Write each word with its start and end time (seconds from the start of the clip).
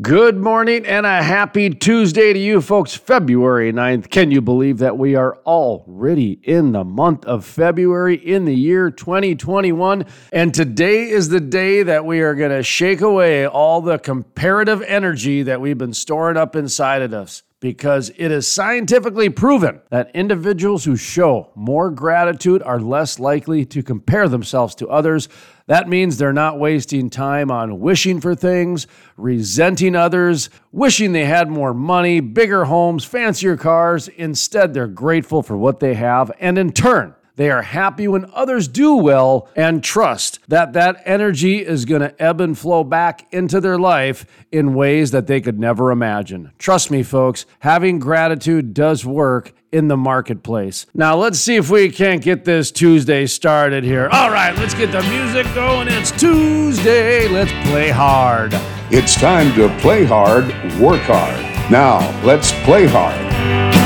Good 0.00 0.36
morning 0.36 0.86
and 0.86 1.04
a 1.04 1.24
happy 1.24 1.70
Tuesday 1.70 2.32
to 2.32 2.38
you 2.38 2.60
folks. 2.60 2.94
February 2.94 3.72
9th. 3.72 4.10
Can 4.10 4.30
you 4.30 4.40
believe 4.40 4.78
that 4.78 4.96
we 4.96 5.16
are 5.16 5.38
already 5.38 6.38
in 6.44 6.70
the 6.70 6.84
month 6.84 7.24
of 7.24 7.44
February 7.44 8.14
in 8.14 8.44
the 8.44 8.54
year 8.54 8.92
2021? 8.92 10.04
And 10.32 10.54
today 10.54 11.10
is 11.10 11.30
the 11.30 11.40
day 11.40 11.82
that 11.82 12.04
we 12.04 12.20
are 12.20 12.36
going 12.36 12.52
to 12.52 12.62
shake 12.62 13.00
away 13.00 13.48
all 13.48 13.80
the 13.80 13.98
comparative 13.98 14.82
energy 14.82 15.42
that 15.42 15.60
we've 15.60 15.76
been 15.76 15.92
storing 15.92 16.36
up 16.36 16.54
inside 16.54 17.02
of 17.02 17.12
us 17.12 17.42
because 17.58 18.10
it 18.10 18.30
is 18.30 18.46
scientifically 18.46 19.28
proven 19.28 19.80
that 19.90 20.12
individuals 20.14 20.84
who 20.84 20.94
show 20.94 21.50
more 21.56 21.90
gratitude 21.90 22.62
are 22.62 22.78
less 22.78 23.18
likely 23.18 23.64
to 23.64 23.82
compare 23.82 24.28
themselves 24.28 24.76
to 24.76 24.88
others. 24.88 25.28
That 25.68 25.86
means 25.86 26.16
they're 26.16 26.32
not 26.32 26.58
wasting 26.58 27.10
time 27.10 27.50
on 27.50 27.78
wishing 27.78 28.22
for 28.22 28.34
things, 28.34 28.86
resenting 29.18 29.94
others, 29.94 30.48
wishing 30.72 31.12
they 31.12 31.26
had 31.26 31.50
more 31.50 31.74
money, 31.74 32.20
bigger 32.20 32.64
homes, 32.64 33.04
fancier 33.04 33.54
cars. 33.54 34.08
Instead, 34.08 34.72
they're 34.72 34.86
grateful 34.86 35.42
for 35.42 35.58
what 35.58 35.78
they 35.78 35.92
have, 35.92 36.32
and 36.40 36.56
in 36.56 36.72
turn, 36.72 37.14
they 37.38 37.50
are 37.52 37.62
happy 37.62 38.08
when 38.08 38.28
others 38.34 38.66
do 38.66 38.96
well 38.96 39.48
and 39.54 39.82
trust 39.82 40.40
that 40.48 40.72
that 40.72 41.00
energy 41.04 41.64
is 41.64 41.84
going 41.84 42.00
to 42.00 42.20
ebb 42.20 42.40
and 42.40 42.58
flow 42.58 42.82
back 42.82 43.32
into 43.32 43.60
their 43.60 43.78
life 43.78 44.26
in 44.50 44.74
ways 44.74 45.12
that 45.12 45.28
they 45.28 45.40
could 45.40 45.56
never 45.56 45.92
imagine. 45.92 46.50
Trust 46.58 46.90
me, 46.90 47.04
folks, 47.04 47.46
having 47.60 48.00
gratitude 48.00 48.74
does 48.74 49.06
work 49.06 49.52
in 49.70 49.86
the 49.86 49.96
marketplace. 49.96 50.86
Now, 50.94 51.14
let's 51.14 51.38
see 51.38 51.54
if 51.54 51.70
we 51.70 51.90
can't 51.90 52.22
get 52.22 52.44
this 52.44 52.72
Tuesday 52.72 53.24
started 53.26 53.84
here. 53.84 54.08
All 54.10 54.32
right, 54.32 54.56
let's 54.56 54.74
get 54.74 54.90
the 54.90 55.02
music 55.04 55.46
going. 55.54 55.86
It's 55.86 56.10
Tuesday. 56.10 57.28
Let's 57.28 57.52
play 57.70 57.90
hard. 57.90 58.50
It's 58.90 59.14
time 59.14 59.54
to 59.54 59.68
play 59.78 60.04
hard, 60.04 60.46
work 60.80 61.02
hard. 61.02 61.70
Now, 61.70 61.98
let's 62.24 62.50
play 62.64 62.88
hard. 62.88 63.77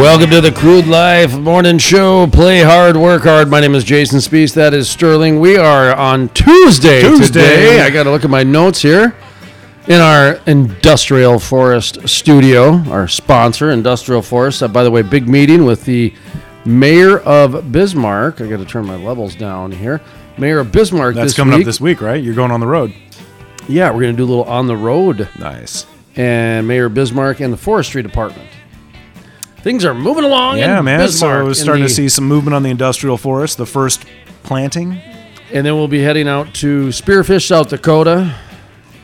Welcome 0.00 0.30
to 0.30 0.40
the 0.40 0.50
Crude 0.50 0.86
Life 0.86 1.36
Morning 1.36 1.76
Show. 1.76 2.26
Play 2.28 2.62
hard, 2.62 2.96
work 2.96 3.24
hard. 3.24 3.50
My 3.50 3.60
name 3.60 3.74
is 3.74 3.84
Jason 3.84 4.18
Spiess. 4.18 4.54
That 4.54 4.72
is 4.72 4.88
Sterling. 4.88 5.40
We 5.40 5.58
are 5.58 5.94
on 5.94 6.30
Tuesday, 6.30 7.02
Tuesday. 7.02 7.26
today. 7.26 7.82
I 7.82 7.90
got 7.90 8.04
to 8.04 8.10
look 8.10 8.24
at 8.24 8.30
my 8.30 8.42
notes 8.42 8.80
here. 8.80 9.14
In 9.88 10.00
our 10.00 10.40
Industrial 10.46 11.38
Forest 11.38 12.08
studio, 12.08 12.76
our 12.90 13.08
sponsor, 13.08 13.70
Industrial 13.72 14.22
Forest. 14.22 14.62
Uh, 14.62 14.68
by 14.68 14.84
the 14.84 14.90
way, 14.90 15.02
big 15.02 15.28
meeting 15.28 15.66
with 15.66 15.84
the 15.84 16.14
mayor 16.64 17.18
of 17.18 17.70
Bismarck. 17.70 18.40
I 18.40 18.46
got 18.46 18.56
to 18.56 18.64
turn 18.64 18.86
my 18.86 18.96
levels 18.96 19.34
down 19.34 19.70
here. 19.70 20.00
Mayor 20.38 20.60
of 20.60 20.72
Bismarck. 20.72 21.14
That's 21.14 21.34
coming 21.34 21.56
week. 21.56 21.64
up 21.64 21.66
this 21.66 21.80
week, 21.80 22.00
right? 22.00 22.24
You're 22.24 22.34
going 22.34 22.52
on 22.52 22.60
the 22.60 22.66
road. 22.66 22.94
Yeah, 23.68 23.90
we're 23.90 24.00
going 24.00 24.16
to 24.16 24.16
do 24.16 24.24
a 24.24 24.30
little 24.30 24.44
on 24.44 24.66
the 24.66 24.76
road 24.78 25.28
Nice. 25.38 25.84
and 26.16 26.66
Mayor 26.66 26.88
Bismarck 26.88 27.40
and 27.40 27.52
the 27.52 27.58
Forestry 27.58 28.02
Department. 28.02 28.48
Things 29.62 29.84
are 29.84 29.94
moving 29.94 30.24
along. 30.24 30.58
Yeah, 30.58 30.78
in 30.78 30.84
man. 30.84 31.00
Bismarck 31.00 31.40
so 31.42 31.44
we're 31.44 31.54
starting 31.54 31.82
the- 31.82 31.88
to 31.88 31.94
see 31.94 32.08
some 32.08 32.26
movement 32.26 32.54
on 32.54 32.62
the 32.62 32.70
industrial 32.70 33.16
forest. 33.16 33.58
The 33.58 33.66
first 33.66 34.04
planting. 34.42 34.98
And 35.52 35.66
then 35.66 35.74
we'll 35.74 35.88
be 35.88 36.00
heading 36.00 36.28
out 36.28 36.54
to 36.54 36.88
Spearfish, 36.88 37.46
South 37.46 37.68
Dakota, 37.70 38.34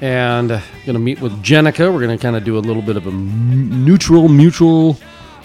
and 0.00 0.48
going 0.48 0.62
to 0.86 0.98
meet 0.98 1.20
with 1.20 1.32
Jenica. 1.42 1.92
We're 1.92 2.00
going 2.00 2.16
to 2.16 2.22
kind 2.22 2.36
of 2.36 2.44
do 2.44 2.56
a 2.56 2.60
little 2.60 2.82
bit 2.82 2.96
of 2.96 3.06
a 3.06 3.10
m- 3.10 3.84
neutral, 3.84 4.28
mutual 4.28 4.98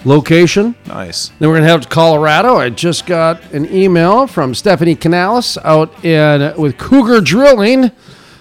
location. 0.04 0.74
Nice. 0.86 1.30
Then 1.40 1.48
we're 1.48 1.56
going 1.56 1.64
to 1.64 1.70
head 1.72 1.82
to 1.82 1.88
Colorado. 1.88 2.56
I 2.56 2.70
just 2.70 3.04
got 3.06 3.42
an 3.52 3.66
email 3.74 4.26
from 4.26 4.54
Stephanie 4.54 4.94
Canales 4.94 5.58
out 5.64 6.04
in 6.04 6.54
with 6.56 6.78
Cougar 6.78 7.20
Drilling. 7.22 7.90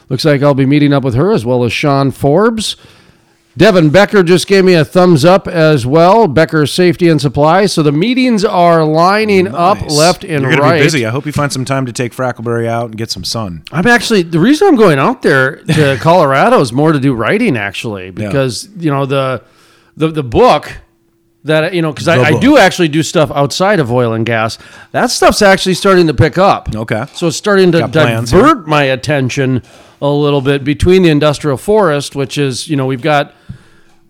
Looks 0.09 0.23
like 0.25 0.41
I'll 0.43 0.53
be 0.53 0.65
meeting 0.65 0.93
up 0.93 1.03
with 1.03 1.15
her 1.15 1.31
as 1.31 1.45
well 1.45 1.63
as 1.63 1.73
Sean 1.73 2.11
Forbes. 2.11 2.75
Devin 3.57 3.89
Becker 3.89 4.23
just 4.23 4.47
gave 4.47 4.63
me 4.63 4.73
a 4.75 4.85
thumbs 4.85 5.25
up 5.25 5.47
as 5.47 5.85
well. 5.85 6.27
Becker 6.27 6.65
Safety 6.65 7.09
and 7.09 7.19
Supply. 7.19 7.65
So 7.65 7.83
the 7.83 7.91
meetings 7.91 8.45
are 8.45 8.85
lining 8.85 9.47
up 9.47 9.81
left 9.89 10.23
and 10.23 10.41
You're 10.43 10.51
gonna 10.51 10.61
right. 10.61 10.77
be 10.79 10.85
busy. 10.85 11.05
I 11.05 11.09
hope 11.09 11.25
you 11.25 11.31
find 11.33 11.51
some 11.51 11.65
time 11.65 11.85
to 11.85 11.91
take 11.93 12.13
Frackleberry 12.13 12.67
out 12.67 12.85
and 12.85 12.97
get 12.97 13.11
some 13.11 13.23
sun. 13.25 13.63
I'm 13.71 13.87
actually 13.87 14.21
the 14.23 14.39
reason 14.39 14.67
I'm 14.69 14.77
going 14.77 14.99
out 14.99 15.21
there 15.21 15.57
to 15.63 15.97
Colorado 16.01 16.61
is 16.61 16.71
more 16.71 16.93
to 16.93 16.99
do 16.99 17.13
writing 17.13 17.57
actually 17.57 18.11
because 18.11 18.69
you 18.77 18.89
know 18.89 19.05
the 19.05 19.43
the 19.97 20.07
the 20.07 20.23
book 20.23 20.71
that 21.43 21.73
you 21.73 21.81
know 21.81 21.91
because 21.91 22.07
I, 22.07 22.21
I 22.21 22.39
do 22.39 22.57
actually 22.57 22.87
do 22.87 23.01
stuff 23.03 23.31
outside 23.31 23.79
of 23.79 23.91
oil 23.91 24.13
and 24.13 24.25
gas. 24.25 24.57
That 24.91 25.07
stuff's 25.11 25.41
actually 25.41 25.73
starting 25.75 26.07
to 26.07 26.13
pick 26.13 26.37
up. 26.37 26.75
Okay. 26.75 27.05
so 27.13 27.27
it's 27.27 27.37
starting 27.37 27.71
to 27.71 27.79
Got 27.79 27.91
plans, 27.91 28.31
divert 28.31 28.67
my 28.67 28.83
attention 28.83 29.63
a 30.01 30.09
little 30.09 30.41
bit 30.41 30.63
between 30.63 31.03
the 31.03 31.09
industrial 31.09 31.57
forest, 31.57 32.15
which 32.15 32.37
is 32.37 32.67
you 32.67 32.75
know 32.75 32.85
we've 32.85 33.01
got 33.01 33.33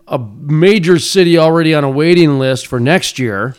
a 0.08 0.18
major 0.18 0.98
city 0.98 1.38
already 1.38 1.74
on 1.74 1.84
a 1.84 1.90
waiting 1.90 2.38
list 2.38 2.66
for 2.66 2.78
next 2.78 3.18
year. 3.18 3.56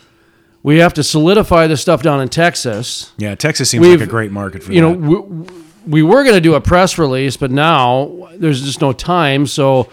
We 0.62 0.78
have 0.78 0.94
to 0.94 1.02
solidify 1.02 1.66
the 1.66 1.76
stuff 1.76 2.02
down 2.02 2.22
in 2.22 2.28
Texas 2.30 3.12
Yeah, 3.18 3.34
Texas 3.34 3.68
seems 3.70 3.82
We've- 3.82 3.98
like 3.98 4.08
a 4.08 4.10
great 4.10 4.32
market 4.32 4.62
for 4.62 4.72
you 4.72 4.80
know, 4.80 4.92
we, 4.92 5.52
we 5.86 6.02
were 6.02 6.22
going 6.22 6.34
to 6.36 6.40
do 6.40 6.54
a 6.54 6.60
press 6.60 6.96
release, 6.96 7.36
but 7.36 7.50
now 7.50 8.28
there's 8.36 8.62
just 8.62 8.80
no 8.80 8.92
time. 8.94 9.46
So 9.46 9.90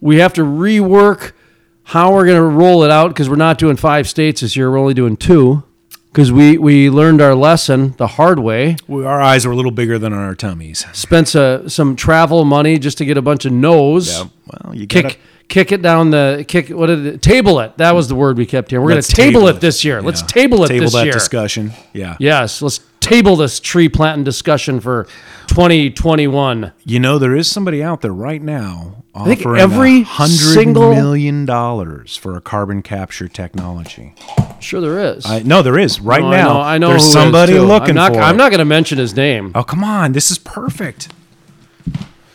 we 0.00 0.16
have 0.20 0.32
to 0.34 0.42
rework 0.42 1.32
how 1.86 2.12
we're 2.12 2.24
going 2.26 2.36
to 2.36 2.42
roll 2.44 2.82
it 2.82 2.90
out 2.90 3.08
because 3.08 3.28
we're 3.30 3.36
not 3.36 3.58
doing 3.58 3.76
five 3.76 4.08
states 4.08 4.40
this 4.40 4.56
year. 4.56 4.70
We're 4.70 4.78
only 4.78 4.94
doing 4.94 5.16
two 5.16 5.62
because 6.12 6.32
we, 6.32 6.58
we 6.58 6.90
learned 6.90 7.20
our 7.20 7.34
lesson 7.34 7.92
the 7.96 8.06
hard 8.08 8.38
way. 8.40 8.76
We- 8.88 9.04
our 9.04 9.20
eyes 9.20 9.46
are 9.46 9.52
a 9.52 9.56
little 9.56 9.70
bigger 9.70 9.98
than 9.98 10.12
our 10.12 10.34
tummies. 10.34 10.84
Spent 10.92 11.34
uh, 11.36 11.68
some 11.68 11.94
travel 11.94 12.44
money 12.44 12.78
just 12.78 12.98
to 12.98 13.04
get 13.04 13.16
a 13.16 13.22
bunch 13.22 13.44
of 13.44 13.52
no's. 13.52 14.08
Yeah. 14.18 14.24
Well, 14.64 14.74
you 14.74 14.86
Kick, 14.88 15.02
gotta- 15.04 15.16
kick 15.48 15.70
it 15.70 15.80
down 15.80 16.10
the 16.10 16.44
kick. 16.48 16.70
What 16.70 16.86
did 16.86 17.06
it? 17.06 17.22
Table 17.22 17.60
it. 17.60 17.76
That 17.78 17.92
was 17.94 18.08
the 18.08 18.16
word 18.16 18.36
we 18.36 18.46
kept 18.46 18.70
here. 18.72 18.80
We're 18.80 18.90
going 18.90 19.02
to 19.02 19.12
table, 19.12 19.46
it 19.46 19.60
this 19.60 19.84
year. 19.84 20.02
Let's 20.02 20.22
table 20.22 20.64
it 20.64 20.68
Table 20.68 20.86
this 20.86 20.94
year. 20.94 21.02
Table 21.04 21.12
that 21.12 21.18
discussion. 21.18 21.72
Yeah. 21.92 22.16
Yes, 22.18 22.62
let's 22.62 22.80
table 23.06 23.36
this 23.36 23.60
tree 23.60 23.88
planting 23.88 24.24
discussion 24.24 24.80
for 24.80 25.06
2021. 25.48 26.72
You 26.84 27.00
know, 27.00 27.18
there 27.18 27.36
is 27.36 27.48
somebody 27.50 27.82
out 27.82 28.00
there 28.00 28.12
right 28.12 28.42
now 28.42 29.04
think 29.24 29.40
offering 29.40 29.60
every 29.60 30.02
hundred 30.02 30.54
single- 30.54 30.94
million 30.94 31.46
dollars 31.46 32.16
for 32.16 32.36
a 32.36 32.40
carbon 32.40 32.82
capture 32.82 33.28
technology. 33.28 34.14
Sure, 34.60 34.80
there 34.80 34.98
is. 34.98 35.24
I, 35.24 35.40
no, 35.42 35.62
there 35.62 35.78
is 35.78 36.00
right 36.00 36.20
No, 36.22 36.30
now. 36.30 36.50
I 36.50 36.52
know, 36.52 36.60
I 36.60 36.78
know 36.78 36.88
there's 36.90 37.10
somebody 37.12 37.58
looking 37.58 37.90
I'm 37.90 37.94
not, 37.94 38.14
for 38.14 38.20
I'm 38.20 38.36
not 38.36 38.50
going 38.50 38.58
to 38.58 38.64
mention 38.64 38.98
his 38.98 39.14
name. 39.14 39.52
Oh 39.54 39.62
come 39.62 39.84
on, 39.84 40.12
this 40.12 40.30
is 40.30 40.38
perfect. 40.38 41.08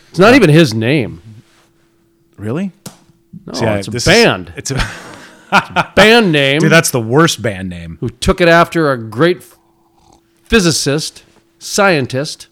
It's 0.09 0.19
not 0.19 0.33
even 0.35 0.49
his 0.49 0.73
name. 0.73 1.21
Really? 2.37 2.71
No, 3.45 3.53
See, 3.53 3.65
I- 3.65 3.77
it's 3.79 3.87
a 3.87 3.91
this 3.91 4.07
is- 4.07 4.13
band. 4.13 4.53
it's 4.55 4.71
a 4.71 5.91
band 5.95 6.31
name. 6.31 6.59
dude. 6.61 6.71
That's 6.71 6.91
the 6.91 7.01
worst 7.01 7.41
band 7.41 7.69
name. 7.69 7.97
who 7.99 8.09
took 8.09 8.41
it 8.41 8.47
after 8.47 8.91
a 8.91 8.97
great 8.97 9.43
physicist, 10.51 11.23
scientist 11.59 12.49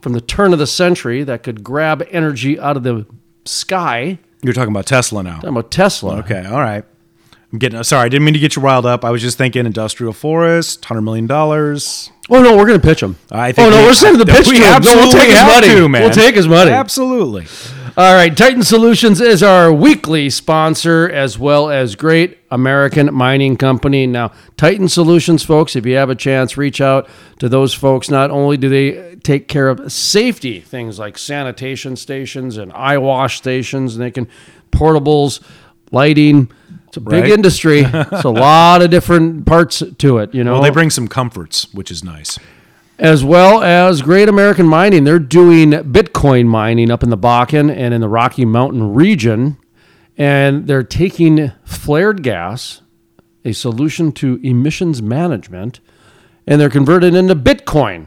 from 0.00 0.14
the 0.14 0.20
turn 0.20 0.52
of 0.52 0.58
the 0.58 0.66
century 0.66 1.22
that 1.22 1.44
could 1.44 1.62
grab 1.62 2.04
energy 2.10 2.58
out 2.58 2.76
of 2.76 2.82
the 2.82 3.06
sky. 3.44 4.18
You're 4.42 4.52
talking 4.52 4.72
about 4.72 4.86
Tesla 4.86 5.22
now. 5.22 5.36
Talking 5.36 5.50
about 5.50 5.70
Tesla. 5.70 6.16
Okay, 6.16 6.44
all 6.44 6.58
right. 6.58 6.84
I'm 7.52 7.60
getting 7.60 7.80
sorry. 7.84 8.06
I 8.06 8.08
didn't 8.08 8.24
mean 8.24 8.34
to 8.34 8.40
get 8.40 8.56
you 8.56 8.62
riled 8.62 8.84
up. 8.84 9.04
I 9.04 9.12
was 9.12 9.22
just 9.22 9.38
thinking 9.38 9.64
industrial 9.64 10.12
forest, 10.12 10.84
hundred 10.86 11.02
million 11.02 11.28
dollars. 11.28 12.10
Oh 12.28 12.42
no, 12.42 12.56
we're 12.56 12.66
going 12.66 12.80
to 12.80 12.86
pitch 12.86 13.02
him. 13.02 13.16
I 13.30 13.52
oh 13.56 13.70
no, 13.70 13.78
we- 13.78 13.84
we're 13.84 13.94
sending 13.94 14.18
the 14.18 14.26
pitch 14.32 14.48
we 14.48 14.58
to 14.58 14.64
him. 14.64 14.82
No, 14.82 14.94
we'll 14.96 15.12
take 15.12 15.28
his 15.28 15.38
have 15.38 15.54
money. 15.54 15.68
to, 15.68 15.88
man. 15.88 16.02
We'll 16.02 16.10
take 16.10 16.34
his 16.34 16.48
money. 16.48 16.72
Absolutely. 16.72 17.46
All 17.98 18.12
right, 18.14 18.36
Titan 18.36 18.62
Solutions 18.62 19.22
is 19.22 19.42
our 19.42 19.72
weekly 19.72 20.28
sponsor 20.28 21.08
as 21.08 21.38
well 21.38 21.70
as 21.70 21.94
Great 21.94 22.36
American 22.50 23.14
Mining 23.14 23.56
Company. 23.56 24.06
Now, 24.06 24.32
Titan 24.58 24.88
Solutions, 24.88 25.42
folks, 25.44 25.74
if 25.76 25.86
you 25.86 25.94
have 25.96 26.10
a 26.10 26.14
chance, 26.14 26.58
reach 26.58 26.82
out 26.82 27.08
to 27.38 27.48
those 27.48 27.72
folks. 27.72 28.10
Not 28.10 28.30
only 28.30 28.58
do 28.58 28.68
they 28.68 29.14
take 29.22 29.48
care 29.48 29.68
of 29.70 29.90
safety, 29.90 30.60
things 30.60 30.98
like 30.98 31.16
sanitation 31.16 31.96
stations 31.96 32.58
and 32.58 32.70
eye 32.74 32.98
wash 32.98 33.38
stations, 33.38 33.94
and 33.96 34.04
they 34.04 34.10
can 34.10 34.28
portables, 34.72 35.40
lighting. 35.90 36.50
It's 36.96 37.06
a 37.06 37.10
big 37.10 37.22
Right. 37.24 37.32
industry. 37.32 37.80
it's 37.92 38.24
a 38.24 38.30
lot 38.30 38.80
of 38.80 38.90
different 38.90 39.44
parts 39.44 39.82
to 39.98 40.18
it, 40.18 40.34
you 40.34 40.42
know 40.42 40.52
Well, 40.54 40.62
they 40.62 40.70
bring 40.70 40.88
some 40.88 41.08
comforts, 41.08 41.66
which 41.74 41.90
is 41.90 42.02
nice. 42.02 42.38
as 42.98 43.22
well 43.22 43.62
as 43.62 44.00
Great 44.00 44.28
American 44.30 44.66
Mining. 44.66 45.04
They're 45.04 45.18
doing 45.18 45.72
Bitcoin 45.72 46.46
mining 46.46 46.90
up 46.90 47.02
in 47.02 47.10
the 47.10 47.18
Bakken 47.18 47.70
and 47.70 47.92
in 47.92 48.00
the 48.00 48.08
Rocky 48.08 48.46
Mountain 48.46 48.94
region. 48.94 49.58
And 50.16 50.66
they're 50.66 50.82
taking 50.82 51.52
flared 51.64 52.22
gas, 52.22 52.80
a 53.44 53.52
solution 53.52 54.12
to 54.12 54.40
emissions 54.42 55.02
management, 55.02 55.80
and 56.46 56.58
they're 56.58 56.70
converting 56.70 57.14
it 57.14 57.18
into 57.18 57.36
Bitcoin. 57.36 58.06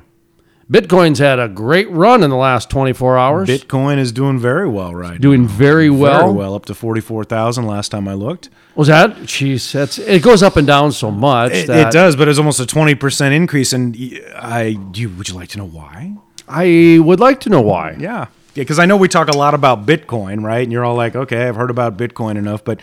Bitcoin's 0.71 1.17
had 1.17 1.39
a 1.39 1.47
great 1.47 1.89
run 1.89 2.21
in 2.23 2.29
the 2.29 2.35
last 2.35 2.69
24 2.69 3.17
hours. 3.17 3.49
Bitcoin 3.49 3.97
is 3.97 4.11
doing 4.11 4.37
very 4.37 4.67
well 4.67 4.93
right 4.93 5.19
doing 5.19 5.47
very 5.47 5.89
well. 5.89 6.19
Very 6.21 6.31
well, 6.33 6.53
up 6.53 6.65
to 6.65 6.75
44,000 6.75 7.65
last 7.65 7.89
time 7.89 8.07
I 8.07 8.13
looked. 8.13 8.49
Was 8.75 8.87
that? 8.87 9.15
Jeez, 9.21 9.71
that's 9.71 9.97
it 9.97 10.21
goes 10.21 10.43
up 10.43 10.57
and 10.57 10.67
down 10.67 10.91
so 10.91 11.09
much. 11.09 11.53
It, 11.53 11.69
it 11.69 11.91
does, 11.91 12.15
but 12.15 12.27
it's 12.27 12.37
almost 12.37 12.59
a 12.59 12.65
20% 12.65 13.31
increase. 13.35 13.73
And 13.73 13.95
I, 14.35 14.73
do 14.73 15.01
you, 15.01 15.09
would 15.09 15.27
you 15.27 15.33
like 15.35 15.49
to 15.49 15.57
know 15.57 15.65
why? 15.67 16.15
I 16.47 16.99
would 17.01 17.19
like 17.19 17.39
to 17.41 17.49
know 17.49 17.61
why. 17.61 17.95
Yeah. 17.99 18.27
Yeah, 18.55 18.63
because 18.63 18.77
I 18.79 18.85
know 18.85 18.97
we 18.97 19.07
talk 19.07 19.27
a 19.27 19.37
lot 19.37 19.53
about 19.55 19.85
Bitcoin, 19.85 20.43
right? 20.43 20.63
And 20.63 20.71
you're 20.71 20.85
all 20.85 20.95
like, 20.95 21.15
okay, 21.15 21.47
I've 21.47 21.55
heard 21.55 21.69
about 21.71 21.97
Bitcoin 21.97 22.35
enough, 22.37 22.63
but 22.63 22.79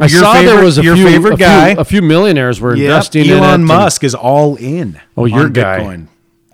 I 0.00 0.06
your 0.06 0.20
saw 0.22 0.34
there 0.34 0.62
was 0.64 0.78
a 0.78 0.82
your 0.82 0.96
few, 0.96 1.06
favorite 1.06 1.34
a 1.34 1.36
few- 1.74 1.80
a 1.80 1.84
few 1.84 2.02
millionaires 2.02 2.60
were 2.60 2.74
Yep, 2.74 2.84
investing 2.84 3.24
in 3.26 3.32
it. 3.32 3.36
Elon 3.38 3.54
and- 3.54 3.64
Musk 3.66 4.02
is 4.04 4.14
all 4.14 4.56
in. 4.56 5.00
Oh, 5.16 5.24
your 5.26 5.48
guy. 5.50 5.80
Bitcoin. 5.80 6.06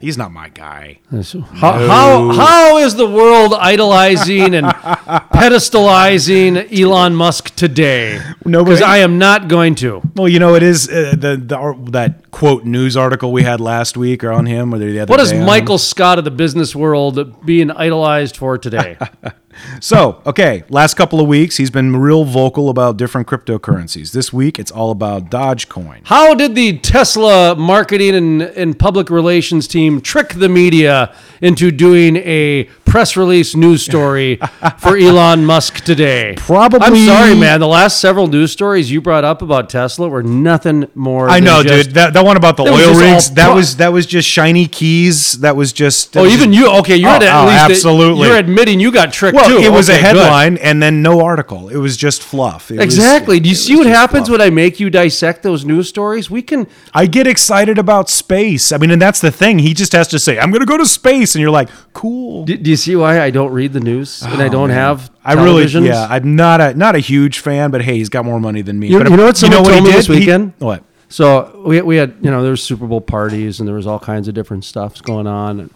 He's 0.03 0.19
not 0.19 0.33
my 0.33 0.49
guy. 0.49 0.99
How, 1.13 1.73
how, 1.87 2.33
how 2.33 2.79
is 2.79 2.97
the 2.97 3.09
world 3.09 3.55
idolizing 3.55 4.53
and 4.53 4.67
pedestalizing 5.33 6.77
Elon 6.77 7.15
Musk 7.15 7.55
today? 7.55 8.21
Nobody- 8.45 8.75
Because 8.77 8.83
I 8.83 8.99
am 8.99 9.19
not 9.19 9.47
going 9.47 9.77
to. 9.77 10.03
Well, 10.17 10.29
you 10.29 10.41
know, 10.41 10.57
it 10.57 10.65
is 10.65 10.89
uh, 10.89 11.15
the, 11.17 11.37
the 11.37 11.57
ar- 11.57 11.77
that 11.93 12.33
quote 12.33 12.65
news 12.65 12.97
article 12.97 13.33
we 13.33 13.45
had 13.45 13.61
last 13.61 13.97
week 13.97 14.25
or 14.25 14.33
on 14.33 14.47
him 14.47 14.75
or 14.75 14.79
the 14.79 14.99
other 14.99 15.09
What 15.11 15.21
is. 15.21 15.33
Michael 15.33 15.79
Scott 15.79 16.19
of 16.19 16.25
the 16.25 16.31
business 16.33 16.75
world 16.75 17.47
being 17.47 17.71
idolized 17.71 18.37
for 18.37 18.59
today? 18.59 18.99
So, 19.81 20.21
okay, 20.27 20.65
last 20.69 20.95
couple 20.95 21.21
of 21.21 21.27
weeks 21.27 21.57
he's 21.57 21.71
been 21.71 21.97
real 21.97 22.25
vocal 22.25 22.69
about 22.69 22.97
different 22.97 23.27
cryptocurrencies. 23.27 24.13
This 24.13 24.33
week 24.33 24.59
it's 24.59 24.71
all 24.71 24.91
about 24.91 25.31
Dogecoin. 25.31 26.01
How 26.05 26.35
did 26.35 26.55
the 26.55 26.79
Tesla 26.79 27.55
marketing 27.57 28.15
and, 28.15 28.43
and 28.43 28.79
public 28.79 29.11
relations 29.11 29.67
team 29.67 30.01
trick 30.01 30.31
the 30.35 30.49
media 30.49 31.15
into 31.41 31.71
doing 31.71 32.17
a 32.17 32.65
press 32.85 33.17
release 33.17 33.55
news 33.57 33.83
story 33.85 34.37
for 34.79 34.97
Elon 34.97 35.45
Musk 35.45 35.83
today? 35.85 36.35
Probably- 36.37 36.81
I'm 36.83 36.97
sorry, 37.07 37.35
man. 37.35 37.61
The 37.61 37.69
last 37.69 38.01
several 38.01 38.27
news 38.27 38.53
stories 38.53 38.91
you 38.91 39.01
brought 39.01 39.25
up 39.25 39.43
about 39.43 39.69
Tesla 39.71 40.09
were 40.09 40.23
nothing 40.23 40.89
more. 40.95 41.29
I 41.29 41.41
know, 41.41 41.63
just- 41.63 41.87
dude. 41.89 41.95
That, 41.95 42.13
that 42.15 42.25
one 42.25 42.37
about 42.37 42.57
the 42.57 42.65
oil 42.65 42.99
rigs. 42.99 43.31
That 43.33 43.47
pro- 43.47 43.55
was 43.57 43.77
that 43.77 43.93
was 43.93 44.07
just 44.07 44.29
shiny 44.29 44.67
keys. 44.67 45.41
That 45.41 45.57
was 45.57 45.73
just. 45.73 46.13
that 46.13 46.21
Oh, 46.21 46.23
was 46.25 46.33
even 46.35 46.53
just- 46.53 46.65
you? 46.65 46.79
Okay, 46.81 46.97
you're 46.97 47.11
Oh, 47.11 47.15
at 47.17 47.23
oh, 47.23 47.47
least 47.47 47.71
absolutely. 47.71 48.29
You're 48.29 48.39
admitting 48.39 48.81
you 48.81 48.91
got 48.93 49.13
tricked 49.13 49.35
Well, 49.37 49.49
too. 49.59 49.63
it 49.63 49.71
was 49.71 49.89
a 49.89 49.93
Okay, 49.93 50.03
good. 50.13 50.17
headline 50.17 50.57
and 50.59 50.83
then 50.83 51.03
no 51.03 51.21
article. 51.25 51.69
It 51.69 51.77
was 51.77 51.97
just 51.97 52.23
fluff. 52.23 52.71
It 52.71 52.77
was- 52.77 52.85
Exactly. 52.85 53.41
Do 53.41 53.49
you 53.49 53.55
see 53.55 53.77
what 53.77 53.87
happens 53.87 54.29
fluff. 54.29 54.39
when 54.39 54.47
I 54.47 54.51
make 54.51 54.81
you 54.81 54.91
dissect 54.91 55.43
those 55.43 55.65
news 55.65 55.89
stories? 55.89 56.31
We 56.31 56.43
can. 56.43 56.67
I 56.95 57.07
get 57.07 57.27
excited 57.27 57.79
about 57.79 58.11
space. 58.11 58.73
I 58.73 58.77
mean, 58.79 58.91
and 58.91 59.01
that's 59.01 59.21
the 59.21 59.31
thing. 59.31 59.59
He 59.61 59.75
just 59.75 59.93
has 59.93 60.09
to 60.09 60.19
say, 60.19 60.39
"I'm 60.39 60.51
going 60.51 60.61
to 60.61 60.67
go 60.67 60.77
to 60.77 60.87
space," 60.87 61.35
and 61.35 61.43
you're 61.43 61.51
like, 61.51 61.69
"Cool." 61.93 62.45
Do, 62.45 62.57
do 62.57 62.71
you 62.71 62.77
see 62.77 62.97
why 62.97 63.21
I 63.21 63.31
don't 63.31 63.53
read 63.53 63.73
the 63.73 63.81
news 63.81 64.23
and 64.23 64.41
I 64.43 64.47
oh, 64.47 64.51
don't 64.51 64.71
have? 64.71 65.11
Oh, 65.15 65.19
I 65.25 65.33
really, 65.35 65.65
yeah, 65.87 66.07
I'm 66.11 66.35
not 66.37 66.61
a 66.61 66.75
not 66.75 66.97
a 66.97 66.99
huge 66.99 67.39
fan, 67.39 67.71
but 67.71 67.83
hey, 67.83 67.97
he's 67.99 68.09
got 68.09 68.25
more 68.25 68.41
money 68.41 68.63
than 68.63 68.79
me. 68.79 68.89
You- 68.89 68.99
but 68.99 69.09
you 69.11 69.17
know 69.17 69.25
what 69.27 69.37
someone 69.37 69.63
told 69.63 69.75
he 69.75 69.81
me 69.81 69.87
did? 69.87 69.95
this 69.97 70.07
He- 70.07 70.15
weekend? 70.19 70.53
what? 70.59 70.83
So 71.09 71.63
we, 71.67 71.81
we 71.83 71.97
had 71.97 72.15
you 72.23 72.31
know 72.31 72.43
there 72.43 72.51
was 72.53 72.63
Super 72.63 72.87
Bowl 72.87 73.01
parties 73.03 73.61
and 73.61 73.69
there 73.69 73.77
was 73.77 73.87
all 73.87 73.99
kinds 73.99 74.29
of 74.29 74.35
different 74.35 74.65
stuffs 74.65 75.01
going 75.03 75.27
on. 75.27 75.61
And, 75.61 75.71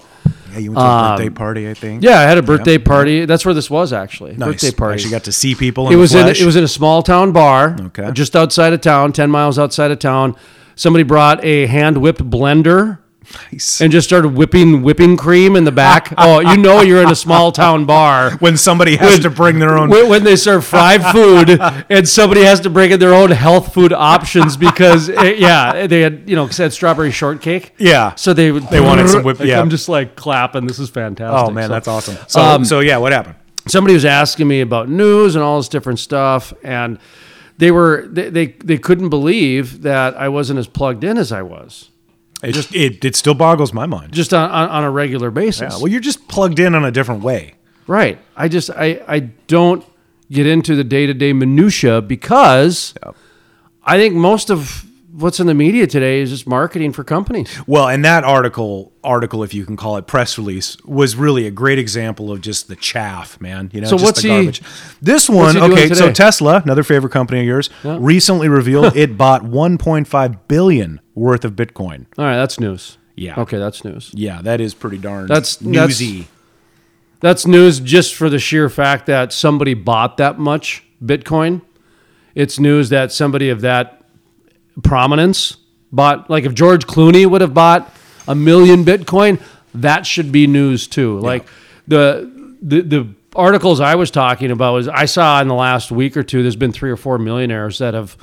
Yeah, 0.56 0.62
you 0.62 0.72
went 0.72 0.78
to 0.80 0.84
a 0.84 1.10
birthday 1.16 1.30
party, 1.30 1.68
I 1.70 1.74
think. 1.74 2.02
Um, 2.04 2.08
yeah, 2.08 2.18
I 2.20 2.22
had 2.22 2.38
a 2.38 2.42
birthday 2.42 2.78
party. 2.78 3.24
That's 3.26 3.44
where 3.44 3.54
this 3.54 3.68
was 3.70 3.92
actually. 3.92 4.32
nice. 4.36 4.48
Birthday 4.62 4.70
party. 4.72 4.94
Actually, 4.94 5.10
got 5.10 5.24
to 5.24 5.32
see 5.32 5.54
people. 5.54 5.90
It 5.90 5.96
was 5.96 6.12
the 6.12 6.20
in 6.20 6.28
it 6.28 6.42
was 6.44 6.56
in 6.56 6.64
a 6.64 6.68
small 6.68 7.02
town 7.02 7.32
bar, 7.32 7.76
Okay. 7.88 8.10
just 8.12 8.34
outside 8.34 8.72
of 8.72 8.80
town, 8.80 9.12
ten 9.12 9.30
miles 9.30 9.58
outside 9.58 9.90
of 9.90 9.98
town. 9.98 10.34
Somebody 10.74 11.04
brought 11.04 11.44
a 11.44 11.66
hand 11.66 11.98
whipped 11.98 12.22
blender 12.28 12.98
Nice. 13.52 13.80
and 13.80 13.92
just 13.92 14.06
started 14.06 14.28
whipping 14.28 14.82
whipping 14.82 15.16
cream 15.16 15.56
in 15.56 15.64
the 15.64 15.72
back. 15.72 16.12
oh, 16.18 16.40
you 16.40 16.56
know 16.56 16.80
you're 16.82 17.02
in 17.02 17.10
a 17.10 17.16
small 17.16 17.52
town 17.52 17.84
bar. 17.84 18.30
when 18.38 18.56
somebody 18.56 18.96
has 18.96 19.18
to 19.20 19.30
bring 19.30 19.58
their 19.58 19.76
own. 19.76 19.90
when, 19.90 20.08
when 20.08 20.24
they 20.24 20.36
serve 20.36 20.64
fried 20.64 21.02
food 21.12 21.58
and 21.90 22.08
somebody 22.08 22.42
has 22.42 22.60
to 22.60 22.70
bring 22.70 22.90
in 22.92 23.00
their 23.00 23.14
own 23.14 23.30
health 23.30 23.74
food 23.74 23.92
options 23.92 24.56
because 24.56 25.08
eh, 25.08 25.34
yeah 25.38 25.86
they 25.86 26.00
had 26.00 26.28
you 26.28 26.36
know 26.36 26.48
said 26.48 26.72
strawberry 26.72 27.10
shortcake 27.10 27.74
Yeah. 27.78 28.14
so 28.14 28.32
they 28.32 28.50
They 28.50 28.80
wanted 28.80 29.08
some 29.08 29.22
whip- 29.24 29.40
like, 29.40 29.48
yeah. 29.48 29.60
I'm 29.60 29.70
just 29.70 29.88
like 29.88 30.16
clapping 30.16 30.66
this 30.66 30.78
is 30.78 30.88
fantastic 30.90 31.48
oh 31.48 31.50
man, 31.50 31.68
So, 31.68 31.72
that's 31.72 31.88
awesome. 31.88 32.16
So, 32.28 32.40
um, 32.40 32.64
so 32.64 32.80
yeah, 32.80 32.96
what 32.98 33.12
happened? 33.12 33.36
somebody 33.68 33.94
was 33.94 34.04
asking 34.04 34.46
me 34.46 34.60
about 34.60 34.88
news 34.88 35.34
and 35.34 35.42
all 35.42 35.56
this 35.58 35.68
different 35.68 35.98
stuff 35.98 36.52
and 36.62 36.98
they 37.58 37.70
were 37.70 38.06
they, 38.08 38.30
they 38.30 38.46
they 38.46 38.78
couldn't 38.78 39.08
believe 39.08 39.82
that 39.82 40.14
I 40.16 40.28
wasn't 40.28 40.58
as 40.60 40.66
plugged 40.68 41.02
in 41.04 41.18
as 41.18 41.32
I 41.32 41.42
was 41.42 41.90
It 42.46 42.52
just 42.52 42.74
it, 42.74 43.04
it 43.04 43.16
still 43.16 43.34
boggles 43.34 43.72
my 43.72 43.86
mind. 43.86 44.12
just 44.12 44.32
on, 44.32 44.48
on, 44.50 44.68
on 44.68 44.84
a 44.84 44.90
regular 44.90 45.32
basis 45.32 45.72
Yeah, 45.72 45.78
well, 45.78 45.88
you're 45.88 46.00
just 46.00 46.28
plugged 46.28 46.60
in 46.60 46.74
on 46.76 46.84
a 46.84 46.92
different 46.92 47.22
way. 47.22 47.54
Right. 47.88 48.18
I 48.36 48.48
just 48.48 48.70
I 48.70 49.02
I 49.08 49.18
don't 49.48 49.84
get 50.30 50.46
into 50.46 50.76
the 50.76 50.84
day 50.84 51.06
to 51.06 51.14
day 51.14 51.32
minutia 51.32 52.00
because 52.00 52.94
I 53.84 53.96
think 53.98 54.14
most 54.14 54.50
of 54.50 54.85
what's 55.16 55.40
in 55.40 55.46
the 55.46 55.54
media 55.54 55.86
today 55.86 56.20
is 56.20 56.30
just 56.30 56.46
marketing 56.46 56.92
for 56.92 57.02
companies. 57.04 57.48
Well, 57.66 57.88
and 57.88 58.04
that 58.04 58.24
article, 58.24 58.92
article, 59.02 59.42
if 59.42 59.54
you 59.54 59.64
can 59.64 59.76
call 59.76 59.96
it 59.96 60.06
press 60.06 60.36
release, 60.38 60.76
was 60.84 61.16
really 61.16 61.46
a 61.46 61.50
great 61.50 61.78
example 61.78 62.30
of 62.30 62.40
just 62.40 62.68
the 62.68 62.76
chaff, 62.76 63.40
man. 63.40 63.70
You 63.72 63.80
know, 63.80 63.86
So 63.88 63.96
just 63.96 64.04
what's 64.04 64.22
the 64.22 64.42
he- 64.52 64.60
This 65.00 65.28
one, 65.28 65.56
okay. 65.56 65.88
So? 65.88 66.12
Tesla, 66.12 66.60
another 66.64 66.82
favorite 66.82 67.10
company 67.10 67.40
of 67.40 67.46
yours, 67.46 67.70
recently 67.84 68.48
revealed 68.48 68.96
it 68.96 69.16
bought 69.16 69.42
1.5 69.42 70.38
billion 70.48 71.00
worth 71.14 71.44
of 71.44 71.52
Bitcoin. 71.52 72.06
All 72.18 72.24
right, 72.24 72.36
that's 72.36 72.60
news. 72.60 72.98
Yeah. 73.14 73.40
Okay, 73.40 73.58
that's 73.58 73.84
news. 73.84 74.10
Yeah, 74.14 74.42
that 74.42 74.60
is 74.60 74.74
pretty 74.74 74.98
darn 74.98 75.26
That's- 75.26 75.56
that's- 75.56 75.86
newsy. 75.88 76.28
That's 77.20 77.46
news 77.46 77.80
just 77.80 78.14
for 78.14 78.28
the 78.28 78.38
sheer 78.38 78.68
fact 78.68 79.06
that 79.06 79.32
somebody 79.32 79.72
bought 79.72 80.18
that 80.18 80.38
much 80.38 80.84
Bitcoin. 81.02 81.62
It's 82.34 82.58
news 82.60 82.90
that 82.90 83.10
somebody 83.10 83.48
of 83.48 83.62
that 83.62 84.02
prominence 84.82 85.56
bought 85.92 86.28
like 86.30 86.44
if 86.44 86.54
George 86.54 86.86
Clooney 86.86 87.28
would 87.28 87.40
have 87.40 87.54
bought 87.54 87.92
a 88.28 88.34
million 88.34 88.84
Bitcoin, 88.84 89.40
that 89.74 90.06
should 90.06 90.32
be 90.32 90.46
news 90.46 90.86
too. 90.86 91.18
Like 91.20 91.46
the 91.86 92.56
the 92.62 92.80
the 92.82 93.08
articles 93.34 93.80
I 93.80 93.94
was 93.94 94.10
talking 94.10 94.50
about 94.50 94.74
was 94.74 94.88
I 94.88 95.04
saw 95.04 95.40
in 95.40 95.48
the 95.48 95.54
last 95.54 95.90
week 95.92 96.16
or 96.16 96.22
two 96.22 96.42
there's 96.42 96.56
been 96.56 96.72
three 96.72 96.90
or 96.90 96.96
four 96.96 97.18
millionaires 97.18 97.78
that 97.78 97.94
have 97.94 98.16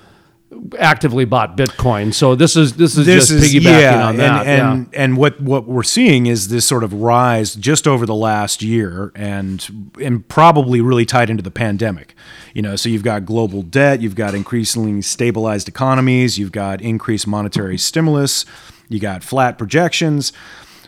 actively 0.77 1.25
bought 1.25 1.57
Bitcoin. 1.57 2.13
So 2.13 2.35
this 2.35 2.55
is 2.55 2.73
this 2.73 2.97
is 2.97 3.05
this 3.05 3.29
just 3.29 3.31
is 3.31 3.53
piggybacking 3.53 3.81
yeah, 3.81 4.07
on 4.07 4.17
that. 4.17 4.47
and 4.47 4.61
and, 4.61 4.89
yeah. 4.91 5.00
and 5.03 5.17
what 5.17 5.39
what 5.41 5.67
we're 5.67 5.83
seeing 5.83 6.25
is 6.25 6.47
this 6.47 6.67
sort 6.67 6.83
of 6.83 6.94
rise 6.94 7.55
just 7.55 7.88
over 7.88 8.05
the 8.05 8.15
last 8.15 8.61
year, 8.61 9.11
and 9.15 9.93
and 10.01 10.27
probably 10.27 10.81
really 10.81 11.05
tied 11.05 11.29
into 11.29 11.43
the 11.43 11.51
pandemic. 11.51 12.15
You 12.53 12.62
know, 12.62 12.75
so 12.75 12.89
you've 12.89 13.03
got 13.03 13.25
global 13.25 13.62
debt, 13.62 14.01
you've 14.01 14.15
got 14.15 14.36
increasingly 14.36 15.01
stabilized 15.01 15.67
economies, 15.67 16.38
you've 16.38 16.51
got 16.51 16.81
increased 16.81 17.27
monetary 17.27 17.77
stimulus, 17.77 18.45
you 18.89 19.00
got 19.00 19.24
flat 19.24 19.57
projections. 19.57 20.33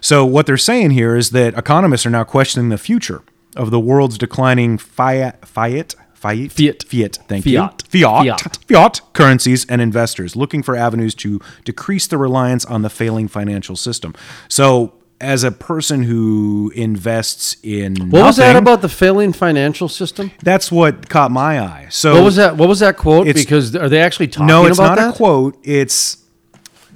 So 0.02 0.26
what 0.26 0.46
they're 0.46 0.58
saying 0.58 0.92
here 0.92 1.16
is 1.16 1.32
that 1.32 1.58
economists 1.58 2.06
are 2.06 2.12
now 2.12 2.24
questioning 2.24 2.70
the 2.70 2.78
future 2.78 3.24
of 3.56 3.72
the 3.72 3.80
world's 3.80 4.18
declining 4.18 4.78
fiat 4.78 5.48
fiat 5.48 5.96
fiat 6.26 6.52
Fiat. 6.52 6.84
fiat 6.84 7.16
thank 7.28 7.46
Fiat. 7.46 7.84
you 7.94 8.02
fiat 8.08 8.26
Fiat. 8.42 8.58
fiat 8.68 9.02
currencies 9.14 9.66
and 9.68 9.82
investors 9.82 10.36
looking 10.36 10.64
for 10.64 10.76
avenues 10.76 11.14
to 11.16 11.40
decrease 11.64 12.08
the 12.08 12.18
reliance 12.18 12.66
on 12.66 12.82
the 12.82 12.90
failing 12.90 13.28
financial 13.28 13.76
system. 13.76 14.14
So, 14.48 14.94
as 15.22 15.44
a 15.46 15.52
person 15.52 16.04
who 16.04 16.72
invests 16.76 17.56
in 17.64 18.10
What 18.10 18.24
was 18.24 18.36
that 18.38 18.56
about 18.58 18.82
the 18.82 18.90
failing 18.90 19.32
financial 19.34 19.88
system? 19.88 20.32
That's 20.44 20.70
what 20.72 21.08
caught 21.10 21.32
my 21.32 21.60
eye. 21.62 21.88
So 21.90 22.16
What 22.16 22.24
was 22.24 22.36
that? 22.36 22.58
What 22.58 22.68
was 22.68 22.80
that 22.80 22.98
quote? 22.98 23.26
Because 23.26 23.76
are 23.76 23.88
they 23.90 24.02
actually 24.02 24.28
talking 24.28 24.48
No, 24.48 24.66
it's 24.66 24.78
about 24.78 24.96
not 24.96 25.02
that? 25.02 25.14
a 25.14 25.18
quote. 25.18 25.58
It's 25.64 26.18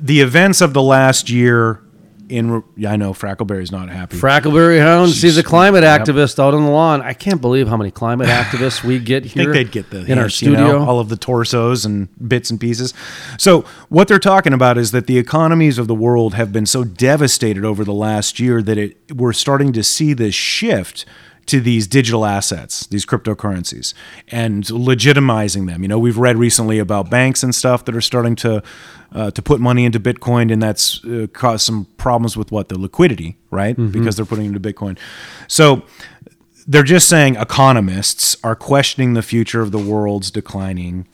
the 0.02 0.20
events 0.22 0.60
of 0.62 0.74
the 0.74 0.82
last 0.84 1.30
year. 1.30 1.82
In 2.30 2.64
yeah, 2.78 2.92
I 2.92 2.96
know 2.96 3.12
Frackleberry's 3.14 3.72
not 3.72 3.90
happy. 3.90 4.16
Frackleberry 4.18 4.80
Hound 4.80 5.12
sees 5.12 5.38
a 5.38 5.44
climate 5.44 5.82
Yep. 5.84 6.02
activist 6.02 6.38
out 6.40 6.54
on 6.54 6.64
the 6.64 6.70
lawn. 6.70 7.02
I 7.02 7.14
can't 7.14 7.42
believe 7.42 7.68
how 7.68 7.76
many 7.76 7.90
climate 7.92 8.28
activists 8.28 8.84
we 8.84 9.00
get 9.00 9.24
I 9.26 9.28
here. 9.28 9.44
think 9.46 9.54
they'd 9.56 9.72
get 9.72 9.90
the 9.90 10.06
in 10.06 10.18
our 10.20 10.26
hints, 10.26 10.42
you 10.44 10.52
know, 10.52 10.58
studio. 10.68 10.86
all 10.86 11.00
of 11.00 11.10
the 11.10 11.18
torsos 11.18 11.86
and 11.86 12.08
bits 12.30 12.52
and 12.52 12.60
pieces. 12.60 12.94
So 13.40 13.66
what 13.90 14.08
they're 14.08 14.20
talking 14.20 14.54
about 14.54 14.78
is 14.78 14.92
that 14.92 15.08
the 15.08 15.18
economies 15.18 15.78
of 15.80 15.88
the 15.88 15.96
world 15.96 16.36
have 16.36 16.54
been 16.54 16.66
so 16.68 16.84
devastated 16.84 17.66
over 17.66 17.84
the 17.84 17.94
last 17.94 18.40
year 18.40 18.62
that 18.62 18.78
it 18.78 18.98
we're 19.16 19.34
starting 19.34 19.74
to 19.74 19.84
see 19.84 20.14
this 20.14 20.36
shift 20.36 21.06
to 21.50 21.60
these 21.60 21.88
digital 21.88 22.26
assets, 22.26 22.88
these 22.88 23.06
cryptocurrencies, 23.06 23.94
and 24.30 24.64
legitimizing 24.66 25.68
them. 25.68 25.82
You 25.82 25.88
know, 25.88 26.00
we've 26.00 26.18
read 26.18 26.38
recently 26.38 26.80
about 26.80 27.10
banks 27.10 27.44
and 27.44 27.54
stuff 27.54 27.86
that 27.86 27.96
are 27.96 28.02
starting 28.02 28.36
to 28.38 28.64
uh, 29.12 29.32
to 29.32 29.42
put 29.42 29.60
money 29.60 29.86
into 29.86 30.00
Bitcoin, 30.00 30.52
and 30.52 30.62
that's 30.62 31.04
uh, 31.04 31.28
caused 31.34 31.66
some 31.66 31.86
problems 31.98 32.38
with 32.38 32.52
what 32.52 32.70
the 32.70 32.80
liquidity, 32.80 33.38
right? 33.52 33.76
Because 33.92 34.16
they're 34.16 34.26
putting 34.26 34.46
into 34.46 34.60
Bitcoin. 34.60 34.98
So 35.48 35.84
they're 36.68 36.84
just 36.84 37.10
saying 37.10 37.36
economists 37.36 38.38
are 38.44 38.56
questioning 38.56 39.16
the 39.16 39.24
future 39.24 39.62
of 39.62 39.72
the 39.72 39.80
world's 39.80 40.30
declining 40.30 41.08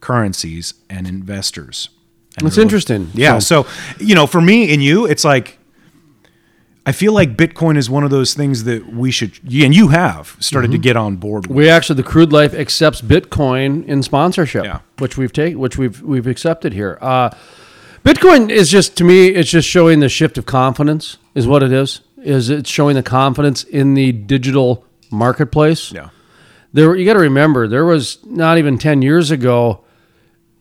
currencies 0.00 0.74
and 0.88 1.06
investors. 1.06 1.90
And 2.38 2.46
That's 2.46 2.58
interesting. 2.58 3.10
Yeah. 3.14 3.38
So, 3.38 3.66
you 3.98 4.14
know, 4.14 4.26
for 4.26 4.40
me 4.40 4.72
and 4.72 4.82
you, 4.82 5.06
it's 5.06 5.24
like 5.24 5.58
I 6.86 6.92
feel 6.92 7.12
like 7.14 7.36
Bitcoin 7.36 7.78
is 7.78 7.88
one 7.88 8.04
of 8.04 8.10
those 8.10 8.34
things 8.34 8.64
that 8.64 8.92
we 8.92 9.10
should, 9.10 9.38
and 9.44 9.74
you 9.74 9.88
have 9.88 10.36
started 10.38 10.70
to 10.72 10.78
get 10.78 10.96
on 10.96 11.16
board 11.16 11.46
with. 11.46 11.56
We 11.56 11.70
actually, 11.70 11.96
the 11.96 12.02
Crude 12.02 12.30
Life 12.32 12.52
accepts 12.52 13.00
Bitcoin 13.00 13.86
in 13.86 14.02
sponsorship, 14.02 14.64
Yeah. 14.64 14.80
which 14.98 15.16
we've 15.16 15.32
taken, 15.32 15.58
which 15.58 15.78
we've 15.78 16.02
we've 16.02 16.26
accepted 16.26 16.74
here. 16.74 16.98
Uh, 17.00 17.30
Bitcoin 18.04 18.50
is 18.50 18.70
just 18.70 18.96
to 18.98 19.04
me, 19.04 19.28
it's 19.28 19.50
just 19.50 19.66
showing 19.66 20.00
the 20.00 20.10
shift 20.10 20.36
of 20.36 20.44
confidence, 20.44 21.16
is 21.34 21.46
what 21.46 21.62
it 21.62 21.72
is. 21.72 22.00
Is 22.22 22.50
it's 22.50 22.68
showing 22.70 22.96
the 22.96 23.02
confidence 23.02 23.64
in 23.64 23.94
the 23.94 24.12
digital 24.12 24.84
marketplace? 25.10 25.90
Yeah. 25.90 26.10
There, 26.74 26.94
you 26.96 27.06
got 27.06 27.14
to 27.14 27.18
remember, 27.20 27.66
there 27.66 27.84
was 27.86 28.18
not 28.26 28.58
even 28.58 28.76
ten 28.78 29.00
years 29.00 29.30
ago. 29.30 29.80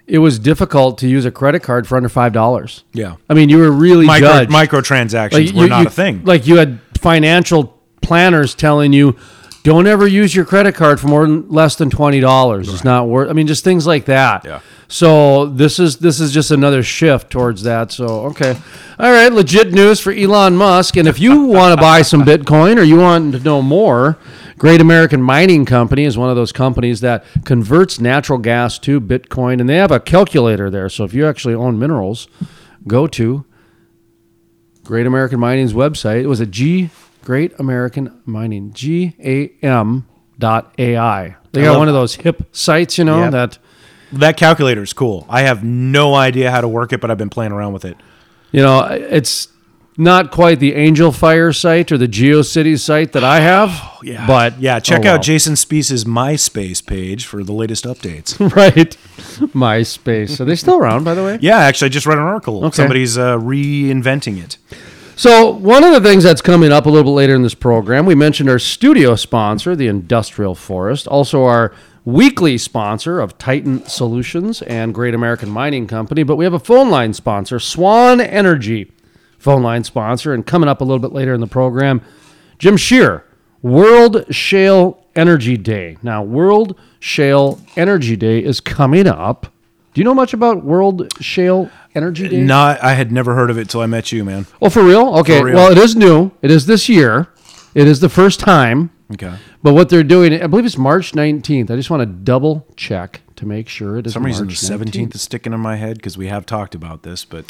It 0.05 0.17
was 0.19 0.37
difficult 0.37 0.97
to 0.99 1.07
use 1.07 1.25
a 1.25 1.31
credit 1.31 1.61
card 1.63 1.87
for 1.87 1.95
under 1.95 2.09
five 2.09 2.33
dollars. 2.33 2.83
Yeah. 2.93 3.15
I 3.29 3.33
mean, 3.33 3.49
you 3.49 3.57
were 3.59 3.71
really 3.71 4.05
Micro, 4.05 4.27
judged. 4.27 4.51
microtransactions 4.51 5.53
were 5.53 5.63
you- 5.63 5.69
not 5.69 5.81
you- 5.81 5.87
a 5.87 5.91
thing. 5.91 6.21
Like 6.25 6.45
you 6.45 6.57
had 6.57 6.79
financial 6.99 7.79
planners 8.01 8.53
telling 8.55 8.91
you, 8.93 9.15
don't 9.63 9.87
ever 9.87 10.05
use 10.05 10.35
your 10.35 10.43
credit 10.43 10.75
card 10.75 10.99
for 10.99 11.07
more 11.07 11.21
than 11.25 11.47
less 11.49 11.75
than 11.77 11.89
twenty 11.89 12.19
dollars. 12.19 12.67
It's 12.67 12.83
not 12.83 13.07
worth. 13.07 13.29
I 13.29 13.33
mean, 13.33 13.47
just 13.47 13.63
things 13.63 13.87
like 13.87 14.05
that. 14.05 14.43
Yeah. 14.43 14.59
So 14.89 15.45
this 15.45 15.79
is 15.79 15.97
this 15.97 16.19
is 16.19 16.33
just 16.33 16.51
another 16.51 16.83
shift 16.83 17.29
towards 17.31 17.63
that. 17.63 17.91
So 17.93 18.05
okay, 18.31 18.57
all 18.99 19.11
right, 19.11 19.31
legit 19.31 19.71
news 19.71 20.01
for 20.01 20.11
Elon 20.11 20.57
Musk. 20.57 20.97
And 20.97 21.07
if 21.07 21.17
you 21.17 21.43
want 21.45 21.73
to 21.73 21.81
buy 21.81 22.01
some 22.01 22.23
Bitcoin 22.23 22.77
or 22.77 22.83
you 22.83 22.97
want 22.97 23.33
to 23.35 23.39
know 23.39 23.61
more, 23.61 24.17
Great 24.57 24.81
American 24.81 25.21
Mining 25.21 25.65
Company 25.65 26.03
is 26.03 26.17
one 26.17 26.29
of 26.29 26.35
those 26.35 26.51
companies 26.51 27.01
that 27.01 27.25
converts 27.43 27.99
natural 27.99 28.39
gas 28.39 28.77
to 28.79 29.01
Bitcoin, 29.01 29.59
and 29.59 29.67
they 29.67 29.77
have 29.77 29.91
a 29.91 29.99
calculator 29.99 30.69
there. 30.69 30.89
So 30.89 31.03
if 31.03 31.13
you 31.13 31.27
actually 31.27 31.55
own 31.55 31.79
minerals, 31.79 32.27
go 32.87 33.07
to 33.07 33.45
Great 34.83 35.05
American 35.07 35.39
Mining's 35.39 35.73
website. 35.73 36.21
It 36.23 36.27
was 36.27 36.39
a 36.39 36.45
G 36.45 36.89
Great 37.23 37.57
American 37.59 38.21
Mining 38.25 38.73
G 38.73 39.15
A 39.23 39.49
M 39.65 40.05
dot 40.37 40.73
AI. 40.77 41.35
They 41.53 41.61
got 41.61 41.77
one 41.77 41.87
of 41.87 41.93
those 41.93 42.15
hip 42.15 42.43
sites, 42.51 42.97
you 42.97 43.05
know 43.05 43.19
Yep. 43.19 43.31
that 43.31 43.57
that 44.13 44.37
calculator 44.37 44.83
is 44.83 44.93
cool. 44.93 45.25
I 45.29 45.41
have 45.43 45.63
no 45.63 46.13
idea 46.15 46.51
how 46.51 46.61
to 46.61 46.67
work 46.67 46.91
it, 46.93 46.99
but 47.01 47.09
I've 47.09 47.17
been 47.17 47.29
playing 47.29 47.51
around 47.51 47.73
with 47.73 47.85
it. 47.85 47.97
you 48.51 48.61
know 48.61 48.81
it's 48.83 49.47
not 49.97 50.31
quite 50.31 50.59
the 50.59 50.73
Angelfire 50.73 51.55
site 51.55 51.91
or 51.91 51.97
the 51.97 52.07
GeoCities 52.07 52.79
site 52.79 53.11
that 53.13 53.23
I 53.23 53.39
have. 53.39 53.91
Yeah. 54.03 54.27
but 54.27 54.59
yeah, 54.59 54.81
check 54.81 55.05
oh, 55.05 55.11
out 55.11 55.21
Jason 55.21 55.55
Spiess's 55.55 56.03
MySpace 56.03 56.85
page 56.85 57.25
for 57.25 57.41
the 57.41 57.53
latest 57.53 57.85
updates. 57.85 58.37
right 58.55 58.97
MySpace. 59.53 60.41
Are 60.41 60.43
they 60.43 60.57
still 60.57 60.77
around, 60.77 61.05
by 61.05 61.13
the 61.13 61.23
way? 61.23 61.39
yeah, 61.39 61.59
actually, 61.59 61.85
I 61.85 61.89
just 61.89 62.05
read 62.05 62.17
an 62.17 62.25
article. 62.25 62.65
Okay. 62.65 62.75
Somebody's 62.75 63.17
uh, 63.17 63.37
reinventing 63.37 64.43
it. 64.43 64.57
So, 65.15 65.51
one 65.51 65.85
of 65.85 65.93
the 65.93 66.01
things 66.01 66.25
that's 66.25 66.41
coming 66.41 66.73
up 66.73 66.85
a 66.85 66.89
little 66.89 67.05
bit 67.05 67.15
later 67.15 67.33
in 67.33 67.43
this 67.43 67.53
program, 67.53 68.05
we 68.05 68.13
mentioned 68.13 68.49
our 68.49 68.59
studio 68.59 69.15
sponsor, 69.15 69.73
the 69.73 69.87
Industrial 69.87 70.53
Forest, 70.53 71.07
also 71.07 71.45
our 71.45 71.73
weekly 72.03 72.57
sponsor 72.57 73.21
of 73.21 73.37
Titan 73.37 73.85
Solutions 73.87 74.61
and 74.63 74.93
Great 74.93 75.13
American 75.13 75.49
Mining 75.49 75.87
Company, 75.87 76.23
but 76.23 76.35
we 76.35 76.43
have 76.43 76.53
a 76.53 76.59
phone 76.59 76.89
line 76.89 77.13
sponsor, 77.13 77.59
Swan 77.59 78.19
Energy, 78.19 78.91
phone 79.43 79.61
line 79.61 79.83
sponsor, 79.83 80.33
and 80.33 80.45
coming 80.45 80.69
up 80.69 80.81
a 80.81 80.83
little 80.83 80.99
bit 80.99 81.11
later 81.11 81.33
in 81.33 81.41
the 81.41 81.47
program, 81.47 82.01
Jim 82.57 82.77
Shear, 82.77 83.25
World 83.61 84.25
Shale 84.33 85.05
Energy 85.15 85.57
Day. 85.57 85.97
Now, 86.01 86.23
World 86.23 86.79
Shale 86.99 87.59
Energy 87.75 88.15
Day 88.15 88.43
is 88.43 88.59
coming 88.59 89.05
up. 89.07 89.47
Do 89.93 90.01
you 90.01 90.05
know 90.05 90.15
much 90.15 90.33
about 90.33 90.63
World 90.63 91.11
Shale 91.21 91.69
Energy 91.93 92.27
Day? 92.27 92.41
Not, 92.41 92.81
I 92.81 92.93
had 92.93 93.11
never 93.11 93.35
heard 93.35 93.49
of 93.51 93.57
it 93.57 93.69
till 93.69 93.81
I 93.81 93.85
met 93.85 94.11
you, 94.11 94.23
man. 94.23 94.47
Oh, 94.61 94.69
for 94.69 94.83
real? 94.83 95.15
Okay. 95.19 95.39
For 95.39 95.45
real. 95.45 95.55
Well, 95.55 95.71
it 95.71 95.77
is 95.77 95.95
new. 95.95 96.31
It 96.41 96.49
is 96.49 96.65
this 96.65 96.89
year. 96.89 97.27
It 97.75 97.87
is 97.87 97.99
the 97.99 98.09
first 98.09 98.39
time. 98.39 98.91
Okay. 99.11 99.35
But 99.61 99.73
what 99.73 99.89
they're 99.89 100.03
doing, 100.03 100.33
I 100.41 100.47
believe 100.47 100.65
it's 100.65 100.77
March 100.77 101.11
19th. 101.11 101.69
I 101.69 101.75
just 101.75 101.89
want 101.89 102.01
to 102.01 102.05
double 102.07 102.65
check 102.75 103.21
to 103.35 103.45
make 103.45 103.67
sure 103.69 103.97
it 103.97 104.07
is 104.07 104.13
For 104.13 104.17
some 104.17 104.25
reason, 104.25 104.45
the 104.47 104.51
March 104.51 104.59
seventeenth 104.59 105.11
19th. 105.11 105.15
is 105.15 105.21
sticking 105.21 105.53
in 105.53 105.59
my 105.59 105.75
head 105.75 105.97
because 105.97 106.17
we 106.17 106.27
have 106.27 106.45
talked 106.45 106.73
about 106.73 107.03
this. 107.03 107.23
But 107.25 107.45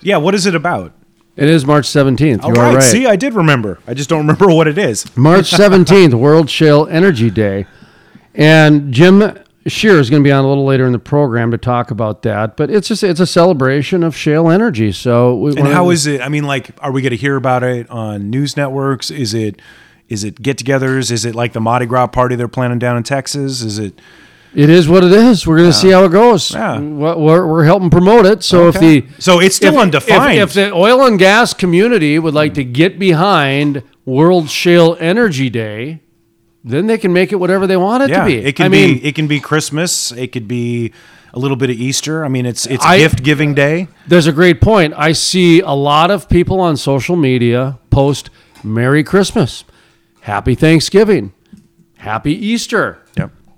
yeah, 0.00 0.16
what 0.16 0.34
is 0.34 0.46
it 0.46 0.54
about? 0.54 0.92
It 1.36 1.48
is 1.50 1.66
March 1.66 1.86
17th. 1.88 2.44
All 2.44 2.50
You 2.50 2.60
are 2.60 2.64
right. 2.66 2.74
right. 2.76 2.82
See, 2.82 3.06
I 3.06 3.16
did 3.16 3.34
remember. 3.34 3.80
I 3.86 3.94
just 3.94 4.08
don't 4.08 4.20
remember 4.20 4.46
what 4.54 4.68
it 4.68 4.78
is. 4.78 5.04
March 5.16 5.50
17th, 5.50 6.14
World 6.14 6.48
Shale 6.48 6.86
Energy 6.88 7.30
Day. 7.30 7.66
And 8.34 8.92
Jim 8.92 9.38
Shear 9.66 9.98
is 9.98 10.10
going 10.10 10.22
to 10.22 10.26
be 10.26 10.32
on 10.32 10.44
a 10.44 10.48
little 10.48 10.64
later 10.64 10.86
in 10.86 10.92
the 10.92 10.98
program 10.98 11.50
to 11.50 11.58
talk 11.58 11.90
about 11.90 12.22
that. 12.22 12.56
But 12.56 12.70
it's 12.70 12.86
just 12.88 13.02
it's 13.02 13.20
a 13.20 13.26
celebration 13.26 14.02
of 14.02 14.14
shale 14.16 14.50
energy. 14.50 14.92
So 14.92 15.36
we 15.36 15.56
And 15.56 15.68
how 15.68 15.90
is 15.90 16.06
it? 16.06 16.20
I 16.20 16.28
mean, 16.28 16.44
like, 16.44 16.70
are 16.80 16.92
we 16.92 17.00
going 17.02 17.10
to 17.12 17.16
hear 17.16 17.36
about 17.36 17.62
it 17.62 17.88
on 17.90 18.30
news 18.30 18.56
networks? 18.56 19.10
Is 19.10 19.32
it 19.34 19.60
is 20.08 20.22
it 20.22 20.42
get-togethers? 20.42 21.10
Is 21.10 21.24
it 21.24 21.34
like 21.34 21.54
the 21.54 21.60
Mardi 21.60 21.86
Gras 21.86 22.08
party 22.08 22.36
they're 22.36 22.46
planning 22.46 22.78
down 22.78 22.96
in 22.98 23.02
Texas? 23.04 23.62
Is 23.62 23.78
it? 23.78 23.98
It 24.54 24.70
is 24.70 24.88
what 24.88 25.02
it 25.02 25.12
is. 25.12 25.46
We're 25.46 25.58
going 25.58 25.70
to 25.70 25.76
see 25.76 25.90
how 25.90 26.04
it 26.04 26.12
goes. 26.12 26.52
Yeah. 26.52 26.78
We're, 26.78 27.46
we're, 27.46 27.64
helping 27.64 27.90
promote 27.90 28.24
it. 28.24 28.44
So 28.44 28.68
if 28.68 28.78
the 28.78 29.04
So 29.18 29.40
it's 29.40 29.56
still 29.56 29.74
if, 29.74 29.80
undefined. 29.80 30.38
If, 30.38 30.50
if 30.50 30.54
the 30.54 30.72
oil 30.72 31.04
and 31.06 31.18
gas 31.18 31.52
community 31.52 32.18
would 32.18 32.34
like 32.34 32.54
to 32.54 32.64
get 32.64 32.98
behind 32.98 33.82
World 34.04 34.48
Shale 34.50 34.96
Energy 35.00 35.50
Day, 35.50 36.00
then 36.62 36.86
they 36.86 36.98
can 36.98 37.12
make 37.12 37.32
it 37.32 37.36
whatever 37.36 37.66
they 37.66 37.76
want 37.76 38.04
it 38.04 38.10
yeah, 38.10 38.20
to 38.20 38.26
be. 38.26 38.36
it 38.36 38.56
can 38.56 38.66
I 38.66 38.68
mean, 38.68 38.98
be. 38.98 39.06
It 39.06 39.14
can 39.14 39.26
be 39.26 39.40
Christmas. 39.40 40.12
It 40.12 40.32
could 40.32 40.48
be 40.48 40.92
a 41.34 41.38
little 41.38 41.56
bit 41.56 41.68
of 41.68 41.76
Easter. 41.76 42.24
I 42.24 42.28
mean, 42.28 42.46
it's 42.46 42.64
it's 42.66 42.86
gift 42.86 43.22
giving 43.22 43.54
day. 43.54 43.88
there's 44.06 44.26
a 44.26 44.32
great 44.32 44.60
point. 44.60 44.94
I 44.96 45.12
see 45.12 45.60
a 45.60 45.72
lot 45.72 46.10
of 46.10 46.28
people 46.28 46.60
on 46.60 46.76
social 46.76 47.16
media 47.16 47.78
post 47.90 48.30
Merry 48.62 49.04
Christmas, 49.04 49.64
Happy 50.22 50.54
Thanksgiving, 50.54 51.34
Happy 51.98 52.32
Easter. 52.32 53.03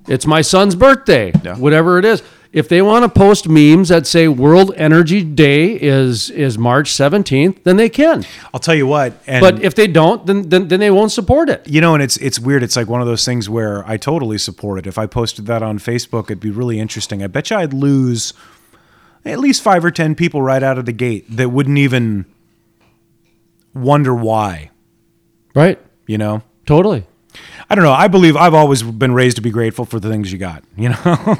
It's 0.09 0.27
my 0.27 0.41
son's 0.43 0.75
birthday, 0.75 1.33
Yeah. 1.45 1.57
whatever 1.57 1.99
it 1.99 2.05
is. 2.05 2.23
If 2.53 2.69
they 2.71 2.81
want 2.81 3.03
to 3.05 3.09
post 3.11 3.49
memes 3.49 3.91
that 3.91 4.07
say 4.07 4.29
World 4.29 4.73
Energy 4.77 5.23
Day 5.23 5.73
is 5.75 6.31
is 6.31 6.57
March 6.57 6.91
17th, 6.91 7.65
then 7.65 7.77
they 7.77 7.91
can. 7.91 8.25
I'll 8.55 8.61
tell 8.61 8.75
you 8.75 8.87
what. 8.87 9.13
And 9.27 9.43
But 9.43 9.63
if 9.63 9.75
they 9.75 9.87
don't, 9.87 10.25
then, 10.27 10.49
then 10.49 10.69
then 10.69 10.81
they 10.81 10.91
won't 10.91 11.13
support 11.13 11.51
it. 11.51 11.67
you 11.69 11.81
know, 11.83 11.93
and 11.93 12.03
it's 12.03 12.17
it's 12.19 12.39
weird. 12.39 12.63
It's 12.63 12.77
like 12.77 12.87
one 12.89 13.03
of 13.03 13.07
those 13.07 13.25
things 13.27 13.51
where 13.51 13.85
I 13.87 13.99
totally 13.99 14.39
support 14.39 14.79
it. 14.79 14.87
If 14.87 14.97
I 14.97 15.07
posted 15.07 15.45
that 15.47 15.63
on 15.63 15.79
Facebook, 15.79 16.27
it'd 16.27 16.41
be 16.41 16.51
really 16.51 16.79
interesting. 16.81 17.23
I 17.23 17.27
bet 17.27 17.51
you 17.51 17.57
I'd 17.59 17.75
lose 17.75 18.33
at 19.27 19.39
least 19.39 19.61
five 19.61 19.85
or 19.85 19.91
ten 19.91 20.15
people 20.15 20.41
right 20.41 20.63
out 20.63 20.79
of 20.79 20.87
the 20.87 20.93
gate 20.93 21.27
that 21.37 21.51
wouldn't 21.51 21.77
even 21.79 22.25
wonder 23.75 24.15
why. 24.15 24.71
Right? 25.55 25.79
You 26.07 26.17
know, 26.19 26.43
Totally. 26.65 27.05
I 27.69 27.75
don't 27.75 27.85
know. 27.85 27.93
I 27.93 28.09
believe 28.09 28.37
I've 28.37 28.55
always 28.55 28.83
been 28.83 29.13
raised 29.13 29.37
to 29.37 29.43
be 29.43 29.51
grateful 29.51 29.85
for 29.85 29.99
the 29.99 30.09
things 30.09 30.33
you 30.33 30.39
got. 30.39 30.63
You 30.77 30.91
know, 30.91 31.39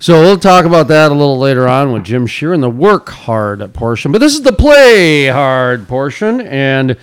So 0.00 0.20
we'll 0.20 0.38
talk 0.38 0.64
about 0.64 0.86
that 0.88 1.10
a 1.10 1.14
little 1.14 1.38
later 1.38 1.66
on 1.66 1.92
with 1.92 2.04
Jim 2.04 2.26
Shear 2.26 2.54
in 2.54 2.60
the 2.60 2.70
work 2.70 3.08
hard 3.08 3.74
portion. 3.74 4.12
But 4.12 4.18
this 4.20 4.32
is 4.34 4.42
the 4.42 4.52
play 4.52 5.26
hard 5.26 5.88
portion, 5.88 6.40
and 6.40 6.96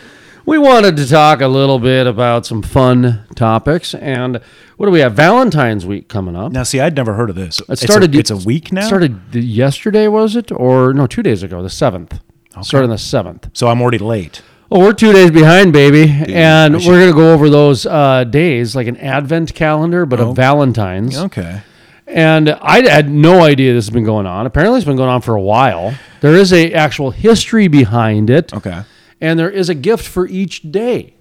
we 0.46 0.58
wanted 0.58 0.96
to 0.98 1.06
talk 1.08 1.42
a 1.42 1.48
little 1.50 1.78
bit 1.78 2.08
about 2.08 2.46
some 2.46 2.62
fun 2.62 3.26
topics. 3.36 3.94
And 3.96 4.40
what 4.78 4.86
do 4.86 4.94
we 4.94 5.02
have? 5.02 5.14
Valentine's 5.14 5.86
week 5.86 6.08
coming 6.08 6.38
up. 6.38 6.54
now 6.54 6.64
see, 6.64 6.80
I'd 6.80 6.96
never 6.96 7.16
heard 7.16 7.30
of 7.30 7.36
this. 7.36 7.62
It 7.68 7.80
started. 7.80 8.16
It's 8.16 8.32
a, 8.32 8.36
it's 8.36 8.44
a 8.44 8.48
week 8.48 8.72
now. 8.72 8.88
Started 8.88 9.20
yesterday, 9.36 10.08
was 10.08 10.38
it? 10.38 10.50
Or 10.54 10.94
no, 10.94 11.06
two 11.06 11.22
days 11.22 11.44
ago, 11.44 11.62
the 11.62 11.70
seventh. 11.70 12.22
Started 12.62 12.86
on 12.86 12.90
the 12.92 12.98
seventh. 12.98 13.50
so 13.52 13.68
I'm 13.68 13.82
already 13.82 13.98
late. 13.98 14.42
Oh, 14.72 14.80
we're 14.80 14.94
two 14.94 15.14
days 15.14 15.30
behind, 15.32 15.74
baby, 15.74 16.10
and 16.34 16.76
we're 16.76 17.00
gonna 17.00 17.14
go 17.14 17.34
over 17.34 17.50
those 17.50 17.86
uh, 17.86 18.24
days 18.24 18.76
like 18.76 18.88
an 18.88 18.98
Advent 18.98 19.54
calendar, 19.54 20.06
but 20.06 20.20
of 20.20 20.36
Valentine's. 20.36 21.18
Okay. 21.18 21.62
And 22.08 22.50
I 22.50 22.88
had 22.88 23.10
no 23.10 23.42
idea 23.44 23.74
this 23.74 23.86
has 23.86 23.94
been 23.94 24.04
going 24.06 24.26
on. 24.26 24.46
Apparently, 24.46 24.78
it's 24.78 24.86
been 24.86 24.98
going 24.98 25.10
on 25.10 25.22
for 25.22 25.36
a 25.36 25.42
while. 25.42 25.94
There 26.22 26.36
is 26.36 26.52
a 26.54 26.74
actual 26.74 27.12
history 27.12 27.68
behind 27.68 28.30
it, 28.30 28.54
Okay. 28.54 28.82
and 29.22 29.38
there 29.40 29.50
is 29.50 29.70
a 29.70 29.76
gift 29.76 30.08
for 30.08 30.28
each 30.28 30.72
day. 30.72 31.14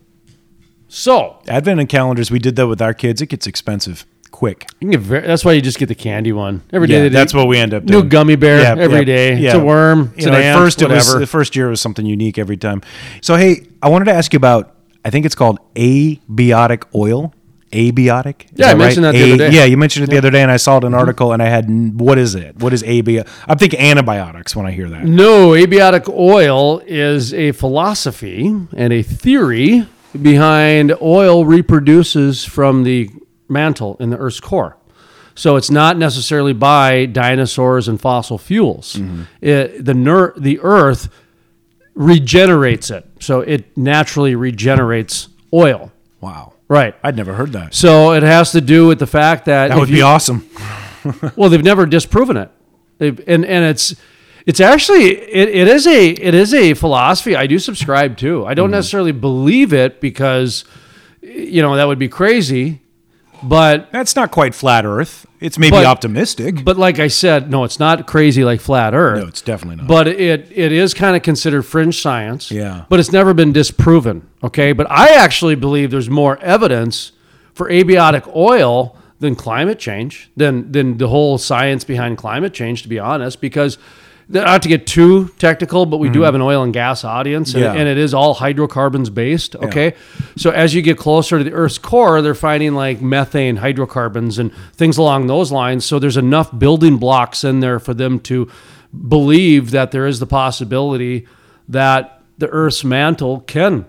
So 0.88 1.38
Advent 1.48 1.80
and 1.80 1.88
calendars. 1.88 2.30
We 2.30 2.38
did 2.38 2.56
that 2.56 2.66
with 2.66 2.80
our 2.80 2.94
kids. 2.94 3.20
It 3.20 3.26
gets 3.26 3.46
expensive 3.46 4.06
quick. 4.34 4.66
you 4.72 4.78
can 4.80 4.90
get 4.90 5.00
very, 5.00 5.24
that's 5.24 5.44
why 5.44 5.52
you 5.52 5.60
just 5.60 5.78
get 5.78 5.86
the 5.86 5.94
candy 5.94 6.32
one 6.32 6.60
every 6.72 6.88
day. 6.88 7.04
Yeah, 7.04 7.08
that's 7.08 7.32
what 7.32 7.46
we 7.46 7.56
end 7.56 7.72
up 7.72 7.84
doing. 7.84 8.02
New 8.02 8.08
gummy 8.08 8.34
bear 8.34 8.60
Yeah, 8.60 8.82
every 8.82 9.04
day. 9.04 9.38
yeah. 9.38 9.50
It's 9.50 9.54
a 9.54 9.64
worm. 9.64 10.12
It's 10.16 10.24
you 10.24 10.32
know, 10.32 10.36
an 10.36 10.42
at 10.42 10.56
ant, 10.56 10.60
first 10.60 10.82
it 10.82 10.88
was 10.88 11.06
whatever. 11.06 11.20
the 11.20 11.26
first 11.28 11.54
year 11.54 11.68
was 11.68 11.80
something 11.80 12.04
unique 12.04 12.36
every 12.36 12.56
time. 12.56 12.82
So 13.22 13.36
hey, 13.36 13.68
I 13.80 13.88
wanted 13.88 14.06
to 14.06 14.12
ask 14.12 14.32
you 14.32 14.36
about. 14.36 14.74
I 15.04 15.10
think 15.10 15.24
it's 15.24 15.36
called 15.36 15.60
abiotic 15.76 16.84
oil. 16.94 17.32
Abiotic. 17.70 18.46
Is 18.46 18.50
Yeah, 18.56 18.70
I 18.70 18.74
mentioned 18.74 19.04
that 19.04 19.12
the 19.12 19.22
other 19.22 19.36
day. 19.36 19.50
Yeah, 19.50 19.64
you 19.64 19.76
mentioned 19.76 20.04
it 20.04 20.10
the 20.10 20.18
other 20.18 20.30
day, 20.30 20.42
and 20.42 20.50
I 20.50 20.56
saw 20.56 20.76
it 20.76 20.78
in 20.78 20.86
an 20.86 20.92
mm-hmm. 20.92 21.00
article, 21.00 21.32
and 21.32 21.42
I 21.42 21.46
had 21.46 21.66
n- 21.66 21.96
what 21.96 22.18
is 22.18 22.34
it? 22.34 22.56
What 22.56 22.72
is 22.72 22.82
abi? 22.82 23.20
I'm 23.46 23.58
thinking 23.58 23.78
antibiotics 23.78 24.56
when 24.56 24.66
I 24.66 24.72
hear 24.72 24.88
that. 24.88 25.04
No, 25.04 25.50
abiotic 25.50 26.12
oil 26.12 26.80
is 26.86 27.32
a 27.34 27.52
philosophy 27.52 28.46
and 28.76 28.92
a 28.92 29.02
theory 29.02 29.86
behind 30.20 30.94
oil 31.02 31.44
reproduces 31.44 32.44
from 32.44 32.84
the 32.84 33.10
mantle 33.54 33.96
in 34.00 34.10
the 34.10 34.18
Earth's 34.18 34.40
core. 34.40 34.76
So 35.34 35.56
it's 35.56 35.70
not 35.70 35.96
necessarily 35.96 36.52
by 36.52 37.06
dinosaurs 37.06 37.88
and 37.88 38.00
fossil 38.00 38.36
fuels. 38.38 38.96
Mm-hmm. 38.96 39.22
It, 39.40 39.84
the 39.84 39.94
ner- 39.94 40.34
the 40.36 40.60
Earth 40.60 41.08
regenerates 41.94 42.90
it. 42.90 43.08
So 43.20 43.40
it 43.40 43.76
naturally 43.76 44.34
regenerates 44.34 45.28
oil. 45.52 45.90
Wow. 46.20 46.52
Right. 46.68 46.94
I'd 47.02 47.16
never 47.16 47.34
heard 47.34 47.52
that. 47.52 47.74
So 47.74 48.12
it 48.12 48.22
has 48.22 48.52
to 48.52 48.60
do 48.60 48.86
with 48.86 48.98
the 48.98 49.06
fact 49.06 49.46
that 49.46 49.68
That 49.68 49.78
would 49.78 49.88
you- 49.88 49.96
be 49.96 50.02
awesome. 50.02 50.48
well, 51.36 51.50
they've 51.50 51.62
never 51.62 51.86
disproven 51.86 52.36
it, 52.36 52.50
they've, 52.98 53.18
and 53.28 53.44
and 53.44 53.64
it's 53.64 53.94
it's 54.46 54.60
actually 54.60 55.10
it, 55.10 55.48
it 55.48 55.68
is 55.68 55.86
a 55.86 56.10
it 56.10 56.34
is 56.34 56.54
a 56.54 56.74
philosophy 56.74 57.36
I 57.36 57.46
do 57.46 57.58
subscribe 57.58 58.16
to. 58.18 58.46
I 58.46 58.54
don't 58.54 58.66
mm-hmm. 58.66 58.72
necessarily 58.72 59.12
believe 59.12 59.72
it 59.72 60.00
because 60.00 60.64
you 61.20 61.62
know 61.62 61.76
that 61.76 61.86
would 61.86 61.98
be 61.98 62.08
crazy, 62.08 62.80
but 63.48 63.90
That's 63.92 64.16
not 64.16 64.30
quite 64.30 64.54
flat 64.54 64.84
Earth. 64.84 65.26
It's 65.40 65.58
maybe 65.58 65.72
But- 65.72 65.84
optimistic. 65.84 66.64
but 66.64 66.78
like 66.78 66.98
I 66.98 67.08
said, 67.08 67.50
no, 67.50 67.64
it's 67.64 67.78
not 67.78 68.06
crazy 68.06 68.44
like 68.44 68.60
flat 68.60 68.94
Earth. 68.94 69.20
no, 69.20 69.26
it's 69.28 69.42
definitely 69.42 69.76
not. 69.76 69.86
but 69.86 70.08
it 70.08 70.48
it 70.54 70.72
is 70.72 70.94
kind 70.94 71.14
of 71.16 71.22
considered 71.22 71.62
fringe 71.62 72.00
science. 72.00 72.50
Yeah. 72.50 72.84
But 72.88 72.98
it's 73.00 73.12
never 73.12 73.34
been 73.34 73.52
disproven. 73.52 74.22
Okay. 74.42 74.72
But 74.72 74.86
I 74.90 75.08
actually 75.14 75.54
believe 75.54 75.90
there's 75.90 76.08
more 76.10 76.38
evidence 76.40 77.12
for 77.52 77.68
abiotic 77.70 78.28
oil 78.34 78.96
than 79.20 79.34
climate 79.34 79.78
change, 79.78 80.30
than 80.36 80.72
than 80.72 80.96
the 80.98 81.08
whole 81.08 81.38
science 81.38 81.84
behind 81.84 82.16
climate 82.18 82.52
change, 82.54 82.82
to 82.82 82.88
be 82.88 82.98
honest, 82.98 83.40
because 83.40 83.78
not 84.28 84.62
to 84.62 84.68
get 84.68 84.86
too 84.86 85.28
technical, 85.38 85.84
but 85.86 85.98
we 85.98 86.08
do 86.08 86.22
have 86.22 86.34
an 86.34 86.40
oil 86.40 86.62
and 86.62 86.72
gas 86.72 87.04
audience, 87.04 87.52
and, 87.54 87.62
Mm-hmm. 87.62 87.74
Yeah. 87.74 87.80
and 87.80 87.88
it 87.88 87.98
is 87.98 88.14
all 88.14 88.34
hydrocarbons 88.34 89.10
based. 89.10 89.54
Okay, 89.56 89.94
so 90.36 90.50
as 90.50 90.74
you 90.74 90.82
get 90.82 90.96
closer 90.98 91.38
to 91.38 91.44
the 91.44 91.52
Earth's 91.52 91.78
core, 91.78 92.22
they're 92.22 92.34
finding 92.34 92.74
like 92.74 93.00
methane, 93.02 93.56
hydrocarbons, 93.56 94.38
and 94.38 94.52
things 94.74 94.96
along 94.98 95.26
those 95.26 95.52
lines. 95.52 95.84
So 95.84 95.98
there's 95.98 96.16
enough 96.16 96.56
building 96.58 96.96
blocks 96.96 97.44
in 97.44 97.60
there 97.60 97.78
for 97.78 97.92
them 97.94 98.18
to 98.20 98.48
believe 99.08 99.72
that 99.72 99.90
there 99.90 100.06
is 100.06 100.20
the 100.20 100.26
possibility 100.26 101.26
that 101.68 102.22
the 102.38 102.48
Earth's 102.48 102.84
mantle 102.84 103.40
can 103.40 103.84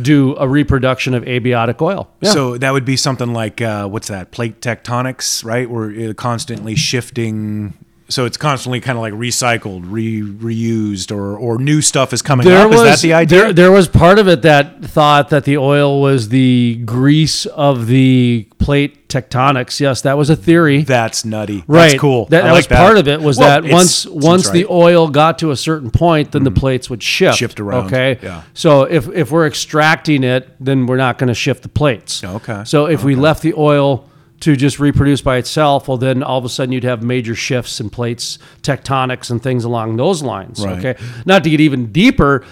do 0.00 0.36
a 0.36 0.48
reproduction 0.48 1.12
of 1.14 1.24
abiotic 1.24 1.80
oil. 1.82 2.08
Yeah. 2.20 2.30
So 2.30 2.56
that 2.58 2.72
would 2.72 2.84
be 2.84 2.96
something 2.96 3.32
like 3.32 3.60
uh, 3.60 3.88
what's 3.88 4.08
that? 4.08 4.30
Plate 4.30 4.60
tectonics, 4.60 5.44
right? 5.44 5.68
We're 5.68 6.10
uh, 6.10 6.14
constantly 6.14 6.74
shifting. 6.76 7.74
So 8.10 8.24
it's 8.24 8.38
constantly 8.38 8.80
kind 8.80 8.96
of 8.96 9.02
like 9.02 9.12
recycled, 9.12 9.82
re 9.86 10.22
reused, 10.22 11.14
or 11.14 11.36
or 11.36 11.58
new 11.58 11.82
stuff 11.82 12.12
is 12.14 12.22
coming 12.22 12.46
there 12.46 12.64
up. 12.64 12.70
was 12.70 12.80
is 12.80 12.86
that 12.86 12.98
the 13.00 13.12
idea? 13.12 13.38
There, 13.38 13.52
there 13.52 13.70
was 13.70 13.86
part 13.86 14.18
of 14.18 14.28
it 14.28 14.42
that 14.42 14.82
thought 14.82 15.28
that 15.28 15.44
the 15.44 15.58
oil 15.58 16.00
was 16.00 16.30
the 16.30 16.76
grease 16.86 17.44
of 17.44 17.86
the 17.86 18.48
plate 18.58 19.08
tectonics. 19.08 19.78
Yes, 19.78 20.00
that 20.02 20.16
was 20.16 20.30
a 20.30 20.36
theory. 20.36 20.82
That's 20.84 21.26
nutty. 21.26 21.64
right, 21.66 21.88
That's 21.90 22.00
cool. 22.00 22.24
That, 22.26 22.44
that 22.44 22.50
like 22.52 22.70
was 22.70 22.78
part 22.78 22.96
of 22.96 23.08
it. 23.08 23.20
Was 23.20 23.36
Well, 23.38 23.60
that 23.60 23.70
once 23.70 24.06
once 24.06 24.48
the 24.48 24.60
right. 24.60 24.64
Mm-hmm. 24.64 24.72
oil 24.72 25.08
got 25.08 25.38
to 25.40 25.50
a 25.50 25.56
certain 25.56 25.90
point, 25.90 26.32
then 26.32 26.44
the 26.44 26.50
plates 26.50 26.88
would 26.88 27.02
shift. 27.02 27.36
Shift 27.36 27.60
around, 27.60 27.86
Okay. 27.88 28.18
yeah. 28.22 28.42
So 28.54 28.84
if 28.84 29.06
if 29.10 29.30
we're 29.30 29.46
extracting 29.46 30.24
it, 30.24 30.48
then 30.60 30.86
we're 30.86 30.96
not 30.96 31.18
going 31.18 31.28
to 31.28 31.34
shift 31.34 31.62
the 31.62 31.68
plates. 31.68 32.24
Okay, 32.24 32.62
So 32.64 32.86
if 32.86 33.04
we 33.04 33.14
left 33.16 33.42
the 33.42 33.52
oil 33.54 34.08
to 34.40 34.54
just 34.56 34.78
reproduce 34.78 35.20
by 35.20 35.36
itself, 35.36 35.88
well, 35.88 35.96
then 35.98 36.22
all 36.22 36.38
of 36.38 36.44
a 36.44 36.48
sudden 36.48 36.72
you'd 36.72 36.84
have 36.84 37.02
major 37.02 37.34
shifts 37.34 37.80
in 37.80 37.90
plates, 37.90 38.38
tectonics, 38.62 39.30
and 39.30 39.42
things 39.42 39.64
along 39.64 39.96
those 39.96 40.22
lines. 40.22 40.64
Right. 40.64 40.84
Okay. 40.84 41.02
Not 41.26 41.44
to 41.44 41.50
get 41.50 41.60
even 41.60 41.90
deeper, 41.92 42.44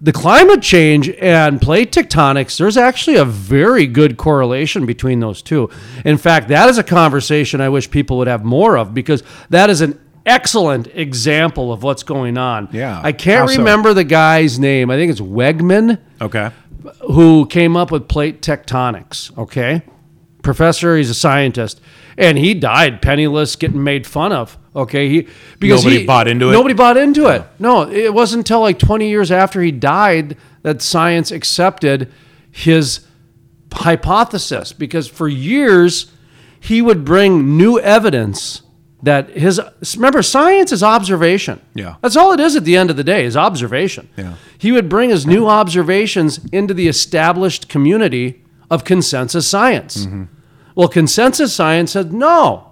the 0.00 0.12
climate 0.12 0.60
change 0.62 1.08
and 1.10 1.60
plate 1.62 1.92
tectonics, 1.92 2.58
there's 2.58 2.76
actually 2.76 3.16
a 3.16 3.24
very 3.24 3.86
good 3.86 4.16
correlation 4.16 4.84
between 4.84 5.20
those 5.20 5.40
two. 5.42 5.70
In 6.04 6.18
fact, 6.18 6.48
that 6.48 6.68
is 6.68 6.76
a 6.76 6.82
conversation 6.82 7.60
I 7.60 7.68
wish 7.68 7.88
people 7.90 8.18
would 8.18 8.26
have 8.26 8.44
more 8.44 8.76
of 8.76 8.92
because 8.92 9.22
that 9.50 9.70
is 9.70 9.80
an 9.80 9.98
excellent 10.26 10.88
example 10.88 11.72
of 11.72 11.82
what's 11.84 12.02
going 12.02 12.36
on. 12.36 12.68
Yeah. 12.72 13.00
I 13.02 13.12
can't 13.12 13.42
How 13.48 13.54
so? 13.54 13.58
remember 13.58 13.94
the 13.94 14.04
guy's 14.04 14.58
name. 14.58 14.90
I 14.90 14.96
think 14.96 15.10
it's 15.12 15.20
Wegman 15.20 15.98
Okay. 16.20 16.50
who 17.12 17.46
came 17.46 17.76
up 17.76 17.90
with 17.92 18.08
plate 18.08 18.42
tectonics. 18.42 19.36
Okay, 19.38 19.82
professor, 20.42 20.96
he's 20.96 21.08
a 21.10 21.14
scientist, 21.14 21.80
and 22.18 22.36
he 22.38 22.52
died 22.54 23.00
penniless, 23.00 23.56
getting 23.56 23.82
made 23.82 24.06
fun 24.06 24.32
of. 24.32 24.58
Okay, 24.74 25.08
he 25.08 25.28
because 25.58 25.84
Nobody 25.84 26.00
he- 26.00 26.06
bought 26.06 26.28
into 26.28 26.48
it? 26.48 26.52
Nobody 26.52 26.74
bought 26.74 26.96
into 26.96 27.28
it. 27.28 27.42
Oh. 27.44 27.48
No, 27.58 27.90
it 27.90 28.12
wasn't 28.12 28.40
until 28.40 28.60
like 28.60 28.78
20 28.78 29.08
years 29.08 29.30
after 29.30 29.60
he 29.62 29.70
died 29.70 30.36
that 30.62 30.80
science 30.82 31.30
accepted 31.30 32.10
his 32.50 33.00
hypothesis 33.72 34.72
because 34.72 35.08
for 35.08 35.28
years 35.28 36.12
he 36.60 36.82
would 36.82 37.04
bring 37.04 37.56
new 37.56 37.78
evidence 37.80 38.62
that 39.02 39.30
his 39.30 39.60
remember 39.96 40.22
science 40.22 40.70
is 40.70 40.82
observation 40.82 41.60
Yeah. 41.74 41.96
that's 42.02 42.16
all 42.16 42.32
it 42.32 42.38
is 42.40 42.54
at 42.54 42.64
the 42.64 42.76
end 42.76 42.90
of 42.90 42.96
the 42.96 43.02
day 43.04 43.24
is 43.24 43.36
observation 43.36 44.08
Yeah. 44.16 44.34
he 44.58 44.70
would 44.72 44.88
bring 44.88 45.10
his 45.10 45.26
new 45.26 45.48
observations 45.48 46.38
into 46.52 46.74
the 46.74 46.86
established 46.86 47.68
community 47.68 48.41
of 48.74 48.84
consensus 48.84 49.46
science 49.54 49.94
Mm-hmm. 50.06 50.24
well 50.74 50.88
consensus 50.88 51.50
science 51.54 51.92
said 51.92 52.12
no 52.12 52.68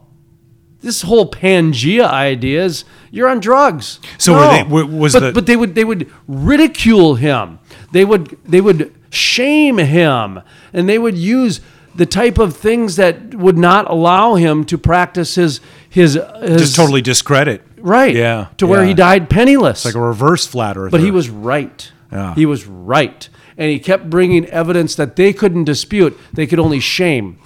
this 0.82 1.02
whole 1.02 1.30
Pangea 1.30 2.06
idea 2.08 2.64
is 2.64 2.84
you're 3.10 3.28
on 3.28 3.38
drugs. 3.40 4.00
So 4.16 4.32
were 4.32 4.48
they- 4.48 4.62
wa- 4.62 4.84
was 5.02 5.12
but, 5.12 5.20
the- 5.20 5.32
but 5.36 5.44
they 5.46 5.54
would 5.60 5.74
they 5.74 5.84
would 5.84 6.10
ridicule 6.26 7.16
him. 7.16 7.58
They 7.92 8.04
would 8.10 8.38
they 8.46 8.62
would 8.62 8.90
shame 9.10 9.76
him, 9.76 10.40
and 10.72 10.88
they 10.88 10.98
would 10.98 11.18
use 11.18 11.60
the 11.94 12.06
type 12.06 12.38
of 12.38 12.56
things 12.56 12.96
that 12.96 13.34
would 13.34 13.58
not 13.58 13.90
allow 13.90 14.36
him 14.36 14.64
to 14.64 14.78
practice 14.78 15.34
his 15.34 15.60
his, 15.90 16.14
his 16.40 16.60
Just 16.62 16.76
totally 16.76 17.02
discredit. 17.02 17.60
right. 17.78 18.14
Yeah. 18.14 18.46
to 18.56 18.66
where 18.66 18.82
he 18.84 18.94
died 18.94 19.28
penniless. 19.28 19.84
Like 19.84 19.94
a 19.96 20.00
reverse 20.00 20.46
flat 20.46 20.78
Earth. 20.78 20.92
But 20.92 21.00
he 21.02 21.10
was 21.10 21.28
right. 21.28 21.92
Yeah. 22.10 22.34
He 22.34 22.46
was 22.46 22.66
right. 22.66 23.28
And 23.60 23.70
he 23.70 23.78
kept 23.78 24.08
bringing 24.08 24.46
evidence 24.46 24.94
that 24.96 25.16
they 25.16 25.32
couldn't 25.32 25.64
dispute. 25.64 26.18
They 26.32 26.46
could 26.46 26.58
only 26.58 26.80
shame. 26.80 27.38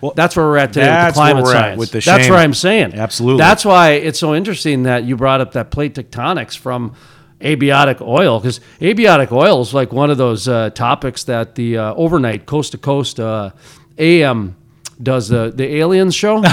Well, 0.00 0.12
that's 0.14 0.36
where 0.36 0.44
we're 0.46 0.58
at 0.58 0.72
today 0.74 0.86
with 0.86 0.90
the 0.90 1.02
that's 1.02 1.16
where 1.16 1.32
climate 1.32 1.46
science. 1.46 1.78
with 1.78 1.90
the 1.92 2.00
that's 2.00 2.24
shame. 2.24 2.30
where 2.30 2.40
I'm 2.40 2.54
saying. 2.54 2.94
Absolutely. 2.94 3.38
That's 3.38 3.64
why 3.64 3.92
it's 3.92 4.18
so 4.18 4.34
interesting 4.34 4.84
that 4.84 5.04
you 5.04 5.16
brought 5.16 5.40
up 5.40 5.52
that 5.52 5.70
plate 5.70 5.94
tectonics 5.94 6.56
from 6.56 6.94
abiotic 7.40 8.00
oil 8.00 8.38
because 8.38 8.60
abiotic 8.80 9.32
oil 9.32 9.60
is 9.62 9.74
like 9.74 9.92
one 9.92 10.10
of 10.10 10.18
those 10.18 10.46
uh, 10.46 10.70
topics 10.70 11.24
that 11.24 11.56
the 11.56 11.78
uh, 11.78 11.94
overnight 11.94 12.46
coast 12.46 12.72
to 12.72 12.78
coast 12.78 13.18
uh, 13.18 13.50
AM 13.98 14.56
does 15.02 15.28
the 15.28 15.52
the 15.54 15.76
aliens 15.76 16.14
show. 16.14 16.42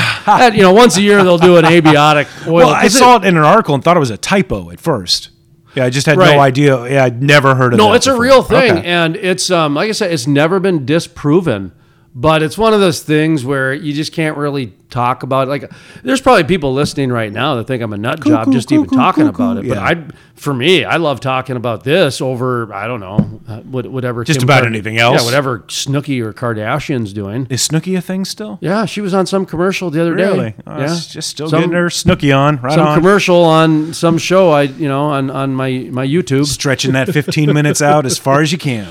You 0.54 0.62
know, 0.62 0.74
once 0.74 0.96
a 0.98 1.02
year 1.02 1.24
they'll 1.24 1.38
do 1.38 1.58
an 1.58 1.66
abiotic 1.66 2.48
oil. 2.48 2.54
Well, 2.54 2.70
I 2.70 2.88
saw 2.88 3.18
it 3.18 3.26
in 3.26 3.36
an 3.36 3.44
article 3.44 3.76
and 3.76 3.84
thought 3.84 3.98
it 3.98 4.00
was 4.00 4.12
a 4.12 4.18
typo 4.18 4.72
at 4.72 4.80
first. 4.80 5.30
Yeah, 5.76 5.86
I 5.86 5.90
just 5.90 6.08
had 6.08 6.18
Right. 6.18 6.36
no 6.36 6.40
idea. 6.42 6.90
Yeah, 6.92 7.04
I'd 7.06 7.22
never 7.22 7.54
heard 7.56 7.74
of 7.74 7.80
it. 7.80 7.84
No, 7.84 7.94
it's 7.94 8.08
a 8.08 8.18
real 8.18 8.42
thing, 8.44 8.78
Okay. 8.80 8.86
and 8.88 9.16
it's 9.16 9.52
um 9.52 9.76
like 9.76 9.90
I 9.90 9.92
said, 9.94 10.12
it's 10.12 10.28
never 10.28 10.60
been 10.60 10.86
disproven. 10.86 11.72
But 12.16 12.42
it's 12.42 12.58
one 12.58 12.74
of 12.74 12.80
those 12.80 13.02
things 13.04 13.46
where 13.46 13.72
you 13.72 13.94
just 13.94 14.14
can't 14.14 14.36
really 14.36 14.74
talk 14.90 15.22
about 15.22 15.48
it. 15.48 15.52
Like, 15.52 15.72
there's 16.02 16.20
probably 16.20 16.44
people 16.44 16.74
listening 16.74 17.12
right 17.12 17.32
now 17.32 17.56
that 17.56 17.68
think 17.68 17.84
I'm 17.84 17.94
a 17.94 17.98
nut 17.98 18.24
job 18.26 18.46
cool, 18.46 18.54
just 18.54 18.68
cool, 18.70 18.80
even 18.80 18.90
cool, 18.90 18.98
talking 18.98 19.24
cool, 19.26 19.30
about 19.30 19.64
cool. 19.64 19.66
it. 19.66 19.70
But 19.70 19.78
Yeah. 19.78 19.84
I, 19.84 20.06
for 20.34 20.54
me, 20.54 20.84
I 20.86 20.98
love 20.98 21.20
talking 21.20 21.56
about 21.56 21.84
this 21.84 22.20
over 22.20 22.74
I 22.74 22.88
don't 22.88 23.00
know 23.00 23.42
uh, 23.48 23.60
whatever. 23.62 24.24
Just 24.24 24.40
Kim 24.40 24.48
about 24.48 24.66
anything 24.66 24.98
else? 24.98 25.22
Yeah, 25.22 25.26
whatever 25.26 25.60
Snooki 25.68 26.20
or 26.22 26.34
Kardashian's 26.34 27.14
doing. 27.14 27.46
Is 27.50 27.68
Snooki 27.68 27.96
a 27.98 28.02
thing 28.02 28.26
still? 28.26 28.58
Yeah, 28.60 28.86
she 28.86 29.02
was 29.02 29.14
on 29.14 29.26
some 29.28 29.46
commercial 29.46 29.92
the 29.92 30.02
other 30.02 30.16
day. 30.16 30.24
Really? 30.24 30.56
Oh, 30.66 30.80
yeah, 30.80 30.88
Just 30.88 31.30
still 31.30 31.48
Some- 31.50 31.60
getting 31.62 31.76
her 31.76 31.88
Snooki 31.90 32.36
on. 32.36 32.60
Right 32.62 32.74
some 32.74 32.88
on. 32.88 32.98
commercial 32.98 33.44
on 33.44 33.94
some 33.94 34.18
show. 34.18 34.50
I 34.50 34.64
you 34.64 34.88
know 34.88 35.06
on 35.06 35.30
on 35.30 35.54
my 35.54 35.88
my 35.92 36.08
YouTube. 36.08 36.48
Stretching 36.48 36.94
that 36.94 37.10
15 37.10 37.54
minutes 37.54 37.82
out 37.82 38.06
as 38.08 38.18
far 38.18 38.42
as 38.42 38.52
you 38.52 38.58
can. 38.58 38.88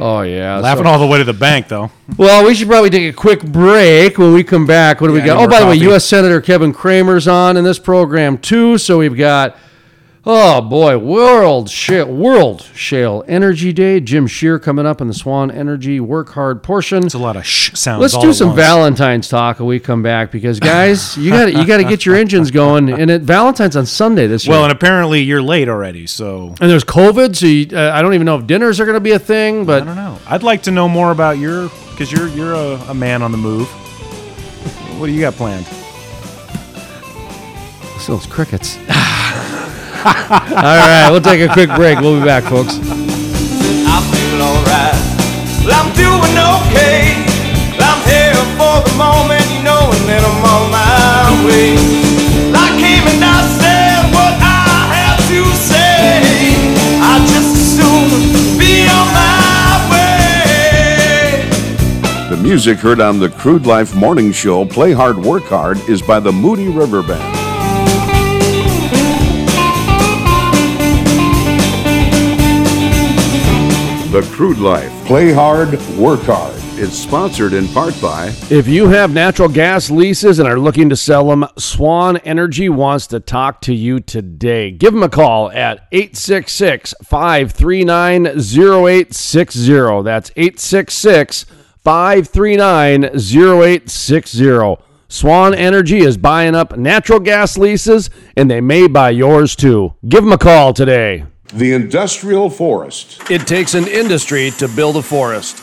Oh 0.00 0.20
yeah, 0.22 0.58
Laughing 0.58 0.84
so- 0.84 0.90
all 0.90 0.98
the 0.98 1.06
way 1.06 1.18
to 1.18 1.24
the 1.24 1.32
bank, 1.32 1.68
though. 1.68 1.90
Well, 2.16 2.46
we 2.46 2.54
should 2.54 2.68
probably 2.68 2.90
take 2.90 3.12
a 3.12 3.16
quick 3.16 3.42
break. 3.42 4.16
When 4.16 4.32
we 4.32 4.44
come 4.44 4.64
back, 4.66 5.00
what 5.00 5.08
do 5.08 5.12
we 5.12 5.20
got? 5.20 5.38
Oh, 5.38 5.48
by 5.48 5.60
the 5.60 5.66
way. 5.66 5.74
U.S. 5.76 6.04
Senator 6.04 6.40
Kevin 6.40 6.72
Cramer's 6.72 7.26
on 7.28 7.56
in 7.56 7.64
this 7.64 7.78
program 7.78 8.38
too. 8.38 8.78
So 8.78 8.98
we've 8.98 9.16
got, 9.16 9.56
oh 10.28 10.60
boy, 10.60 10.98
World 10.98 11.70
Shale, 11.70 12.06
World 12.06 12.62
Shale 12.74 13.24
Energy 13.26 13.72
Day. 13.72 13.98
Jim 13.98 14.26
Shear 14.26 14.58
coming 14.58 14.86
up 14.86 15.00
in 15.00 15.08
the 15.08 15.14
Swan 15.14 15.50
Energy 15.50 15.98
Work 15.98 16.28
Hard 16.30 16.62
portion. 16.62 17.04
It's 17.04 17.14
a 17.14 17.18
lot 17.18 17.36
of 17.36 17.46
shh 17.46 17.72
sounds. 17.74 18.02
Let's 18.02 18.18
do 18.18 18.32
some. 18.32 18.54
Valentine's 18.54 19.28
talk 19.28 19.58
when 19.58 19.68
we 19.68 19.80
come 19.80 20.02
back 20.02 20.30
because 20.30 20.60
guys, 20.60 21.16
you 21.16 21.30
got 21.30 21.52
you 21.52 21.66
got 21.66 21.78
to 21.78 21.84
get 21.84 22.04
your 22.04 22.14
engines 22.14 22.50
going. 22.50 22.90
And 22.90 23.10
it, 23.10 23.22
Valentine's 23.22 23.74
on 23.74 23.86
Sunday 23.86 24.26
this 24.26 24.46
year. 24.46 24.54
Well, 24.54 24.64
and 24.64 24.72
apparently 24.72 25.22
you're 25.22 25.42
late 25.42 25.68
already, 25.68 26.06
so 26.06 26.54
and 26.60 26.70
there's 26.70 26.84
COVID, 26.84 27.34
so 27.34 27.46
you, 27.46 27.76
uh, 27.76 27.92
I 27.92 28.02
don't 28.02 28.14
even 28.14 28.26
know 28.26 28.38
if 28.38 28.46
dinners 28.46 28.78
are 28.78 28.84
going 28.84 28.94
to 28.96 29.00
be 29.00 29.12
a 29.12 29.18
thing. 29.18 29.64
But 29.64 29.82
I 29.82 29.86
don't 29.86 29.96
know. 29.96 30.18
I'd 30.26 30.42
like 30.42 30.62
to 30.64 30.70
know 30.70 30.88
more 30.88 31.10
about 31.10 31.38
your 31.38 31.70
because 31.90 32.12
you're 32.12 32.28
you're 32.28 32.54
a, 32.54 32.74
a 32.88 32.94
man 32.94 33.22
on 33.22 33.32
the 33.32 33.38
move. 33.38 33.66
What 34.98 35.06
do 35.06 35.12
you 35.12 35.20
got 35.20 35.34
planned? 35.34 35.66
It's 38.10 38.26
crickets. 38.26 38.78
All 40.04 40.76
right, 40.76 41.08
we'll 41.10 41.20
take 41.20 41.40
a 41.40 41.52
quick 41.52 41.70
break. 41.74 42.00
We'll 42.00 42.18
be 42.18 42.24
back, 42.24 42.44
folks. 42.44 42.78
I 42.78 43.98
feel 44.10 44.42
all 44.42 44.62
right. 44.64 44.96
Well, 45.64 45.74
I'm 45.74 45.92
doing 45.94 46.36
okay. 46.38 47.14
Well, 47.78 47.88
I'm 47.88 48.02
here 48.06 48.38
for 48.58 48.82
the 48.88 48.94
moment, 48.96 49.46
you 49.52 49.62
know, 49.62 49.90
and 49.92 50.08
then 50.08 50.22
I'm 50.24 50.44
on 50.44 50.70
my 50.70 51.46
way. 51.46 51.98
The 62.28 62.36
music 62.36 62.78
heard 62.78 63.00
on 63.00 63.18
the 63.18 63.30
Crude 63.30 63.64
Life 63.64 63.94
Morning 63.94 64.32
Show, 64.32 64.66
Play 64.66 64.92
Hard, 64.92 65.16
Work 65.16 65.44
Hard, 65.44 65.78
is 65.88 66.02
by 66.02 66.20
the 66.20 66.30
Moody 66.30 66.68
River 66.68 67.02
Band. 67.02 67.37
The 74.18 74.28
Crude 74.32 74.58
Life, 74.58 74.90
Play 75.06 75.32
Hard, 75.32 75.80
Work 75.96 76.22
Hard 76.22 76.56
It's 76.74 76.98
sponsored 76.98 77.52
in 77.52 77.68
part 77.68 77.94
by 78.02 78.34
If 78.50 78.66
you 78.66 78.88
have 78.88 79.14
natural 79.14 79.48
gas 79.48 79.92
leases 79.92 80.40
and 80.40 80.48
are 80.48 80.58
looking 80.58 80.88
to 80.88 80.96
sell 80.96 81.28
them, 81.28 81.46
Swan 81.56 82.16
Energy 82.16 82.68
wants 82.68 83.06
to 83.08 83.20
talk 83.20 83.60
to 83.60 83.72
you 83.72 84.00
today. 84.00 84.72
Give 84.72 84.92
them 84.92 85.04
a 85.04 85.08
call 85.08 85.52
at 85.52 85.86
866 85.92 86.94
539 87.04 88.26
0860. 88.26 90.02
That's 90.02 90.32
866 90.34 91.44
539 91.84 93.04
0860. 93.04 94.84
Swan 95.06 95.54
Energy 95.54 96.00
is 96.00 96.16
buying 96.16 96.56
up 96.56 96.76
natural 96.76 97.20
gas 97.20 97.56
leases 97.56 98.10
and 98.36 98.50
they 98.50 98.60
may 98.60 98.88
buy 98.88 99.10
yours 99.10 99.54
too. 99.54 99.94
Give 100.08 100.24
them 100.24 100.32
a 100.32 100.38
call 100.38 100.74
today. 100.74 101.24
The 101.52 101.72
Industrial 101.72 102.50
Forest. 102.50 103.30
It 103.30 103.46
takes 103.46 103.74
an 103.74 103.86
industry 103.86 104.50
to 104.52 104.68
build 104.68 104.96
a 104.96 105.02
forest. 105.02 105.62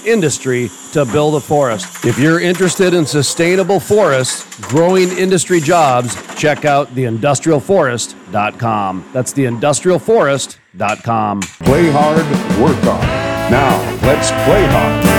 industry 0.05 0.69
to 0.93 1.05
build 1.05 1.35
a 1.35 1.39
forest. 1.39 2.05
If 2.05 2.17
you're 2.19 2.39
interested 2.39 2.93
in 2.93 3.05
sustainable 3.05 3.79
forests, 3.79 4.45
growing 4.61 5.09
industry 5.17 5.59
jobs, 5.59 6.15
check 6.35 6.65
out 6.65 6.93
theindustrialforest.com. 6.95 9.09
That's 9.13 9.33
theindustrialforest.com. 9.33 11.39
Play 11.41 11.91
hard, 11.91 12.25
work 12.61 12.77
hard. 12.83 13.51
Now, 13.51 13.77
let's 14.03 14.29
play 14.45 14.65
hard. 14.67 15.10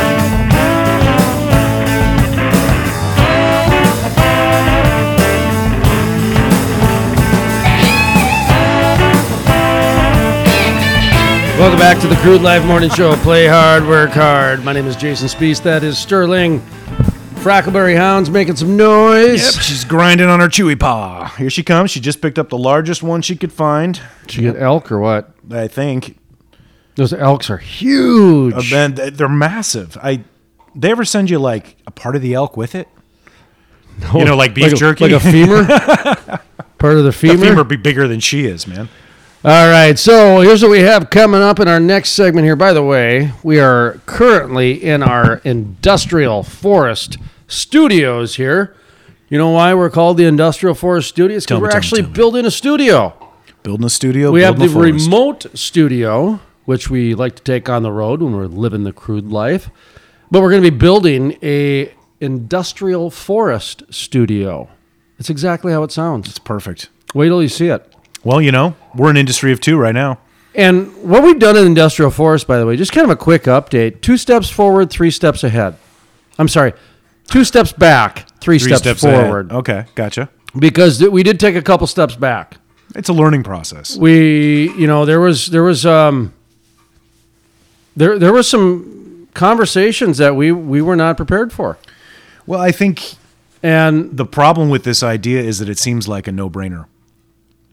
Welcome 11.62 11.78
back 11.78 12.00
to 12.00 12.08
the 12.08 12.16
Crude 12.16 12.42
Life 12.42 12.64
Morning 12.64 12.90
Show. 12.90 13.14
Play 13.18 13.46
hard, 13.46 13.86
work 13.86 14.10
hard. 14.10 14.64
My 14.64 14.72
name 14.72 14.88
is 14.88 14.96
Jason 14.96 15.28
Spiess. 15.28 15.62
That 15.62 15.84
is 15.84 15.96
Sterling. 15.96 16.58
Frackleberry 17.38 17.96
Hound's 17.96 18.30
making 18.30 18.56
some 18.56 18.76
noise. 18.76 19.54
Yep, 19.54 19.62
she's 19.62 19.84
grinding 19.84 20.26
on 20.26 20.40
her 20.40 20.48
chewy 20.48 20.76
paw. 20.78 21.26
Here 21.38 21.50
she 21.50 21.62
comes. 21.62 21.92
She 21.92 22.00
just 22.00 22.20
picked 22.20 22.36
up 22.36 22.48
the 22.48 22.58
largest 22.58 23.04
one 23.04 23.22
she 23.22 23.36
could 23.36 23.52
find. 23.52 24.00
Did 24.26 24.34
you 24.34 24.52
get 24.52 24.60
elk 24.60 24.90
or 24.90 24.98
what? 24.98 25.34
I 25.52 25.68
think. 25.68 26.18
Those 26.96 27.12
elks 27.12 27.48
are 27.48 27.58
huge. 27.58 28.54
Uh, 28.54 28.62
man, 28.74 28.94
they're 28.96 29.28
massive. 29.28 29.96
I. 30.02 30.24
They 30.74 30.90
ever 30.90 31.04
send 31.04 31.30
you 31.30 31.38
like 31.38 31.76
a 31.86 31.92
part 31.92 32.16
of 32.16 32.22
the 32.22 32.34
elk 32.34 32.56
with 32.56 32.74
it? 32.74 32.88
You 34.12 34.24
know, 34.24 34.34
like 34.34 34.52
beef 34.52 34.64
like 34.64 34.72
a, 34.72 34.76
jerky. 34.76 35.04
like 35.08 35.12
a 35.12 35.20
femur. 35.20 35.64
Part 36.78 36.94
of 36.94 37.04
the 37.04 37.10
the 37.10 37.12
femur. 37.12 37.46
femur 37.46 37.62
be 37.62 37.76
bigger 37.76 38.08
than 38.08 38.18
she 38.18 38.46
is, 38.46 38.66
man. 38.66 38.88
All 39.44 39.68
right, 39.68 39.98
so 39.98 40.40
here's 40.40 40.62
what 40.62 40.70
we 40.70 40.82
have 40.82 41.10
coming 41.10 41.42
up 41.42 41.58
in 41.58 41.66
our 41.66 41.80
next 41.80 42.10
segment 42.10 42.44
here. 42.44 42.54
By 42.54 42.72
the 42.72 42.84
way, 42.84 43.32
we 43.42 43.58
are 43.58 44.00
currently 44.06 44.80
in 44.80 45.02
our 45.02 45.38
industrial 45.38 46.44
forest 46.44 47.18
studios 47.48 48.36
here. 48.36 48.76
You 49.28 49.38
know 49.38 49.50
why 49.50 49.74
we're 49.74 49.90
called 49.90 50.18
the 50.18 50.26
Industrial 50.26 50.76
Forest 50.76 51.08
Studios? 51.08 51.44
Because 51.44 51.60
we're 51.60 51.70
me, 51.70 51.74
actually 51.74 52.02
building 52.02 52.46
a 52.46 52.52
studio. 52.52 53.16
Building 53.64 53.84
a 53.84 53.90
studio. 53.90 54.30
We 54.30 54.42
have 54.42 54.60
the 54.60 54.66
a 54.66 54.68
forest. 54.68 55.06
remote 55.06 55.46
studio, 55.54 56.38
which 56.64 56.88
we 56.88 57.16
like 57.16 57.34
to 57.34 57.42
take 57.42 57.68
on 57.68 57.82
the 57.82 57.90
road 57.90 58.22
when 58.22 58.36
we're 58.36 58.46
living 58.46 58.84
the 58.84 58.92
crude 58.92 59.32
life. 59.32 59.70
But 60.30 60.42
we're 60.42 60.50
going 60.50 60.62
to 60.62 60.70
be 60.70 60.76
building 60.78 61.36
a 61.42 61.92
industrial 62.20 63.10
forest 63.10 63.82
studio. 63.90 64.68
It's 65.18 65.30
exactly 65.30 65.72
how 65.72 65.82
it 65.82 65.90
sounds. 65.90 66.28
It's 66.28 66.38
perfect. 66.38 66.90
Wait 67.12 67.26
till 67.26 67.42
you 67.42 67.48
see 67.48 67.66
it. 67.66 67.91
Well, 68.24 68.40
you 68.40 68.52
know, 68.52 68.76
we're 68.94 69.10
an 69.10 69.16
industry 69.16 69.52
of 69.52 69.60
two 69.60 69.76
right 69.76 69.94
now. 69.94 70.18
And 70.54 70.94
what 71.02 71.22
we've 71.22 71.38
done 71.38 71.56
in 71.56 71.66
industrial 71.66 72.10
forest, 72.10 72.46
by 72.46 72.58
the 72.58 72.66
way, 72.66 72.76
just 72.76 72.92
kind 72.92 73.04
of 73.04 73.10
a 73.10 73.16
quick 73.16 73.44
update: 73.44 74.00
two 74.02 74.16
steps 74.16 74.50
forward, 74.50 74.90
three 74.90 75.10
steps 75.10 75.42
ahead. 75.44 75.76
I'm 76.38 76.48
sorry, 76.48 76.74
two 77.28 77.44
steps 77.44 77.72
back, 77.72 78.28
three, 78.40 78.58
Three 78.58 78.74
steps, 78.76 79.02
ahead. 79.02 79.24
forward. 79.24 79.50
Okay, 79.52 79.86
gotcha. 79.94 80.28
Because 80.58 80.98
th- 80.98 81.10
we 81.10 81.22
did 81.22 81.40
take 81.40 81.56
a 81.56 81.62
couple 81.62 81.86
steps 81.86 82.14
back. 82.16 82.58
It's 82.94 83.08
a 83.08 83.12
learning 83.14 83.42
process. 83.44 83.96
We, 83.96 84.70
you 84.76 84.86
know, 84.86 85.06
there 85.06 85.20
was 85.20 85.46
there 85.46 85.62
was 85.62 85.86
um 85.86 86.34
there 87.96 88.18
there 88.18 88.32
was 88.32 88.46
some 88.48 89.28
conversations 89.34 90.18
that 90.18 90.36
we 90.36 90.52
we 90.52 90.82
were 90.82 90.96
not 90.96 91.16
prepared 91.16 91.52
for, 91.52 91.78
Well, 92.46 92.60
I 92.60 92.70
think 92.72 93.14
and 93.62 94.14
the 94.16 94.26
problem 94.26 94.68
with 94.68 94.84
this 94.84 95.02
idea 95.02 95.40
is 95.40 95.58
that 95.60 95.68
it 95.70 95.78
seems 95.78 96.06
like 96.08 96.26
a 96.26 96.32
no-brainer. 96.32 96.84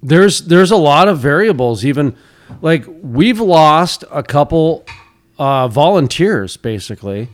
There's 0.01 0.41
there's 0.41 0.71
a 0.71 0.77
lot 0.77 1.07
of 1.07 1.19
variables. 1.19 1.85
Even 1.85 2.15
like 2.61 2.85
we've 3.01 3.39
lost 3.39 4.03
a 4.11 4.23
couple 4.23 4.85
uh, 5.37 5.67
volunteers 5.67 6.57
basically 6.57 7.29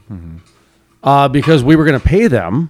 uh, 1.04 1.28
because 1.28 1.64
we 1.64 1.76
were 1.76 1.86
going 1.86 2.00
to 2.00 2.06
pay 2.06 2.28
them, 2.28 2.70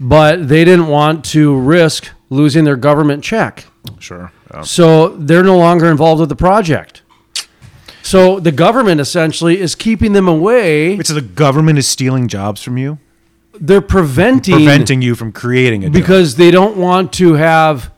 but 0.00 0.48
they 0.48 0.64
didn't 0.64 0.88
want 0.88 1.24
to 1.26 1.56
risk 1.58 2.08
losing 2.30 2.64
their 2.64 2.76
government 2.76 3.24
check. 3.24 3.64
Sure. 3.98 4.32
So 4.62 5.08
they're 5.10 5.44
no 5.44 5.58
longer 5.58 5.90
involved 5.90 6.20
with 6.20 6.28
the 6.30 6.36
project. 6.36 7.02
So 8.02 8.40
the 8.40 8.52
government 8.52 9.00
essentially 9.00 9.60
is 9.60 9.74
keeping 9.74 10.12
them 10.14 10.26
away. 10.28 10.96
Wait, 10.96 11.06
so 11.06 11.12
the 11.14 11.20
government 11.20 11.78
is 11.78 11.86
stealing 11.86 12.26
jobs 12.28 12.62
from 12.62 12.78
you, 12.78 12.98
They're 13.60 13.82
preventing, 13.82 14.54
preventing 14.54 15.02
you 15.02 15.14
from 15.14 15.30
creating 15.32 15.84
a 15.84 15.86
job. 15.88 15.92
because 15.92 16.36
they 16.36 16.50
don't 16.50 16.78
want 16.78 17.12
to 17.14 17.34
have, 17.34 17.90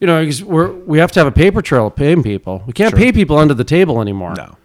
you 0.00 0.06
know, 0.06 0.24
'cause 0.24 0.42
we're, 0.44 0.70
we 0.72 0.98
have 0.98 1.10
to 1.12 1.20
have 1.20 1.26
a 1.26 1.32
paper 1.32 1.62
trail 1.62 1.86
of 1.88 1.96
paying 1.96 2.22
people. 2.22 2.62
We 2.66 2.72
can't 2.72 2.90
Sure. 2.90 2.98
pay 2.98 3.12
people 3.12 3.38
under 3.38 3.54
the 3.54 3.64
table 3.64 4.00
anymore. 4.00 4.34
No. 4.36 4.56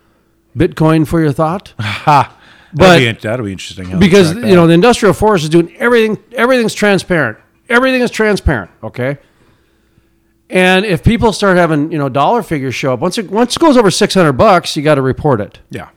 Bitcoin 0.58 1.08
for 1.08 1.22
your 1.22 1.32
thought, 1.32 1.74
Ha. 1.80 2.38
But- 2.74 2.88
that'll, 3.00 3.14
be, 3.14 3.20
that'll 3.20 3.46
be 3.46 3.52
interesting. 3.52 3.86
how 3.86 4.00
because 4.00 4.34
you 4.36 4.56
know 4.56 4.66
the 4.68 4.74
industrial 4.74 5.14
forest 5.14 5.44
is 5.44 5.50
doing 5.50 5.76
everything. 5.78 6.18
Everything's 6.34 6.74
transparent. 6.74 7.38
Everything 7.70 8.02
is 8.02 8.12
transparent. 8.12 8.72
Okay. 8.84 9.18
And 10.50 10.86
if 10.86 11.04
people 11.04 11.32
start 11.32 11.56
having 11.58 11.92
you 11.92 11.98
know 11.98 12.10
dollar 12.10 12.44
figures 12.44 12.76
show 12.76 12.94
up 12.94 13.00
once 13.00 13.18
it 13.18 13.30
once 13.32 13.56
it 13.56 13.60
goes 13.60 13.78
over 13.78 13.90
six 13.92 14.14
hundred 14.14 14.34
bucks, 14.34 14.76
you 14.76 14.84
got 14.84 14.96
to 14.96 15.02
report 15.02 15.40
it. 15.42 15.60
yeah. 15.70 15.90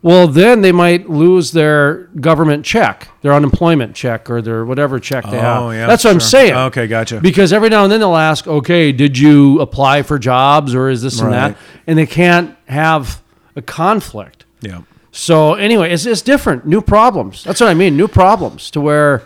Well, 0.00 0.28
then 0.28 0.60
they 0.60 0.70
might 0.70 1.10
lose 1.10 1.50
their 1.50 2.04
government 2.20 2.64
check, 2.64 3.08
their 3.22 3.32
unemployment 3.32 3.96
check, 3.96 4.30
or 4.30 4.40
their 4.40 4.64
whatever 4.64 5.00
check 5.00 5.24
they 5.24 5.38
have. 5.40 5.62
Oh, 5.62 5.70
yeah, 5.70 5.88
That's 5.88 6.04
what 6.04 6.10
I'm 6.12 6.20
sure. 6.20 6.28
saying. 6.28 6.54
Okay, 6.54 6.86
gotcha. 6.86 7.20
Because 7.20 7.52
every 7.52 7.68
now 7.68 7.82
and 7.82 7.90
then 7.90 7.98
they'll 7.98 8.14
ask, 8.14 8.46
okay, 8.46 8.92
did 8.92 9.18
you 9.18 9.60
apply 9.60 10.02
for 10.02 10.16
jobs 10.18 10.72
or 10.72 10.88
is 10.88 11.02
this 11.02 11.18
and 11.20 11.30
Right. 11.30 11.48
that? 11.48 11.58
And 11.88 11.98
they 11.98 12.06
can't 12.06 12.56
have 12.68 13.20
a 13.56 13.62
conflict. 13.62 14.44
Yeah. 14.60 14.82
So 15.10 15.54
anyway, 15.54 15.90
it's, 15.92 16.06
it's 16.06 16.22
different. 16.22 16.64
New 16.64 16.80
problems. 16.80 17.42
That's 17.42 17.60
what 17.60 17.68
I 17.68 17.74
mean. 17.74 17.96
New 17.96 18.06
problems 18.06 18.70
to 18.70 18.80
where 18.80 19.24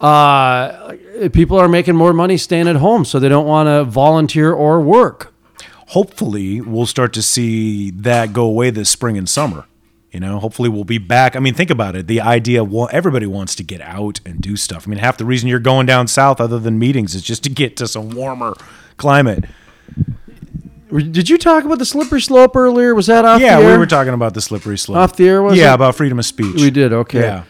uh, 0.00 0.94
people 1.32 1.58
are 1.58 1.68
making 1.68 1.94
more 1.94 2.14
money 2.14 2.38
staying 2.38 2.68
at 2.68 2.76
home, 2.76 3.04
so 3.04 3.18
they 3.18 3.28
don't 3.28 3.46
want 3.46 3.66
to 3.66 3.84
volunteer 3.84 4.52
or 4.52 4.80
work. 4.80 5.34
Hopefully, 5.88 6.60
we'll 6.62 6.86
start 6.86 7.12
to 7.12 7.22
see 7.22 7.90
that 7.90 8.32
go 8.32 8.44
away 8.44 8.70
this 8.70 8.88
spring 8.88 9.18
and 9.18 9.28
summer. 9.28 9.66
You 10.16 10.20
know, 10.20 10.38
hopefully 10.38 10.70
we'll 10.70 10.84
be 10.84 10.96
back. 10.96 11.36
I 11.36 11.40
mean, 11.40 11.52
think 11.52 11.68
about 11.68 11.94
it. 11.94 12.06
The 12.06 12.22
idea, 12.22 12.64
well, 12.64 12.88
everybody 12.90 13.26
wants 13.26 13.54
to 13.56 13.62
get 13.62 13.82
out 13.82 14.18
and 14.24 14.40
do 14.40 14.56
stuff. 14.56 14.88
I 14.88 14.90
mean, 14.90 14.98
half 14.98 15.18
the 15.18 15.26
reason 15.26 15.46
you're 15.46 15.58
going 15.58 15.84
down 15.84 16.08
south, 16.08 16.40
other 16.40 16.58
than 16.58 16.78
meetings, 16.78 17.14
is 17.14 17.20
just 17.20 17.44
to 17.44 17.50
get 17.50 17.76
to 17.76 17.86
some 17.86 18.08
warmer 18.08 18.54
climate. 18.96 19.44
Did 20.88 21.28
you 21.28 21.36
talk 21.36 21.64
about 21.64 21.78
the 21.78 21.84
slippery 21.84 22.22
slope 22.22 22.56
earlier? 22.56 22.94
Was 22.94 23.08
that 23.08 23.26
off 23.26 23.42
Yeah, 23.42 23.58
we 23.58 23.76
were 23.76 23.84
talking 23.84 24.14
about 24.14 24.32
the 24.32 24.40
slippery 24.40 24.78
slope. 24.78 24.96
Off 24.96 25.16
the 25.16 25.28
air, 25.28 25.42
was 25.42 25.58
yeah, 25.58 25.72
it? 25.72 25.74
about 25.74 25.96
freedom 25.96 26.18
of 26.18 26.24
speech. 26.24 26.62
We 26.62 26.70
did. 26.70 26.94
Okay. 26.94 27.20
Yeah. 27.20 27.44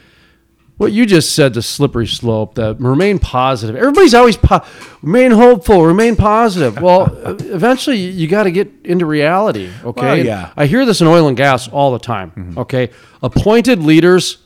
What 0.76 0.92
you 0.92 1.06
just 1.06 1.34
said, 1.34 1.54
the 1.54 1.62
slippery 1.62 2.06
slope, 2.06 2.56
that 2.56 2.78
remain 2.78 3.18
positive. 3.18 3.76
Everybody's 3.76 4.12
always 4.12 4.36
po- 4.36 4.62
remain 5.00 5.30
hopeful, 5.30 5.84
remain 5.84 6.16
positive. 6.16 6.76
Well, 6.82 7.06
eventually 7.40 7.96
you 7.96 8.28
got 8.28 8.42
to 8.42 8.50
get 8.50 8.70
into 8.84 9.06
reality. 9.06 9.70
Okay. 9.82 10.02
Well, 10.02 10.18
yeah. 10.18 10.52
I 10.56 10.66
hear 10.66 10.84
this 10.84 11.00
in 11.00 11.06
oil 11.06 11.28
and 11.28 11.36
gas 11.36 11.66
all 11.68 11.92
the 11.92 11.98
time. 11.98 12.30
Mm-hmm. 12.32 12.58
Okay. 12.58 12.90
Appointed 13.22 13.82
leaders 13.82 14.38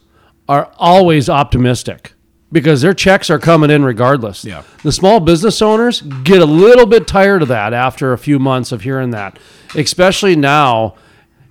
are 0.48 0.72
always 0.78 1.28
optimistic 1.28 2.12
because 2.52 2.80
their 2.80 2.94
checks 2.94 3.28
are 3.30 3.38
coming 3.38 3.70
in 3.70 3.84
regardless. 3.84 4.44
Yeah. 4.44 4.62
The 4.82 4.92
small 4.92 5.20
business 5.20 5.60
owners 5.60 6.00
get 6.22 6.40
a 6.40 6.46
little 6.46 6.86
bit 6.86 7.06
tired 7.06 7.42
of 7.42 7.48
that 7.48 7.72
after 7.72 8.12
a 8.12 8.18
few 8.18 8.38
months 8.38 8.72
of 8.72 8.82
hearing 8.82 9.10
that, 9.10 9.38
especially 9.74 10.36
now 10.36 10.94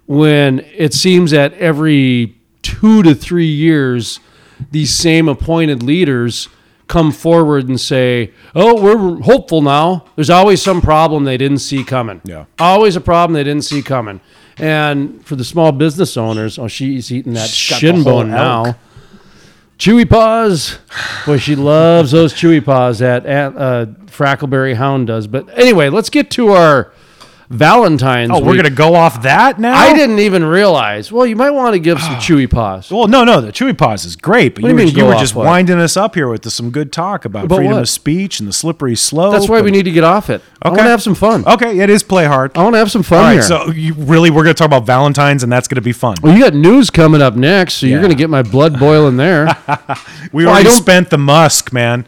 when 0.06 0.60
it 0.74 0.94
seems 0.94 1.32
that 1.32 1.54
every 1.54 2.38
two 2.62 3.04
to 3.04 3.14
three 3.14 3.46
years, 3.46 4.20
these 4.72 4.94
same 4.94 5.28
appointed 5.28 5.84
leaders 5.84 6.50
come 6.88 7.12
forward 7.12 7.68
and 7.68 7.80
say, 7.80 8.32
"Oh, 8.56 8.82
we're 8.82 9.22
hopeful 9.22 9.62
now." 9.62 10.06
There's 10.16 10.30
always 10.30 10.62
some 10.62 10.82
problem 10.82 11.24
they 11.24 11.38
didn't 11.38 11.60
see 11.60 11.84
coming. 11.84 12.22
Yeah. 12.24 12.46
always 12.60 12.96
a 12.96 13.02
problem 13.02 13.34
they 13.34 13.44
didn't 13.44 13.64
see 13.64 13.82
coming. 13.82 14.22
And 14.58 15.26
for 15.26 15.36
the 15.36 15.46
small 15.46 15.72
business 15.72 16.18
owners, 16.18 16.60
oh, 16.60 16.68
she's 16.68 17.12
eating 17.12 17.34
that 17.34 17.50
She's 17.50 17.78
shin 17.78 18.04
bone 18.04 18.30
now. 18.30 18.76
Chewy 19.78 20.10
paws, 20.10 20.78
boy, 21.26 21.38
she 21.38 21.56
loves 21.56 22.12
those 22.12 22.34
chewy 22.34 22.64
paws 22.64 23.00
that 23.00 23.26
uh, 23.26 23.86
Frackleberry 24.08 24.76
Hound 24.76 25.08
does. 25.08 25.26
But 25.26 25.48
anyway, 25.58 25.88
let's 25.88 26.10
get 26.10 26.30
to 26.32 26.50
our 26.50 26.92
Valentine's. 27.50 28.30
Oh, 28.32 28.40
we're 28.44 28.52
week. 28.52 28.58
gonna 28.62 28.70
go 28.76 28.94
off 28.94 29.24
that 29.24 29.60
now. 29.60 29.76
I 29.76 29.94
didn't 29.96 30.20
even 30.20 30.46
realize. 30.46 31.12
Well, 31.12 31.26
you 31.26 31.36
might 31.36 31.50
want 31.50 31.74
to 31.74 31.80
give 31.80 32.00
some 32.00 32.16
chewy 32.18 32.48
paws. 32.50 32.92
Well, 32.92 33.08
no, 33.08 33.24
no, 33.24 33.42
the 33.42 33.52
Chewy 33.52 33.76
Paws 33.76 34.06
is 34.06 34.16
great, 34.16 34.54
but 34.54 34.64
you, 34.64 34.70
you 34.70 34.74
were, 34.76 34.80
mean 34.86 34.96
you 34.96 35.06
were 35.06 35.16
just 35.16 35.34
what? 35.34 35.48
winding 35.48 35.80
us 35.80 35.98
up 35.98 36.14
here 36.14 36.28
with 36.28 36.48
some 36.52 36.70
good 36.70 36.92
talk 36.94 37.26
about 37.26 37.46
About 37.46 37.56
freedom 37.56 37.74
what? 37.74 37.82
of 37.82 37.90
speech 37.90 38.40
and 38.40 38.48
the 38.48 38.54
slippery 38.54 38.96
slope. 38.96 39.34
That's 39.34 39.50
why 39.50 39.62
we 39.62 39.72
need 39.72 39.84
to 39.84 39.92
get 39.92 40.04
off 40.04 40.30
it. 40.30 40.44
I 40.62 40.70
want 40.70 40.82
to 40.82 40.88
have 40.90 41.02
some 41.02 41.16
fun. 41.16 41.44
Okay, 41.48 41.80
it 41.80 41.90
is 41.90 42.04
play 42.04 42.26
hard. 42.26 42.56
I 42.56 42.62
want 42.64 42.76
to 42.76 42.80
have 42.80 42.92
some 42.92 43.02
fun 43.04 43.18
All 43.20 43.26
right, 43.26 43.34
here. 43.34 43.42
so 43.42 43.72
you 43.72 43.96
really 43.96 44.30
we're 44.30 44.44
gonna 44.44 44.54
talk 44.54 44.68
about 44.68 44.86
Valentine's, 44.86 45.42
and 45.42 45.52
that's 45.52 45.68
gonna 45.68 45.82
be 45.82 45.92
fun. 45.94 46.18
well, 46.22 46.36
you 46.38 46.44
got 46.44 46.54
news 46.54 46.90
coming 46.92 47.22
up 47.22 47.36
next, 47.36 47.76
so 47.76 47.88
you're 47.88 48.00
going 48.00 48.12
to 48.12 48.16
get 48.18 48.30
my 48.30 48.44
blood 48.44 48.80
boiling 48.80 49.18
there. 49.18 49.48
We 50.32 50.46
Well, 50.46 50.54
I 50.54 50.60
already 50.60 50.70
spent 50.70 51.10
the 51.10 51.18
musk, 51.18 51.74
man. 51.74 52.06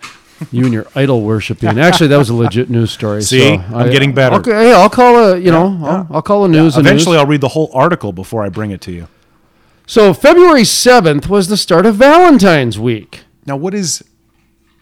You 0.52 0.66
and 0.66 0.74
your 0.74 0.88
idol 0.96 1.22
worshiping. 1.22 1.78
Actually, 1.80 2.08
that 2.08 2.18
was 2.18 2.30
a 2.30 2.36
legit 2.36 2.70
news 2.70 2.92
story. 2.92 3.22
See? 3.24 3.58
so 3.58 3.64
I'm 3.76 3.90
getting 3.92 4.14
better. 4.14 4.38
Okay, 4.38 4.52
hey, 4.52 4.74
I'll 4.74 4.90
call 4.90 5.16
a. 5.18 5.38
You 5.38 5.52
know, 5.52 5.78
I'll, 5.84 6.08
I'll 6.12 6.22
call 6.22 6.46
a 6.46 6.48
news. 6.50 6.78
a 6.78 6.80
Eventually, 6.80 7.16
news. 7.16 7.22
I'll 7.22 7.28
read 7.28 7.42
the 7.42 7.50
whole 7.50 7.70
article 7.74 8.12
before 8.14 8.44
I 8.44 8.50
bring 8.50 8.72
it 8.72 8.82
to 8.82 8.92
you. 8.92 9.08
So 9.86 10.14
February 10.14 10.64
seventh 10.64 11.28
was 11.30 11.48
the 11.50 11.58
start 11.58 11.86
of 11.86 11.96
Valentine's 11.96 12.80
week. 12.80 13.22
Now, 13.46 13.58
what 13.58 13.74
is 13.74 14.04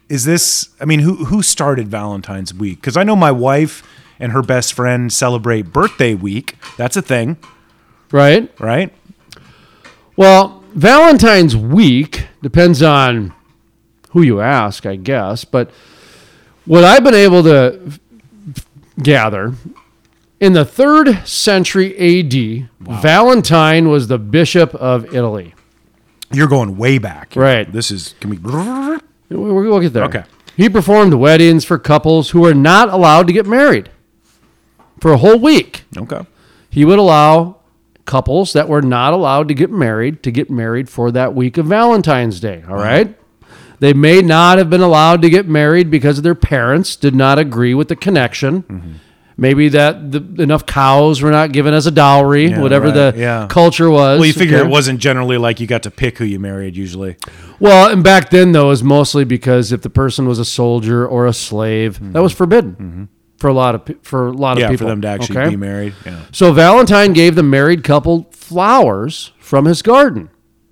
is 0.07 0.25
this? 0.25 0.69
I 0.79 0.85
mean, 0.85 0.99
who 0.99 1.25
who 1.25 1.41
started 1.41 1.87
Valentine's 1.87 2.53
week? 2.53 2.79
Because 2.81 2.95
I 2.97 3.03
know 3.03 3.15
my 3.15 3.31
wife 3.31 3.83
and 4.19 4.31
her 4.33 4.41
best 4.41 4.73
friend 4.73 5.11
celebrate 5.11 5.71
birthday 5.73 6.13
week. 6.13 6.57
That's 6.77 6.97
a 6.97 7.01
thing, 7.01 7.37
Right. 8.11 8.51
right? 8.59 8.93
Well, 10.15 10.61
Valentine's 10.73 11.55
week 11.55 12.27
depends 12.43 12.83
on 12.83 13.33
who 14.09 14.21
you 14.21 14.41
ask, 14.41 14.85
I 14.85 14.95
guess. 14.95 15.45
But 15.45 15.71
what 16.65 16.83
I've 16.83 17.03
been 17.03 17.15
able 17.15 17.43
to 17.43 17.81
f- 17.87 18.65
gather 19.01 19.53
in 20.39 20.53
the 20.53 20.65
third 20.65 21.27
century 21.27 21.95
AD, 21.97 22.69
Valentine 22.79 23.89
was 23.89 24.07
the 24.07 24.17
bishop 24.17 24.73
of 24.75 25.13
Italy. 25.13 25.53
You're 26.31 26.47
going 26.47 26.77
way 26.77 26.97
back, 26.97 27.33
Right. 27.35 27.71
This 27.71 27.91
is 27.91 28.15
can 28.19 28.29
we? 28.29 28.37
We- 28.37 28.99
We'll 29.29 29.79
get 29.79 29.93
there. 29.93 30.05
Okay. 30.05 30.23
He 30.57 30.69
performed 30.69 31.13
weddings 31.13 31.63
for 31.63 31.77
couples 31.77 32.31
who 32.31 32.41
were 32.41 32.53
not 32.53 32.89
allowed 32.89 33.27
to 33.27 33.33
get 33.33 33.45
married 33.45 33.89
for 34.99 35.13
a 35.13 35.17
whole 35.17 35.37
week. 35.37 35.83
Okay. 35.95 36.25
He 36.69 36.83
would 36.83 36.99
allow 36.99 37.57
couples 38.05 38.53
that 38.53 38.67
were 38.67 38.81
not 38.81 39.13
allowed 39.13 39.47
to 39.47 39.53
get 39.53 39.69
married 39.69 40.23
to 40.23 40.31
get 40.31 40.49
married 40.49 40.89
for 40.89 41.11
that 41.11 41.35
week 41.35 41.57
of 41.57 41.67
Valentine's 41.67 42.39
Day. 42.39 42.63
All 42.67 42.73
mm-hmm. 42.73 42.81
right. 42.81 43.18
They 43.79 43.93
may 43.93 44.21
not 44.21 44.57
have 44.57 44.69
been 44.69 44.81
allowed 44.81 45.21
to 45.21 45.29
get 45.29 45.47
married 45.47 45.89
because 45.89 46.21
their 46.21 46.35
parents 46.35 46.95
did 46.95 47.15
not 47.15 47.39
agree 47.39 47.73
with 47.73 47.87
the 47.87 47.95
connection. 47.95 48.63
Mm-hmm. 48.63 48.91
Maybe 49.37 49.69
that 49.69 50.11
the, 50.11 50.43
enough 50.43 50.65
cows 50.65 51.21
were 51.21 51.31
not 51.31 51.53
given 51.53 51.73
as 51.73 51.87
a 51.87 51.91
dowry, 51.91 52.47
Yeah, 52.49 52.59
whatever 52.59 52.87
right, 52.87 53.13
the 53.13 53.13
yeah. 53.15 53.47
culture 53.49 53.89
was. 53.89 54.19
Well, 54.19 54.25
you 54.25 54.33
figure 54.33 54.57
okay? 54.57 54.67
it 54.67 54.69
wasn't 54.69 54.99
generally 54.99 55.37
like 55.37 55.61
you 55.61 55.67
got 55.67 55.83
to 55.83 55.91
pick 55.91 56.17
who 56.17 56.25
you 56.25 56.39
married. 56.39 56.75
Usually, 56.75 57.15
Well, 57.57 57.89
and 57.89 58.03
back 58.03 58.31
then 58.31 58.51
though, 58.51 58.65
it 58.65 58.69
was 58.69 58.83
mostly 58.83 59.23
because 59.23 59.71
if 59.71 59.81
the 59.81 59.89
person 59.89 60.27
was 60.27 60.39
a 60.39 60.45
soldier 60.45 61.07
or 61.07 61.25
a 61.25 61.31
slave, 61.31 61.99
that 62.11 62.21
was 62.21 62.33
forbidden 62.33 63.07
for 63.37 63.47
a 63.47 63.53
lot 63.53 63.75
of 63.75 63.95
for 64.03 64.27
a 64.27 64.33
lot 64.33 64.57
of 64.57 64.57
Mm-hmm. 64.57 64.61
yeah, 64.63 64.69
people. 64.71 64.87
for 64.87 64.89
them 64.91 65.01
to 65.03 65.07
actually 65.07 65.37
okay? 65.39 65.49
be 65.51 65.55
married. 65.55 65.93
Yeah. 66.05 66.19
So 66.33 66.51
Valentine 66.51 67.13
gave 67.13 67.35
the 67.35 67.43
married 67.43 67.85
couple 67.85 68.27
flowers 68.33 69.31
from 69.39 69.63
his 69.63 69.81
garden. 69.81 70.29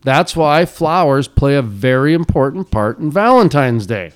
That's 0.08 0.38
why 0.38 0.64
flowers 0.64 1.28
play 1.28 1.56
a 1.56 1.62
very 1.62 2.14
important 2.14 2.72
part 2.72 2.98
in 2.98 3.12
Valentine's 3.12 3.86
Day. 3.86 4.14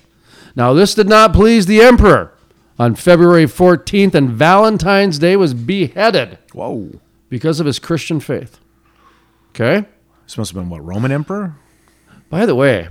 Now, 0.56 0.72
this 0.72 0.94
did 0.94 1.06
not 1.06 1.34
please 1.34 1.66
the 1.66 1.82
emperor. 1.82 2.32
On 2.78 2.94
February 2.94 3.44
14th, 3.44 4.14
and 4.14 4.30
Valentine's 4.30 5.18
Day 5.18 5.36
was 5.36 5.52
beheaded 5.52 6.38
Whoa. 6.54 6.98
because 7.28 7.60
of 7.60 7.66
his 7.66 7.78
Christian 7.78 8.20
faith. 8.20 8.58
Okay? 9.50 9.86
This 10.24 10.38
must 10.38 10.52
have 10.54 10.62
been 10.62 10.70
what 10.70 10.82
Roman 10.82 11.12
emperor. 11.12 11.56
By 12.30 12.46
the 12.46 12.54
way, 12.54 12.88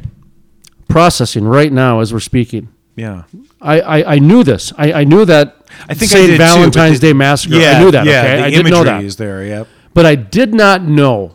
processing 0.88 1.46
right 1.46 1.74
now 1.74 2.02
as 2.02 2.14
we're 2.14 2.20
speaking. 2.20 2.70
Yeah. 2.96 3.24
I, 3.60 3.82
I, 3.82 4.14
I 4.16 4.20
knew 4.20 4.44
this. 4.44 4.74
I, 4.78 4.94
I 4.94 5.04
knew 5.06 5.26
that 5.26 5.56
I 5.90 5.96
think 5.96 6.12
I 6.12 6.16
St. 6.18 6.28
did 6.28 6.32
too, 6.34 6.38
Valentine's 6.38 7.00
the- 7.00 7.08
Day 7.08 7.14
massacre. 7.14 7.56
Yeah, 7.56 7.80
I 7.80 7.84
knew 7.84 7.90
that. 7.90 8.06
Yeah, 8.06 8.22
okay? 8.22 8.36
the 8.38 8.44
I 8.44 8.50
did 8.52 8.60
imagery 8.60 8.78
know 8.78 8.84
that. 8.84 9.04
is 9.04 9.16
there. 9.16 9.44
Yep. 9.44 9.68
But 9.96 10.06
I 10.06 10.14
did 10.14 10.54
not 10.54 10.84
know 10.84 11.34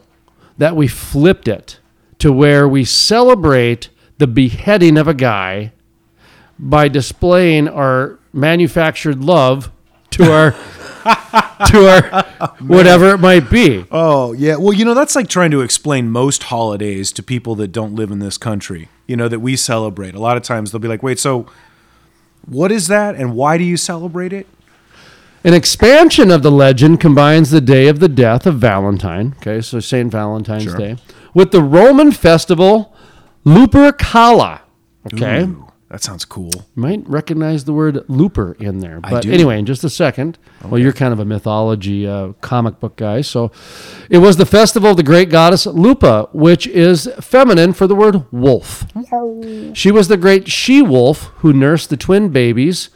that 0.58 0.76
we 0.76 0.88
flipped 0.88 1.48
it 1.48 1.78
to 2.18 2.32
where 2.32 2.68
we 2.68 2.84
celebrate 2.84 3.90
the 4.18 4.26
beheading 4.26 4.96
of 4.96 5.06
a 5.06 5.14
guy 5.14 5.72
by 6.58 6.88
displaying 6.88 7.68
our 7.68 8.18
manufactured 8.32 9.22
love 9.22 9.70
to 10.10 10.24
our 10.32 10.52
to 11.68 11.86
our 11.88 12.24
whatever 12.60 13.10
it 13.10 13.18
might 13.18 13.50
be. 13.50 13.84
Oh 13.90 14.32
yeah. 14.32 14.56
Well, 14.56 14.72
you 14.72 14.84
know 14.84 14.94
that's 14.94 15.14
like 15.14 15.28
trying 15.28 15.50
to 15.50 15.60
explain 15.60 16.10
most 16.10 16.44
holidays 16.44 17.12
to 17.12 17.22
people 17.22 17.54
that 17.56 17.68
don't 17.68 17.94
live 17.94 18.10
in 18.10 18.18
this 18.18 18.38
country. 18.38 18.88
You 19.06 19.16
know 19.16 19.28
that 19.28 19.40
we 19.40 19.56
celebrate. 19.56 20.14
A 20.14 20.20
lot 20.20 20.36
of 20.36 20.42
times 20.42 20.72
they'll 20.72 20.80
be 20.80 20.88
like, 20.88 21.02
"Wait, 21.02 21.18
so 21.18 21.46
what 22.46 22.72
is 22.72 22.88
that, 22.88 23.14
and 23.14 23.34
why 23.34 23.58
do 23.58 23.64
you 23.64 23.76
celebrate 23.76 24.32
it?" 24.32 24.46
An 25.44 25.54
expansion 25.54 26.30
of 26.30 26.42
the 26.42 26.50
legend 26.50 27.00
combines 27.00 27.50
the 27.50 27.60
day 27.60 27.86
of 27.88 28.00
the 28.00 28.08
death 28.08 28.46
of 28.46 28.56
Valentine, 28.56 29.34
okay, 29.38 29.60
so 29.60 29.78
St. 29.78 30.10
Valentine's 30.10 30.64
Sure. 30.64 30.76
Day, 30.76 30.96
with 31.34 31.52
the 31.52 31.62
Roman 31.62 32.10
festival 32.10 32.94
Lupercalia. 33.44 34.60
Okay. 35.12 35.44
Ooh, 35.44 35.68
that 35.88 36.02
sounds 36.02 36.24
cool. 36.24 36.50
You 36.52 36.82
might 36.82 37.08
recognize 37.08 37.64
the 37.64 37.72
word 37.72 38.04
looper 38.08 38.56
in 38.58 38.80
there. 38.80 38.98
But 39.00 39.22
do. 39.22 39.30
anyway, 39.30 39.60
in 39.60 39.66
just 39.66 39.84
a 39.84 39.90
second. 39.90 40.36
Well, 40.64 40.80
you're 40.80 40.92
kind 40.92 41.12
of 41.12 41.20
a 41.20 41.24
mythology 41.24 42.08
uh, 42.08 42.32
comic 42.40 42.80
book 42.80 42.96
guy. 42.96 43.20
So 43.20 43.52
it 44.10 44.18
was 44.18 44.36
the 44.36 44.46
festival 44.46 44.90
of 44.90 44.96
the 44.96 45.04
great 45.04 45.30
goddess 45.30 45.64
Lupa, 45.64 46.28
which 46.32 46.66
is 46.66 47.08
feminine 47.20 47.72
for 47.72 47.86
the 47.86 47.94
word 47.94 48.24
wolf. 48.32 48.84
She 49.74 49.92
was 49.92 50.08
the 50.08 50.16
great 50.16 50.48
she 50.48 50.82
wolf 50.82 51.30
who 51.36 51.52
nursed 51.52 51.90
the 51.90 51.96
twin 51.96 52.30
babies, 52.30 52.88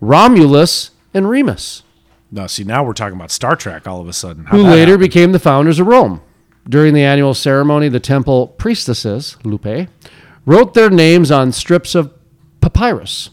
Romulus 0.00 0.90
and 1.14 1.28
Remus, 1.28 1.82
No, 2.30 2.46
see 2.46 2.64
now 2.64 2.82
we're 2.84 2.92
talking 2.94 3.16
about 3.16 3.30
Star 3.30 3.56
Trek 3.56 3.86
all 3.86 4.00
of 4.00 4.08
a 4.08 4.12
sudden. 4.12 4.44
How'd 4.46 4.60
who 4.60 4.66
later 4.66 4.92
happen? 4.92 5.00
became 5.00 5.32
the 5.32 5.38
founders 5.38 5.78
of 5.78 5.86
Rome. 5.86 6.20
During 6.68 6.94
the 6.94 7.02
annual 7.02 7.34
ceremony, 7.34 7.88
the 7.88 8.00
temple 8.00 8.48
priestesses, 8.48 9.36
Lupe, 9.44 9.88
wrote 10.46 10.74
their 10.74 10.90
names 10.90 11.30
on 11.30 11.50
strips 11.52 11.94
of 11.94 12.12
papyrus. 12.60 13.30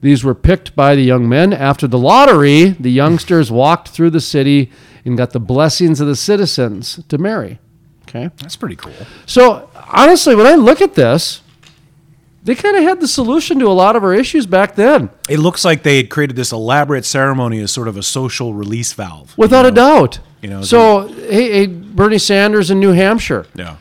These 0.00 0.22
were 0.22 0.34
picked 0.34 0.76
by 0.76 0.94
the 0.94 1.02
young 1.02 1.28
men. 1.28 1.52
After 1.52 1.88
the 1.88 1.98
lottery, 1.98 2.66
the 2.78 2.90
youngsters 2.92 3.50
walked 3.50 3.88
through 3.88 4.10
the 4.10 4.20
city 4.20 4.70
and 5.04 5.16
got 5.18 5.30
the 5.32 5.40
blessings 5.40 6.00
of 6.00 6.06
the 6.06 6.14
citizens 6.14 7.00
to 7.08 7.18
marry. 7.18 7.58
Okay. 8.02 8.30
That's 8.38 8.54
pretty 8.56 8.76
cool. 8.76 8.92
So, 9.26 9.68
honestly, 9.92 10.36
when 10.36 10.46
I 10.46 10.54
look 10.54 10.80
at 10.80 10.94
this, 10.94 11.42
they 12.44 12.54
kind 12.54 12.76
of 12.76 12.82
had 12.82 13.00
the 13.00 13.08
solution 13.08 13.58
to 13.58 13.66
a 13.66 13.72
lot 13.74 13.96
of 13.96 14.02
our 14.04 14.14
issues 14.14 14.46
back 14.46 14.74
then, 14.76 15.10
It 15.28 15.38
looks 15.38 15.64
like 15.64 15.82
they 15.82 15.96
had 15.98 16.08
created 16.10 16.36
this 16.36 16.52
elaborate 16.52 17.04
ceremony 17.04 17.60
as 17.60 17.70
sort 17.72 17.88
of 17.88 17.96
a 17.96 18.02
social 18.02 18.54
release 18.54 18.92
valve. 18.92 19.34
without 19.36 19.66
a 19.66 19.70
doubt. 19.70 20.20
You 20.42 20.50
know, 20.50 20.62
so, 20.62 21.08
hey, 21.08 21.50
hey, 21.52 21.66
Bernie 21.66 22.18
Sanders 22.18 22.70
in 22.70 22.78
New 22.80 22.92
Hampshire, 22.92 23.46
Yeah. 23.54 23.76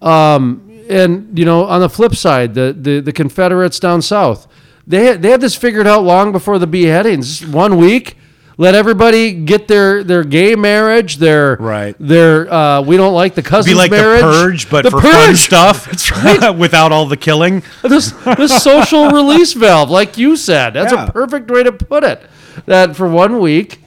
Um, 0.00 0.62
and 0.88 1.38
you 1.38 1.44
know, 1.44 1.64
on 1.66 1.80
the 1.80 1.88
flip 1.90 2.14
side, 2.14 2.54
the 2.54 2.74
the, 2.78 3.00
the 3.00 3.12
Confederates 3.12 3.78
down 3.78 4.00
south, 4.00 4.46
they 4.86 5.04
had, 5.04 5.22
they 5.22 5.30
had 5.30 5.40
this 5.42 5.54
figured 5.54 5.86
out 5.86 6.02
long 6.04 6.32
before 6.32 6.58
the 6.58 6.66
beheadings. 6.66 7.44
One 7.46 7.76
week, 7.76 8.16
let 8.58 8.74
everybody 8.74 9.32
get 9.32 9.68
their 9.68 10.02
their 10.04 10.24
gay 10.24 10.54
marriage, 10.56 11.16
their 11.16 11.56
Right. 11.60 11.96
their 11.98 12.52
uh, 12.52 12.82
we 12.82 12.96
don't 12.96 13.14
like 13.14 13.34
the 13.34 13.42
cousins 13.42 13.72
Be 13.72 13.78
like 13.78 13.90
marriage, 13.90 14.20
the 14.20 14.26
purge, 14.26 14.70
but 14.70 14.82
The 14.84 14.90
for 14.90 15.00
fun 15.00 15.12
Purge! 15.28 15.38
stuff. 15.38 15.86
That's 15.86 16.10
right. 16.12 16.50
without 16.56 16.92
all 16.92 17.06
the 17.06 17.16
killing. 17.16 17.62
this 17.82 18.10
this 18.36 18.62
social 18.62 19.08
release 19.20 19.52
valve, 19.54 19.90
like 19.90 20.18
you 20.18 20.36
said, 20.36 20.74
that's 20.74 20.92
Yeah. 20.92 21.06
a 21.06 21.12
perfect 21.12 21.50
way 21.50 21.62
to 21.62 21.72
put 21.72 22.04
it. 22.04 22.20
That 22.66 22.96
for 22.96 23.08
one 23.08 23.38
week, 23.38 23.80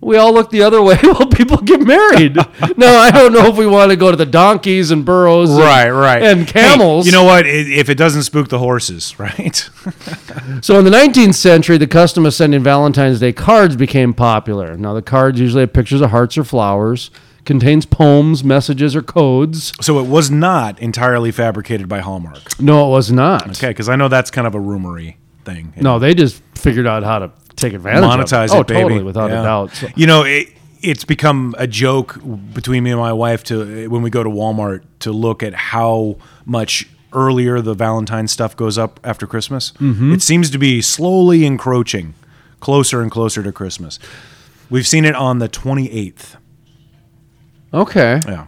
we 0.00 0.16
all 0.16 0.32
look 0.32 0.50
the 0.50 0.62
other 0.62 0.80
way 0.88 0.96
while 1.02 1.26
people 1.26 1.56
get 1.58 1.80
married. 1.80 2.36
now 2.76 2.98
I 2.98 3.10
don't 3.10 3.32
know 3.32 3.46
if 3.46 3.56
we 3.56 3.66
want 3.66 3.90
to 3.90 3.96
go 3.96 4.10
to 4.10 4.16
the 4.16 4.26
donkeys 4.26 4.90
and 4.90 5.04
burros, 5.04 5.50
and- 5.50 5.58
Right, 5.58 5.90
right. 5.90 6.22
and 6.22 6.40
Hey, 6.48 6.60
camels. 6.62 7.06
you 7.06 7.12
know 7.12 7.24
what? 7.24 7.46
If 7.46 7.88
it 7.88 7.96
doesn't 7.96 8.22
spook 8.22 8.48
the 8.48 8.58
horses, 8.58 9.16
right? 9.18 9.56
So 10.62 10.78
in 10.78 10.84
the 10.84 10.90
19th 10.90 11.34
century, 11.34 11.78
the 11.78 11.86
custom 11.86 12.26
of 12.26 12.34
sending 12.34 12.62
Valentine's 12.62 13.20
Day 13.20 13.32
cards 13.32 13.76
became 13.76 14.14
popular. 14.14 14.76
Now 14.76 14.94
the 14.94 15.02
cards 15.02 15.40
usually 15.40 15.62
have 15.62 15.72
pictures 15.72 16.00
of 16.00 16.10
hearts 16.10 16.38
or 16.38 16.44
flowers, 16.44 17.10
contains 17.44 17.86
poems, 17.86 18.44
messages, 18.44 18.94
or 18.94 19.00
codes. 19.02 19.72
so 19.80 19.98
it 19.98 20.06
was 20.06 20.30
not 20.30 20.78
entirely 20.80 21.30
fabricated 21.32 21.88
by 21.88 22.00
Hallmark. 22.00 22.60
No, 22.60 22.86
it 22.88 22.90
was 22.90 23.10
not. 23.10 23.48
Okay, 23.56 23.68
because 23.68 23.88
I 23.88 23.96
know 23.96 24.08
that's 24.08 24.30
kind 24.30 24.46
of 24.46 24.54
a 24.54 24.58
rumory 24.58 25.16
thing. 25.44 25.72
No, 25.76 25.98
they 25.98 26.14
just 26.14 26.42
figured 26.54 26.86
out 26.86 27.04
how 27.04 27.20
to 27.20 27.32
take 27.58 27.72
advantage 27.74 28.04
of 28.04 28.10
monetize 28.10 28.46
it. 28.48 28.52
it, 28.52 28.56
Oh, 28.56 28.62
baby. 28.64 28.80
totally, 28.82 29.02
without 29.02 29.30
Yeah. 29.30 29.40
a 29.40 29.42
doubt. 29.44 29.74
So- 29.74 29.88
You 29.96 30.06
know, 30.06 30.22
it, 30.24 30.48
it's 30.82 31.04
become 31.04 31.54
a 31.58 31.66
joke 31.66 32.18
between 32.54 32.84
me 32.84 32.90
and 32.90 33.00
my 33.00 33.12
wife 33.12 33.42
to 33.44 33.88
when 33.88 34.02
we 34.02 34.10
go 34.10 34.22
to 34.22 34.30
Walmart 34.30 34.82
to 35.00 35.12
look 35.12 35.42
at 35.42 35.54
how 35.54 36.16
much 36.44 36.88
earlier 37.12 37.60
the 37.60 37.74
Valentine 37.74 38.28
stuff 38.28 38.54
goes 38.56 38.76
up 38.78 39.00
after 39.02 39.26
Christmas. 39.26 39.72
Mm-hmm. 39.80 40.12
It 40.12 40.22
seems 40.22 40.50
to 40.50 40.58
be 40.58 40.82
slowly 40.82 41.44
encroaching 41.46 42.14
closer 42.60 43.00
and 43.02 43.10
closer 43.10 43.42
to 43.42 43.50
Christmas. 43.52 43.98
We've 44.70 44.86
seen 44.86 45.04
it 45.06 45.14
on 45.14 45.38
the 45.38 45.48
28th. 45.48 46.36
okay. 47.72 48.20
Yeah. 48.26 48.46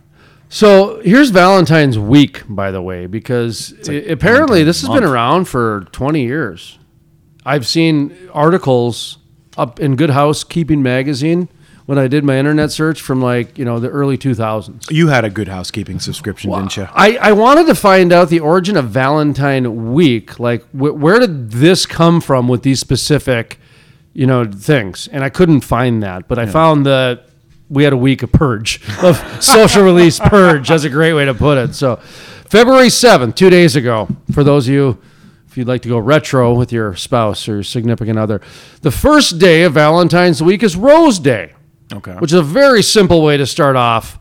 So 0.49 1.01
here's 1.05 1.31
Valentine's 1.31 1.99
Week, 1.99 2.43
by 2.49 2.71
the 2.73 2.83
way, 2.83 3.07
because 3.07 3.73
i- 3.89 3.93
apparently 3.93 4.65
this 4.65 4.81
has 4.81 4.91
been 4.91 5.05
around 5.05 5.45
for 5.47 5.87
20 5.93 6.23
years. 6.23 6.77
I've 7.45 7.67
seen 7.67 8.15
articles 8.33 9.19
up 9.57 9.81
in 9.81 9.97
Good 9.97 10.11
Housekeeping 10.11 10.83
magazine 10.83 11.49
when 11.87 11.99
I 11.99 12.07
did 12.07 12.23
my 12.23 12.39
internet 12.39 12.71
search 12.71 13.01
from 13.01 13.21
like 13.21 13.59
you 13.59 13.65
know 13.65 13.81
the 13.81 13.89
early 13.89 14.17
2000s. 14.17 14.91
You 14.91 15.09
had 15.09 15.25
a 15.25 15.31
good 15.31 15.49
housekeeping 15.49 15.99
subscription, 16.01 16.51
didn't 16.51 16.77
you? 16.77 16.87
I, 16.93 17.17
I 17.17 17.33
wanted 17.33 17.67
to 17.67 17.75
find 17.75 18.13
out 18.13 18.29
the 18.29 18.41
origin 18.41 18.77
of 18.77 18.91
Valentine 18.91 19.93
Week. 19.93 20.39
Like, 20.39 20.63
wh- 20.71 20.95
where 20.97 21.19
did 21.19 21.51
this 21.51 21.87
come 21.87 22.21
from 22.21 22.47
with 22.47 22.63
these 22.63 22.79
specific, 22.79 23.59
you 24.13 24.27
know, 24.27 24.45
things? 24.45 25.09
And 25.09 25.25
I 25.25 25.31
couldn't 25.31 25.63
find 25.63 26.03
that, 26.03 26.29
but 26.29 26.39
I 26.39 26.47
found 26.47 26.87
that 26.87 27.27
we 27.69 27.85
had 27.85 27.93
a 27.93 27.97
week 27.97 28.23
of 28.23 28.31
purge, 28.33 28.81
of 29.03 29.17
social 29.43 29.83
release 29.83 30.21
purge. 30.21 30.69
That's 30.69 30.85
a 30.85 30.91
great 30.91 31.15
way 31.15 31.25
to 31.25 31.35
put 31.35 31.59
it. 31.59 31.75
So, 31.75 31.97
February 32.49 32.89
7th, 32.89 33.35
two 33.35 33.51
days 33.51 33.75
ago, 33.77 34.09
for 34.33 34.45
those 34.45 34.69
of 34.69 34.75
you, 34.75 34.99
if 35.51 35.59
you'd 35.59 35.67
like 35.67 35.83
to 35.83 35.89
go 35.89 35.99
retro 35.99 36.55
with 36.55 36.73
your 36.73 36.95
spouse 36.95 37.49
or 37.49 37.55
your 37.55 37.63
significant 37.65 38.19
other, 38.19 38.41
the 38.83 38.91
first 38.93 39.39
day 39.41 39.65
of 39.65 39.73
Valentine's 39.75 40.41
Week 40.43 40.63
is 40.63 40.77
Rose 40.77 41.19
Day 41.19 41.53
Okay. 41.93 42.13
which 42.21 42.31
is 42.33 42.39
a 42.39 42.43
very 42.43 42.83
simple 42.85 43.21
way 43.23 43.37
to 43.37 43.45
start 43.47 43.75
off 43.75 44.19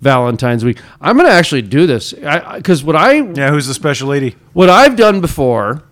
Valentine's 0.00 0.64
week. 0.64 0.80
I'm 1.00 1.16
going 1.16 1.28
to 1.28 1.32
actually 1.32 1.62
do 1.62 1.86
this 1.86 2.12
because 2.12 2.82
what 2.82 2.96
I 2.96 3.12
yeah, 3.12 3.50
who's 3.50 3.68
the 3.68 3.74
special 3.74 4.08
lady? 4.08 4.34
what 4.52 4.68
I've 4.68 4.96
done 4.96 5.20
before 5.20 5.84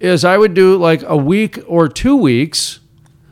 is 0.00 0.24
I 0.24 0.36
would 0.36 0.54
do 0.54 0.76
like 0.76 1.02
a 1.06 1.16
week 1.16 1.60
or 1.68 1.86
two 1.88 2.16
weeks 2.16 2.80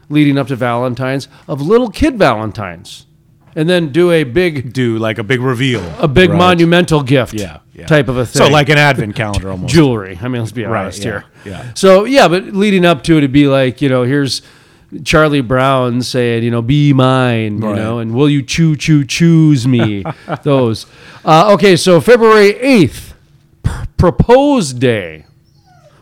leading 0.08 0.38
up 0.38 0.46
to 0.46 0.54
Valentine's 0.56 1.26
of 1.48 1.60
little 1.60 1.90
kid 1.90 2.16
Valentines, 2.16 3.06
and 3.56 3.68
then 3.68 3.90
do 3.92 4.10
a 4.10 4.24
big 4.24 4.72
Do 4.72 4.98
like 4.98 5.18
a 5.18 5.22
big 5.24 5.40
reveal. 5.40 5.82
a 6.00 6.08
big 6.08 6.30
Right. 6.30 6.38
monumental 6.38 7.02
gift 7.02 7.34
Yeah, 7.34 7.58
yeah. 7.74 7.86
type 7.86 8.08
of 8.08 8.16
a 8.16 8.26
thing. 8.26 8.42
So 8.46 8.48
like 8.52 8.68
an 8.68 8.78
advent 8.78 9.14
calendar 9.16 9.50
almost. 9.50 9.72
jewelry. 9.74 10.18
I 10.20 10.28
mean, 10.28 10.40
let's 10.42 10.52
be 10.52 10.64
Right, 10.64 10.82
honest 10.82 10.98
yeah, 10.98 11.04
here. 11.04 11.24
yeah. 11.44 11.64
So 11.74 12.04
yeah, 12.04 12.28
but 12.28 12.54
leading 12.54 12.84
up 12.84 13.02
to 13.04 13.14
it, 13.14 13.18
it'd 13.18 13.32
be 13.32 13.46
like 13.46 13.80
you 13.82 13.88
know, 13.88 14.02
here's 14.02 14.42
Charlie 15.04 15.40
Brown 15.40 16.02
saying, 16.02 16.44
you 16.44 16.50
know, 16.52 16.62
be 16.62 16.92
mine, 16.92 17.60
you 17.60 17.68
Right. 17.68 17.76
know, 17.76 17.98
and 17.98 18.14
will 18.14 18.28
you 18.30 18.42
choo 18.42 18.76
choo 18.76 19.04
choose 19.04 19.66
me? 19.66 20.04
Those. 20.44 20.86
Uh, 21.24 21.52
okay, 21.54 21.74
so 21.76 22.00
February 22.00 22.56
eighth, 22.60 23.14
pr- 23.62 23.84
Propose 23.96 24.72
Day, 24.72 25.24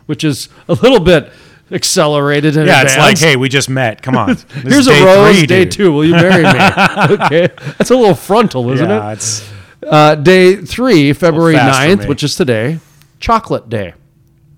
which 0.05 0.23
is 0.23 0.49
a 0.67 0.73
little 0.73 0.99
bit 0.99 1.31
accelerated. 1.73 2.55
In 2.55 2.67
Yeah, 2.67 2.83
it's 2.83 2.97
like, 2.97 3.17
hey, 3.17 3.35
we 3.35 3.49
just 3.49 3.69
met. 3.69 4.01
Come 4.01 4.15
on. 4.15 4.37
Here's 4.63 4.87
a 4.87 5.03
rose, 5.05 5.37
three, 5.37 5.47
day 5.47 5.63
dude. 5.65 5.71
two. 5.71 5.91
Will 5.91 6.05
you 6.05 6.11
marry 6.13 6.43
me? 6.43 6.49
okay, 7.25 7.49
that's 7.77 7.89
a 7.91 7.95
little 7.95 8.15
frontal, 8.15 8.69
isn't 8.71 8.89
Yeah, 8.89 9.09
it? 9.09 9.13
it's 9.13 9.49
Uh, 9.85 10.15
day 10.15 10.55
three, 10.55 11.11
February 11.13 11.55
fast 11.55 11.79
9th, 11.79 12.07
which 12.07 12.23
is 12.23 12.35
today, 12.35 12.79
Chocolate 13.19 13.67
Day. 13.69 13.93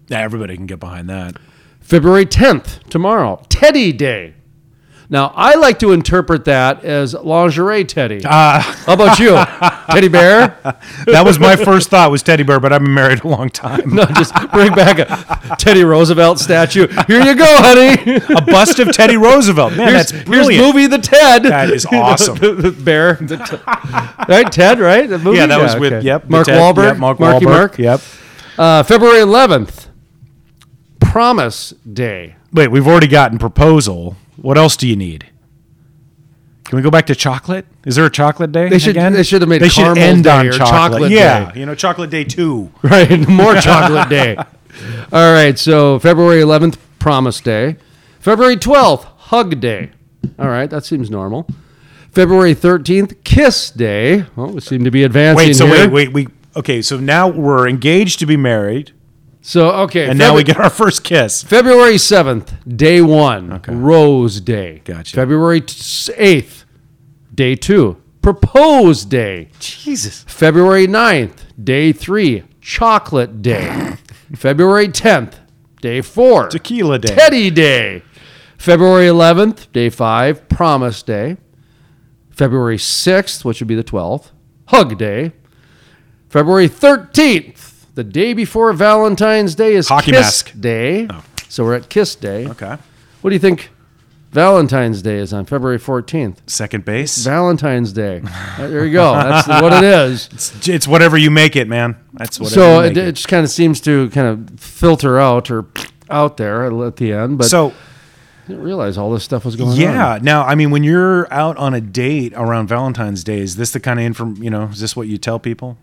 yeah, 0.07 0.19
everybody 0.21 0.55
can 0.55 0.65
get 0.67 0.79
behind 0.79 1.09
that. 1.09 1.35
February 1.81 2.25
10th, 2.25 2.83
tomorrow, 2.89 3.41
Teddy 3.49 3.91
Day. 3.91 4.33
Now, 5.07 5.31
I 5.35 5.55
like 5.55 5.77
to 5.79 5.91
interpret 5.91 6.45
that 6.45 6.83
as 6.83 7.13
lingerie 7.13 7.85
teddy. 7.85 8.21
Uh, 8.25 8.59
How 8.59 8.93
about 8.93 9.19
you? 9.19 9.35
teddy 9.93 10.07
bear? 10.07 10.57
that 11.05 11.23
was 11.23 11.37
my 11.39 11.55
first 11.55 11.89
thought 11.89 12.09
was 12.09 12.23
teddy 12.23 12.41
bear, 12.43 12.59
but 12.59 12.73
I've 12.73 12.81
been 12.81 12.93
married 12.93 13.23
a 13.23 13.27
long 13.27 13.49
time. 13.49 13.93
No, 13.93 14.05
just 14.05 14.33
bring 14.51 14.73
back 14.73 14.97
a 14.99 15.55
Teddy 15.57 15.83
Roosevelt 15.83 16.39
statue. 16.39 16.87
Here 17.07 17.21
you 17.21 17.35
go, 17.35 17.45
honey. 17.47 18.19
A 18.35 18.41
bust 18.41 18.79
of 18.79 18.91
Teddy 18.93 19.15
Roosevelt. 19.17 19.73
Man, 19.77 19.89
Here's, 19.89 20.11
that's 20.11 20.27
here's 20.27 20.47
movie 20.47 20.87
the 20.87 20.97
Ted. 20.97 21.43
That 21.43 21.69
is 21.69 21.85
awesome. 21.91 22.37
the, 22.37 22.53
the 22.53 22.71
bear. 22.71 23.13
The 23.15 23.61
right, 24.27 24.51
Ted, 24.51 24.79
right? 24.79 25.07
The 25.07 25.19
movie? 25.19 25.37
yeah, 25.37 25.45
that 25.45 25.61
was 25.61 25.75
with 25.75 25.93
okay. 25.93 26.05
yep, 26.05 26.27
Mark 26.29 26.47
Ted- 26.47 26.59
Wahlberg. 26.59 26.83
Yep, 26.93 26.97
Mark 26.97 27.19
Marky 27.19 27.45
Wahlberg. 27.45 27.49
Mark. 27.49 27.77
Yep. 27.77 28.01
Uh, 28.57 28.83
February 28.83 29.19
11th, 29.19 29.87
Promise 30.99 31.71
Day. 31.91 32.35
Wait, 32.51 32.69
we've 32.69 32.87
already 32.87 33.07
gotten 33.07 33.37
proposal. 33.37 34.15
What 34.37 34.57
else 34.57 34.75
do 34.77 34.87
you 34.87 34.95
need? 34.95 35.25
Can 36.65 36.77
we 36.77 36.81
go 36.81 36.89
back 36.89 37.05
to 37.07 37.15
chocolate? 37.15 37.65
Is 37.85 37.95
there 37.95 38.05
a 38.05 38.09
chocolate 38.09 38.51
day? 38.51 38.69
They 38.69 38.79
should- 38.79 38.91
again? 38.97 39.13
they 39.13 39.23
should 39.23 39.41
have 39.41 39.49
made 39.49 39.61
They 39.61 39.69
should 39.69 39.83
caramel 39.83 40.03
end 40.03 40.23
day 40.23 40.29
on 40.31 40.45
chocolate. 40.51 40.69
chocolate 40.69 41.11
yeah, 41.11 41.51
day. 41.51 41.59
you 41.59 41.65
know, 41.65 41.75
chocolate 41.75 42.09
day 42.09 42.23
two. 42.23 42.71
Right, 42.81 43.27
more 43.29 43.55
chocolate 43.55 44.09
day. 44.09 44.35
All 45.13 45.31
right, 45.33 45.57
so 45.57 45.99
February 45.99 46.41
11th, 46.41 46.77
Promise 46.99 47.39
Day. 47.41 47.77
February 48.19 48.57
12th, 48.57 49.03
Hug 49.17 49.59
Day. 49.61 49.91
All 50.39 50.47
right, 50.49 50.69
that 50.69 50.83
seems 50.85 51.09
normal. 51.11 51.47
February 52.11 52.55
13th, 52.55 53.23
Kiss 53.23 53.69
Day. 53.69 54.25
Oh, 54.35 54.53
we 54.53 54.61
seem 54.61 54.83
to 54.83 54.91
be 54.91 55.03
advancing 55.03 55.47
Wait, 55.49 55.53
so 55.55 55.67
here. 55.67 55.87
wait, 55.87 55.91
wait, 55.91 56.13
we 56.13 56.27
okay. 56.55 56.81
So 56.81 56.97
now 56.99 57.27
we're 57.27 57.67
engaged 57.69 58.19
to 58.19 58.25
be 58.25 58.37
married, 58.37 58.91
So, 59.47 59.69
okay. 59.83 60.09
and 60.09 60.17
now 60.17 60.35
we 60.35 60.43
get 60.43 60.57
our 60.57 60.71
first 60.71 61.03
kiss. 61.03 61.43
February 61.43 61.97
7th, 61.97 62.77
day 62.77 62.99
one, 62.99 63.61
Rose 63.67 64.41
Day. 64.41 64.81
Gotcha. 64.83 65.15
February 65.15 65.61
8th, 65.61 66.63
day 67.31 67.55
two, 67.55 68.01
Propose 68.23 69.05
Day. 69.05 69.49
Jesus. 69.59 70.23
February 70.23 70.87
9th, 70.87 71.41
day 71.63 71.91
three, 71.91 72.43
Chocolate 72.59 73.43
Day. 73.43 73.97
February 74.35 74.87
10th, 74.87 75.35
day 75.79 76.01
four, 76.01 76.47
Tequila 76.49 76.97
day. 76.97 77.13
Teddy 77.13 77.51
Day. 77.51 78.01
February 78.57 79.05
11th, 79.05 79.71
day 79.71 79.91
five, 79.91 80.49
Promise 80.49 81.03
Day. 81.03 81.37
February 82.31 82.77
6th, 82.77 83.45
which 83.45 83.61
would 83.61 83.67
be 83.67 83.75
the 83.75 83.83
12th, 83.83 84.31
Hug 84.69 84.97
Day. 84.97 85.33
February 86.29 86.67
13th, 86.67 87.74
the 87.95 88.03
day 88.03 88.33
before 88.33 88.71
Valentine's 88.73 89.55
Day, 89.55 89.73
is 89.73 89.87
Hockey 89.87 90.11
Kiss 90.11 90.21
mask. 90.21 90.51
Oh. 90.55 90.59
Day. 90.59 91.07
So 91.49 91.63
we're 91.63 91.75
at 91.75 91.89
Kiss 91.89 92.15
Day. 92.15 92.47
Okay. 92.47 92.77
What 93.21 93.29
do 93.29 93.33
you 93.33 93.39
think 93.39 93.71
Valentine's 94.31 95.01
Day 95.01 95.17
is 95.17 95.33
on 95.33 95.45
February 95.45 95.79
14th? 95.79 96.37
Second 96.47 96.85
base. 96.85 97.23
Valentine's 97.23 97.93
Day. 97.93 98.21
There 98.57 98.85
you 98.85 98.93
go. 98.93 99.13
That's 99.13 99.47
what 99.47 99.73
it 99.73 99.83
is. 99.83 100.29
It's, 100.31 100.67
it's 100.67 100.87
whatever 100.87 101.17
you 101.17 101.29
make 101.29 101.55
it, 101.55 101.67
man. 101.67 101.97
That's 102.13 102.39
what. 102.39 102.49
So 102.49 102.81
it, 102.81 102.97
it 102.97 103.15
just 103.15 103.27
kind 103.27 103.43
of 103.43 103.49
seems 103.49 103.81
to 103.81 104.09
kind 104.11 104.27
of 104.27 104.59
filter 104.59 105.19
out 105.19 105.51
or 105.51 105.65
out 106.09 106.37
there 106.37 106.65
at 106.85 106.97
the 106.97 107.13
end, 107.13 107.37
but 107.37 107.47
so 107.47 107.73
I 108.45 108.49
didn't 108.49 108.63
realize 108.63 108.97
all 108.97 109.11
this 109.11 109.23
stuff 109.23 109.43
was 109.43 109.55
going 109.55 109.71
on. 109.71 109.77
yeah. 109.77 110.19
Now, 110.21 110.43
I 110.43 110.53
mean, 110.55 110.69
when 110.69 110.83
you're 110.83 111.31
out 111.33 111.57
on 111.57 111.73
a 111.73 111.81
date 111.81 112.31
around 112.35 112.67
Valentine's 112.67 113.23
Day, 113.23 113.39
is 113.39 113.55
this 113.55 113.71
the 113.71 113.79
kind 113.79 113.99
of 113.99 114.05
inform? 114.05 114.35
You 114.41 114.51
know, 114.51 114.65
is 114.65 114.79
this 114.79 114.95
what 114.95 115.07
you 115.07 115.17
tell 115.17 115.39
people? 115.39 115.77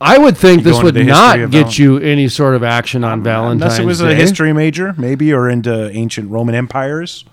I 0.00 0.18
would 0.18 0.36
think 0.36 0.64
go 0.64 0.70
this 0.70 0.82
would 0.82 0.96
not 1.06 1.36
get 1.50 1.66
Val- 1.66 1.70
you 1.72 1.98
any 1.98 2.26
sort 2.28 2.56
of 2.56 2.64
action 2.64 3.04
on 3.04 3.22
Valentine's 3.22 3.60
Day. 3.60 3.64
Unless 3.66 3.78
it 3.78 3.84
was 3.84 3.98
Day. 4.00 4.12
a 4.12 4.14
history 4.16 4.52
major, 4.52 4.92
maybe, 4.98 5.32
or 5.32 5.48
into 5.48 5.88
ancient 5.92 6.30
Roman 6.30 6.56
empires. 6.56 7.24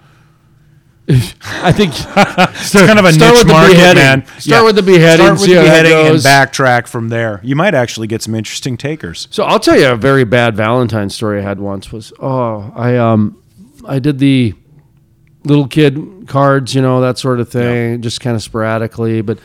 I 1.10 1.72
think 1.72 1.93
It's 2.60 2.74
kind 2.74 2.99
of 2.99 3.06
a 3.06 3.14
Start 3.14 3.32
niche 3.34 3.39
with 3.39 3.47
the 3.47 3.54
market, 3.54 3.74
beheading. 3.74 4.04
man. 4.04 4.26
Start 4.39 4.66
with 4.66 4.76
the 4.76 4.84
beheading, 4.84 5.26
Start 5.26 5.39
with 5.39 5.49
the 5.49 5.56
beheading 5.56 5.93
and 5.93 6.16
backtrack 6.18 6.88
from 6.88 7.08
there. 7.10 7.39
You 7.43 7.56
might 7.56 7.74
actually 7.74 8.08
get 8.08 8.22
some 8.22 8.36
interesting 8.36 8.76
takers. 8.78 9.28
So 9.32 9.43
I'll 9.45 9.60
tell 9.60 9.80
you 9.80 9.88
a 9.88 9.95
very 9.95 10.26
bad 10.26 10.56
Valentine's 10.58 11.16
story 11.16 11.39
I 11.39 11.43
had 11.43 11.60
once 11.62 11.91
was 11.93 12.12
oh 12.20 12.72
I 12.76 12.97
um 12.97 13.41
I 13.88 13.99
did 13.99 14.20
the 14.20 14.54
little 15.44 15.68
kid 15.68 16.26
cards 16.28 16.74
you 16.76 16.82
know 16.82 17.00
that 17.02 17.18
sort 17.18 17.40
of 17.40 17.50
thing 17.50 18.02
just 18.02 18.20
kind 18.22 18.36
of 18.36 18.44
sporadically 18.44 19.22
but 19.22 19.40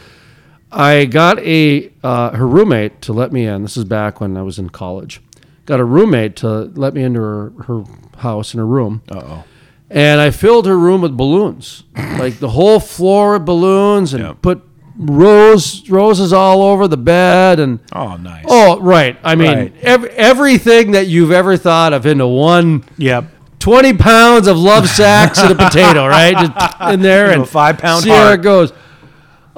I 0.70 1.04
got 1.04 1.38
a 1.40 1.92
uh, 2.02 2.30
her 2.30 2.46
roommate 2.46 3.02
to 3.02 3.12
let 3.12 3.30
me 3.32 3.46
in 3.46 3.62
this 3.62 3.76
is 3.76 3.84
back 3.84 4.20
when 4.20 4.36
I 4.36 4.42
was 4.42 4.58
in 4.58 4.70
college 4.70 5.20
got 5.66 5.78
a 5.80 5.84
roommate 5.84 6.34
to 6.36 6.48
let 6.74 6.94
me 6.94 7.02
into 7.04 7.20
her, 7.20 7.52
her 7.66 7.84
house 8.18 8.54
in 8.54 8.58
her 8.58 8.66
room 8.66 9.02
Uh 9.10 9.20
oh. 9.24 9.44
and 9.90 10.20
I 10.20 10.30
filled 10.30 10.66
her 10.66 10.78
room 10.78 11.02
with 11.02 11.16
balloons, 11.16 11.84
like 11.96 12.38
the 12.38 12.48
whole 12.50 12.80
floor 12.80 13.34
with 13.34 13.44
balloons, 13.44 14.14
and 14.14 14.22
Yeah. 14.24 14.32
put 14.40 14.62
rose 14.98 15.88
roses 15.90 16.32
all 16.32 16.62
over 16.62 16.86
the 16.88 16.96
bed 16.96 17.58
and. 17.60 17.80
Oh, 17.94 18.16
nice. 18.16 18.44
Oh, 18.48 18.78
right. 18.80 19.16
I 19.24 19.34
mean, 19.34 19.56
Right. 19.56 19.72
ev- 19.82 20.04
everything 20.04 20.90
that 20.92 21.06
you've 21.06 21.30
ever 21.32 21.56
thought 21.56 21.92
of 21.92 22.04
into 22.06 22.26
one 22.26 22.84
Yep. 22.98 23.24
20 23.62 23.94
pounds 23.94 24.48
of 24.48 24.58
love 24.58 24.88
sacks 24.88 25.38
and 25.38 25.52
a 25.52 25.54
potato, 25.54 26.04
right? 26.06 26.34
Just 26.34 26.80
in 26.92 27.00
there 27.00 27.30
and 27.30 27.42
a 27.42 27.46
five-pound 27.46 28.02
see 28.02 28.10
how 28.10 28.32
it 28.32 28.42
goes. 28.42 28.72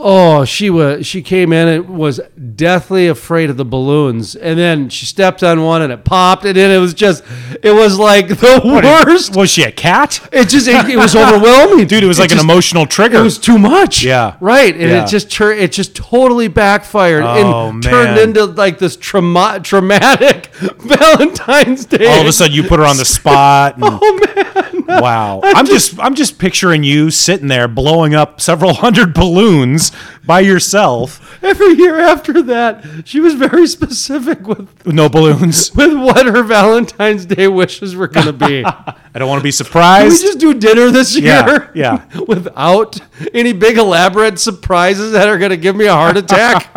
Oh, 0.07 0.45
she 0.45 0.69
was 0.69 1.07
she 1.07 1.23
came 1.23 1.51
in 1.51 1.67
and 1.67 1.89
was 1.89 2.21
deathly 2.55 3.07
afraid 3.07 3.49
of 3.49 3.57
the 3.57 3.65
balloons. 3.65 4.37
And 4.37 4.59
then 4.59 4.91
she 4.91 5.07
stepped 5.07 5.43
on 5.43 5.63
one 5.63 5.81
and 5.81 5.91
it 5.91 6.05
popped 6.05 6.45
and 6.45 6.55
then 6.55 6.71
it 6.71 6.77
was 6.79 6.93
just 6.93 7.25
it 7.63 7.73
was 7.73 7.99
like 7.99 8.29
the 8.29 8.61
worst. 8.63 9.35
Was 9.35 9.49
she 9.51 9.63
a 9.63 9.73
cat? 9.73 10.21
It 10.31 10.51
just 10.51 10.69
it, 10.69 10.91
it 10.91 10.97
was 10.99 11.17
overwhelming. 11.17 11.87
Dude, 11.89 12.05
it 12.05 12.07
was 12.07 12.19
like 12.19 12.33
an 12.33 12.39
emotional 12.39 12.85
trigger. 12.85 13.17
it 13.21 13.23
was 13.23 13.39
too 13.39 13.57
much. 13.59 14.05
Yeah. 14.05 14.37
Right. 14.41 14.75
And 14.75 14.91
Yeah. 14.91 15.05
it 15.05 15.09
just 15.09 15.31
tur- 15.33 15.53
it 15.55 15.73
just 15.73 15.97
totally 15.97 16.49
backfired 16.49 17.23
Oh, 17.25 17.71
and 17.71 17.83
turned 17.83 18.19
into 18.19 18.45
like 18.45 18.79
this 18.79 18.97
trauma- 18.97 19.61
traumatic 19.63 20.47
Valentine's 20.81 21.87
Day. 21.87 22.07
all 22.07 22.21
of 22.21 22.27
a 22.27 22.33
sudden 22.33 22.55
you 22.55 22.63
put 22.65 22.79
her 22.79 22.85
on 22.85 22.99
the 22.99 23.05
spot. 23.07 23.77
And, 23.85 23.85
Oh 24.03 24.83
man. 24.87 25.01
wow. 25.01 25.41
I'm 25.43 25.65
just 25.65 25.99
I'm 25.99 26.15
just 26.15 26.39
picturing 26.39 26.85
you 26.85 27.11
sitting 27.11 27.49
there 27.49 27.69
blowing 27.69 28.15
up 28.15 28.41
several 28.41 28.75
hundred 28.75 29.15
balloons 29.15 29.93
by 30.25 30.41
yourself 30.41 31.21
Every 31.43 31.75
year 31.75 31.99
after 31.99 32.41
that, 32.43 33.07
she 33.07 33.21
was 33.21 33.35
very 33.35 33.67
specific 33.67 34.47
with 34.49 34.87
no 34.87 35.09
balloons. 35.11 35.71
with 35.77 35.93
what 35.95 36.25
her 36.25 36.43
Valentine's 36.43 37.27
Day 37.27 37.49
wishes 37.49 37.95
were 37.95 38.09
going 38.09 38.27
to 38.27 38.33
be. 38.33 38.65
I 38.65 38.95
don't 39.19 39.29
want 39.29 39.41
to 39.41 39.45
be 39.45 39.51
surprised. 39.51 40.01
Can 40.01 40.09
we 40.09 40.17
surprised. 40.17 40.23
just 40.23 40.39
do 40.39 40.55
dinner 40.55 40.91
this 40.91 41.17
Yeah, 41.19 41.47
year? 41.47 41.71
yeah. 41.75 42.05
Without 42.29 42.99
any 43.35 43.53
big 43.53 43.77
elaborate 43.77 44.39
surprises 44.39 45.13
that 45.13 45.29
are 45.29 45.37
going 45.37 45.51
to 45.51 45.59
give 45.59 45.77
me 45.77 45.85
a 45.87 45.93
heart 45.93 46.17
attack. 46.17 46.73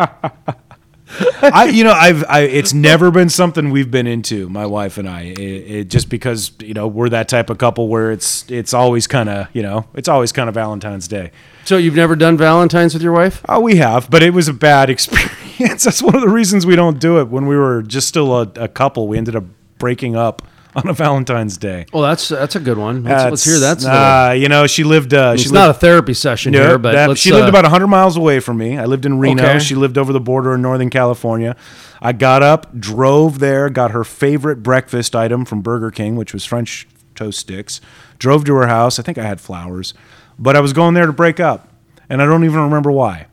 I, 1.42 1.70
you 1.72 1.84
know, 1.84 1.92
I've, 1.92 2.24
I, 2.28 2.40
it's 2.40 2.72
never 2.72 3.10
been 3.10 3.28
something 3.28 3.70
we've 3.70 3.90
been 3.90 4.06
into, 4.06 4.48
my 4.48 4.66
wife 4.66 4.98
and 4.98 5.08
I. 5.08 5.22
It, 5.22 5.38
it, 5.38 5.88
just 5.88 6.08
because 6.08 6.52
you 6.60 6.74
know 6.74 6.86
we're 6.86 7.08
that 7.08 7.28
type 7.28 7.50
of 7.50 7.58
couple 7.58 7.88
where 7.88 8.12
it's, 8.12 8.48
it's 8.50 8.74
always 8.74 9.06
kind 9.06 9.28
of, 9.28 9.48
you 9.52 9.62
know, 9.62 9.86
it's 9.94 10.08
always 10.08 10.32
kind 10.32 10.48
of 10.48 10.54
Valentine's 10.54 11.08
Day. 11.08 11.30
so 11.64 11.76
you've 11.76 11.94
never 11.94 12.16
done 12.16 12.36
Valentine's 12.36 12.94
with 12.94 13.02
your 13.02 13.12
wife? 13.12 13.42
Oh, 13.48 13.60
we 13.60 13.76
have, 13.76 14.10
but 14.10 14.22
it 14.22 14.34
was 14.34 14.48
a 14.48 14.52
bad 14.52 14.90
experience. 14.90 15.84
That's 15.84 16.02
one 16.02 16.14
of 16.14 16.20
the 16.20 16.28
reasons 16.28 16.66
we 16.66 16.76
don't 16.76 17.00
do 17.00 17.20
it. 17.20 17.28
When 17.28 17.46
we 17.46 17.56
were 17.56 17.82
just 17.82 18.08
still 18.08 18.34
a, 18.34 18.50
a 18.56 18.68
couple, 18.68 19.08
we 19.08 19.18
ended 19.18 19.34
up 19.34 19.44
breaking 19.78 20.16
up 20.16 20.42
on 20.76 20.88
a 20.88 20.92
Valentine's 20.92 21.56
Day. 21.56 21.86
Well, 21.92 22.02
that's 22.02 22.28
that's 22.28 22.56
a 22.56 22.60
good 22.60 22.78
one. 22.78 23.04
Let's, 23.04 23.30
let's 23.30 23.44
hear 23.44 23.58
that. 23.60 23.84
Uh, 23.84 24.32
you 24.32 24.48
know, 24.48 24.66
she 24.66 24.84
lived. 24.84 25.14
Uh, 25.14 25.36
she 25.36 25.44
lived, 25.44 25.54
not 25.54 25.70
a 25.70 25.74
therapy 25.74 26.14
session 26.14 26.52
No, 26.52 26.60
here, 26.66 26.78
but 26.78 26.92
that- 26.92 27.18
she 27.18 27.32
lived 27.32 27.46
uh, 27.46 27.48
about 27.48 27.64
100 27.64 27.86
miles 27.86 28.16
away 28.16 28.40
from 28.40 28.58
me. 28.58 28.78
I 28.78 28.84
lived 28.84 29.06
in 29.06 29.18
Reno. 29.18 29.42
Okay. 29.42 29.58
She 29.58 29.74
lived 29.74 29.96
over 29.98 30.12
the 30.12 30.20
border 30.20 30.54
in 30.54 30.62
Northern 30.62 30.90
California. 30.90 31.56
I 32.00 32.12
got 32.12 32.42
up, 32.42 32.78
drove 32.78 33.38
there, 33.38 33.70
got 33.70 33.90
her 33.90 34.04
favorite 34.04 34.62
breakfast 34.62 35.16
item 35.16 35.44
from 35.44 35.62
Burger 35.62 35.90
King, 35.90 36.16
which 36.16 36.32
was 36.32 36.44
French 36.44 36.86
toast 37.14 37.40
sticks. 37.40 37.80
Drove 38.18 38.44
to 38.44 38.54
her 38.54 38.66
house. 38.66 38.98
I 38.98 39.02
think 39.02 39.18
I 39.18 39.24
had 39.24 39.40
flowers, 39.40 39.94
but 40.38 40.54
I 40.56 40.60
was 40.60 40.72
going 40.72 40.94
there 40.94 41.06
to 41.06 41.12
break 41.12 41.40
up, 41.40 41.68
and 42.08 42.22
I 42.22 42.26
don't 42.26 42.44
even 42.44 42.60
remember 42.60 42.92
why, 42.92 43.26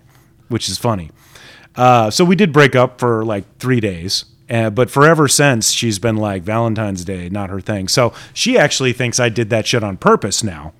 which 0.48 0.70
is 0.70 0.78
funny. 0.78 1.12
Uh, 1.76 2.10
so 2.10 2.24
we 2.24 2.36
did 2.36 2.54
break 2.54 2.76
up 2.76 3.00
for 3.00 3.26
like 3.26 3.44
three 3.60 3.80
days. 3.80 4.26
Uh, 4.50 4.70
but 4.70 4.90
forever 4.90 5.28
since, 5.28 5.72
she's 5.72 5.98
been 5.98 6.18
like 6.18 6.44
Valentine's 6.44 7.04
Day, 7.04 7.30
not 7.30 7.50
her 7.50 7.60
thing. 7.60 7.88
So 7.88 8.14
she 8.34 8.58
actually 8.58 8.94
thinks 8.94 9.20
I 9.20 9.30
did 9.30 9.50
that 9.50 9.66
shit 9.66 9.84
on 9.84 9.98
purpose 9.98 10.44
now 10.44 10.74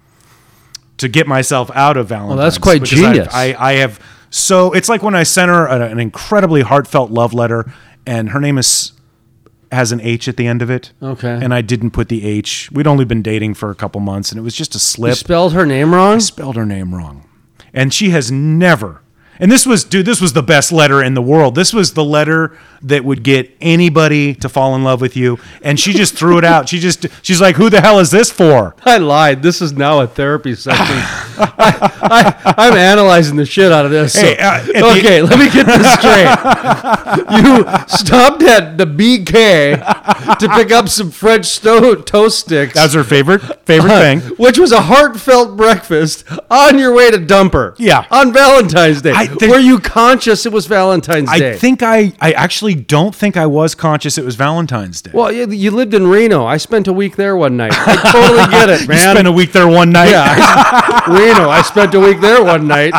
to 0.98 1.08
get 1.08 1.28
myself 1.28 1.72
out 1.74 1.98
of 1.98 2.08
Valentine's. 2.08 2.38
Well, 2.38 2.46
that's 2.46 2.58
quite 2.58 2.84
genius. 2.84 3.34
I, 3.34 3.56
I 3.58 3.74
have 3.74 4.00
so 4.30 4.74
it's 4.74 4.90
like 4.90 5.02
when 5.02 5.16
I 5.16 5.24
sent 5.24 5.50
her 5.50 5.66
an, 5.66 5.82
an 5.82 6.00
incredibly 6.00 6.62
heartfelt 6.62 7.10
love 7.10 7.34
letter, 7.34 7.72
and 8.06 8.32
her 8.32 8.42
name 8.42 8.58
is 8.58 8.92
has 9.72 9.92
an 9.92 10.02
H 10.02 10.28
at 10.28 10.38
the 10.38 10.46
end 10.46 10.62
of 10.62 10.70
it. 10.70 10.92
Okay. 11.02 11.40
and 11.42 11.54
I 11.54 11.62
didn't 11.62 11.92
put 11.92 12.10
the 12.10 12.26
H. 12.26 12.70
We'd 12.72 12.86
only 12.86 13.06
been 13.06 13.22
dating 13.22 13.54
for 13.54 13.72
a 13.72 13.76
couple 13.76 14.02
months, 14.02 14.32
and 14.32 14.40
it 14.40 14.42
was 14.42 14.54
just 14.54 14.76
a 14.76 14.78
you 14.78 14.82
slip. 14.82 15.16
spelled 15.16 15.54
her 15.54 15.66
name 15.66 15.94
wrong. 15.94 16.16
I 16.16 16.20
spelled 16.20 16.58
her 16.58 16.66
name 16.66 16.94
wrong, 16.94 17.28
and 17.74 17.94
she 17.94 18.10
has 18.10 18.30
never. 18.30 19.02
And 19.40 19.52
this 19.52 19.66
was, 19.66 19.84
dude, 19.84 20.06
this 20.06 20.22
was 20.22 20.34
the 20.34 20.44
best 20.44 20.72
letter 20.72 21.04
in 21.04 21.14
the 21.14 21.22
world. 21.22 21.56
This 21.56 21.74
was 21.74 21.94
the 21.94 22.04
letter 22.04 22.58
that 22.82 23.04
would 23.04 23.24
get 23.24 23.52
anybody 23.62 24.34
to 24.36 24.48
fall 24.48 24.76
in 24.76 24.84
love 24.84 25.02
with 25.02 25.16
you. 25.18 25.40
And 25.62 25.80
she 25.80 25.92
just 25.94 26.16
threw 26.16 26.38
it 26.38 26.44
out. 26.46 26.70
She 26.70 26.80
just, 26.80 27.06
she's 27.22 27.42
like, 27.42 27.56
"Who 27.56 27.70
the 27.70 27.82
hell 27.82 28.00
is 28.00 28.12
this 28.12 28.30
for?" 28.32 28.76
I 28.86 28.98
lied. 28.98 29.42
This 29.42 29.62
is 29.62 29.74
now 29.74 30.00
a 30.02 30.08
therapy 30.08 30.54
session. 30.56 30.86
I, 31.38 32.56
I'm 32.58 32.74
analyzing 32.76 33.36
the 33.36 33.46
shit 33.46 33.72
out 33.72 33.86
of 33.86 33.92
this. 33.92 34.14
So- 34.14 34.22
uh, 34.22 34.32
at 34.32 34.66
the- 34.66 34.86
okay, 35.00 35.22
let 35.22 35.40
me 35.40 35.50
get 35.50 35.66
this 35.66 35.94
straight. 35.94 36.26
you 37.42 37.66
stopped 37.88 38.44
at 38.44 38.78
the 38.78 38.86
BK 38.86 40.38
to 40.40 40.50
pick 40.50 40.72
up 40.72 40.88
some 40.90 41.12
French 41.12 41.46
sto- 41.46 41.96
toast 41.96 42.40
sticks, 42.40 42.74
That 42.76 42.84
was 42.84 42.94
her 42.94 43.04
favorite 43.04 43.42
favorite 43.66 43.90
thing. 43.90 44.20
which 44.38 44.58
was 44.60 44.72
a 44.72 44.82
heartfelt 44.82 45.58
breakfast 45.58 46.24
on 46.50 46.78
your 46.78 46.94
way 46.94 47.12
to 47.12 47.18
Dumper. 47.18 47.76
Yeah. 47.80 48.06
on 48.12 48.32
Valentine's 48.34 49.02
Day. 49.02 49.12
I 49.16 49.25
think- 49.28 49.52
Were 49.52 49.60
you 49.60 49.80
conscious 49.80 50.46
it 50.46 50.52
was 50.52 50.66
Valentine's 50.68 51.32
Day? 51.32 51.52
I 51.54 51.58
think 51.58 51.82
I, 51.84 52.14
I 52.22 52.32
actually 52.34 52.76
don't 52.76 53.14
think 53.14 53.38
I 53.38 53.46
was 53.46 53.76
conscious 53.76 54.18
it 54.18 54.26
was 54.26 54.36
Valentine's 54.36 55.02
Day. 55.02 55.12
Well, 55.14 55.32
you, 55.32 55.50
you 55.50 55.72
lived 55.72 55.94
in 55.94 56.08
Reno. 56.08 56.46
I 56.46 56.58
spent 56.58 56.88
a 56.88 56.94
week 56.94 57.16
there 57.16 57.36
one 57.36 57.58
night. 57.58 57.74
I 57.76 57.96
totally 58.12 58.46
get 58.52 58.70
it, 58.70 58.82
you 58.82 58.88
man. 58.88 59.16
spent 59.16 59.28
a 59.28 59.32
week 59.32 59.52
there 59.52 59.68
one 59.68 59.92
night. 59.92 60.10
Yeah, 60.12 60.26
I- 60.28 61.04
Reno. 61.08 61.50
I 61.50 61.62
spent 61.62 61.94
a 61.94 62.00
week 62.00 62.20
there 62.22 62.44
one 62.44 62.68
night. 62.68 62.94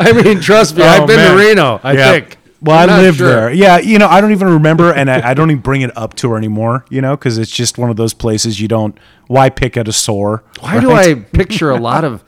I 0.00 0.12
mean, 0.12 0.40
trust 0.40 0.76
me, 0.76 0.82
Oh, 0.82 0.86
I've 0.86 1.06
been 1.06 1.16
man. 1.16 1.36
to 1.36 1.42
Reno. 1.44 1.80
I 1.82 1.92
Yeah. 1.92 2.12
think. 2.12 2.38
Well, 2.62 2.78
I'm 2.78 2.88
I 2.90 3.00
lived 3.02 3.18
sure. 3.18 3.28
there. 3.28 3.52
Yeah, 3.52 3.78
you 3.78 3.98
know, 3.98 4.08
I 4.08 4.20
don't 4.22 4.32
even 4.32 4.48
remember, 4.48 4.90
and 4.90 5.10
I, 5.10 5.30
I 5.30 5.34
don't 5.34 5.50
even 5.50 5.62
bring 5.62 5.82
it 5.82 5.94
up 5.96 6.14
to 6.14 6.30
her 6.30 6.36
anymore. 6.38 6.86
You 6.88 7.02
know, 7.02 7.14
because 7.14 7.36
it's 7.36 7.50
just 7.50 7.76
one 7.76 7.90
of 7.90 7.96
those 7.96 8.14
places 8.14 8.60
you 8.60 8.66
don't. 8.66 8.98
Why 9.26 9.50
pick 9.50 9.76
at 9.76 9.86
a 9.86 9.92
sore? 9.92 10.42
Why 10.60 10.80
do 10.80 10.90
I 10.90 11.14
picture 11.14 11.70
a 11.70 11.76
lot 11.78 12.02
of 12.04 12.24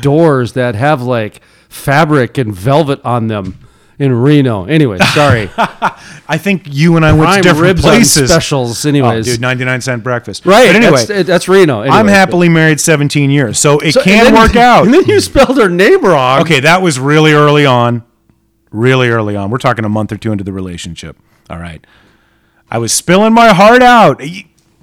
doors 0.00 0.52
that 0.52 0.76
have 0.76 1.02
like 1.02 1.40
fabric 1.72 2.38
and 2.38 2.54
velvet 2.54 3.00
on 3.04 3.26
them 3.28 3.58
in 3.98 4.12
Reno? 4.12 4.64
Anyway, 4.64 4.98
sorry. 4.98 5.50
I 6.28 6.38
think 6.38 6.62
you 6.66 6.96
and 6.96 7.04
I 7.04 7.12
went 7.12 7.34
to 7.34 7.40
different 7.42 7.62
ribs 7.62 7.82
places. 7.82 8.30
specials. 8.30 8.84
Oh, 8.86 8.88
Anyways, 8.88 9.26
dude, 9.26 9.40
ninety 9.40 9.64
nine 9.64 9.80
cent 9.80 10.02
breakfast. 10.04 10.46
right? 10.46 10.66
But 10.68 10.76
anyway, 10.76 11.04
that's, 11.04 11.26
that's 11.26 11.48
Reno. 11.48 11.82
I'm 11.82 12.06
happily 12.08 12.48
married 12.48 12.80
seventeen 12.80 13.30
years, 13.30 13.58
so 13.58 13.78
it 13.80 13.92
So- 13.92 14.02
can 14.02 14.24
then- 14.24 14.34
work 14.34 14.56
out. 14.70 14.84
And 14.84 14.94
then 14.94 15.04
you 15.06 15.20
spelled 15.20 15.58
her 15.58 15.68
name 15.68 16.04
wrong. 16.04 16.40
Okay, 16.42 16.60
that 16.60 16.80
was 16.82 16.98
really 16.98 17.32
early 17.32 17.66
on. 17.66 18.04
Really 18.70 19.08
early 19.10 19.36
on. 19.36 19.50
We're 19.50 19.58
talking 19.58 19.84
a 19.84 19.88
month 19.90 20.12
or 20.12 20.16
two 20.16 20.32
into 20.32 20.44
the 20.44 20.52
relationship. 20.52 21.16
All 21.50 21.58
right. 21.58 21.86
I 22.70 22.78
was 22.78 22.90
spilling 22.94 23.34
my 23.34 23.48
heart 23.52 23.82
out. 23.82 24.22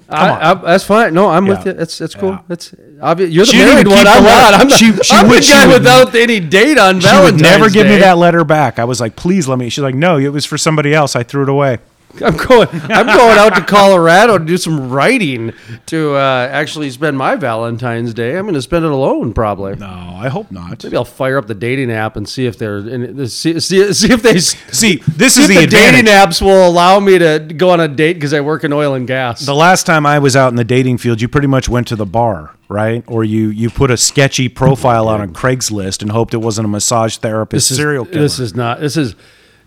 I, 0.09 0.51
I, 0.51 0.53
that's 0.55 0.83
fine. 0.83 1.13
No, 1.13 1.29
I'm 1.29 1.45
with 1.45 1.65
you. 1.65 1.73
That's 1.73 1.97
that's 1.97 2.15
cool. 2.15 2.31
Yeah. 2.31 2.41
That's 2.47 2.73
obvious. 3.01 3.31
You're 3.31 3.45
the 3.45 3.51
She 3.51 3.57
married 3.57 3.87
one. 3.87 4.07
I'm 4.07 4.23
not. 4.23 4.53
I'm, 4.55 4.67
the, 4.69 4.75
She- 4.75 4.93
she 5.03 5.15
I'm 5.15 5.27
would- 5.27 5.37
the 5.37 5.41
she 5.43 5.53
guy 5.53 5.67
would- 5.67 5.73
without 5.81 6.15
any 6.15 6.39
date 6.39 6.77
on 6.77 6.99
She 6.99 7.07
Valentine's 7.07 7.33
would 7.33 7.41
never 7.41 7.69
give 7.69 7.87
me 7.87 7.97
that 7.97 8.17
letter 8.17 8.43
back. 8.43 8.79
I 8.79 8.85
was 8.85 8.99
like, 8.99 9.15
please 9.15 9.47
let 9.47 9.59
me. 9.59 9.69
She's 9.69 9.83
like, 9.83 9.95
no, 9.95 10.17
it 10.17 10.29
was 10.29 10.45
for 10.45 10.57
somebody 10.57 10.93
else. 10.93 11.15
I 11.15 11.23
threw 11.23 11.43
it 11.43 11.49
away. 11.49 11.77
I'm 12.21 12.35
going. 12.35 12.67
I'm 12.71 13.05
going 13.05 13.37
out 13.37 13.55
to 13.55 13.63
Colorado 13.63 14.37
to 14.37 14.43
do 14.43 14.57
some 14.57 14.89
writing 14.89 15.53
to 15.85 16.15
uh, 16.15 16.49
actually 16.51 16.89
spend 16.89 17.17
my 17.17 17.35
Valentine's 17.35 18.13
Day. 18.13 18.35
I'm 18.35 18.45
going 18.45 18.55
to 18.55 18.61
spend 18.61 18.83
it 18.83 18.91
alone, 18.91 19.33
probably. 19.33 19.75
No, 19.75 19.85
I 19.85 20.27
hope 20.27 20.51
not. 20.51 20.83
Maybe 20.83 20.97
I'll 20.97 21.05
fire 21.05 21.37
up 21.37 21.47
the 21.47 21.55
dating 21.55 21.91
app 21.91 22.15
and 22.15 22.27
see 22.27 22.45
if 22.45 22.57
they're 22.57 22.77
and 22.77 23.29
see, 23.31 23.59
see, 23.59 23.93
see 23.93 24.11
if 24.11 24.23
they 24.23 24.39
see 24.39 24.57
See, 24.71 24.95
this 25.07 25.37
if 25.37 25.43
is 25.43 25.47
the, 25.49 25.57
the 25.57 25.67
dating 25.67 26.05
apps 26.05 26.41
will 26.41 26.67
allow 26.67 26.99
me 26.99 27.19
to 27.19 27.39
go 27.55 27.69
on 27.69 27.79
a 27.79 27.87
date 27.87 28.13
because 28.13 28.33
I 28.33 28.41
work 28.41 28.63
in 28.63 28.73
oil 28.73 28.95
and 28.95 29.07
gas. 29.07 29.45
The 29.45 29.55
last 29.55 29.85
time 29.85 30.05
I 30.05 30.19
was 30.19 30.35
out 30.35 30.49
in 30.49 30.55
the 30.55 30.63
dating 30.63 30.97
field, 30.97 31.21
you 31.21 31.27
pretty 31.27 31.47
much 31.47 31.69
went 31.69 31.87
to 31.89 31.95
the 31.95 32.05
bar, 32.05 32.55
right? 32.67 33.03
Or 33.07 33.23
you 33.23 33.49
you 33.49 33.69
put 33.69 33.91
a 33.91 33.97
sketchy 33.97 34.49
profile 34.49 35.07
on 35.07 35.33
Craigslist 35.33 36.01
and 36.01 36.11
hoped 36.11 36.33
it 36.33 36.37
wasn't 36.37 36.65
a 36.65 36.69
massage 36.69 37.17
therapist 37.17 37.69
this 37.69 37.77
serial 37.77 38.05
is, 38.05 38.11
killer. 38.11 38.23
This 38.23 38.39
is 38.39 38.55
not. 38.55 38.79
This 38.79 38.97
is. 38.97 39.15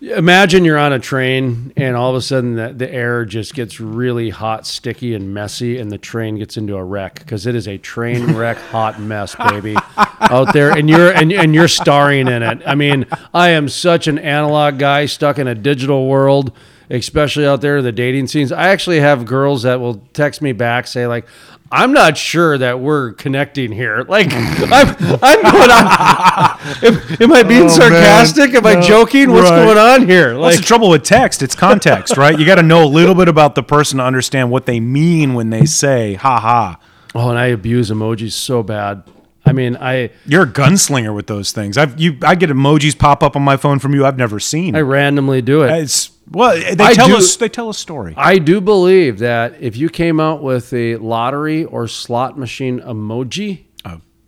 Imagine 0.03 0.65
you're 0.65 0.77
on 0.77 0.91
a 0.91 0.99
train 0.99 1.71
and 1.77 1.95
all 1.95 2.09
of 2.09 2.17
a 2.17 2.21
sudden 2.21 2.55
the, 2.55 2.73
the 2.73 2.91
air 2.91 3.23
just 3.23 3.53
gets 3.53 3.79
really 3.79 4.31
hot, 4.31 4.67
sticky, 4.67 5.15
and 5.15 5.33
messy, 5.33 5.77
and 5.77 5.89
the 5.89 5.97
train 5.97 6.37
gets 6.37 6.57
into 6.57 6.75
a 6.75 6.83
wreck 6.83 7.19
because 7.19 7.45
it 7.45 7.55
is 7.55 7.69
a 7.69 7.77
train 7.77 8.33
wreck, 8.35 8.57
hot 8.57 8.99
mess, 8.99 9.33
baby, 9.35 9.77
out 9.95 10.51
there, 10.51 10.77
and 10.77 10.89
you're 10.89 11.09
and, 11.13 11.31
and 11.31 11.55
you're 11.55 11.69
starring 11.69 12.27
in 12.27 12.43
it. 12.43 12.61
I 12.65 12.75
mean, 12.75 13.05
I 13.33 13.51
am 13.51 13.69
such 13.69 14.07
an 14.07 14.19
analog 14.19 14.77
guy 14.77 15.05
stuck 15.05 15.39
in 15.39 15.47
a 15.47 15.55
digital 15.55 16.07
world. 16.07 16.51
Especially 16.89 17.47
out 17.47 17.61
there 17.61 17.77
in 17.77 17.83
the 17.85 17.93
dating 17.93 18.27
scenes, 18.27 18.51
I 18.51 18.67
actually 18.67 18.99
have 18.99 19.25
girls 19.25 19.63
that 19.63 19.79
will 19.79 20.03
text 20.11 20.41
me 20.41 20.51
back, 20.51 20.85
say 20.85 21.07
like, 21.07 21.25
"I'm 21.71 21.93
not 21.93 22.17
sure 22.17 22.57
that 22.57 22.81
we're 22.81 23.13
connecting 23.13 23.71
here." 23.71 24.03
Like, 24.03 24.27
I'm, 24.33 24.95
I'm 25.21 25.41
going 25.41 25.71
on. 25.71 26.52
Am, 26.83 26.99
am 27.21 27.33
I 27.33 27.43
being 27.43 27.61
Oh, 27.63 27.65
man. 27.65 27.69
sarcastic? 27.69 28.53
Am 28.55 28.65
I 28.65 28.79
joking? 28.81 29.31
What's 29.31 29.49
right. 29.49 29.65
going 29.65 29.77
on 29.77 30.07
here? 30.07 30.37
What's 30.37 30.55
Like, 30.55 30.57
the 30.57 30.67
trouble 30.67 30.89
with 30.89 31.03
text? 31.03 31.41
It's 31.41 31.55
context, 31.55 32.17
right? 32.17 32.37
You 32.37 32.45
got 32.45 32.55
to 32.55 32.63
know 32.63 32.83
a 32.83 32.87
little 32.87 33.15
bit 33.15 33.27
about 33.27 33.55
the 33.55 33.63
person 33.63 33.97
to 33.97 34.03
understand 34.05 34.49
what 34.51 34.65
they 34.65 34.79
mean 34.79 35.33
when 35.33 35.49
they 35.49 35.65
say 35.65 36.13
"ha 36.15 36.39
ha." 36.39 36.79
Oh, 37.15 37.29
and 37.29 37.37
I 37.37 37.47
abuse 37.47 37.91
emojis 37.91 38.31
so 38.33 38.63
bad. 38.63 39.03
I 39.45 39.51
mean, 39.51 39.75
I 39.75 40.11
You're 40.25 40.43
a 40.43 40.47
gunslinger 40.47 41.13
with 41.13 41.27
those 41.27 41.51
things. 41.51 41.77
I've 41.77 41.99
you 41.99 42.17
I 42.23 42.35
get 42.35 42.49
emojis 42.49 42.97
pop 42.97 43.21
up 43.23 43.35
on 43.35 43.41
my 43.41 43.57
phone 43.57 43.77
from 43.79 43.93
you 43.93 44.05
I've 44.05 44.17
never 44.17 44.39
seen. 44.39 44.73
I 44.75 44.79
randomly 44.79 45.41
do 45.41 45.63
it. 45.63 45.71
it's 45.81 46.11
well, 46.31 46.55
they 46.55 46.83
I 46.85 46.93
tell 46.93 47.07
do- 47.09 47.17
us 47.17 47.35
they 47.35 47.49
tell 47.49 47.69
a 47.69 47.73
story. 47.73 48.13
I 48.15 48.37
do 48.37 48.61
believe 48.61 49.19
that 49.19 49.55
if 49.59 49.75
you 49.75 49.89
came 49.89 50.21
out 50.21 50.41
with 50.41 50.71
a 50.73 50.95
lottery 50.95 51.65
or 51.65 51.89
slot 51.89 52.37
machine 52.39 52.79
emoji, 52.79 53.65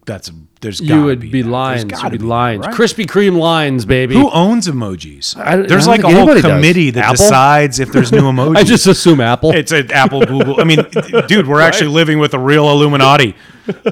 that's 0.05 0.31
there's 0.61 0.79
you 0.79 1.03
would 1.03 1.19
be 1.19 1.29
be, 1.29 1.43
lines. 1.43 1.83
You'd 2.01 2.11
be 2.11 2.17
be 2.17 2.23
lines. 2.23 2.65
right? 2.65 2.73
Krispy 2.75 3.05
Kreme 3.05 3.37
lines, 3.37 3.85
baby. 3.85 4.15
Who 4.15 4.29
owns 4.31 4.67
emojis? 4.67 5.37
I 5.37 5.57
there's 5.57 5.87
I 5.87 5.91
like 5.91 5.99
a 6.01 6.07
whole 6.07 6.15
anybody 6.17 6.41
does. 6.41 6.51
committee 6.51 6.89
that 6.91 7.03
Apple? 7.05 7.15
decides 7.17 7.79
if 7.79 7.91
there's 7.91 8.11
new 8.11 8.21
emojis. 8.31 8.57
I 8.57 8.63
just 8.63 8.87
assume 8.87 9.19
Apple. 9.21 9.51
it's 9.51 9.71
an 9.71 9.91
Apple, 9.91 10.25
Google. 10.25 10.59
I 10.59 10.63
mean, 10.63 10.79
dude, 11.27 11.47
we're 11.47 11.61
actually 11.67 11.89
living 11.89 12.19
with 12.19 12.33
a 12.33 12.39
real 12.39 12.69
Illuminati, 12.69 13.35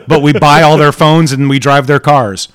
but 0.08 0.22
we 0.22 0.34
buy 0.34 0.62
all 0.62 0.78
their 0.78 0.92
phones 0.92 1.32
and 1.32 1.50
we 1.50 1.60
drive 1.60 1.88
their 1.88 2.00
cars. 2.00 2.48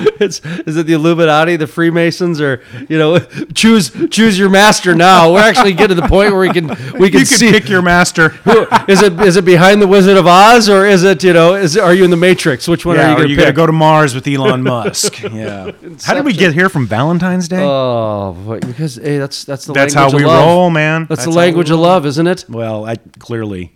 It's, 0.20 0.40
is 0.44 0.76
it 0.76 0.84
the 0.86 0.92
Illuminati, 0.92 1.56
the 1.56 1.66
Freemasons, 1.66 2.40
or 2.42 2.62
you 2.90 2.98
know, 2.98 3.18
choose 3.54 3.90
choose 4.10 4.38
your 4.38 4.50
master 4.50 4.94
now? 4.94 5.32
We're 5.32 5.40
actually 5.40 5.72
getting 5.72 5.96
to 5.96 6.02
the 6.02 6.08
point 6.08 6.32
where 6.32 6.40
we 6.40 6.52
can 6.52 6.68
we 6.68 6.74
can 7.10 7.20
You 7.20 7.26
can 7.26 7.26
see. 7.26 7.50
pick 7.50 7.68
your 7.70 7.80
master. 7.80 8.28
who- 8.44 8.66
is 8.86 9.02
it 9.02 9.18
is 9.20 9.36
it 9.36 9.44
behind 9.46 9.80
the 9.80 9.86
Wizard 9.88 10.18
of 10.18 10.26
Oz 10.26 10.68
or 10.68 10.84
is 10.84 11.04
it 11.04 11.24
you 11.24 11.32
know 11.32 11.54
is 11.54 11.76
are 11.78 11.94
you 11.94 12.04
in 12.04 12.10
the 12.10 12.16
Matrix? 12.18 12.68
Which 12.68 12.84
one 12.84 12.96
Yeah, 12.96 13.06
are 13.06 13.10
you 13.10 13.16
going 13.16 13.28
you 13.30 13.36
to 13.36 13.40
going 13.40 13.46
pick? 13.48 13.54
to 13.54 13.56
go 13.62 13.66
to 13.66 13.72
Mars 13.72 14.14
with 14.14 14.26
Elon 14.28 14.62
Musk? 14.72 15.22
Yeah. 15.22 15.70
How 16.04 16.12
did 16.14 16.24
we 16.26 16.34
get 16.34 16.52
here 16.52 16.68
from 16.68 16.86
Valentine's 16.86 17.48
Day? 17.48 17.62
Oh, 17.62 18.58
because 18.60 18.96
hey, 18.96 19.16
that's 19.18 19.44
that's 19.44 19.64
the 19.64 19.72
That's 19.72 19.94
how 19.94 20.10
we 20.14 20.24
roll, 20.24 20.68
man. 20.70 21.06
That's, 21.06 21.20
That's 21.24 21.24
the 21.24 21.30
language 21.38 21.70
of 21.70 21.78
love, 21.78 22.04
isn't 22.04 22.26
it? 22.26 22.44
well, 22.48 22.84
I 22.84 22.96
clearly 23.18 23.72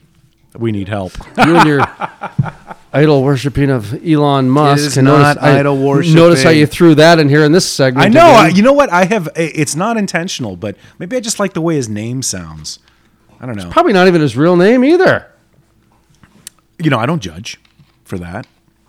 we 0.58 0.72
need 0.72 0.88
help. 0.88 1.12
You 1.38 1.56
and 1.56 1.66
your 1.68 1.80
idol 2.94 3.22
worshiping 3.22 3.70
of 3.70 3.92
Elon 4.06 4.48
Musk. 4.48 4.84
is 4.84 4.96
and 4.96 5.06
not 5.06 5.36
notice- 5.36 5.42
idol 5.42 5.76
worshiping. 5.78 6.14
Notice 6.16 6.42
how 6.42 6.50
you 6.50 6.66
threw 6.66 6.94
that 6.94 7.18
in 7.18 7.28
here 7.28 7.44
in 7.44 7.52
this 7.52 7.68
segment. 7.70 8.06
I 8.06 8.08
know. 8.08 8.24
I, 8.26 8.48
you 8.48 8.62
know 8.62 8.72
what? 8.72 8.90
I 8.90 9.04
have. 9.04 9.28
It's 9.36 9.74
not 9.76 9.96
intentional, 9.96 10.56
but 10.56 10.76
maybe 10.98 11.16
I 11.16 11.20
just 11.20 11.38
like 11.38 11.52
the 11.54 11.60
way 11.60 11.74
his 11.76 11.88
name 11.88 12.22
sounds. 12.22 12.78
I 13.40 13.46
don't 13.46 13.56
know. 13.56 13.68
Probably 13.70 13.92
not 13.92 14.06
even 14.08 14.20
his 14.20 14.36
real 14.36 14.56
name 14.56 14.84
either. 14.84 15.30
You 16.78 16.90
know, 16.90 16.98
I 16.98 17.06
don't 17.06 17.20
judge 17.20 17.60
for 18.04 18.18
that. 18.18 18.46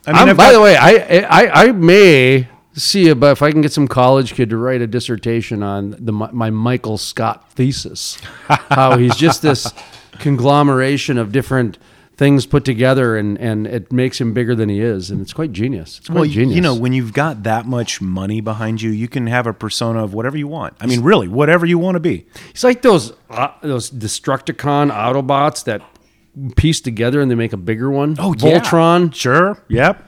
I 0.07 0.11
I'm- 0.11 0.35
by 0.35 0.45
got- 0.45 0.51
the 0.53 0.61
way, 0.61 0.75
I, 0.77 0.91
I 1.29 1.63
I 1.65 1.71
may 1.71 2.47
see 2.73 3.07
if, 3.07 3.23
if 3.23 3.41
I 3.41 3.51
can 3.51 3.61
get 3.61 3.71
some 3.71 3.87
college 3.87 4.33
kid 4.33 4.49
to 4.51 4.57
write 4.57 4.81
a 4.81 4.87
dissertation 4.87 5.63
on 5.63 5.95
the 5.97 6.11
my 6.11 6.49
Michael 6.51 6.97
Scott 6.97 7.51
thesis. 7.53 8.19
how 8.47 8.97
he's 8.97 9.15
just 9.15 9.41
this 9.41 9.71
conglomeration 10.19 11.17
of 11.17 11.31
different 11.31 11.77
things 12.17 12.45
put 12.45 12.63
together, 12.65 13.15
and 13.17 13.37
and 13.39 13.67
it 13.67 13.91
makes 13.91 14.19
him 14.21 14.33
bigger 14.33 14.55
than 14.55 14.69
he 14.69 14.79
is, 14.79 15.11
and 15.11 15.21
it's 15.21 15.33
quite 15.33 15.51
genius. 15.51 15.99
It's 15.99 16.07
quite 16.07 16.15
Well, 16.15 16.25
genius. 16.29 16.55
you 16.55 16.61
know, 16.61 16.73
when 16.75 16.93
you've 16.93 17.13
got 17.13 17.43
that 17.43 17.65
much 17.65 18.01
money 18.01 18.41
behind 18.41 18.81
you, 18.81 18.89
you 18.91 19.07
can 19.07 19.27
have 19.27 19.47
a 19.47 19.53
persona 19.53 20.03
of 20.03 20.13
whatever 20.13 20.37
you 20.37 20.47
want. 20.47 20.75
I 20.79 20.85
mean, 20.85 21.01
really, 21.01 21.27
whatever 21.27 21.65
you 21.65 21.77
want 21.77 21.95
to 21.95 21.99
be. 21.99 22.25
it's 22.49 22.63
like 22.63 22.81
those 22.81 23.13
uh, 23.29 23.49
those 23.61 23.91
Destructicon 23.91 24.91
Autobots 24.91 25.63
that 25.65 25.81
piece 26.57 26.81
together 26.81 27.21
and 27.21 27.31
they 27.31 27.35
make 27.35 27.53
a 27.53 27.57
bigger 27.57 27.89
one. 27.89 28.15
Oh, 28.19 28.33
yeah. 28.37 28.59
Voltron. 28.59 29.13
Sure. 29.15 29.57
Yep. 29.69 30.03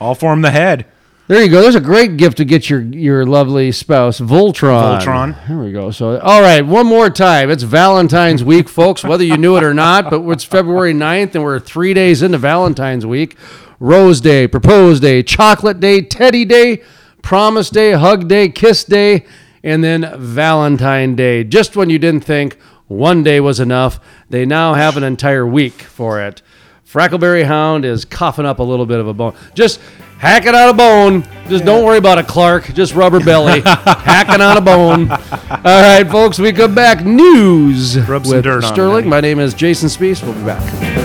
All 0.00 0.14
form 0.14 0.42
the 0.42 0.50
head. 0.50 0.86
There 1.30 1.44
you 1.44 1.48
go. 1.48 1.62
There's 1.62 1.76
a 1.76 1.80
great 1.80 2.16
gift 2.16 2.38
to 2.38 2.44
get 2.44 2.68
your 2.68 2.80
your 2.80 3.24
lovely 3.24 3.70
spouse, 3.70 4.18
Voltron. 4.18 4.98
Voltron. 4.98 5.46
Here 5.46 5.62
we 5.62 5.70
go. 5.70 5.92
So, 5.92 6.18
all 6.18 6.42
right, 6.42 6.66
one 6.66 6.86
more 6.86 7.08
time. 7.08 7.50
It's 7.52 7.62
Valentine's 7.62 8.42
week, 8.42 8.68
folks, 8.80 9.04
whether 9.04 9.22
you 9.22 9.36
knew 9.36 9.56
it 9.56 9.62
or 9.62 9.72
not, 9.72 10.10
but 10.10 10.28
it's 10.30 10.42
February 10.42 10.92
9th 10.92 11.36
and 11.36 11.44
we're 11.44 11.60
3 11.60 11.94
days 11.94 12.22
into 12.22 12.36
Valentine's 12.36 13.06
week. 13.06 13.36
Rose 13.78 14.20
Day, 14.20 14.48
Propose 14.48 14.98
Day, 14.98 15.22
Chocolate 15.22 15.78
Day, 15.78 16.02
Teddy 16.02 16.44
Day, 16.44 16.82
Promise 17.22 17.70
Day, 17.70 17.92
Hug 17.92 18.26
Day, 18.26 18.48
Kiss 18.48 18.82
Day, 18.82 19.24
and 19.62 19.84
then 19.84 20.12
Valentine 20.18 21.14
Day. 21.14 21.44
Just 21.44 21.76
when 21.76 21.90
you 21.90 22.00
didn't 22.00 22.24
think 22.24 22.58
one 22.88 23.22
day 23.22 23.38
was 23.38 23.60
enough, 23.60 24.00
they 24.28 24.44
now 24.44 24.74
have 24.74 24.96
an 24.96 25.04
entire 25.04 25.46
week 25.46 25.80
for 25.82 26.20
it. 26.20 26.42
Frackleberry 26.84 27.44
Hound 27.44 27.84
is 27.84 28.04
coughing 28.04 28.46
up 28.46 28.58
a 28.58 28.64
little 28.64 28.84
bit 28.84 28.98
of 28.98 29.06
a 29.06 29.14
bone. 29.14 29.36
Just 29.54 29.78
hack 30.20 30.46
it 30.46 30.54
out 30.54 30.68
a 30.68 30.74
bone. 30.74 31.24
Just 31.48 31.64
don't 31.64 31.84
worry 31.84 31.98
about 31.98 32.18
it, 32.18 32.28
Clark. 32.28 32.72
Just 32.74 32.94
rubber 32.94 33.18
belly. 33.18 33.60
Hacking 33.64 34.40
out 34.40 34.56
a 34.56 34.60
bone. 34.60 35.10
All 35.10 35.18
right, 35.64 36.06
folks, 36.08 36.38
we 36.38 36.52
come 36.52 36.76
back. 36.76 37.04
News 37.04 37.98
Rub 37.98 38.24
some 38.24 38.36
with 38.36 38.64
Sterling. 38.64 39.08
My 39.08 39.20
name 39.20 39.40
is 39.40 39.52
Jason 39.52 39.88
Spiess. 39.88 40.22
We'll 40.22 40.34
be 40.34 40.44
back. 40.44 40.99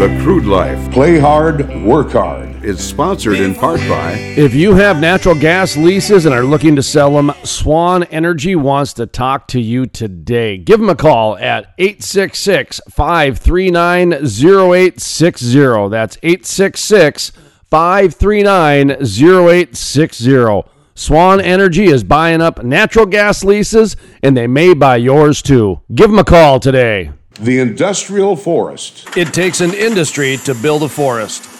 The 0.00 0.08
Crude 0.22 0.46
Life. 0.46 0.90
Play 0.92 1.18
hard, 1.18 1.68
work 1.84 2.12
hard. 2.12 2.64
Is 2.64 2.82
sponsored 2.82 3.38
in 3.38 3.54
part 3.54 3.80
by 3.80 4.12
If 4.34 4.54
you 4.54 4.74
have 4.74 4.98
natural 4.98 5.34
gas 5.34 5.76
leases 5.76 6.24
and 6.24 6.34
are 6.34 6.42
looking 6.42 6.74
to 6.76 6.82
sell 6.82 7.12
them, 7.12 7.32
Swan 7.44 8.04
Energy 8.04 8.56
wants 8.56 8.94
to 8.94 9.04
talk 9.04 9.46
to 9.48 9.60
you 9.60 9.84
today. 9.84 10.56
Give 10.56 10.80
them 10.80 10.88
a 10.88 10.94
call 10.94 11.36
at 11.36 11.74
866 11.76 12.80
539 12.88 14.14
0860. 14.14 15.88
That's 15.90 16.16
866 16.22 17.32
539 17.66 18.90
0860. 18.90 20.62
Swan 20.94 21.42
Energy 21.42 21.84
is 21.84 22.04
buying 22.04 22.40
up 22.40 22.64
natural 22.64 23.04
gas 23.04 23.44
leases 23.44 23.96
and 24.22 24.34
they 24.34 24.46
may 24.46 24.72
buy 24.72 24.96
yours 24.96 25.42
too. 25.42 25.82
Give 25.94 26.08
them 26.08 26.18
a 26.18 26.24
call 26.24 26.58
today. 26.58 27.12
The 27.38 27.60
Industrial 27.60 28.36
Forest. 28.36 29.16
It 29.16 29.32
takes 29.32 29.60
an 29.60 29.72
industry 29.74 30.36
to 30.38 30.54
build 30.54 30.82
a 30.82 30.88
forest. 30.88 31.59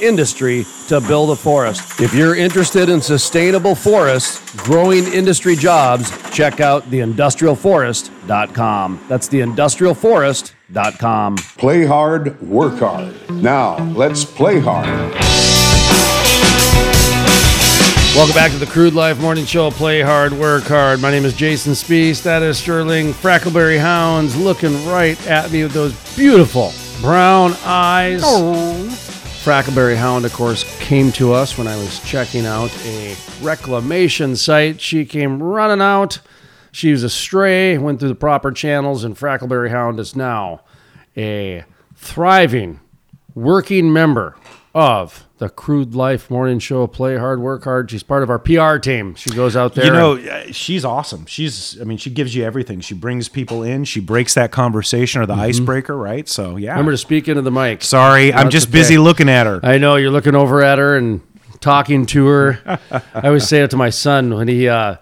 industry 0.00 0.64
to 0.88 1.00
build 1.00 1.30
a 1.30 1.36
forest. 1.36 2.00
If 2.00 2.14
you're 2.14 2.36
interested 2.36 2.88
in 2.88 3.00
sustainable 3.00 3.74
forests, 3.74 4.38
growing 4.62 5.04
industry 5.12 5.56
jobs, 5.56 6.12
check 6.30 6.60
out 6.60 6.84
theindustrialforest.com. 6.84 9.04
That's 9.08 9.28
theindustrialforest.com. 9.28 11.36
Play 11.36 11.84
hard, 11.84 12.40
work 12.40 12.78
hard. 12.78 13.30
Now, 13.30 13.76
let's 13.94 14.24
play 14.24 14.60
hard. 14.60 15.12
Welcome 18.14 18.34
back 18.34 18.50
to 18.50 18.58
the 18.58 18.66
Crude 18.66 18.92
Life 18.92 19.18
Morning 19.20 19.46
Show. 19.46 19.70
Play 19.70 20.02
hard, 20.02 20.34
work 20.34 20.64
hard. 20.64 21.00
My 21.00 21.10
name 21.10 21.24
is 21.24 21.32
Jason 21.34 21.72
Spiess. 21.72 22.22
That 22.22 22.42
is 22.42 22.58
Sterling 22.58 23.14
Frackleberry 23.14 23.80
Hounds 23.80 24.36
looking 24.36 24.86
right 24.86 25.18
at 25.26 25.50
me 25.50 25.62
with 25.62 25.72
those 25.72 25.94
beautiful 26.14 26.74
brown 27.00 27.54
eyes. 27.64 28.20
Oh. 28.22 29.11
Frackleberry 29.42 29.96
Hound, 29.96 30.24
of 30.24 30.32
course, 30.32 30.62
came 30.78 31.10
to 31.12 31.32
us 31.32 31.58
when 31.58 31.66
I 31.66 31.74
was 31.74 31.98
checking 32.08 32.46
out 32.46 32.70
a 32.86 33.16
reclamation 33.40 34.36
site. 34.36 34.80
She 34.80 35.04
came 35.04 35.42
running 35.42 35.82
out. 35.82 36.20
She 36.70 36.92
was 36.92 37.02
a 37.02 37.10
stray, 37.10 37.76
went 37.76 37.98
through 37.98 38.10
the 38.10 38.14
proper 38.14 38.52
channels, 38.52 39.02
and 39.02 39.16
Frackleberry 39.16 39.68
Hound 39.70 39.98
is 39.98 40.14
now 40.14 40.60
a 41.16 41.64
thriving, 41.96 42.78
working 43.34 43.92
member 43.92 44.36
of 44.74 45.26
the 45.38 45.48
Crude 45.48 45.94
Life 45.94 46.30
Morning 46.30 46.58
Show. 46.58 46.86
Play 46.86 47.16
hard, 47.16 47.40
work 47.40 47.64
hard. 47.64 47.90
She's 47.90 48.02
part 48.02 48.22
of 48.22 48.30
our 48.30 48.38
PR 48.38 48.76
team. 48.78 49.14
She 49.14 49.30
goes 49.30 49.56
out 49.56 49.74
there. 49.74 49.86
You 49.86 49.92
know, 49.92 50.16
uh, 50.16 50.52
she's 50.52 50.84
awesome. 50.84 51.26
She's, 51.26 51.80
I 51.80 51.84
mean, 51.84 51.98
she 51.98 52.10
gives 52.10 52.34
you 52.34 52.44
everything. 52.44 52.80
She 52.80 52.94
brings 52.94 53.28
people 53.28 53.62
in. 53.62 53.84
She 53.84 54.00
breaks 54.00 54.34
that 54.34 54.50
conversation 54.52 55.20
or 55.20 55.26
the 55.26 55.34
icebreaker, 55.34 55.96
right? 55.96 56.28
So, 56.28 56.56
yeah. 56.56 56.70
remember 56.70 56.92
to 56.92 56.98
speak 56.98 57.28
into 57.28 57.42
the 57.42 57.50
mic. 57.50 57.82
Sorry, 57.82 58.32
I'm 58.32 58.50
just 58.50 58.70
busy 58.70 58.98
looking 58.98 59.28
at 59.28 59.46
her. 59.46 59.60
I 59.62 59.78
know 59.78 59.96
you're 59.96 60.10
looking 60.10 60.34
over 60.34 60.62
at 60.62 60.78
her 60.78 60.96
and 60.96 61.20
talking 61.60 62.06
to 62.06 62.26
her. 62.26 62.80
I 63.14 63.26
always 63.26 63.46
say 63.46 63.62
it 63.62 63.70
to 63.70 63.76
my 63.76 63.90
son 63.90 64.34
when 64.34 64.48
he, 64.48 64.68
uh, 64.68 64.96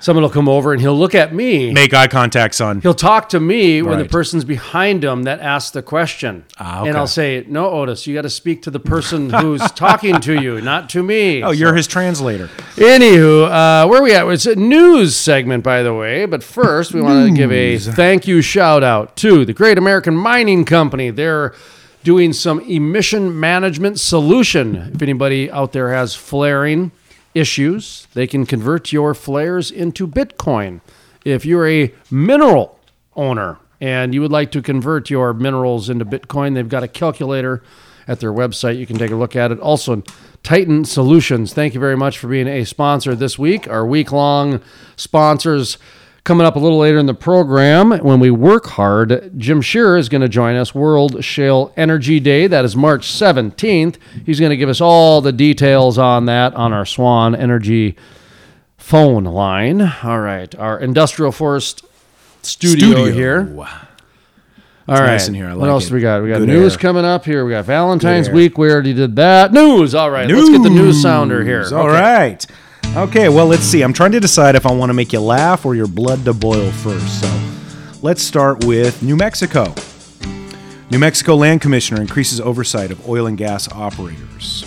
someone 0.00 0.22
will 0.22 0.30
come 0.30 0.48
over 0.48 0.72
and 0.72 0.80
he'll 0.80 0.98
look 0.98 1.14
at 1.14 1.34
me. 1.34 1.72
Make 1.72 1.94
eye 1.94 2.06
contact, 2.06 2.54
son. 2.54 2.80
He'll 2.80 2.94
talk 2.94 3.28
to 3.30 3.40
me 3.40 3.82
when 3.82 3.98
the 3.98 4.04
person's 4.04 4.44
behind 4.44 5.04
him 5.04 5.24
that 5.24 5.40
asks 5.40 5.70
the 5.70 5.82
question. 5.82 6.44
Ah, 6.58 6.80
okay. 6.80 6.88
And 6.88 6.98
I'll 6.98 7.06
say, 7.06 7.44
No, 7.48 7.70
Otis, 7.70 8.06
you 8.06 8.14
got 8.14 8.22
to 8.22 8.30
speak 8.30 8.62
to 8.62 8.70
the 8.70 8.80
person 8.80 9.30
who's 9.30 9.62
talking 9.72 10.20
to 10.20 10.40
you, 10.40 10.60
not 10.60 10.88
to 10.90 11.02
me. 11.02 11.42
Oh, 11.42 11.50
you're 11.50 11.74
his 11.74 11.86
translator. 11.86 12.48
Anywho, 12.76 13.44
uh, 13.46 13.88
where 13.88 14.00
are 14.00 14.02
we 14.02 14.14
at? 14.14 14.26
It's 14.28 14.46
a 14.46 14.56
news 14.56 15.16
segment, 15.16 15.64
by 15.64 15.82
the 15.82 15.94
way. 15.94 16.26
But 16.26 16.42
first, 16.42 16.94
we 16.94 17.00
want 17.00 17.28
to 17.28 17.34
give 17.34 17.52
a 17.52 17.78
thank 17.78 18.26
you 18.26 18.42
shout 18.42 18.82
out 18.82 19.16
to 19.16 19.44
the 19.44 19.52
Great 19.52 19.78
American 19.78 20.16
Mining 20.16 20.64
Company. 20.64 21.10
They're 21.10 21.54
doing 22.04 22.32
some 22.32 22.60
emission 22.60 23.38
management 23.38 24.00
solution. 24.00 24.76
If 24.94 25.02
anybody 25.02 25.50
out 25.50 25.72
there 25.72 25.92
has 25.92 26.14
flaring 26.14 26.92
issues, 27.34 28.06
they 28.14 28.26
can 28.26 28.46
convert 28.46 28.92
your 28.92 29.14
flares 29.14 29.70
into 29.70 30.06
Bitcoin. 30.06 30.80
If 31.24 31.44
you're 31.44 31.68
a 31.68 31.92
mineral 32.10 32.78
owner 33.14 33.58
and 33.80 34.14
you 34.14 34.20
would 34.20 34.32
like 34.32 34.50
to 34.52 34.62
convert 34.62 35.10
your 35.10 35.32
minerals 35.34 35.88
into 35.88 36.04
Bitcoin, 36.04 36.54
they've 36.54 36.68
got 36.68 36.82
a 36.82 36.88
calculator 36.88 37.62
at 38.06 38.20
their 38.20 38.32
website. 38.32 38.78
You 38.78 38.86
can 38.86 38.96
take 38.96 39.10
a 39.10 39.16
look 39.16 39.36
at 39.36 39.52
it. 39.52 39.60
Also, 39.60 40.02
Titan 40.42 40.84
Solutions, 40.84 41.52
thank 41.52 41.74
you 41.74 41.80
very 41.80 41.96
much 41.96 42.18
for 42.18 42.28
being 42.28 42.48
a 42.48 42.64
sponsor 42.64 43.14
this 43.14 43.38
week. 43.38 43.68
Our 43.68 43.86
week 43.86 44.10
long 44.12 44.60
sponsors 44.96 45.76
coming 46.24 46.46
up 46.46 46.56
a 46.56 46.58
little 46.58 46.78
later 46.78 46.98
in 46.98 47.06
the 47.06 47.14
program. 47.14 47.90
When 47.90 48.20
we 48.20 48.30
work 48.30 48.66
hard, 48.66 49.32
Jim 49.38 49.60
Shearer 49.62 49.96
is 49.96 50.08
going 50.08 50.20
to 50.20 50.28
join 50.28 50.56
us 50.56 50.74
World 50.74 51.24
Shale 51.24 51.72
Energy 51.76 52.20
Day. 52.20 52.46
That 52.46 52.64
is 52.64 52.76
March 52.76 53.06
17th. 53.10 53.96
He's 54.26 54.38
going 54.40 54.50
to 54.50 54.56
give 54.56 54.68
us 54.68 54.80
all 54.80 55.20
the 55.20 55.32
details 55.32 55.96
on 55.98 56.26
that 56.26 56.54
on 56.54 56.72
our 56.72 56.84
Swan 56.84 57.34
Energy 57.34 57.96
phone 58.76 59.24
line. 59.24 59.80
All 60.02 60.20
right, 60.20 60.54
our 60.56 60.78
Industrial 60.78 61.32
Forest 61.32 61.84
studio, 62.42 63.04
here. 63.10 63.52
All 64.90 64.94
right. 64.94 65.06
nice 65.06 65.28
in 65.28 65.34
here. 65.34 65.48
I 65.50 65.54
what 65.54 65.68
else 65.68 65.84
it. 65.84 65.88
do 65.90 65.96
we 65.96 66.00
got? 66.00 66.22
We 66.22 66.30
got 66.30 66.38
Good 66.38 66.48
news 66.48 66.72
air. 66.72 66.78
coming 66.78 67.04
up 67.04 67.26
here. 67.26 67.44
We 67.44 67.50
got 67.50 67.66
Valentine's 67.66 68.30
week. 68.30 68.56
We 68.56 68.70
already 68.70 68.94
did 68.94 69.16
that. 69.16 69.52
News. 69.52 69.94
All 69.94 70.10
right. 70.10 70.26
Let's 70.26 70.48
get 70.48 70.62
the 70.62 70.70
news 70.70 71.02
sounder 71.02 71.44
here. 71.44 71.66
All 71.72 71.88
Okay. 71.88 72.00
right. 72.00 72.46
Okay, 72.96 73.28
well, 73.28 73.46
let's 73.46 73.62
see. 73.62 73.82
I'm 73.82 73.92
trying 73.92 74.12
to 74.12 74.20
decide 74.20 74.56
if 74.56 74.66
I 74.66 74.72
want 74.72 74.90
to 74.90 74.94
make 74.94 75.12
you 75.12 75.20
laugh 75.20 75.64
or 75.64 75.76
your 75.76 75.86
blood 75.86 76.24
to 76.24 76.34
boil 76.34 76.70
first. 76.72 77.20
So 77.20 77.40
let's 78.02 78.22
start 78.22 78.64
with 78.64 79.02
New 79.02 79.14
Mexico. 79.14 79.72
New 80.90 80.98
Mexico 80.98 81.36
Land 81.36 81.60
Commissioner 81.60 82.00
increases 82.00 82.40
oversight 82.40 82.90
of 82.90 83.08
oil 83.08 83.26
and 83.26 83.38
gas 83.38 83.70
operators. 83.70 84.64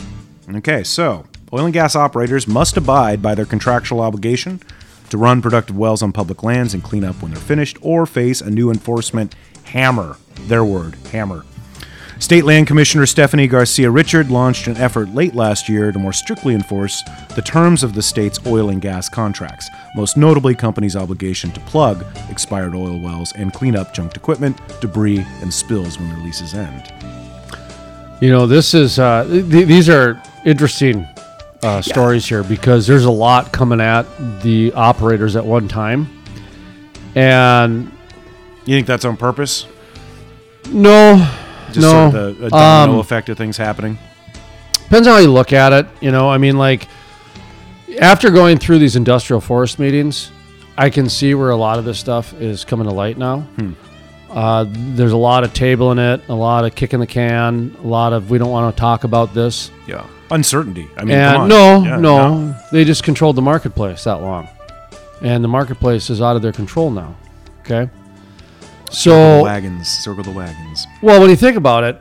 Okay, 0.49 0.84
so 0.84 1.26
oil 1.51 1.65
and 1.65 1.74
gas 1.74 1.95
operators 1.95 2.47
must 2.47 2.78
abide 2.78 3.22
by 3.22 3.36
their 3.36 3.45
contractual 3.45 3.99
obligation 3.99 4.61
to 5.09 5.17
run 5.17 5.41
productive 5.41 5.78
wells 5.78 6.01
on 6.01 6.13
public 6.13 6.41
lands 6.41 6.74
and 6.74 6.84
clean 6.84 7.03
up 7.03 7.22
when 7.22 7.32
they're 7.32 7.41
finished 7.41 7.78
or 7.82 8.05
face 8.05 8.39
a 8.39 8.49
new 8.49 8.69
enforcement 8.69 9.36
hammer. 9.65 10.15
Their 10.41 10.63
word, 10.63 10.95
hammer. 11.11 11.43
State 12.22 12.45
Land 12.45 12.67
Commissioner 12.67 13.05
Stephanie 13.07 13.47
Garcia 13.47 13.89
Richard 13.89 14.30
launched 14.30 14.67
an 14.67 14.78
effort 14.78 15.09
late 15.13 15.34
last 15.34 15.67
year 15.67 15.91
to 15.91 15.97
more 15.99 16.13
strictly 16.13 16.53
enforce 16.53 17.03
the 17.36 17.41
terms 17.41 17.82
of 17.84 17.93
the 17.93 18.01
state's 18.01 18.39
oil 18.45 18.69
and 18.69 18.80
gas 18.80 19.09
contracts, 19.09 19.69
most 19.95 20.15
notably 20.17 20.53
companies' 20.53 20.95
obligation 20.95 21.51
to 21.51 21.59
plug 21.61 22.05
expired 22.30 22.76
oil 22.76 22.99
wells 23.01 23.34
and 23.34 23.51
clean 23.53 23.76
up 23.76 23.91
junked 23.93 24.15
equipment, 24.15 24.55
debris, 24.82 25.26
and 25.41 25.51
spills 25.51 25.97
when 25.97 26.09
their 26.09 26.19
leases 26.19 26.53
end. 26.53 26.93
You 28.22 28.30
know, 28.32 28.45
this 28.45 28.76
is 28.76 28.99
uh, 28.99 29.26
th- 29.28 29.67
these 29.67 29.89
are 29.89 30.22
interesting 30.45 31.07
uh, 31.63 31.82
stories 31.82 32.26
here 32.30 32.43
because 32.43 32.86
there's 32.86 33.05
a 33.05 33.11
lot 33.11 33.51
coming 33.51 33.82
at 33.82 34.03
the 34.41 34.72
operators 34.74 35.36
at 35.36 35.43
one 35.45 35.67
time, 35.67 36.07
and 37.15 37.91
You 38.65 38.76
think 38.78 38.86
that's 38.88 39.05
on 39.05 39.17
purpose? 39.17 39.65
no, 40.72 41.28
Just 41.74 41.86
no, 41.86 42.11
sort 42.11 42.15
of 42.24 42.38
the 42.39 42.45
a 42.47 42.49
domino 42.49 42.93
Um, 42.95 42.99
effect 42.99 43.30
of 43.30 43.38
things 43.38 43.57
happening? 43.57 43.97
depends 44.84 45.07
on 45.07 45.13
how 45.15 45.19
you 45.19 45.32
look 45.32 45.53
at 45.53 45.72
it. 45.74 45.88
You 46.01 46.11
know, 46.11 46.30
I 46.30 46.38
mean, 46.38 46.57
like 46.57 46.88
after 47.99 48.30
going 48.30 48.57
through 48.57 48.80
these 48.80 48.95
industrial 48.95 49.41
forest 49.41 49.80
meetings, 49.80 50.32
I 50.78 50.89
can 50.89 51.09
see 51.09 51.34
where 51.34 51.49
a 51.49 51.55
lot 51.55 51.80
of 51.80 51.86
this 51.86 51.99
stuff 51.99 52.34
is 52.41 52.63
coming 52.65 52.88
to 52.88 52.93
light 52.93 53.17
now. 53.17 53.45
Uh, 54.30 54.65
there's 54.69 55.11
a 55.11 55.17
lot 55.17 55.43
of 55.43 55.53
tabling 55.53 55.99
it, 56.15 56.22
a 56.30 56.34
lot 56.34 56.63
of 56.63 56.74
kicking 56.74 56.99
the 57.01 57.07
can, 57.07 57.76
a 57.84 57.88
lot 57.88 58.13
of 58.13 58.30
we 58.30 58.38
don't 58.38 58.49
want 58.51 58.74
to 58.74 58.80
talk 58.80 59.03
about 59.03 59.34
this. 59.34 59.72
Yeah. 59.88 60.05
Uncertainty. 60.30 60.88
I 60.95 61.03
mean, 61.03 61.17
And 61.17 61.34
come 61.34 61.41
on. 61.41 61.49
no, 61.49 61.84
Yeah, 61.84 61.97
no, 61.97 62.55
they 62.72 62.86
just 62.86 63.03
controlled 63.03 63.36
the 63.36 63.41
marketplace 63.41 64.05
that 64.05 64.22
long, 64.22 64.47
and 65.22 65.43
the 65.43 65.49
marketplace 65.49 66.09
is 66.09 66.22
out 66.22 66.38
of 66.38 66.41
their 66.41 66.53
control 66.53 66.89
now. 66.91 67.15
Okay, 67.61 67.89
Circle 68.91 69.19
the 69.19 69.37
so 69.37 69.43
wagons. 69.43 69.87
Circle 69.87 70.23
the 70.23 70.31
wagons. 70.31 70.87
well, 71.01 71.19
when 71.19 71.29
you 71.29 71.35
think 71.35 71.57
about 71.57 71.83
it, 71.83 71.99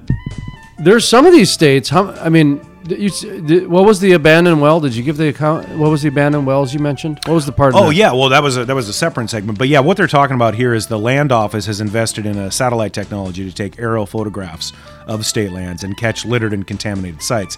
there's 0.78 1.07
some 1.07 1.26
of 1.26 1.32
these 1.32 1.51
states. 1.51 1.88
How 1.88 2.11
I 2.12 2.28
mean, 2.28 2.61
you, 2.88 3.68
what 3.68 3.84
was 3.84 4.01
the 4.01 4.12
abandoned 4.12 4.61
well? 4.61 4.80
Did 4.80 4.95
you 4.95 5.03
give 5.03 5.16
the 5.16 5.28
account? 5.28 5.68
What 5.76 5.91
was 5.91 6.03
the 6.03 6.09
abandoned 6.09 6.47
wells 6.47 6.72
you 6.74 6.80
mentioned? 6.80 7.20
What 7.26 7.34
was 7.34 7.47
the 7.47 7.53
part? 7.53 7.74
Oh 7.76 7.91
yeah, 7.91 8.12
well 8.12 8.28
that 8.30 8.43
was 8.43 8.57
a, 8.57 8.64
that 8.64 8.74
was 8.74 8.88
a 8.88 8.93
separate 8.93 9.30
segment, 9.30 9.59
but 9.59 9.68
yeah, 9.68 9.80
what 9.80 9.97
they're 9.97 10.07
talking 10.07 10.34
about 10.34 10.55
here 10.55 10.74
is 10.74 10.86
the 10.86 10.99
land 10.99 11.30
office 11.32 11.66
has 11.66 11.80
invested 11.80 12.26
in 12.26 12.38
a 12.38 12.51
satellite 12.51 12.93
technology 12.93 13.49
to 13.49 13.55
take 13.55 13.78
aerial 13.78 14.07
photographs 14.07 14.72
of 15.07 15.24
state 15.26 15.53
lands 15.53 15.84
and 15.84 15.97
catch 15.97 16.24
littered 16.24 16.53
and 16.53 16.66
contaminated 16.66 17.22
sites. 17.22 17.57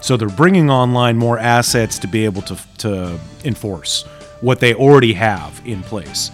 So 0.00 0.16
they're 0.16 0.28
bringing 0.28 0.70
online 0.70 1.16
more 1.16 1.38
assets 1.38 1.98
to 2.00 2.08
be 2.08 2.24
able 2.24 2.42
to 2.42 2.58
to 2.78 3.18
enforce 3.44 4.02
what 4.40 4.60
they 4.60 4.74
already 4.74 5.14
have 5.14 5.62
in 5.64 5.82
place. 5.82 6.30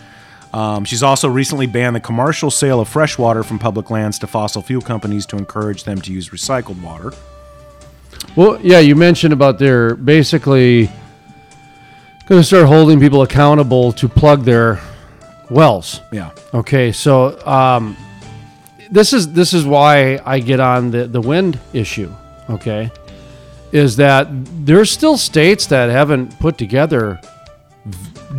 Um, 0.52 0.84
she's 0.84 1.02
also 1.02 1.28
recently 1.28 1.66
banned 1.66 1.94
the 1.94 2.00
commercial 2.00 2.50
sale 2.50 2.80
of 2.80 2.88
fresh 2.88 3.18
water 3.18 3.42
from 3.42 3.58
public 3.58 3.90
lands 3.90 4.18
to 4.20 4.26
fossil 4.26 4.62
fuel 4.62 4.82
companies 4.82 5.26
to 5.26 5.36
encourage 5.36 5.84
them 5.84 6.00
to 6.02 6.12
use 6.12 6.30
recycled 6.30 6.80
water. 6.82 7.12
Well, 8.36 8.60
yeah, 8.60 8.80
you 8.80 8.96
mentioned 8.96 9.32
about 9.32 9.58
they're 9.58 9.94
basically 9.94 10.90
going 12.26 12.40
to 12.40 12.44
start 12.44 12.66
holding 12.66 13.00
people 13.00 13.22
accountable 13.22 13.92
to 13.92 14.08
plug 14.08 14.44
their 14.44 14.80
wells. 15.50 16.00
Yeah. 16.12 16.30
Okay, 16.52 16.92
so 16.92 17.38
um, 17.46 17.96
this 18.90 19.12
is 19.12 19.32
this 19.32 19.52
is 19.52 19.64
why 19.64 20.20
I 20.24 20.40
get 20.40 20.60
on 20.60 20.90
the 20.90 21.06
the 21.06 21.20
wind 21.20 21.58
issue. 21.72 22.12
Okay, 22.48 22.90
is 23.72 23.96
that 23.96 24.28
there's 24.64 24.90
still 24.90 25.16
states 25.16 25.66
that 25.66 25.90
haven't 25.90 26.38
put 26.40 26.58
together 26.58 27.20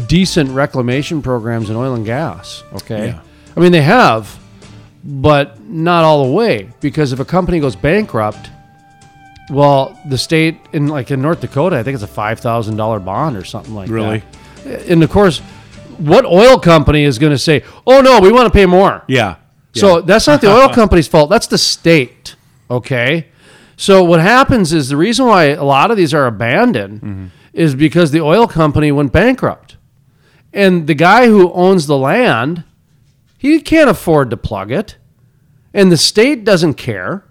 decent 0.07 0.49
reclamation 0.51 1.21
programs 1.21 1.69
in 1.69 1.75
oil 1.75 1.93
and 1.93 2.05
gas. 2.05 2.63
Okay, 2.73 3.07
Yeah. 3.07 3.21
I 3.55 3.59
mean 3.59 3.71
they 3.71 3.81
have, 3.81 4.39
but 5.03 5.61
not 5.61 6.03
all 6.03 6.25
the 6.25 6.31
way 6.31 6.69
because 6.79 7.11
if 7.13 7.19
a 7.19 7.25
company 7.25 7.59
goes 7.59 7.75
bankrupt. 7.75 8.49
Well, 9.49 9.99
the 10.07 10.17
state 10.17 10.57
in 10.71 10.87
like 10.87 11.11
in 11.11 11.21
North 11.21 11.41
Dakota, 11.41 11.75
I 11.77 11.83
think 11.83 11.95
it's 11.95 12.03
a 12.03 12.07
five 12.07 12.39
thousand 12.39 12.77
dollar 12.77 12.99
bond 12.99 13.35
or 13.35 13.43
something 13.43 13.75
like 13.75 13.89
Really? 13.89 14.23
that. 14.63 14.87
And 14.87 15.03
of 15.03 15.09
course, 15.09 15.39
what 15.97 16.25
oil 16.25 16.57
company 16.57 17.03
is 17.03 17.19
going 17.19 17.33
to 17.33 17.37
say, 17.37 17.63
"Oh 17.85 17.99
no, 17.99 18.21
we 18.21 18.31
want 18.31 18.45
to 18.45 18.51
pay 18.57 18.65
more"? 18.65 19.03
Yeah. 19.07 19.35
So 19.73 20.01
that's 20.01 20.27
not 20.27 20.39
the 20.41 20.47
oil 20.47 20.69
company's 20.73 21.07
fault. 21.07 21.29
That's 21.29 21.47
the 21.47 21.57
state. 21.57 22.35
Okay. 22.69 23.27
So 23.75 24.03
what 24.03 24.19
happens 24.21 24.73
is 24.73 24.89
the 24.89 24.97
reason 24.97 25.25
why 25.25 25.45
a 25.45 25.63
lot 25.63 25.91
of 25.91 25.97
these 25.97 26.13
are 26.13 26.27
abandoned 26.27 27.01
mm-hmm. 27.01 27.25
is 27.51 27.73
because 27.75 28.11
the 28.11 28.21
oil 28.21 28.47
company 28.47 28.91
went 28.91 29.11
bankrupt. 29.11 29.70
And 30.53 30.87
the 30.87 30.93
guy 30.95 31.27
who 31.27 31.51
owns 31.53 31.87
the 31.87 31.97
land, 31.97 32.63
he 33.37 33.61
can't 33.61 33.89
afford 33.89 34.29
to 34.31 34.37
plug 34.37 34.71
it. 34.71 34.97
And 35.73 35.91
the 35.91 35.97
state 35.97 36.43
doesn't 36.43 36.73
care. 36.75 37.23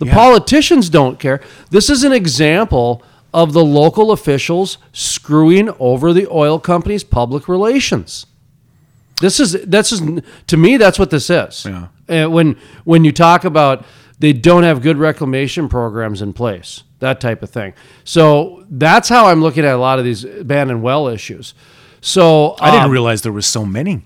The 0.00 0.06
Yeah. 0.06 0.14
politicians 0.14 0.88
don't 0.88 1.18
care. 1.20 1.40
This 1.70 1.88
is 1.88 2.02
an 2.02 2.12
example 2.12 3.02
of 3.32 3.52
the 3.52 3.64
local 3.64 4.10
officials 4.10 4.78
screwing 4.92 5.70
over 5.78 6.12
the 6.12 6.26
oil 6.30 6.58
company's 6.58 7.04
public 7.04 7.48
relations. 7.48 8.26
This 9.20 9.38
is 9.38 9.52
this 9.64 9.92
is 9.92 10.02
to 10.48 10.56
me 10.56 10.76
that's 10.76 10.98
what 10.98 11.10
this 11.10 11.30
is. 11.30 11.64
Yeah. 11.68 11.86
And 12.08 12.32
when 12.32 12.56
when 12.84 13.04
you 13.04 13.12
talk 13.12 13.44
about 13.44 13.84
they 14.18 14.32
don't 14.32 14.64
have 14.64 14.82
good 14.82 14.96
reclamation 14.98 15.68
programs 15.68 16.20
in 16.22 16.32
place, 16.32 16.82
that 17.00 17.20
type 17.20 17.42
of 17.42 17.50
thing. 17.50 17.74
So 18.04 18.64
that's 18.70 19.08
how 19.08 19.26
I'm 19.26 19.40
looking 19.42 19.64
at 19.64 19.74
a 19.74 19.78
lot 19.78 19.98
of 20.00 20.04
these 20.04 20.24
abandoned 20.24 20.82
well 20.82 21.06
issues. 21.08 21.54
So 22.04 22.54
I 22.60 22.70
didn't 22.70 22.84
um, 22.86 22.90
realize 22.90 23.22
there 23.22 23.32
was 23.32 23.46
so 23.46 23.64
many. 23.64 24.04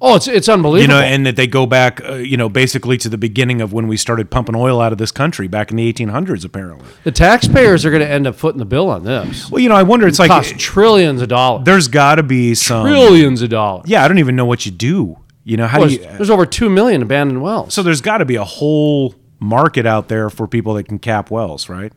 Oh, 0.00 0.14
it's 0.16 0.28
it's 0.28 0.48
unbelievable. 0.48 0.94
You 0.94 1.00
know, 1.00 1.04
and 1.04 1.26
that 1.26 1.34
they 1.36 1.46
go 1.48 1.66
back, 1.66 2.00
uh, 2.02 2.14
you 2.14 2.36
know, 2.36 2.48
basically 2.48 2.96
to 2.98 3.08
the 3.08 3.18
beginning 3.18 3.60
of 3.60 3.72
when 3.72 3.86
we 3.88 3.96
started 3.96 4.30
pumping 4.30 4.54
oil 4.54 4.80
out 4.80 4.92
of 4.92 4.98
this 4.98 5.10
country 5.10 5.48
back 5.48 5.70
in 5.70 5.76
the 5.76 5.92
1800s, 5.92 6.44
apparently. 6.44 6.86
the 7.04 7.10
taxpayers 7.12 7.84
are 7.84 7.90
going 7.90 8.00
to 8.02 8.08
end 8.08 8.26
up 8.26 8.36
footing 8.36 8.60
the 8.60 8.64
bill 8.64 8.88
on 8.88 9.04
this. 9.04 9.50
Well, 9.50 9.60
you 9.60 9.68
know, 9.68 9.74
I 9.74 9.82
wonder. 9.82 10.06
It's 10.06 10.18
like 10.20 10.30
cost 10.30 10.58
trillions 10.58 11.20
of 11.20 11.28
dollars. 11.28 11.64
there's 11.64 11.88
got 11.88 12.14
to 12.14 12.22
be 12.22 12.54
some. 12.54 12.86
trillions 12.86 13.42
of 13.42 13.50
dollars. 13.50 13.84
Yeah, 13.88 14.04
I 14.04 14.08
don't 14.08 14.18
even 14.18 14.36
know 14.36 14.46
what 14.46 14.64
you 14.64 14.72
do. 14.72 15.18
You 15.42 15.56
know, 15.56 15.66
how 15.66 15.80
Well, 15.80 15.88
do 15.88 15.96
there's, 15.98 16.10
you? 16.12 16.16
there's 16.18 16.30
over 16.30 16.46
two 16.46 16.70
million 16.70 17.02
abandoned 17.02 17.42
wells. 17.42 17.74
So 17.74 17.82
there's 17.82 18.00
got 18.00 18.18
to 18.18 18.24
be 18.24 18.36
a 18.36 18.44
whole 18.44 19.14
market 19.40 19.86
out 19.86 20.08
there 20.08 20.30
for 20.30 20.46
people 20.46 20.74
that 20.74 20.84
can 20.84 20.98
cap 20.98 21.30
wells, 21.30 21.68
right? 21.68 21.92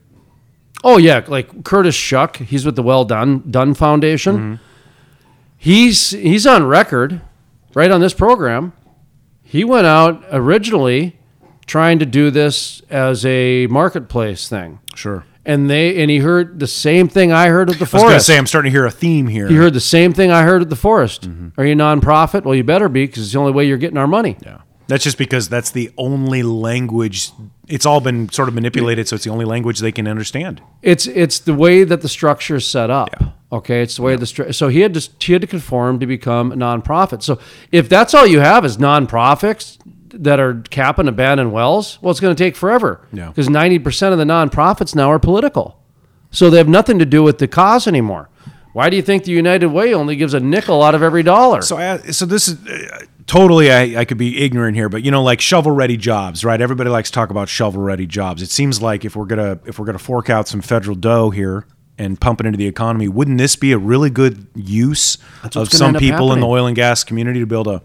Oh 0.84 0.97
yeah, 0.97 1.24
like 1.28 1.64
Curtis 1.64 1.95
Shuck, 1.95 2.38
he's 2.38 2.66
with 2.66 2.76
the 2.76 2.84
Well 2.84 3.06
Done 3.06 3.49
Done 3.49 3.74
Foundation. 3.76 4.36
Mm-hmm. 4.38 4.64
He's 5.64 6.09
he's 6.09 6.45
on 6.45 6.66
record, 6.68 7.22
right 7.74 7.89
on 7.89 8.01
this 8.01 8.14
program. 8.14 8.74
He 9.43 9.64
went 9.64 9.88
out 9.88 10.22
originally 10.30 11.18
trying 11.66 11.99
to 11.99 12.05
do 12.05 12.30
this 12.32 12.82
as 12.89 13.26
a 13.26 13.68
marketplace 13.68 14.49
thing, 14.49 14.80
Sure. 14.93 15.24
and 15.45 15.70
they 15.70 16.01
and 16.01 16.11
he 16.11 16.18
heard 16.18 16.59
the 16.59 16.68
same 16.68 17.07
thing 17.07 17.32
I 17.32 17.47
heard 17.47 17.70
at 17.70 17.80
the 17.80 17.86
forest. 17.86 17.93
I 17.93 18.07
was 18.07 18.11
going 18.11 18.20
to 18.20 18.24
say 18.26 18.38
I'm 18.38 18.47
starting 18.47 18.72
to 18.74 18.78
hear 18.78 18.86
a 18.86 18.91
theme 18.91 19.28
here. 19.28 19.47
he 19.47 19.55
heard 19.55 19.74
the 19.74 19.80
same 19.80 20.11
thing 20.11 20.32
I 20.32 20.41
heard 20.43 20.61
at 20.61 20.70
the 20.70 20.76
forest. 20.76 21.30
Mm-hmm. 21.30 21.59
Are 21.59 21.66
you 21.66 21.72
a 21.72 21.76
nonprofit? 21.78 22.43
Well, 22.43 22.55
you 22.55 22.66
better 22.66 22.89
be 22.89 23.05
because 23.07 23.24
it's 23.24 23.32
the 23.32 23.39
only 23.39 23.53
way 23.53 23.66
you're 23.66 23.78
getting 23.78 23.97
our 23.97 24.07
money. 24.07 24.36
Yeah. 24.43 24.57
That's 24.88 25.05
just 25.05 25.18
because 25.18 25.47
that's 25.47 25.72
the 25.72 25.91
only 25.97 26.43
language. 26.43 27.32
It's 27.70 27.86
all 27.86 28.01
been 28.01 28.28
sort 28.30 28.49
of 28.49 28.53
manipulated, 28.53 29.07
so 29.07 29.16
it's 29.16 29.24
the 29.24 29.32
only 29.32 29.45
language 29.45 29.80
they 29.80 29.93
can 29.93 30.09
understand. 30.09 30.61
It's 30.82 31.07
it's 31.07 31.39
the 31.39 31.53
way 31.53 31.86
that 31.86 32.01
the 32.01 32.09
structure 32.09 32.57
is 32.57 32.68
set 32.68 32.89
up. 32.89 33.16
Okay, 33.54 33.84
it's 33.84 33.97
the 33.97 34.01
way 34.01 34.16
the 34.16 34.26
stru- 34.26 34.54
so 34.56 34.68
he 34.68 34.80
had 34.80 34.95
to 34.95 35.10
he 35.20 35.34
had 35.34 35.41
to 35.41 35.47
conform 35.47 35.99
to 35.99 36.08
become 36.08 36.51
a 36.51 36.56
nonprofit. 36.56 37.22
So 37.22 37.38
if 37.72 37.88
that's 37.88 38.16
all 38.16 38.26
you 38.26 38.39
have 38.39 38.66
is 38.66 38.78
nonprofits 38.78 39.78
that 40.08 40.39
are 40.39 40.64
capping 40.72 41.08
abandoned 41.08 41.54
wells, 41.54 41.99
well, 42.01 42.10
it's 42.10 42.20
going 42.20 42.36
to 42.36 42.43
take 42.43 42.56
forever. 42.56 43.08
Yeah. 43.14 43.28
Because 43.28 43.49
ninety 43.49 43.78
percent 43.78 44.12
of 44.12 44.18
the 44.18 44.26
nonprofits 44.26 44.95
now 44.95 45.12
are 45.12 45.20
political, 45.20 45.80
so 46.32 46.49
they 46.49 46.58
have 46.58 46.68
nothing 46.68 46.97
to 46.97 47.06
do 47.06 47.22
with 47.22 47.38
the 47.38 47.47
cause 47.47 47.86
anymore. 47.86 48.32
Why 48.74 48.89
do 48.89 48.95
you 48.95 49.04
think 49.04 49.24
the 49.24 49.32
United 49.32 49.68
Way 49.68 49.93
only 49.93 50.16
gives 50.16 50.34
a 50.34 50.39
nickel 50.39 50.82
out 50.82 50.95
of 50.95 51.04
every 51.04 51.22
dollar? 51.22 51.62
So, 51.62 51.78
I, 51.78 51.97
so 52.10 52.26
this 52.26 52.47
is 52.47 52.68
uh, 52.68 53.06
totally. 53.28 53.72
I, 53.72 53.99
I 54.01 54.06
could 54.06 54.18
be 54.18 54.43
ignorant 54.43 54.76
here, 54.76 54.89
but 54.89 55.04
you 55.04 55.12
know, 55.12 55.22
like 55.22 55.41
shovel-ready 55.41 55.97
jobs, 55.97 56.43
right? 56.43 56.60
Everybody 56.60 56.89
likes 56.89 57.12
to 57.12 57.14
talk 57.14 57.30
about 57.30 57.49
shovel-ready 57.49 58.08
jobs. 58.08 58.41
It 58.41 58.49
seems 58.49 58.82
like 58.82 59.06
if 59.06 59.16
we're 59.16 59.26
gonna 59.26 59.60
if 59.68 59.78
we're 59.78 59.86
gonna 59.86 59.99
fork 59.99 60.32
out 60.32 60.47
some 60.47 60.62
federal 60.62 60.95
dough 60.95 61.30
here 61.30 61.68
and 62.04 62.20
pump 62.20 62.39
it 62.41 62.45
into 62.45 62.58
the 62.58 62.68
economy, 62.68 63.08
wouldn't 63.08 63.38
this 63.38 63.56
be 63.56 63.72
a 63.72 63.78
really 63.78 64.10
good 64.10 64.47
use 64.56 65.18
what's 65.41 65.56
of 65.56 65.70
some 65.70 65.95
people 65.95 66.32
in 66.34 66.39
the 66.39 66.47
oil 66.47 66.68
and 66.68 66.76
gas 66.76 67.04
community 67.04 67.39
to 67.39 67.47
build 67.47 67.68
a? 67.68 67.82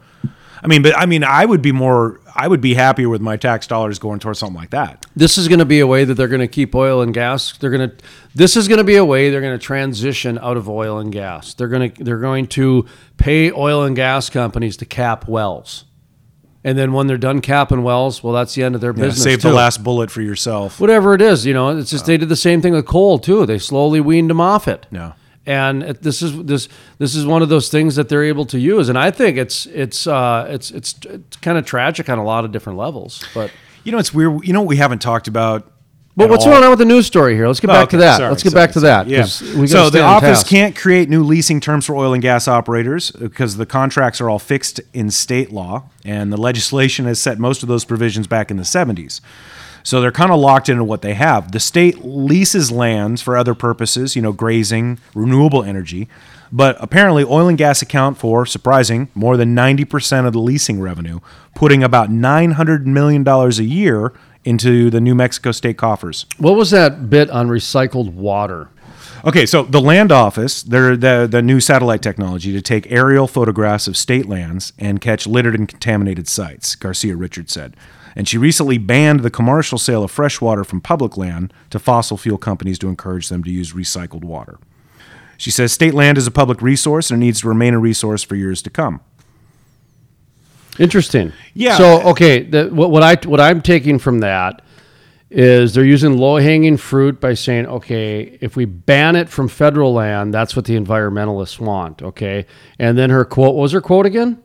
I 0.62 0.66
mean, 0.66 0.82
but 0.82 0.96
I 0.98 1.06
mean, 1.06 1.24
I 1.24 1.44
would 1.44 1.62
be 1.62 1.72
more. 1.72 2.20
I 2.34 2.46
would 2.46 2.60
be 2.60 2.74
happier 2.74 3.08
with 3.08 3.20
my 3.20 3.36
tax 3.36 3.66
dollars 3.66 3.98
going 3.98 4.20
towards 4.20 4.38
something 4.38 4.56
like 4.56 4.70
that. 4.70 5.06
this 5.16 5.38
is 5.38 5.48
going 5.48 5.58
to 5.58 5.64
be 5.64 5.80
a 5.80 5.86
way 5.86 6.04
that 6.04 6.14
they're 6.14 6.28
going 6.28 6.40
to 6.40 6.48
keep 6.48 6.74
oil 6.74 7.02
and 7.02 7.14
gas. 7.14 7.56
They're 7.58 7.70
going 7.70 7.90
to. 7.90 7.96
This 8.34 8.56
is 8.56 8.68
going 8.68 8.78
to 8.78 8.84
be 8.84 8.96
a 8.96 9.04
way 9.04 9.30
they're 9.30 9.40
going 9.40 9.58
to 9.58 9.64
transition 9.64 10.38
out 10.38 10.56
of 10.56 10.68
oil 10.68 10.98
and 10.98 11.12
gas. 11.12 11.54
They're 11.54 11.68
going 11.68 11.92
to. 11.92 12.04
They're 12.04 12.18
going 12.18 12.46
to 12.48 12.86
pay 13.16 13.52
oil 13.52 13.84
and 13.84 13.94
gas 13.94 14.30
companies 14.30 14.76
to 14.78 14.84
cap 14.84 15.28
wells, 15.28 15.84
and 16.64 16.76
then 16.76 16.92
when 16.92 17.06
they're 17.06 17.16
done 17.18 17.40
capping 17.40 17.82
wells, 17.82 18.22
well, 18.22 18.32
that's 18.32 18.54
the 18.54 18.62
end 18.62 18.74
of 18.74 18.80
their 18.80 18.92
Yeah, 18.94 19.04
business. 19.04 19.22
save 19.22 19.42
too. 19.42 19.48
the 19.48 19.54
last 19.54 19.82
bullet 19.84 20.10
for 20.10 20.22
yourself. 20.22 20.80
Whatever 20.80 21.14
it 21.14 21.22
is, 21.22 21.46
you 21.46 21.54
know, 21.54 21.76
it's 21.76 21.90
just 21.90 22.06
they 22.06 22.16
did 22.16 22.28
the 22.28 22.36
same 22.36 22.60
thing 22.60 22.72
with 22.72 22.86
coal 22.86 23.18
too. 23.18 23.46
They 23.46 23.58
slowly 23.58 24.00
weaned 24.00 24.30
them 24.30 24.40
off 24.40 24.66
it. 24.68 24.86
Yeah. 24.90 25.12
And 25.46 25.82
it, 25.82 26.02
this 26.02 26.20
is 26.20 26.42
this 26.44 26.68
this 26.98 27.14
is 27.14 27.24
one 27.24 27.40
of 27.40 27.48
those 27.48 27.70
things 27.70 27.96
that 27.96 28.10
they're 28.10 28.24
able 28.24 28.44
to 28.46 28.58
use, 28.58 28.90
and 28.90 28.98
I 28.98 29.10
think 29.10 29.38
it's 29.38 29.64
it's 29.66 30.06
uh, 30.06 30.46
it's 30.50 30.70
it's 30.70 30.94
it's 31.04 31.36
kind 31.38 31.56
of 31.56 31.64
tragic 31.64 32.10
on 32.10 32.18
a 32.18 32.24
lot 32.24 32.44
of 32.44 32.52
different 32.52 32.78
levels. 32.78 33.24
But 33.32 33.50
You 33.84 33.92
know, 33.92 33.98
it's 33.98 34.12
weird. 34.12 34.44
You 34.46 34.52
know 34.52 34.60
what 34.60 34.68
we 34.68 34.76
haven't 34.76 35.00
talked 35.00 35.26
about. 35.26 35.70
But 36.18 36.30
what's 36.30 36.44
all? 36.44 36.52
going 36.52 36.64
on 36.64 36.70
with 36.70 36.78
the 36.78 36.84
news 36.84 37.06
story 37.06 37.34
here? 37.34 37.46
Let's 37.46 37.60
get 37.60 37.70
Oh, 37.70 37.72
back 37.74 37.88
to 37.90 37.96
that. 37.98 38.16
Sorry, 38.18 38.28
Let's 38.30 38.42
get 38.42 38.52
sorry, 38.52 38.66
back 38.66 38.72
to 38.74 38.80
that. 38.80 39.06
Yeah. 39.08 39.20
'cause 39.22 39.40
we 39.42 39.54
gotta 39.54 39.68
So 39.68 39.90
the 39.90 40.02
office 40.02 40.40
task. 40.40 40.46
can't 40.48 40.76
create 40.76 41.08
new 41.08 41.22
leasing 41.22 41.60
terms 41.60 41.86
for 41.86 41.94
oil 41.96 42.12
and 42.12 42.22
gas 42.22 42.46
operators 42.48 43.10
because 43.12 43.56
the 43.56 43.66
contracts 43.66 44.20
are 44.20 44.28
all 44.28 44.38
fixed 44.38 44.80
in 44.92 45.10
state 45.10 45.52
law, 45.52 45.84
and 46.04 46.32
the 46.32 46.36
legislation 46.36 47.06
has 47.06 47.18
set 47.20 47.38
most 47.38 47.62
of 47.62 47.68
those 47.68 47.84
provisions 47.84 48.26
back 48.26 48.50
in 48.50 48.56
the 48.56 48.64
70s. 48.64 49.20
So 49.84 50.00
they're 50.00 50.12
kind 50.12 50.30
of 50.30 50.38
locked 50.38 50.68
into 50.68 50.84
what 50.84 51.00
they 51.02 51.14
have. 51.14 51.52
The 51.52 51.60
state 51.60 52.04
leases 52.04 52.70
lands 52.70 53.22
for 53.22 53.36
other 53.38 53.54
purposes, 53.54 54.16
you 54.16 54.20
know, 54.20 54.32
grazing, 54.32 54.98
renewable 55.14 55.62
energy. 55.62 56.08
But 56.50 56.76
apparently, 56.80 57.24
oil 57.24 57.46
and 57.48 57.56
gas 57.58 57.80
account 57.82 58.16
for, 58.18 58.44
surprising, 58.46 59.08
more 59.14 59.36
than 59.36 59.54
90% 59.54 60.26
of 60.26 60.32
the 60.32 60.38
leasing 60.40 60.80
revenue, 60.80 61.20
putting 61.54 61.82
about 61.82 62.10
$900 62.10 62.86
million 62.86 63.26
a 63.26 63.48
year 63.62 64.12
into 64.48 64.88
the 64.88 65.00
New 65.00 65.14
Mexico 65.14 65.52
state 65.52 65.76
coffers. 65.76 66.24
What 66.38 66.56
was 66.56 66.70
that 66.70 67.10
bit 67.10 67.28
on 67.30 67.48
recycled 67.48 68.14
water? 68.14 68.70
Okay, 69.24 69.46
so 69.46 69.62
the 69.64 69.80
land 69.80 70.10
office, 70.10 70.62
they're 70.62 70.96
the 70.96 71.28
the 71.30 71.42
new 71.42 71.60
satellite 71.60 72.02
technology 72.02 72.52
to 72.52 72.62
take 72.62 72.90
aerial 72.90 73.26
photographs 73.26 73.86
of 73.86 73.96
state 73.96 74.26
lands 74.26 74.72
and 74.78 75.00
catch 75.00 75.26
littered 75.26 75.54
and 75.54 75.68
contaminated 75.68 76.28
sites, 76.28 76.74
Garcia 76.76 77.16
Richards 77.16 77.52
said. 77.52 77.76
And 78.16 78.26
she 78.26 78.38
recently 78.38 78.78
banned 78.78 79.20
the 79.20 79.30
commercial 79.30 79.76
sale 79.78 80.02
of 80.02 80.10
fresh 80.10 80.40
water 80.40 80.64
from 80.64 80.80
public 80.80 81.16
land 81.16 81.52
to 81.70 81.78
fossil 81.78 82.16
fuel 82.16 82.38
companies 82.38 82.78
to 82.80 82.88
encourage 82.88 83.28
them 83.28 83.44
to 83.44 83.50
use 83.50 83.74
recycled 83.74 84.24
water. 84.24 84.58
She 85.36 85.50
says 85.50 85.72
state 85.72 85.94
land 85.94 86.18
is 86.18 86.26
a 86.26 86.32
public 86.32 86.62
resource 86.62 87.10
and 87.10 87.22
it 87.22 87.26
needs 87.26 87.42
to 87.42 87.48
remain 87.48 87.74
a 87.74 87.78
resource 87.78 88.22
for 88.24 88.34
years 88.34 88.62
to 88.62 88.70
come. 88.70 89.00
Interesting. 90.78 91.32
Yeah. 91.54 91.76
So 91.76 92.02
okay, 92.10 92.42
the, 92.42 92.68
what, 92.68 92.90
what 92.90 93.02
I 93.02 93.16
what 93.28 93.40
I'm 93.40 93.62
taking 93.62 93.98
from 93.98 94.20
that 94.20 94.62
is 95.30 95.74
they're 95.74 95.84
using 95.84 96.16
low 96.16 96.36
hanging 96.36 96.76
fruit 96.76 97.20
by 97.20 97.34
saying, 97.34 97.66
okay, 97.66 98.38
if 98.40 98.56
we 98.56 98.64
ban 98.64 99.14
it 99.14 99.28
from 99.28 99.48
federal 99.48 99.92
land, 99.92 100.32
that's 100.32 100.56
what 100.56 100.64
the 100.64 100.76
environmentalists 100.76 101.58
want. 101.58 102.02
Okay, 102.02 102.46
and 102.78 102.96
then 102.96 103.10
her 103.10 103.24
quote 103.24 103.54
what 103.54 103.62
was 103.62 103.72
her 103.72 103.80
quote 103.80 104.06
again? 104.06 104.42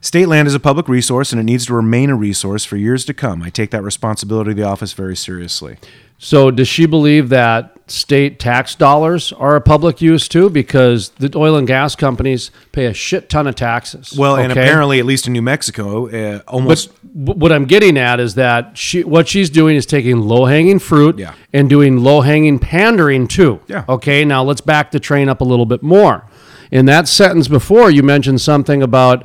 State 0.00 0.26
land 0.26 0.46
is 0.46 0.54
a 0.54 0.60
public 0.60 0.88
resource 0.88 1.32
and 1.32 1.40
it 1.40 1.44
needs 1.44 1.66
to 1.66 1.74
remain 1.74 2.08
a 2.10 2.14
resource 2.14 2.64
for 2.64 2.76
years 2.76 3.04
to 3.06 3.14
come. 3.14 3.42
I 3.42 3.50
take 3.50 3.70
that 3.70 3.82
responsibility 3.82 4.52
of 4.52 4.56
the 4.56 4.62
office 4.62 4.92
very 4.92 5.16
seriously. 5.16 5.76
So 6.18 6.52
does 6.52 6.68
she 6.68 6.86
believe 6.86 7.30
that 7.30 7.77
state 7.90 8.38
tax 8.38 8.74
dollars 8.74 9.32
are 9.32 9.56
a 9.56 9.60
public 9.60 10.00
use 10.00 10.28
too? 10.28 10.50
Because 10.50 11.10
the 11.10 11.30
oil 11.36 11.56
and 11.56 11.66
gas 11.66 11.94
companies 11.96 12.50
pay 12.72 12.86
a 12.86 12.94
shit 12.94 13.28
ton 13.28 13.46
of 13.46 13.54
taxes. 13.54 14.14
Well, 14.16 14.36
and 14.36 14.52
apparently, 14.52 14.98
at 14.98 15.06
least 15.06 15.26
in 15.26 15.32
New 15.32 15.42
Mexico, 15.42 16.08
uh, 16.08 16.40
almost 16.48 16.90
But 17.02 17.36
what 17.36 17.52
I'm 17.52 17.64
getting 17.64 17.96
at 17.98 18.20
is 18.20 18.34
that 18.36 18.76
she, 18.78 19.04
what 19.04 19.28
she's 19.28 19.50
doing 19.50 19.76
is 19.76 19.86
taking 19.86 20.20
low 20.20 20.44
hanging 20.46 20.78
fruit 20.78 21.18
Yeah. 21.18 21.34
and 21.52 21.68
doing 21.68 21.98
low 21.98 22.20
hanging 22.20 22.58
pandering 22.58 23.26
too. 23.28 23.60
Yeah. 23.66 23.84
Okay. 23.88 24.24
Now 24.24 24.42
let's 24.44 24.60
back 24.60 24.90
the 24.90 25.00
train 25.00 25.28
up 25.28 25.40
a 25.40 25.44
little 25.44 25.66
bit 25.66 25.82
more. 25.82 26.24
In 26.70 26.86
that 26.86 27.08
sentence 27.08 27.48
before, 27.48 27.90
you 27.90 28.02
mentioned 28.02 28.40
something 28.40 28.82
about 28.82 29.24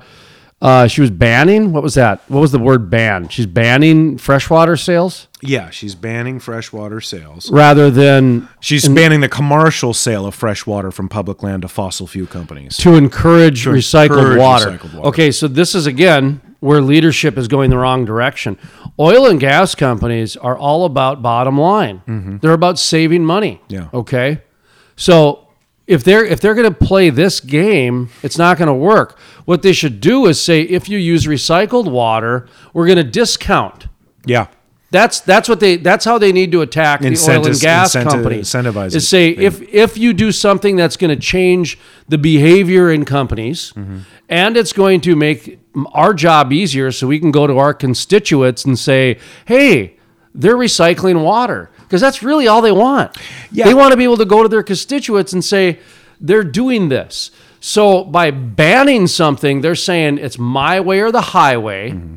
uh, 0.64 0.88
she 0.88 1.02
was 1.02 1.12
banning. 1.12 1.72
What 1.74 1.84
was 1.84 1.94
that? 1.96 2.22
What 2.30 2.40
was 2.40 2.52
the 2.54 2.58
word 2.60 2.90
ban? 2.90 3.28
She's 3.28 3.46
banning 3.46 4.18
freshwater 4.18 4.78
sales 4.78 5.28
Yeah, 5.42 5.70
she's 5.70 5.94
banning 5.94 6.40
freshwater 6.40 7.02
sales. 7.02 7.52
rather 7.52 7.92
than 7.92 8.48
She's 8.62 8.88
banning 8.88 9.20
the 9.20 9.28
commercial 9.30 9.94
sale 9.94 10.26
of 10.26 10.34
freshwater 10.34 10.90
from 10.90 11.10
public 11.10 11.44
land 11.44 11.64
to 11.64 11.68
fossil 11.68 12.08
fuel 12.08 12.28
companies. 12.28 12.78
to 12.78 12.94
encourage 12.96 13.66
recycled 13.66 14.06
encourage 14.18 14.40
water. 14.40 14.72
recycled 14.72 14.94
water. 14.96 15.08
Okay, 15.10 15.32
so 15.32 15.48
this 15.50 15.76
is 15.76 15.86
again 15.86 16.40
where 16.62 16.82
leadership 16.82 17.38
is 17.38 17.50
going 17.50 17.70
the 17.70 17.78
wrong 17.78 18.06
direction. 18.06 18.58
Oil 18.98 19.26
and 19.26 19.38
gas 19.42 19.76
companies 19.76 20.38
are 20.38 20.58
all 20.58 20.86
about 20.86 21.22
bottom 21.22 21.60
line. 21.60 22.40
They're 22.42 22.54
about 22.54 22.80
saving 22.80 23.26
money. 23.26 23.60
Mm-hmm. 23.68 23.74
Yeah. 23.74 23.90
Okay. 23.94 24.42
So 24.96 25.43
if 25.88 26.04
they're 26.04 26.24
if 26.26 26.40
they're 26.40 26.56
going 26.56 26.72
to 26.74 26.86
play 26.86 27.10
this 27.10 27.40
game, 27.40 28.10
it's 28.22 28.38
not 28.38 28.58
going 28.58 28.68
to 28.68 28.74
work. 28.74 29.18
What 29.46 29.62
they 29.62 29.74
should 29.74 30.00
do 30.00 30.26
is 30.28 30.40
say 30.40 30.62
if 30.62 30.88
you 30.88 30.98
use 30.98 31.26
recycled 31.26 31.92
water, 31.92 32.48
we're 32.74 32.86
going 32.86 32.98
to 32.98 33.04
discount. 33.04 33.88
Yeah. 34.26 34.48
That's 34.92 35.20
that's 35.22 35.50
what 35.50 35.60
they 35.60 35.78
that's 35.78 36.06
how 36.06 36.20
they 36.20 36.32
need 36.32 36.52
to 36.52 36.62
attack 36.62 37.02
the 37.02 37.08
oil 37.08 37.48
and 37.48 37.60
gas 37.60 37.96
incentive- 37.96 38.12
companies. 38.14 38.48
incentivize 38.50 38.94
Is 38.96 39.08
say 39.10 39.30
if 39.30 39.62
if 39.74 39.98
you 39.98 40.14
do 40.14 40.32
something 40.32 40.76
that's 40.76 40.98
going 40.98 41.10
to 41.10 41.20
change 41.20 41.80
the 42.08 42.18
behavior 42.20 42.92
in 42.92 43.04
companies, 43.04 43.74
Mm-hmm. 43.76 43.98
and 44.30 44.56
it's 44.56 44.72
going 44.72 45.02
to 45.02 45.16
make 45.16 45.60
our 45.94 46.14
job 46.14 46.54
easier, 46.54 46.92
so 46.92 47.08
we 47.08 47.20
can 47.20 47.32
go 47.32 47.48
to 47.48 47.58
our 47.58 47.74
constituents 47.74 48.66
and 48.66 48.78
say, 48.78 49.18
"Hey, 49.46 49.98
they're 50.36 50.56
recycling 50.58 51.24
water," 51.24 51.72
because 51.94 52.02
that's 52.02 52.24
really 52.24 52.48
all 52.48 52.64
they 52.64 52.72
want. 52.72 53.16
Yeah. 53.52 53.66
They 53.66 53.76
want 53.76 53.92
to 53.92 53.98
be 53.98 54.04
able 54.04 54.18
to 54.18 54.26
go 54.26 54.42
to 54.42 54.50
their 54.50 54.64
constituents 54.64 55.32
and 55.32 55.46
say 55.46 55.78
they're 56.20 56.44
doing 56.44 56.90
this. 56.90 57.30
So 57.60 58.04
by 58.04 58.32
banning 58.32 59.06
something, 59.06 59.62
they're 59.62 59.76
saying 59.76 60.18
it's 60.18 60.40
my 60.40 60.80
way 60.80 61.02
or 61.02 61.12
the 61.12 61.22
highway. 61.22 61.92
Mm-hmm. 61.92 62.16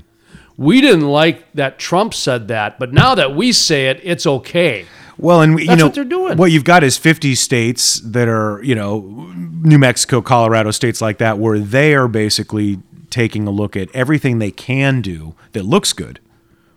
We 0.57 0.81
didn't 0.81 1.07
like 1.07 1.53
that 1.53 1.79
Trump 1.79 2.15
said 2.15 2.49
that, 2.49 2.79
but 2.79 2.95
now 2.95 3.15
that 3.17 3.37
we 3.37 3.53
say 3.53 3.89
it, 3.89 4.01
it's 4.03 4.27
okay. 4.27 4.87
Well, 5.19 5.43
and 5.43 5.61
you 5.61 5.67
That's 5.67 5.79
know 5.79 5.87
what 5.89 5.95
they're 5.95 6.05
doing. 6.05 6.39
What 6.39 6.53
you've 6.53 6.65
got 6.65 6.83
is 6.83 6.97
50 6.97 7.35
states 7.35 8.01
that 8.01 8.29
are, 8.29 8.63
you 8.63 8.75
know, 8.75 9.31
New 9.61 9.79
Mexico, 9.79 10.23
Colorado, 10.23 10.71
states 10.71 11.03
like 11.03 11.19
that, 11.19 11.37
where 11.37 11.59
they 11.59 11.95
are 11.95 12.09
basically 12.09 12.81
taking 13.11 13.47
a 13.47 13.51
look 13.51 13.77
at 13.77 13.95
everything 13.95 14.39
they 14.39 14.53
can 14.53 15.03
do 15.03 15.35
that 15.53 15.65
looks 15.67 15.93
good 15.93 16.19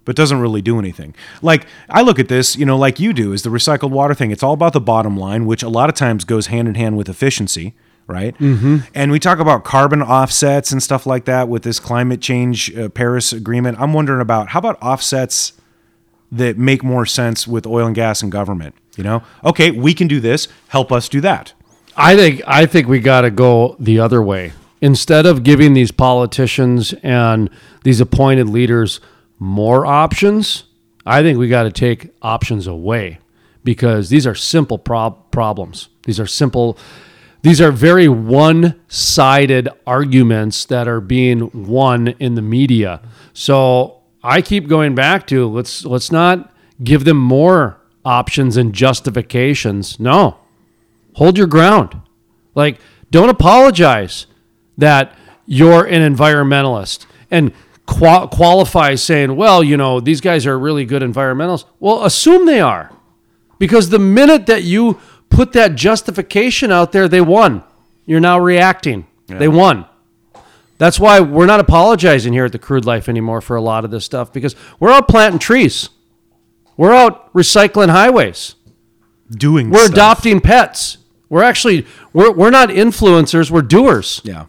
but 0.10 0.16
doesn't 0.16 0.40
really 0.42 0.64
do 0.64 0.80
anything. 0.80 1.14
Like 1.44 1.68
I 1.88 2.02
look 2.02 2.18
at 2.18 2.30
this, 2.30 2.56
you 2.56 2.66
know, 2.66 2.76
like 2.76 3.00
you 3.00 3.14
do, 3.14 3.32
is 3.32 3.44
the 3.44 3.52
recycled 3.52 3.92
water 3.92 4.16
thing. 4.16 4.32
It's 4.32 4.42
all 4.42 4.56
about 4.56 4.74
the 4.74 4.82
bottom 4.82 5.16
line, 5.16 5.46
which 5.46 5.62
a 5.62 5.70
lot 5.70 5.88
of 5.88 5.94
times 5.94 6.26
goes 6.26 6.48
hand 6.48 6.68
in 6.68 6.74
hand 6.74 6.98
with 6.98 7.08
efficiency, 7.08 7.76
right? 8.08 8.36
Mm-hmm. 8.40 8.78
And 8.96 9.12
we 9.12 9.20
talk 9.20 9.38
about 9.38 9.64
carbon 9.64 10.02
offsets 10.02 10.72
and 10.72 10.82
stuff 10.82 11.06
like 11.06 11.26
that 11.26 11.48
with 11.48 11.62
this 11.62 11.80
climate 11.80 12.22
change 12.22 12.76
uh, 12.76 12.90
Paris 12.90 13.32
agreement. 13.32 13.80
I'm 13.80 13.94
wondering 13.94 14.20
about 14.20 14.50
how 14.50 14.58
about 14.58 14.82
offsets 14.82 15.54
that 16.32 16.58
make 16.58 16.84
more 16.84 17.06
sense 17.06 17.48
with 17.48 17.68
oil 17.68 17.86
and 17.86 17.94
gas 17.94 18.24
and 18.24 18.32
government. 18.32 18.74
You 18.98 19.04
know, 19.04 19.22
okay, 19.46 19.70
we 19.70 19.94
can 19.94 20.08
do 20.08 20.20
this. 20.20 20.48
Help 20.70 20.92
us 20.92 21.08
do 21.08 21.22
that. 21.22 21.54
I 21.96 22.16
think 22.16 22.42
I 22.48 22.66
think 22.66 22.88
we 22.88 23.00
got 23.00 23.22
to 23.22 23.30
go 23.30 23.76
the 23.80 24.00
other 24.00 24.24
way. 24.24 24.54
Instead 24.82 25.28
of 25.28 25.44
giving 25.44 25.76
these 25.76 25.92
politicians 25.92 26.94
and 27.04 27.52
these 27.84 28.02
appointed 28.02 28.50
leaders 28.50 29.00
more 29.40 29.86
options, 29.86 30.66
I 31.06 31.22
think 31.24 31.40
we 31.40 31.48
got 31.48 31.64
to 31.64 31.72
take 31.72 32.14
options 32.22 32.68
away 32.68 33.20
because 33.64 34.10
these 34.10 34.28
are 34.28 34.36
simple 34.36 34.78
prob- 34.78 35.32
problems. 35.32 35.90
These 36.04 36.20
are 36.20 36.28
simple 36.28 36.78
these 37.42 37.62
are 37.62 37.72
very 37.72 38.10
one-sided 38.10 39.70
arguments 39.88 40.66
that 40.66 40.88
are 40.90 41.00
being 41.00 41.68
won 41.68 42.10
in 42.20 42.36
the 42.36 42.42
media. 42.42 43.02
So 43.34 44.02
I 44.22 44.42
keep 44.42 44.68
going 44.68 44.94
back 44.94 45.26
to 45.28 45.48
let's 45.48 45.86
let's 45.86 46.12
not 46.12 46.54
give 46.84 47.06
them 47.06 47.18
more 47.18 47.80
options 48.04 48.58
and 48.58 48.74
justifications. 48.74 50.00
No. 50.00 50.38
Hold 51.14 51.38
your 51.38 51.48
ground. 51.48 52.02
Like 52.56 52.80
don't 53.10 53.30
apologize 53.30 54.28
that 54.78 55.16
you're 55.46 55.86
an 55.86 56.14
environmentalist 56.14 57.06
and 57.32 57.54
qua- 57.90 58.28
qualify 58.28 58.96
saying, 58.96 59.36
well, 59.36 59.64
you 59.64 59.76
know, 59.78 60.00
these 60.00 60.22
guys 60.22 60.46
are 60.46 60.58
really 60.58 60.86
good 60.86 61.02
environmentalists. 61.02 61.66
Well, 61.80 62.06
assume 62.06 62.46
they 62.46 62.62
are. 62.62 62.92
Because 63.58 63.90
the 63.90 64.00
minute 64.00 64.46
that 64.46 64.64
you 64.64 65.00
put 65.30 65.52
that 65.54 65.76
justification 65.76 66.72
out 66.72 66.92
there, 66.92 67.08
they 67.08 67.22
won. 67.22 67.64
You're 68.06 68.20
now 68.22 68.40
reacting. 68.40 69.06
They 69.28 69.48
won. 69.48 69.86
That's 70.80 71.00
why 71.00 71.20
we're 71.20 71.46
not 71.46 71.60
apologizing 71.60 72.32
here 72.34 72.46
at 72.46 72.52
the 72.52 72.58
Crude 72.60 72.86
Life 72.86 73.10
anymore 73.10 73.42
for 73.42 73.56
a 73.56 73.62
lot 73.62 73.84
of 73.86 73.92
this 73.92 74.06
stuff 74.06 74.32
because 74.32 74.56
we're 74.80 74.92
out 74.92 75.08
planting 75.08 75.38
trees. 75.40 75.90
We're 76.78 76.94
out 76.94 77.32
recycling 77.34 77.90
highways. 77.90 78.56
Doing 79.30 79.70
We're 79.70 79.80
stuff. 79.86 79.92
adopting 79.94 80.40
pets. 80.42 80.98
We're 81.28 81.44
actually 81.44 81.86
we're 82.14 82.32
we're 82.32 82.50
not 82.50 82.70
influencers, 82.70 83.52
we're 83.52 83.62
doers. 83.62 84.22
Yeah. 84.24 84.46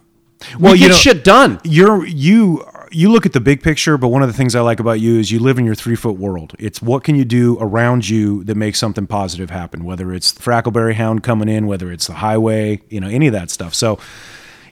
Well, 0.59 0.73
we 0.73 0.79
get 0.79 0.95
shit 0.95 1.23
done. 1.23 1.59
You're 1.63 2.03
you 2.07 2.65
you 2.91 3.11
look 3.11 3.25
at 3.25 3.33
the 3.33 3.39
big 3.39 3.61
picture, 3.61 3.97
but 3.97 4.09
one 4.09 4.21
of 4.21 4.27
the 4.27 4.33
things 4.33 4.55
I 4.55 4.61
like 4.61 4.79
about 4.79 4.99
you 4.99 5.19
is 5.19 5.31
you 5.31 5.39
live 5.39 5.57
in 5.57 5.65
your 5.65 5.75
three 5.75 5.95
foot 5.95 6.17
world. 6.17 6.53
It's 6.59 6.81
what 6.81 7.03
can 7.03 7.15
you 7.15 7.25
do 7.25 7.57
around 7.59 8.07
you 8.09 8.43
that 8.45 8.55
makes 8.55 8.79
something 8.79 9.07
positive 9.07 9.49
happen, 9.49 9.83
whether 9.83 10.13
it's 10.13 10.31
the 10.31 10.41
Frackleberry 10.41 10.95
Hound 10.95 11.23
coming 11.23 11.49
in, 11.49 11.67
whether 11.67 11.91
it's 11.91 12.07
the 12.07 12.15
highway, 12.15 12.81
you 12.89 12.99
know, 12.99 13.07
any 13.07 13.27
of 13.27 13.33
that 13.33 13.49
stuff. 13.49 13.73
So, 13.73 13.99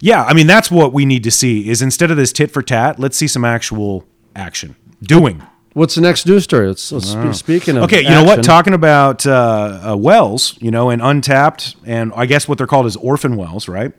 yeah, 0.02 0.24
I 0.24 0.34
mean 0.34 0.48
that's 0.48 0.70
what 0.70 0.94
we 0.94 1.06
need 1.06 1.24
to 1.24 1.32
see 1.32 1.70
is 1.70 1.82
instead 1.82 2.12
of 2.12 2.18
this 2.18 2.32
tit 2.32 2.52
for 2.52 2.62
tat, 2.62 3.00
let's 3.00 3.18
see 3.18 3.28
some 3.28 3.46
actual 3.46 4.06
action, 4.36 4.76
doing. 5.02 5.42
What's 5.74 5.96
the 5.96 6.02
next 6.02 6.26
news 6.26 6.44
story? 6.44 6.68
Let's, 6.68 6.92
let's 6.92 7.10
spe- 7.10 7.34
speaking 7.34 7.78
of 7.78 7.84
Okay, 7.84 8.02
you 8.02 8.10
know 8.10 8.24
what? 8.24 8.44
Talking 8.44 8.74
about 8.74 9.26
uh, 9.26 9.92
uh, 9.92 9.98
wells, 9.98 10.58
you 10.60 10.72
know, 10.72 10.90
and 10.90 11.02
untapped, 11.02 11.76
and 11.86 12.12
I 12.16 12.26
guess 12.26 12.48
what 12.48 12.58
they're 12.58 12.68
called 12.68 12.88
is 12.88 12.96
orphan 12.96 13.36
wells, 13.36 13.68
right? 13.68 13.94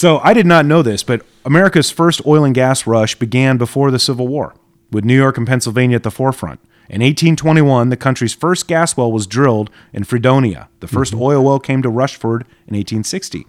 So 0.00 0.18
I 0.20 0.32
did 0.32 0.46
not 0.46 0.64
know 0.64 0.80
this, 0.80 1.02
but 1.02 1.26
America's 1.44 1.90
first 1.90 2.24
oil 2.24 2.42
and 2.42 2.54
gas 2.54 2.86
rush 2.86 3.16
began 3.16 3.58
before 3.58 3.90
the 3.90 3.98
Civil 3.98 4.28
War, 4.28 4.54
with 4.90 5.04
New 5.04 5.14
York 5.14 5.36
and 5.36 5.46
Pennsylvania 5.46 5.96
at 5.96 6.04
the 6.04 6.10
forefront. 6.10 6.58
In 6.88 7.02
1821, 7.02 7.90
the 7.90 7.98
country's 7.98 8.32
first 8.32 8.66
gas 8.66 8.96
well 8.96 9.12
was 9.12 9.26
drilled 9.26 9.68
in 9.92 10.04
Fredonia. 10.04 10.70
The 10.80 10.86
1st 10.86 11.10
mm-hmm. 11.10 11.22
oil 11.22 11.44
well 11.44 11.58
came 11.58 11.82
to 11.82 11.90
Rushford 11.90 12.44
in 12.66 12.74
1860. 12.76 13.46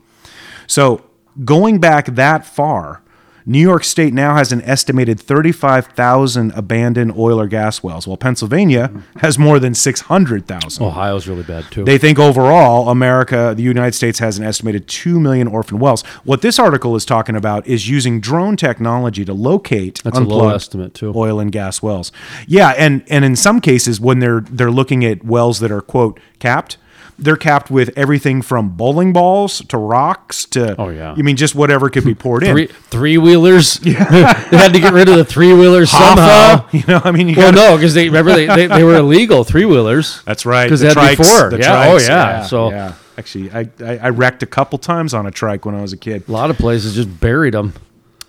So, 0.68 1.06
going 1.46 1.80
back 1.80 2.08
that 2.08 2.46
far, 2.46 3.02
New 3.46 3.60
York 3.60 3.84
State 3.84 4.14
now 4.14 4.36
has 4.36 4.52
an 4.52 4.62
estimated 4.64 5.20
35,000 5.20 6.52
abandoned 6.52 7.14
oil 7.18 7.40
or 7.40 7.48
gas 7.48 7.82
wells, 7.84 8.08
while 8.08 8.18
Pennsylvania 8.18 8.92
has 9.18 9.38
more 9.40 9.60
than 9.60 9.74
600,000. 9.74 10.86
Ohio's 10.86 11.28
really 11.28 11.44
bad 11.44 11.66
too. 11.72 11.84
They 11.84 11.98
think 11.98 12.20
overall, 12.20 12.90
America, 12.90 13.54
the 13.56 13.64
United 13.64 13.94
States, 13.94 14.20
has 14.20 14.38
an 14.38 14.44
estimated 14.44 14.88
2 14.88 15.20
million 15.20 15.48
orphan 15.48 15.80
wells. 15.80 16.04
What 16.24 16.42
this 16.42 16.60
article 16.60 16.96
is 16.96 17.06
talking 17.06 17.36
about 17.36 17.66
is 17.68 17.90
using 17.90 18.20
drone 18.20 18.58
technology 18.58 19.26
to 19.26 19.34
locate 19.34 20.02
That's 20.04 20.18
a 20.18 20.22
low 20.22 20.50
estimate, 20.50 20.94
too. 20.94 21.14
oil 21.16 21.40
and 21.40 21.52
gas 21.52 21.82
wells. 21.82 22.12
Yeah, 22.48 22.70
and, 22.78 23.04
and 23.10 23.26
in 23.26 23.36
some 23.36 23.62
cases, 23.62 24.00
when 24.00 24.20
they're 24.20 24.42
they're 24.42 24.72
looking 24.72 25.04
at 25.06 25.24
wells 25.24 25.60
that 25.60 25.72
are 25.72 25.82
quote 25.82 26.20
capped, 26.40 26.78
they're 27.22 27.38
capped 27.38 27.70
with 27.72 27.92
everything 27.96 28.42
from 28.42 28.70
bowling 28.76 29.14
balls 29.14 29.60
to 29.70 29.78
rocks 29.78 30.44
to 30.46 30.76
Oh, 30.82 30.90
yeah. 30.90 31.16
you 31.16 31.24
mean 31.24 31.36
just 31.38 31.56
whatever 31.56 31.90
could 31.90 32.04
be 32.04 32.16
poured 32.16 32.44
three 32.44 32.64
in. 32.64 32.68
three 32.68 33.18
wheelers. 33.18 33.76
they 33.80 33.92
had 33.94 34.74
to 34.74 34.80
get 34.80 34.92
rid 34.94 35.08
of 35.08 35.16
the 35.18 35.26
three 35.26 35.54
wheelers 35.54 35.90
somehow. 35.92 36.68
You 36.74 36.84
know, 36.88 37.02
I 37.04 37.12
mean, 37.12 37.30
you 37.30 37.36
Well, 37.38 37.52
gotta- 37.52 37.70
no, 37.72 37.78
because 37.78 37.94
they 37.94 38.08
remember 38.08 38.34
they, 38.34 38.48
they, 38.48 38.68
they 38.68 38.84
were 38.84 38.96
illegal 38.96 39.44
three 39.44 39.66
wheelers. 39.66 40.22
That's 40.26 40.46
right. 40.46 40.66
Because 40.66 40.80
the 40.82 40.90
they 40.90 40.94
had 40.94 41.16
trikes, 41.16 41.18
before. 41.18 41.50
the 41.52 41.60
yeah. 41.60 41.86
Oh 41.88 41.96
trikes, 41.98 42.08
yeah. 42.10 42.42
So 42.44 42.70
yeah. 42.72 42.94
Actually, 43.18 43.52
I, 43.52 43.70
I 43.84 43.98
I 43.98 44.10
wrecked 44.10 44.42
a 44.42 44.46
couple 44.48 44.80
times 44.80 45.14
on 45.14 45.26
a 45.28 45.32
trike 45.32 45.66
when 45.66 45.76
I 45.76 45.82
was 45.82 45.94
a 45.94 45.98
kid. 45.98 46.28
a 46.28 46.32
lot 46.32 46.50
of 46.50 46.58
places 46.58 46.96
just 46.96 47.20
buried 47.20 47.54
them. 47.54 47.74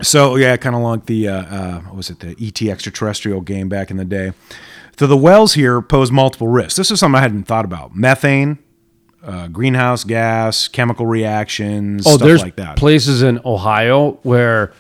So 0.03 0.37
yeah, 0.37 0.57
kind 0.57 0.75
of 0.75 0.83
like 0.83 1.07
the 1.07 1.29
uh, 1.29 1.43
uh, 1.43 1.81
what 1.83 1.97
was 1.97 2.11
it 2.11 2.19
the 2.21 2.37
ET 2.41 2.61
extraterrestrial 2.69 3.41
game 3.41 3.69
back 3.69 3.91
in 3.91 3.97
the 3.97 4.05
day. 4.05 4.33
So 4.99 5.07
the 5.07 5.17
wells 5.17 5.55
here 5.55 5.81
pose 5.81 6.11
multiple 6.11 6.49
risks. 6.49 6.77
This 6.77 6.91
is 6.91 7.01
something 7.01 7.19
I 7.19 7.23
hadn't 7.23 7.45
thought 7.45 7.65
about: 7.65 7.95
methane, 7.97 8.59
uh, 9.25 9.49
greenhouse 9.49 10.05
gas, 10.05 10.69
chemical 10.69 11.07
reactions, 11.07 12.07
Oh, 12.07 12.17
stuff 12.17 12.27
there's 12.27 12.43
like 12.43 12.57
that. 12.57 12.77
places 12.77 13.23
in 13.23 13.41
Ohio 13.45 14.13
where 14.23 14.73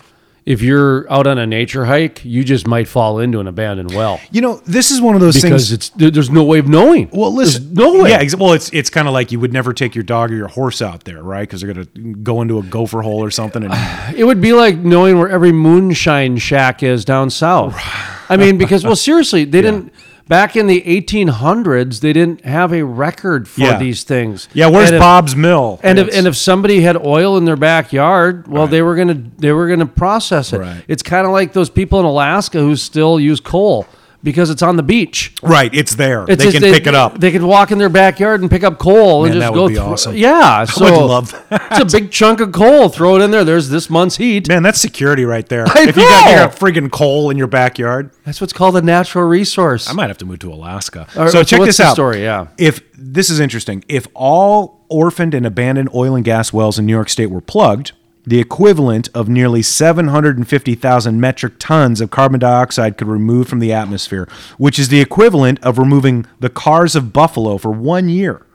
if 0.44 0.60
you're 0.60 1.06
out 1.12 1.28
on 1.28 1.38
a 1.38 1.46
nature 1.46 1.84
hike, 1.84 2.24
you 2.24 2.42
just 2.42 2.66
might 2.66 2.88
fall 2.88 3.20
into 3.20 3.38
an 3.38 3.46
abandoned 3.46 3.94
well 3.94 4.18
you 4.32 4.40
know, 4.40 4.56
this 4.66 4.90
is 4.90 5.00
one 5.00 5.14
of 5.14 5.20
those 5.20 5.36
because 5.36 5.68
things. 5.70 5.90
Because 5.90 6.08
it's 6.08 6.14
there's 6.14 6.30
no 6.30 6.42
way 6.42 6.58
of 6.58 6.66
knowing. 6.68 7.08
Well, 7.12 7.32
listen, 7.32 7.72
There's 7.74 7.76
no 7.94 8.02
way. 8.02 8.10
Yeah, 8.10 8.24
well, 8.36 8.52
it's 8.52 8.68
it's 8.72 8.90
kind 8.90 9.06
of 9.06 9.14
like 9.14 9.30
you 9.30 9.38
would 9.38 9.52
never 9.52 9.72
take 9.72 9.94
your 9.94 10.02
dog 10.02 10.32
or 10.32 10.34
your 10.34 10.48
horse 10.48 10.82
out 10.82 11.04
there, 11.04 11.22
right? 11.22 11.42
Because 11.48 11.60
they're 11.60 11.72
gonna 11.72 11.86
go 12.24 12.42
into 12.42 12.58
a 12.58 12.62
gopher 12.64 13.02
hole 13.02 13.22
or 13.22 13.30
something. 13.30 13.62
And 13.62 13.72
It 14.18 14.24
would 14.24 14.40
be 14.40 14.52
like 14.52 14.76
knowing 14.78 15.16
where 15.18 15.28
every 15.28 15.52
moonshine 15.52 16.38
shack 16.38 16.82
is 16.82 17.04
down 17.04 17.30
south. 17.30 17.76
I 18.28 18.36
mean, 18.36 18.58
because 18.58 18.82
well, 18.82 18.96
seriously, 18.96 19.44
they 19.44 19.62
didn't 19.62 19.92
back 20.32 20.56
in 20.56 20.66
the 20.66 20.80
1800s. 20.80 22.00
They 22.00 22.14
didn't 22.14 22.42
have 22.46 22.72
a 22.72 22.82
record 22.84 23.46
for 23.46 23.60
Yeah. 23.60 23.78
these 23.78 24.02
things. 24.02 24.48
yeah, 24.54 24.66
where's 24.68 24.90
if- 24.90 24.98
Bob's 24.98 25.36
Mill? 25.36 25.78
And 25.82 25.98
if 25.98 26.08
and 26.16 26.26
if 26.26 26.36
somebody 26.36 26.80
had 26.80 26.96
oil 26.96 27.36
in 27.36 27.44
their 27.44 27.56
backyard, 27.56 28.48
well, 28.48 28.66
they 28.66 28.80
were 28.80 28.96
gonna 28.96 29.18
they 29.38 29.52
were 29.52 29.68
gonna 29.68 29.84
process 29.84 30.52
it. 30.54 30.60
Right. 30.60 30.82
It's 30.88 31.02
kind 31.02 31.26
of 31.26 31.32
like 31.32 31.52
those 31.52 31.68
people 31.68 32.00
in 32.00 32.06
Alaska 32.06 32.58
who 32.60 32.76
still 32.76 33.20
use 33.20 33.40
coal 33.40 33.86
because 34.22 34.50
it's 34.50 34.62
on 34.62 34.76
the 34.76 34.82
beach. 34.82 35.34
right, 35.42 35.74
it's 35.74 35.94
there. 35.96 36.24
It's 36.28 36.42
they 36.44 36.50
just- 36.50 36.62
can 36.62 36.72
pick 36.72 36.86
it 36.86 36.94
up. 36.94 37.18
They 37.18 37.30
can 37.32 37.46
walk 37.46 37.70
in 37.72 37.78
their 37.78 37.88
backyard 37.88 38.40
and 38.40 38.50
pick 38.50 38.62
up 38.64 38.78
coal 38.78 39.24
and 39.24 39.34
just 39.34 39.40
that 39.40 39.52
would 39.52 39.58
go 39.58 39.68
be 39.68 39.74
through. 39.74 39.84
awesome. 39.84 40.16
Yeah, 40.16 40.64
so 40.66 40.84
would 40.84 40.94
love 41.06 41.44
it's 41.50 41.94
a 41.94 42.00
big 42.00 42.10
chunk 42.10 42.40
of 42.40 42.52
coal. 42.52 42.88
Throw 42.88 43.16
it 43.16 43.22
in 43.22 43.30
there. 43.30 43.44
There's 43.44 43.68
this 43.68 43.90
month's 43.90 44.16
heat. 44.16 44.48
Man, 44.48 44.62
that's 44.62 44.80
security 44.80 45.24
right 45.24 45.48
there. 45.48 45.64
I 45.68 45.82
if 45.88 45.96
you 45.96 46.02
got, 46.02 46.30
you 46.30 46.36
know. 46.36 46.48
friggin' 46.48 46.90
coal 46.92 47.30
in 47.30 47.36
your 47.36 47.46
backyard, 47.48 48.10
That's 48.24 48.40
what's 48.40 48.52
called 48.52 48.76
a 48.76 48.82
natural 48.82 49.24
resource. 49.24 49.88
I 49.88 49.92
might 49.92 50.08
have 50.08 50.18
to 50.18 50.24
move 50.26 50.38
to 50.40 50.52
Alaska. 50.52 51.06
All 51.16 51.24
right, 51.24 51.32
so 51.32 51.38
so 51.40 51.44
check 51.44 51.58
what's 51.58 51.70
this 51.70 51.76
the 51.78 51.84
out. 51.84 51.94
story? 51.94 52.22
Yeah. 52.22 52.46
If 52.58 52.80
this 52.96 53.28
is 53.30 53.40
interesting, 53.40 53.84
if 53.88 54.06
all 54.14 54.84
orphaned 54.88 55.34
and 55.34 55.44
abandoned 55.46 55.88
oil 55.94 56.14
and 56.14 56.24
gas 56.24 56.52
wells 56.52 56.78
in 56.78 56.86
New 56.86 56.92
York 56.92 57.08
State 57.08 57.26
were 57.26 57.40
plugged, 57.40 57.92
the 58.24 58.38
equivalent 58.38 59.08
of 59.14 59.28
nearly 59.28 59.62
750,000 59.62 61.20
metric 61.20 61.54
tons 61.58 62.00
of 62.00 62.10
carbon 62.10 62.38
dioxide 62.40 62.96
could 62.96 63.08
remove 63.08 63.48
from 63.48 63.58
the 63.58 63.72
atmosphere, 63.72 64.28
which 64.58 64.78
is 64.78 64.88
the 64.88 65.00
equivalent 65.00 65.58
of 65.64 65.78
removing 65.78 66.26
the 66.40 66.48
cars 66.50 66.94
of 66.94 67.12
Buffalo 67.12 67.58
for 67.58 67.70
one 67.72 68.08
year. 68.08 68.46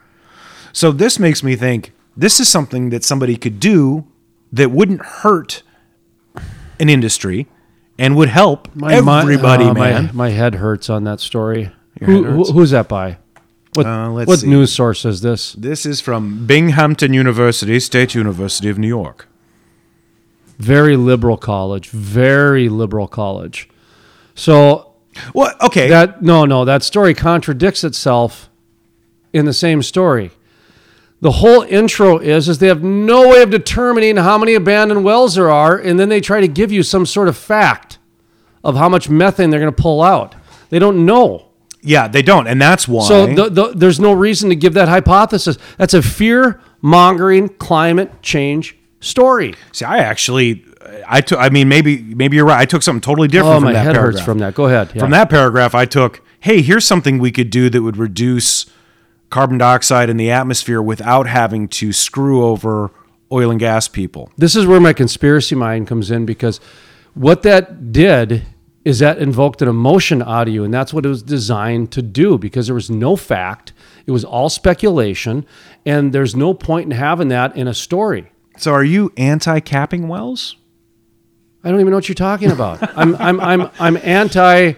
So 0.72 0.92
this 0.92 1.20
makes 1.20 1.44
me 1.44 1.56
think 1.56 1.92
this 2.16 2.40
is 2.40 2.48
something 2.50 2.90
that 2.92 3.04
somebody 3.04 3.36
could 3.36 3.60
do 3.60 4.06
that 4.54 4.72
wouldn't 4.72 5.02
hurt 5.06 5.64
an 6.80 6.90
industry 6.90 7.48
and 8.00 8.16
would 8.16 8.30
help 8.30 8.70
everybody, 8.82 9.66
uh, 9.66 9.74
man. 9.74 10.06
My, 10.08 10.12
my 10.14 10.30
head 10.30 10.56
hurts 10.56 10.90
on 10.90 11.04
that 11.06 11.20
story. 11.20 11.72
Who, 12.04 12.24
who- 12.24 12.52
who's 12.54 12.72
that 12.72 12.88
by? 12.88 13.18
What, 13.74 13.86
Uh, 13.86 14.10
let's 14.12 14.28
what 14.28 14.44
news 14.44 14.72
source 14.74 15.04
is 15.04 15.22
this? 15.22 15.54
This 15.54 15.86
is 15.86 16.00
from 16.00 16.46
Binghamton 16.46 17.14
University, 17.14 17.80
State 17.80 18.16
University 18.16 18.70
of 18.70 18.78
New 18.80 18.88
York. 18.88 19.28
Very 20.58 20.96
liberal 20.98 21.38
college. 21.38 21.90
Very 21.90 22.70
liberal 22.70 23.08
college. 23.08 23.70
So 24.36 24.94
Well, 25.34 25.54
okay. 25.62 25.88
that 25.90 26.22
no 26.22 26.46
no 26.46 26.66
that 26.66 26.84
story 26.84 27.14
contradicts 27.14 27.84
itself 27.84 28.50
in 29.34 29.46
the 29.46 29.54
same 29.54 29.82
story. 29.84 30.32
the 31.22 31.32
whole 31.32 31.64
intro 31.64 32.20
is 32.20 32.48
is 32.48 32.60
they 32.60 32.68
have 32.68 32.84
no 32.84 33.28
way 33.30 33.42
of 33.42 33.50
determining 33.50 34.18
how 34.18 34.38
many 34.38 34.54
abandoned 34.54 35.04
wells 35.04 35.36
there 35.36 35.50
are, 35.50 35.76
and 35.78 36.00
then 36.00 36.10
they 36.10 36.22
try 36.22 36.40
to 36.42 36.48
give 36.48 36.72
you 36.72 36.84
some 36.84 37.06
sort 37.06 37.28
of 37.28 37.36
fact 37.36 37.98
of 38.64 38.76
how 38.76 38.88
much 38.90 39.10
methane 39.10 39.50
they're 39.50 39.60
going 39.60 39.74
to 39.74 39.82
pull 39.82 40.02
out. 40.02 40.36
They 40.70 40.80
don't 40.80 41.06
know. 41.06 41.46
Yeah, 41.82 42.08
they 42.08 42.22
don't, 42.22 42.48
and 42.48 42.62
that's 42.62 42.88
why. 42.88 43.08
So 43.08 43.26
the, 43.34 43.50
the, 43.50 43.68
there's 43.76 44.00
no 44.00 44.12
reason 44.14 44.50
to 44.50 44.56
give 44.56 44.74
that 44.74 44.90
hypothesis. 44.90 45.58
That's 45.78 45.94
a 45.94 46.02
fear 46.02 46.62
mongering 46.82 47.50
climate 47.50 48.22
change 48.22 48.77
story. 49.00 49.54
See, 49.72 49.86
I 49.86 50.00
actually, 50.00 50.66
I 51.08 51.22
took. 51.22 51.40
I 51.40 51.50
mean, 51.50 51.68
maybe 51.70 52.02
maybe 52.02 52.36
you're 52.38 52.46
right. 52.46 52.60
I 52.60 52.66
took 52.66 52.84
something 52.84 53.02
totally 53.02 53.28
different 53.28 53.56
Oh, 53.56 53.58
from 53.58 53.64
my 53.66 53.74
that 53.74 53.86
head 53.86 53.94
paragraph. 53.96 54.14
hurts 54.16 54.26
from 54.26 54.40
that. 54.40 54.56
Go 54.56 54.66
ahead. 54.66 54.92
Yeah. 54.94 55.02
From 55.02 55.12
that 55.12 55.30
paragraph, 55.30 55.76
I 55.76 55.86
took, 55.86 56.22
hey, 56.40 56.62
here's 56.62 56.86
something 56.86 57.20
we 57.20 57.32
could 57.32 57.50
do 57.50 57.70
that 57.70 57.82
would 57.82 57.98
reduce 57.98 58.66
carbon 59.30 59.58
dioxide 59.58 60.10
in 60.10 60.18
the 60.18 60.32
atmosphere 60.32 60.82
without 60.82 61.28
having 61.28 61.68
to 61.68 61.92
screw 61.92 62.46
over 62.46 62.92
oil 63.32 63.52
and 63.52 63.60
gas 63.60 63.88
people. 63.90 64.32
This 64.38 64.56
is 64.56 64.66
where 64.66 64.80
my 64.80 64.94
conspiracy 64.94 65.54
mind 65.56 65.88
comes 65.88 66.10
in 66.12 66.26
because 66.26 66.62
what 67.14 67.44
that 67.44 67.92
did 67.92 68.44
is 68.86 69.00
that 69.00 69.18
invoked 69.18 69.62
an 69.62 69.68
emotion 69.68 70.22
out 70.24 70.48
of 70.48 70.54
you, 70.54 70.64
and 70.64 70.74
that's 70.74 70.94
what 70.94 71.06
it 71.06 71.10
was 71.10 71.22
designed 71.22 71.92
to 71.92 72.02
do 72.02 72.38
because 72.38 72.68
there 72.68 72.74
was 72.74 72.90
no 72.90 73.18
fact. 73.18 73.74
It 74.06 74.12
was 74.12 74.24
all 74.24 74.48
speculation, 74.48 75.46
and 75.86 76.14
there's 76.14 76.38
no 76.38 76.54
point 76.54 76.86
in 76.86 76.92
having 76.92 77.28
that 77.28 77.54
in 77.58 77.68
a 77.68 77.74
story. 77.74 78.32
So, 78.58 78.74
are 78.74 78.84
you 78.84 79.12
anti-capping 79.18 80.08
wells? 80.08 80.56
I 81.64 81.70
don't 81.72 81.80
even 81.80 81.92
know 81.92 81.98
what 81.98 82.08
you're 82.08 82.16
talking 82.16 82.52
about. 82.52 82.80
I'm 82.98 83.16
I'm 83.18 83.40
I'm 83.40 83.70
I'm 83.80 83.98
anti 83.98 84.74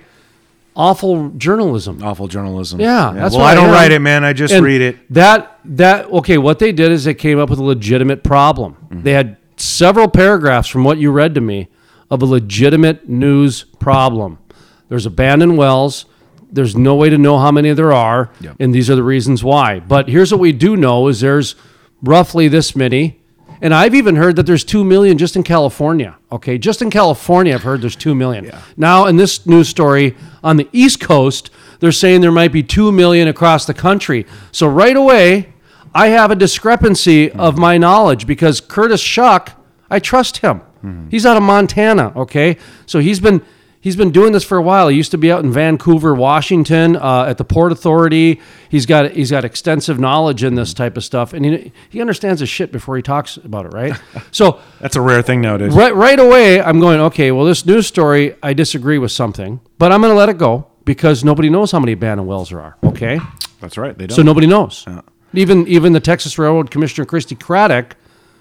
awful 0.76 1.30
journalism. 1.32 2.02
Awful 2.04 2.28
journalism. 2.28 2.80
Yeah, 2.80 3.12
that's 3.14 3.36
well, 3.36 3.46
I 3.46 3.54
don't 3.56 3.70
write 3.72 3.92
it, 3.92 4.00
man. 4.00 4.24
I 4.24 4.34
just 4.34 4.54
And 4.54 4.66
read 4.66 4.82
it. 4.82 5.14
That 5.14 5.60
that 5.66 6.06
okay. 6.08 6.38
What 6.38 6.60
they 6.60 6.72
did 6.72 6.92
is 6.92 7.04
they 7.04 7.14
came 7.14 7.40
up 7.40 7.50
with 7.50 7.60
a 7.60 7.64
legitimate 7.64 8.24
problem. 8.24 8.76
Mm-hmm. 8.86 9.04
They 9.04 9.14
had 9.14 9.38
several 9.58 10.08
paragraphs 10.08 10.70
from 10.70 10.84
what 10.84 10.98
you 10.98 11.12
read 11.12 11.36
to 11.36 11.42
me 11.42 11.68
of 12.10 12.22
a 12.22 12.26
legitimate 12.26 13.08
news 13.10 13.64
problem. 13.80 14.40
There's 14.88 15.06
abandoned 15.06 15.58
wells. 15.58 16.06
There's 16.52 16.76
no 16.76 16.96
way 16.96 17.10
to 17.12 17.18
know 17.20 17.38
how 17.38 17.52
many 17.52 17.72
there 17.74 17.94
are, 17.94 18.32
Yep. 18.42 18.56
and 18.60 18.74
these 18.74 18.90
are 18.90 18.96
the 18.96 19.04
reasons 19.04 19.44
why. 19.44 19.80
But 19.80 20.10
here's 20.10 20.32
what 20.32 20.40
we 20.40 20.52
do 20.52 20.76
know: 20.76 21.08
is 21.08 21.20
there's 21.20 21.56
roughly 22.02 22.48
this 22.48 22.76
many, 22.76 23.19
and 23.62 23.74
I've 23.74 23.96
even 23.96 24.16
heard 24.16 24.36
that 24.38 24.46
there's 24.46 24.64
two 24.64 24.84
million 24.84 25.18
just 25.18 25.36
in 25.36 25.44
California. 25.44 26.18
Okay, 26.32 26.58
just 26.58 26.82
in 26.82 26.90
California, 26.90 27.54
I've 27.54 27.64
heard 27.64 27.82
there's 27.82 27.96
two 27.96 28.16
million. 28.16 28.52
Now, 28.78 29.06
in 29.08 29.16
this 29.16 29.46
news 29.46 29.68
story 29.68 30.16
on 30.44 30.58
the 30.58 30.68
East 30.72 31.00
Coast, 31.00 31.50
they're 31.80 31.92
saying 31.92 32.22
there 32.22 32.32
might 32.32 32.52
be 32.52 32.64
two 32.64 32.92
million 32.92 33.28
across 33.28 33.66
the 33.66 33.74
country. 33.74 34.26
So 34.52 34.68
right 34.68 34.96
away, 34.96 35.54
I 35.94 36.08
have 36.08 36.32
a 36.32 36.36
discrepancy 36.36 37.32
of 37.32 37.58
my 37.58 37.78
knowledge 37.78 38.28
because 38.28 38.62
Curtis 38.62 39.02
Shuck, 39.02 39.52
I 39.90 40.00
trust 40.00 40.38
him. 40.38 40.60
Hmm. 40.82 41.10
He's 41.10 41.26
out 41.26 41.36
of 41.36 41.44
Montana. 41.44 42.14
Okay, 42.16 42.58
so 42.86 43.00
he's 43.00 43.20
been 43.20 43.42
he's 43.82 43.96
been 43.96 44.12
doing 44.12 44.32
this 44.34 44.44
for 44.44 44.58
a 44.58 44.62
while. 44.62 44.88
He 44.88 44.98
used 44.98 45.12
to 45.12 45.18
be 45.18 45.32
out 45.32 45.44
in 45.44 45.52
Vancouver, 45.52 46.14
Washington, 46.14 46.96
uh, 46.96 47.26
at 47.28 47.38
the 47.38 47.44
Port 47.44 47.72
Authority. 47.72 48.40
He's 48.70 48.86
got 48.86 49.12
he's 49.12 49.32
got 49.32 49.46
extensive 49.46 50.00
knowledge 50.00 50.44
in 50.44 50.56
this 50.56 50.74
type 50.74 50.98
of 50.98 51.04
stuff, 51.04 51.34
and 51.34 51.46
he 51.46 51.72
he 51.90 52.02
understands 52.02 52.40
his 52.40 52.50
shit 52.50 52.72
before 52.72 52.96
he 52.96 53.02
talks 53.02 53.38
about 53.38 53.66
it. 53.66 53.74
Right. 53.74 54.00
so 54.32 54.60
That's 54.80 54.96
a 54.96 55.02
rare 55.02 55.22
thing 55.22 55.42
nowadays. 55.42 55.74
right 55.74 55.94
right 55.96 56.20
away, 56.20 56.62
I'm 56.62 56.80
going 56.80 57.00
okay. 57.02 57.32
Well, 57.32 57.46
this 57.46 57.66
news 57.66 57.88
story, 57.88 58.36
I 58.44 58.54
disagree 58.54 58.98
with 58.98 59.12
something, 59.12 59.60
but 59.78 59.92
I'm 59.92 60.02
going 60.02 60.12
to 60.14 60.18
let 60.18 60.30
it 60.30 60.38
go 60.38 60.68
because 60.86 61.24
nobody 61.24 61.50
knows 61.50 61.72
how 61.72 61.80
many 61.80 61.92
abandoned 61.94 62.28
wells 62.28 62.50
there 62.50 62.62
are. 62.62 62.78
Okay. 62.84 63.20
That's 63.62 63.78
right. 63.78 63.98
They 63.98 64.08
don't. 64.08 64.16
So 64.16 64.22
nobody 64.22 64.48
knows. 64.48 64.86
Even 65.34 65.68
even 65.68 65.94
the 65.94 66.00
Texas 66.00 66.38
Railroad 66.40 66.72
Commissioner 66.72 67.06
Christi 67.06 67.36
Craddick, 67.36 67.92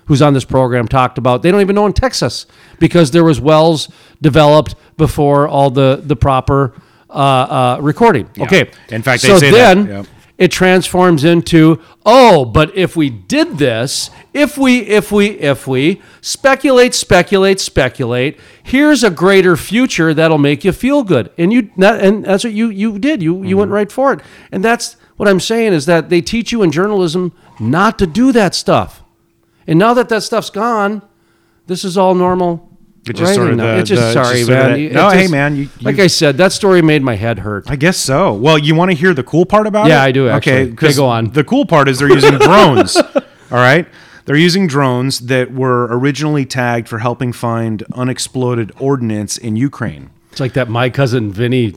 who's 0.08 0.20
on 0.20 0.34
this 0.34 0.44
program, 0.44 0.88
talked 0.88 1.16
about 1.18 1.42
they 1.42 1.50
don't 1.50 1.60
even 1.60 1.76
know 1.76 1.86
in 1.86 1.92
Texas 1.92 2.46
because 2.80 3.12
there 3.12 3.24
was 3.24 3.40
wells 3.40 3.88
developed 4.20 4.74
before 4.96 5.46
all 5.46 5.70
the 5.70 6.02
the 6.04 6.16
proper 6.16 6.74
uh, 7.08 7.12
uh, 7.12 7.78
recording. 7.80 8.28
Okay. 8.38 8.70
In 8.90 9.02
fact, 9.02 9.22
they 9.22 9.28
so 9.28 9.38
say 9.38 9.50
that, 9.50 9.74
then 9.74 9.86
yep. 9.86 10.06
it 10.36 10.50
transforms 10.50 11.24
into 11.24 11.80
oh, 12.04 12.44
but 12.44 12.74
if 12.76 12.96
we 12.96 13.10
did 13.10 13.58
this, 13.58 14.10
if 14.34 14.56
we 14.58 14.80
if 14.80 15.12
we 15.12 15.28
if 15.38 15.66
we 15.66 16.00
speculate, 16.20 16.94
speculate, 16.94 17.60
speculate, 17.60 18.38
here's 18.62 19.04
a 19.04 19.10
greater 19.10 19.56
future 19.56 20.12
that'll 20.14 20.38
make 20.38 20.64
you 20.64 20.72
feel 20.72 21.02
good, 21.02 21.30
and 21.38 21.52
you 21.52 21.70
that, 21.76 22.00
and 22.04 22.24
that's 22.24 22.44
what 22.44 22.52
you 22.52 22.68
you 22.70 22.98
did. 22.98 23.22
You 23.22 23.36
you 23.36 23.40
Mm-hmm. 23.42 23.58
went 23.58 23.70
right 23.70 23.92
for 23.92 24.12
it, 24.14 24.20
and 24.50 24.64
that's 24.64 24.96
what 25.16 25.28
I'm 25.28 25.40
saying 25.40 25.72
is 25.72 25.86
that 25.86 26.08
they 26.10 26.20
teach 26.20 26.52
you 26.52 26.62
in 26.62 26.70
journalism 26.72 27.32
not 27.58 27.98
to 27.98 28.06
do 28.06 28.30
that 28.32 28.54
stuff, 28.54 29.02
and 29.68 29.78
now 29.78 29.94
that 29.94 30.08
that 30.08 30.22
stuff's 30.24 30.50
gone, 30.50 31.02
this 31.68 31.84
is 31.84 31.96
all 31.96 32.14
normal. 32.16 32.64
It's 33.06 33.18
just 33.20 33.34
sort 33.34 33.50
of 33.50 33.56
now. 33.56 33.74
the- 33.74 33.78
it's 33.80 33.88
just 33.88 34.02
the- 34.02 34.12
sorry, 34.12 34.34
just 34.38 34.46
sort 34.48 34.58
of 34.58 34.64
man. 34.64 34.72
that- 34.72 34.80
It 34.80 34.92
No, 34.92 35.08
hey, 35.10 35.20
just- 35.22 35.32
man, 35.32 35.56
you- 35.56 35.68
like 35.82 35.96
you- 35.96 36.02
I 36.04 36.06
said, 36.08 36.36
that 36.38 36.52
story 36.52 36.82
made 36.82 37.02
my 37.02 37.14
head 37.14 37.38
hurt. 37.38 37.64
I 37.70 37.76
guess 37.76 37.96
so. 37.96 38.32
Well, 38.34 38.58
you 38.58 38.74
want 38.74 38.90
to 38.90 38.96
hear 38.96 39.14
the 39.14 39.22
cool 39.22 39.46
part 39.46 39.66
about 39.66 39.86
it? 39.86 39.90
Yeah, 39.90 40.02
I 40.02 40.10
do, 40.12 40.28
actually. 40.28 40.52
Okay, 40.52 40.72
'cause 40.72 40.88
Okay, 40.90 40.96
go 40.96 41.06
on. 41.06 41.30
The 41.32 41.44
cool 41.44 41.64
part 41.64 41.88
is 41.88 42.00
they're 42.00 42.10
using 42.10 42.36
drones. 42.38 42.96
All 43.50 43.58
right, 43.58 43.86
they're 44.26 44.36
using 44.36 44.66
drones 44.66 45.20
that 45.20 45.54
were 45.54 45.86
originally 45.90 46.44
tagged 46.44 46.86
for 46.88 46.98
helping 46.98 47.32
find 47.32 47.82
unexploded 47.94 48.72
ordnance 48.78 49.38
in 49.38 49.56
Ukraine. 49.56 50.10
It's 50.32 50.40
like 50.40 50.52
that 50.52 50.68
my 50.68 50.90
cousin 50.90 51.32
Vinny 51.32 51.74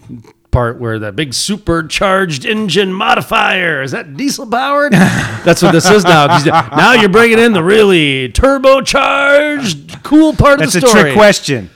part 0.52 0.80
where 0.80 0.99
the 0.99 1.12
big 1.12 1.34
supercharged 1.34 2.45
engine 2.45 2.93
modifier 2.93 3.82
is 3.82 3.91
that 3.91 4.16
diesel 4.16 4.45
powered? 4.45 4.93
That's 4.93 5.62
what 5.62 5.72
this 5.72 5.89
is 5.89 6.04
now. 6.04 6.28
Now 6.45 6.93
you're 6.93 7.10
bringing 7.10 7.39
in 7.39 7.54
the 7.54 7.64
really 7.64 8.30
turbocharged 8.30 10.04
cool 10.04 10.34
part 10.34 10.60
That's 10.60 10.76
of 10.76 10.82
the 10.82 10.88
story. 10.88 11.04
That's 11.04 11.10
a 11.10 11.14
trick 11.14 11.18
question. 11.18 11.70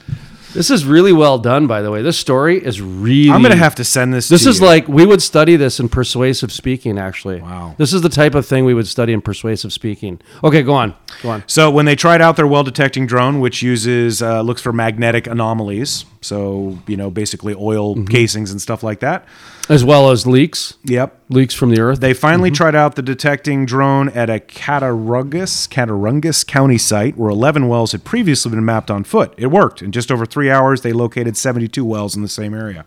This 0.55 0.71
is 0.71 0.85
really 0.85 1.11
well 1.11 1.37
done, 1.37 1.67
by 1.67 1.81
the 1.81 1.91
way. 1.91 2.01
This 2.01 2.17
story 2.17 2.63
is 2.63 2.79
really. 2.81 3.29
I'm 3.29 3.41
gonna 3.41 3.57
have 3.57 3.75
to 3.75 3.83
send 3.83 4.13
this. 4.13 4.29
This 4.29 4.45
is 4.45 4.61
you. 4.61 4.65
like 4.65 4.87
we 4.87 5.05
would 5.05 5.21
study 5.21 5.57
this 5.57 5.81
in 5.81 5.89
persuasive 5.89 6.49
speaking. 6.49 6.97
Actually, 6.97 7.41
Wow. 7.41 7.75
This 7.77 7.91
is 7.91 8.01
the 8.01 8.09
type 8.09 8.35
of 8.35 8.45
thing 8.45 8.63
we 8.63 8.73
would 8.73 8.87
study 8.87 9.11
in 9.11 9.21
persuasive 9.21 9.73
speaking. 9.73 10.21
Okay, 10.45 10.63
go 10.63 10.73
on. 10.73 10.95
Go 11.21 11.31
on. 11.31 11.43
So 11.45 11.69
when 11.69 11.85
they 11.85 11.97
tried 11.97 12.21
out 12.21 12.37
their 12.37 12.47
well 12.47 12.63
detecting 12.63 13.05
drone, 13.05 13.41
which 13.41 13.61
uses 13.61 14.21
uh, 14.21 14.41
looks 14.43 14.61
for 14.61 14.71
magnetic 14.71 15.27
anomalies, 15.27 16.05
so 16.25 16.77
you 16.87 16.97
know 16.97 17.09
basically 17.09 17.53
oil 17.57 17.95
Mm-hmm. 17.95 18.05
casings 18.07 18.51
and 18.51 18.61
stuff 18.61 18.83
like 18.83 18.99
that. 18.99 19.25
As 19.69 19.83
well 19.83 20.11
as 20.11 20.27
leaks, 20.27 20.75
Yep. 20.83 21.19
leaks 21.29 21.53
from 21.55 21.69
the 21.71 21.79
earth. 21.81 21.99
They 21.99 22.13
finally 22.13 22.49
Mm-hmm. 22.49 22.55
tried 22.55 22.75
out 22.75 22.95
the 22.95 23.01
detecting 23.01 23.65
drone 23.65 24.09
at 24.09 24.29
a 24.29 24.39
Cattaraugus, 24.39 25.67
Cattaraugus 25.67 26.43
County 26.45 26.77
site 26.77 27.17
where 27.17 27.29
11 27.29 27.67
wells 27.67 27.91
had 27.93 28.03
previously 28.03 28.51
been 28.51 28.65
mapped 28.65 28.91
on 28.91 29.03
foot. 29.03 29.33
It 29.37 29.47
worked. 29.47 29.81
In 29.81 29.91
just 29.91 30.11
over 30.11 30.25
three 30.25 30.49
hours, 30.51 30.81
they 30.81 30.93
located 30.93 31.35
72 31.37 31.83
wells 31.85 32.15
in 32.15 32.21
the 32.21 32.27
same 32.27 32.53
area. 32.53 32.85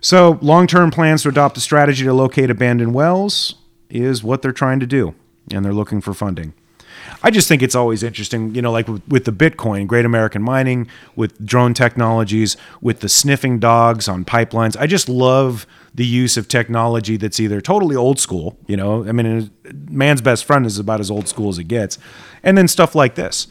So, 0.00 0.38
long 0.42 0.66
term 0.66 0.90
plans 0.90 1.22
to 1.22 1.28
adopt 1.30 1.56
a 1.56 1.60
strategy 1.60 2.04
to 2.04 2.12
locate 2.12 2.50
abandoned 2.50 2.92
wells 2.94 3.54
is 3.88 4.22
what 4.22 4.42
they're 4.42 4.52
trying 4.52 4.80
to 4.80 4.86
do, 4.86 5.14
and 5.50 5.64
they're 5.64 5.72
looking 5.72 6.00
for 6.00 6.12
funding. 6.12 6.52
I 7.22 7.30
just 7.30 7.48
think 7.48 7.62
it's 7.62 7.74
always 7.74 8.02
interesting, 8.02 8.54
you 8.54 8.62
know, 8.62 8.72
like 8.72 8.88
with, 8.88 9.06
with 9.08 9.24
the 9.24 9.32
Bitcoin, 9.32 9.86
Great 9.86 10.04
American 10.04 10.42
Mining, 10.42 10.88
with 11.16 11.44
drone 11.44 11.74
technologies, 11.74 12.56
with 12.80 13.00
the 13.00 13.08
sniffing 13.08 13.58
dogs 13.58 14.08
on 14.08 14.24
pipelines. 14.24 14.76
I 14.78 14.86
just 14.86 15.08
love 15.08 15.66
the 15.94 16.04
use 16.04 16.36
of 16.36 16.48
technology 16.48 17.16
that's 17.16 17.38
either 17.38 17.60
totally 17.60 17.96
old 17.96 18.18
school, 18.18 18.58
you 18.66 18.76
know, 18.76 19.06
I 19.06 19.12
mean, 19.12 19.50
man's 19.88 20.20
best 20.20 20.44
friend 20.44 20.66
is 20.66 20.78
about 20.78 21.00
as 21.00 21.10
old 21.10 21.28
school 21.28 21.48
as 21.48 21.58
it 21.58 21.64
gets, 21.64 21.98
and 22.42 22.58
then 22.58 22.68
stuff 22.68 22.94
like 22.94 23.14
this. 23.14 23.46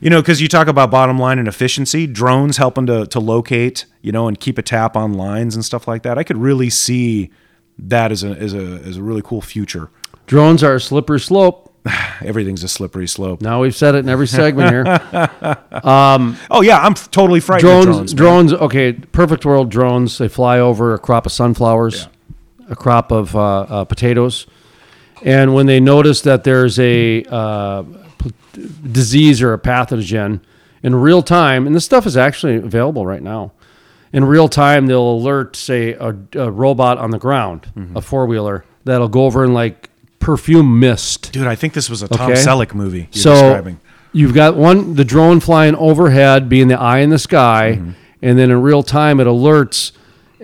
You 0.00 0.10
know, 0.10 0.20
because 0.20 0.40
you 0.40 0.48
talk 0.48 0.66
about 0.66 0.90
bottom 0.90 1.16
line 1.16 1.38
and 1.38 1.46
efficiency, 1.46 2.08
drones 2.08 2.56
helping 2.56 2.86
to, 2.86 3.06
to 3.06 3.20
locate, 3.20 3.86
you 4.00 4.10
know, 4.10 4.26
and 4.26 4.38
keep 4.38 4.58
a 4.58 4.62
tap 4.62 4.96
on 4.96 5.12
lines 5.14 5.54
and 5.54 5.64
stuff 5.64 5.86
like 5.86 6.02
that. 6.02 6.18
I 6.18 6.24
could 6.24 6.38
really 6.38 6.70
see 6.70 7.30
that 7.78 8.10
as 8.10 8.24
a, 8.24 8.30
as 8.30 8.52
a, 8.52 8.80
as 8.84 8.96
a 8.96 9.02
really 9.02 9.22
cool 9.22 9.40
future. 9.40 9.90
Drones 10.26 10.64
are 10.64 10.74
a 10.74 10.80
slippery 10.80 11.20
slope. 11.20 11.71
Everything's 12.24 12.62
a 12.62 12.68
slippery 12.68 13.08
slope. 13.08 13.40
Now 13.40 13.60
we've 13.62 13.74
said 13.74 13.94
it 13.94 13.98
in 14.00 14.08
every 14.08 14.26
segment 14.28 14.70
here. 14.70 14.84
Oh 15.84 16.60
yeah, 16.62 16.78
I'm 16.80 16.92
f- 16.92 17.10
totally 17.10 17.40
frightened. 17.40 17.70
drones, 17.84 17.96
drones. 17.96 18.14
drones. 18.14 18.52
Okay, 18.52 18.92
perfect 18.92 19.44
world 19.44 19.70
drones. 19.70 20.18
They 20.18 20.28
fly 20.28 20.58
over 20.60 20.94
a 20.94 20.98
crop 20.98 21.26
of 21.26 21.32
sunflowers, 21.32 22.08
a 22.68 22.76
crop 22.76 23.10
of 23.10 23.34
uh, 23.34 23.60
uh, 23.62 23.84
potatoes, 23.84 24.46
and 25.24 25.54
when 25.54 25.66
they 25.66 25.80
notice 25.80 26.22
that 26.22 26.44
there's 26.44 26.78
a 26.78 27.24
uh, 27.24 27.82
p- 28.18 28.32
disease 28.90 29.42
or 29.42 29.52
a 29.54 29.58
pathogen 29.58 30.40
in 30.82 30.94
real 30.94 31.22
time, 31.22 31.66
and 31.66 31.74
this 31.74 31.84
stuff 31.84 32.06
is 32.06 32.16
actually 32.16 32.56
available 32.56 33.06
right 33.06 33.22
now. 33.22 33.52
In 34.12 34.24
real 34.24 34.48
time, 34.48 34.86
they'll 34.88 35.12
alert, 35.14 35.56
say, 35.56 35.94
a, 35.94 36.14
a 36.34 36.50
robot 36.50 36.98
on 36.98 37.10
the 37.12 37.18
ground, 37.18 37.66
Mm-hmm. 37.76 37.96
a 37.96 38.00
four 38.02 38.26
wheeler, 38.26 38.64
that'll 38.84 39.08
go 39.08 39.24
over 39.24 39.42
and 39.42 39.54
like 39.54 39.88
perfume 40.22 40.80
mist. 40.80 41.32
Dude, 41.32 41.46
I 41.46 41.54
think 41.54 41.74
this 41.74 41.90
was 41.90 42.02
a 42.02 42.08
Tom 42.08 42.30
Okay. 42.30 42.40
Selleck 42.40 42.72
movie 42.74 43.08
you're 43.12 43.22
so 43.22 43.32
describing. 43.34 43.80
you've 44.12 44.32
got 44.34 44.56
one 44.56 44.94
the 44.94 45.04
drone 45.04 45.40
flying 45.40 45.74
overhead 45.74 46.48
being 46.48 46.68
the 46.68 46.78
eye 46.80 46.98
in 47.00 47.10
the 47.10 47.18
sky 47.18 47.76
Mm-hmm. 47.78 47.90
and 48.22 48.38
then 48.38 48.50
in 48.50 48.62
real 48.62 48.82
time 48.82 49.20
it 49.20 49.26
alerts 49.26 49.92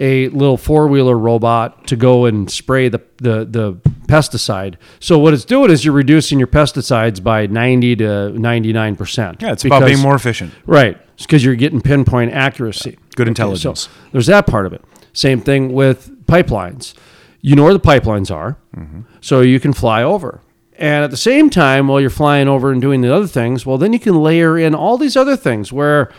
a 0.01 0.29
little 0.29 0.57
four-wheeler 0.57 1.19
robot 1.19 1.87
to 1.89 1.97
go 1.97 2.25
and 2.27 2.51
spray 2.51 2.89
the 2.89 3.01
the, 3.17 3.45
the 3.45 3.73
pesticide. 4.07 4.77
So 5.01 5.19
what 5.19 5.35
it's 5.35 5.45
doing 5.45 5.71
is 5.71 5.85
you're 5.85 5.93
reducing 5.95 6.39
your 6.39 6.47
pesticides 6.49 7.21
by 7.23 7.47
90 7.47 7.97
to 7.97 8.31
99 8.39 8.97
percent. 8.97 9.43
Yeah, 9.43 9.53
it's 9.53 9.65
about 9.65 9.85
being 9.85 9.99
more 10.01 10.15
efficient. 10.15 10.53
right 10.67 10.97
It's 11.15 11.27
because 11.27 11.45
you're 11.45 11.57
getting 11.57 11.81
pinpoint 11.81 12.33
accuracy. 12.33 12.97
Good 13.17 13.27
intelligence. 13.29 13.81
so 13.83 13.91
there's 14.13 14.27
that 14.27 14.47
part 14.47 14.67
of 14.67 14.73
it. 14.73 14.83
Same 15.13 15.41
thing 15.41 15.73
with 15.73 16.25
pipelines. 16.27 16.95
You 17.41 17.55
know 17.57 17.65
where 17.65 17.73
the 17.73 17.81
pipelines 17.81 18.35
are, 18.35 18.57
Mm-hmm. 18.77 19.01
so 19.21 19.41
you 19.41 19.61
can 19.61 19.73
fly 19.73 20.03
over. 20.03 20.41
And 20.77 21.03
at 21.05 21.11
the 21.11 21.17
same 21.17 21.51
time, 21.51 21.89
while 21.89 22.01
you're 22.01 22.11
flying 22.11 22.47
over 22.49 22.71
and 22.71 22.81
doing 22.81 23.01
the 23.01 23.13
other 23.15 23.27
things, 23.27 23.67
well, 23.67 23.79
then 23.79 23.93
you 23.93 23.99
can 23.99 24.15
layer 24.15 24.57
in 24.57 24.75
all 24.75 24.97
these 24.97 25.17
other 25.17 25.37
things 25.37 25.73
where, 25.73 26.13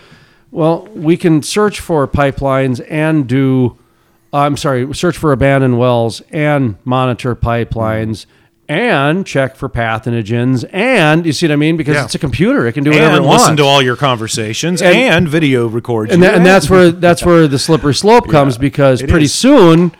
well, 0.52 0.88
we 0.94 1.16
can 1.16 1.42
search 1.42 1.80
for 1.80 2.06
pipelines 2.08 2.86
and 2.90 3.26
do, 3.28 3.78
I'm 4.34 4.58
sorry, 4.58 4.94
search 4.94 5.18
for 5.18 5.32
abandoned 5.32 5.78
wells 5.80 6.22
and 6.32 6.76
monitor 6.84 7.36
pipelines 7.38 8.26
and 8.68 9.26
check 9.26 9.56
for 9.56 9.70
pathogens. 9.70 10.64
And 10.74 11.26
you 11.26 11.32
see 11.32 11.48
what 11.48 11.54
I 11.54 11.56
mean? 11.56 11.78
Because 11.78 11.96
Yeah. 11.96 12.04
it's 12.06 12.16
a 12.16 12.20
computer, 12.20 12.68
it 12.68 12.74
can 12.74 12.84
do 12.84 12.92
whatever 12.92 13.16
and 13.16 13.24
it 13.26 13.28
wants 13.28 13.44
listen 13.46 13.58
to 13.58 13.64
all 13.64 13.82
your 13.82 13.96
conversations 13.96 14.82
And- 14.82 14.96
and, 14.96 15.28
video 15.30 15.68
record. 15.68 16.12
and 16.12 16.22
that, 16.22 16.36
and 16.36 16.46
that's 16.46 16.70
where 16.70 16.92
that's 16.92 17.24
where 17.26 17.48
the 17.48 17.58
slippery 17.60 17.94
slope 17.96 18.28
comes 18.32 18.58
because 18.58 19.02
pretty 19.02 19.26
is. 19.26 19.34
soon, 19.34 19.92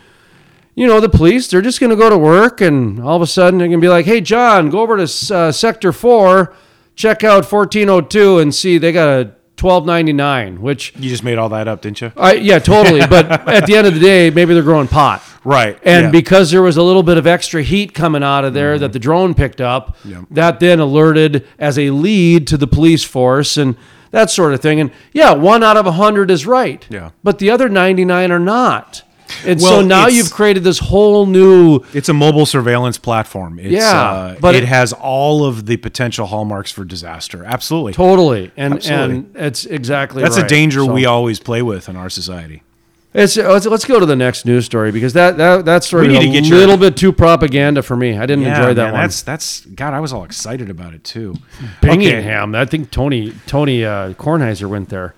you 0.76 0.88
know, 0.88 1.00
the 1.00 1.10
police 1.10 1.48
they're 1.48 1.62
just 1.62 1.80
going 1.80 1.90
to 1.90 1.96
go 1.96 2.10
to 2.10 2.18
work 2.18 2.62
and 2.62 3.02
all 3.02 3.16
of 3.16 3.22
a 3.22 3.28
sudden 3.28 3.60
they're 3.60 3.68
going 3.68 3.80
to 3.80 3.86
be 3.86 3.90
like, 3.90 4.06
"Hey, 4.06 4.22
John, 4.22 4.70
go 4.70 4.80
over 4.82 4.98
to 4.98 5.36
uh, 5.36 5.52
Sector 5.52 5.92
Four, 5.92 6.54
check 6.96 7.24
out 7.24 7.46
fourteen 7.46 7.90
oh 7.90 8.02
two, 8.02 8.40
and 8.40 8.54
see 8.54 8.78
they 8.78 8.92
got 8.92 9.08
a 9.08 9.36
twelve 9.58 9.86
ninety 9.86 10.14
nine." 10.14 10.62
Which, 10.62 10.94
you 10.98 11.10
just 11.10 11.24
made 11.24 11.38
all 11.38 11.50
that 11.50 11.68
up, 11.68 11.82
didn't 11.82 12.02
you? 12.02 12.12
I 12.16 12.34
yeah, 12.34 12.60
totally. 12.60 13.06
but 13.08 13.30
at 13.48 13.66
the 13.66 13.76
end 13.76 13.88
of 13.88 13.94
the 13.94 14.00
day, 14.00 14.30
maybe 14.30 14.54
they're 14.54 14.64
growing 14.64 14.88
pot. 14.88 15.22
Right. 15.44 15.80
And 15.84 16.06
yeah. 16.06 16.12
because 16.12 16.52
there 16.52 16.62
was 16.62 16.78
a 16.78 16.84
little 16.84 17.04
bit 17.04 17.18
of 17.18 17.26
extra 17.26 17.64
heat 17.64 17.94
coming 17.94 18.24
out 18.24 18.44
of 18.44 18.54
there 18.54 18.78
that 18.78 18.94
the 18.94 19.00
drone 19.00 19.34
picked 19.34 19.62
up, 19.62 19.98
that 20.32 20.60
then 20.60 20.80
alerted 20.80 21.48
as 21.58 21.80
a 21.80 21.90
lead 21.92 22.48
to 22.48 22.58
the 22.58 22.68
police 22.68 23.04
force 23.04 23.58
and 23.58 23.78
that 24.12 24.30
sort 24.30 24.54
of 24.54 24.62
thing. 24.62 24.80
And 24.80 24.92
yeah, 25.14 25.34
one 25.34 25.64
out 25.64 25.78
of 25.78 25.86
a 25.86 25.94
hundred 25.94 26.32
is 26.32 26.46
right. 26.46 26.86
Yeah. 26.90 27.12
But 27.24 27.40
the 27.40 27.50
other 27.50 27.70
99 27.70 28.32
are 28.32 28.40
not. 28.40 29.04
And 29.46 29.60
Well, 29.62 29.72
so 29.72 29.82
now 29.82 30.08
you've 30.08 30.32
created 30.32 30.64
this 30.64 30.80
whole 30.80 31.26
new. 31.26 31.82
It's 31.94 32.10
a 32.10 32.14
mobile 32.14 32.46
surveillance 32.46 32.98
platform. 32.98 33.60
It's, 33.60 33.70
Yeah, 33.72 33.92
uh, 34.02 34.36
but 34.40 34.56
it, 34.56 34.64
it- 34.64 34.68
has 34.70 34.92
all 34.94 35.46
of 35.46 35.66
the 35.66 35.78
potential 35.78 36.26
hallmarks 36.28 36.72
for 36.72 36.84
disaster. 36.86 37.44
Absolutely. 37.46 37.94
Totally, 37.94 38.52
and 38.58 38.76
Absolutely. 38.76 39.16
and 39.18 39.36
it's 39.36 39.66
exactly 39.66 40.24
That's 40.24 40.38
right. 40.38 40.46
a 40.46 40.48
danger 40.48 40.80
So- 40.86 40.92
we 40.94 41.06
always 41.06 41.40
play 41.40 41.62
with 41.62 41.88
in 41.90 41.96
our 41.96 42.10
society. 42.10 42.64
It's, 43.12 43.38
let's, 43.38 43.66
let's 43.66 43.86
go 43.86 44.00
to 44.00 44.06
the 44.06 44.16
next 44.16 44.46
news 44.46 44.66
story 44.66 44.92
because 44.92 45.14
that 45.14 45.36
that 45.38 45.66
that 45.66 45.84
story 45.84 46.16
is 46.16 46.24
a 46.24 46.32
get 46.32 46.46
your- 46.46 46.60
little 46.60 46.78
bit 46.78 46.96
too 46.96 47.12
propaganda 47.12 47.82
for 47.82 47.96
me. 47.96 48.16
I 48.18 48.26
didn't 48.28 48.46
enjoy 48.46 48.74
that 48.76 48.84
man, 48.84 48.94
one. 48.94 49.02
That's 49.02 49.22
that's 49.24 49.66
God. 49.66 49.94
I 49.96 50.00
was 50.00 50.14
all 50.14 50.24
excited 50.24 50.70
about 50.70 50.94
it 50.94 51.04
too. 51.04 51.34
Binghamton. 51.82 52.54
I 52.56 52.66
think 52.66 52.92
Tony 52.92 53.34
Tony 53.48 53.84
uh, 53.84 54.14
Kornheiser 54.14 54.70
went 54.70 54.90
there. 54.90 55.16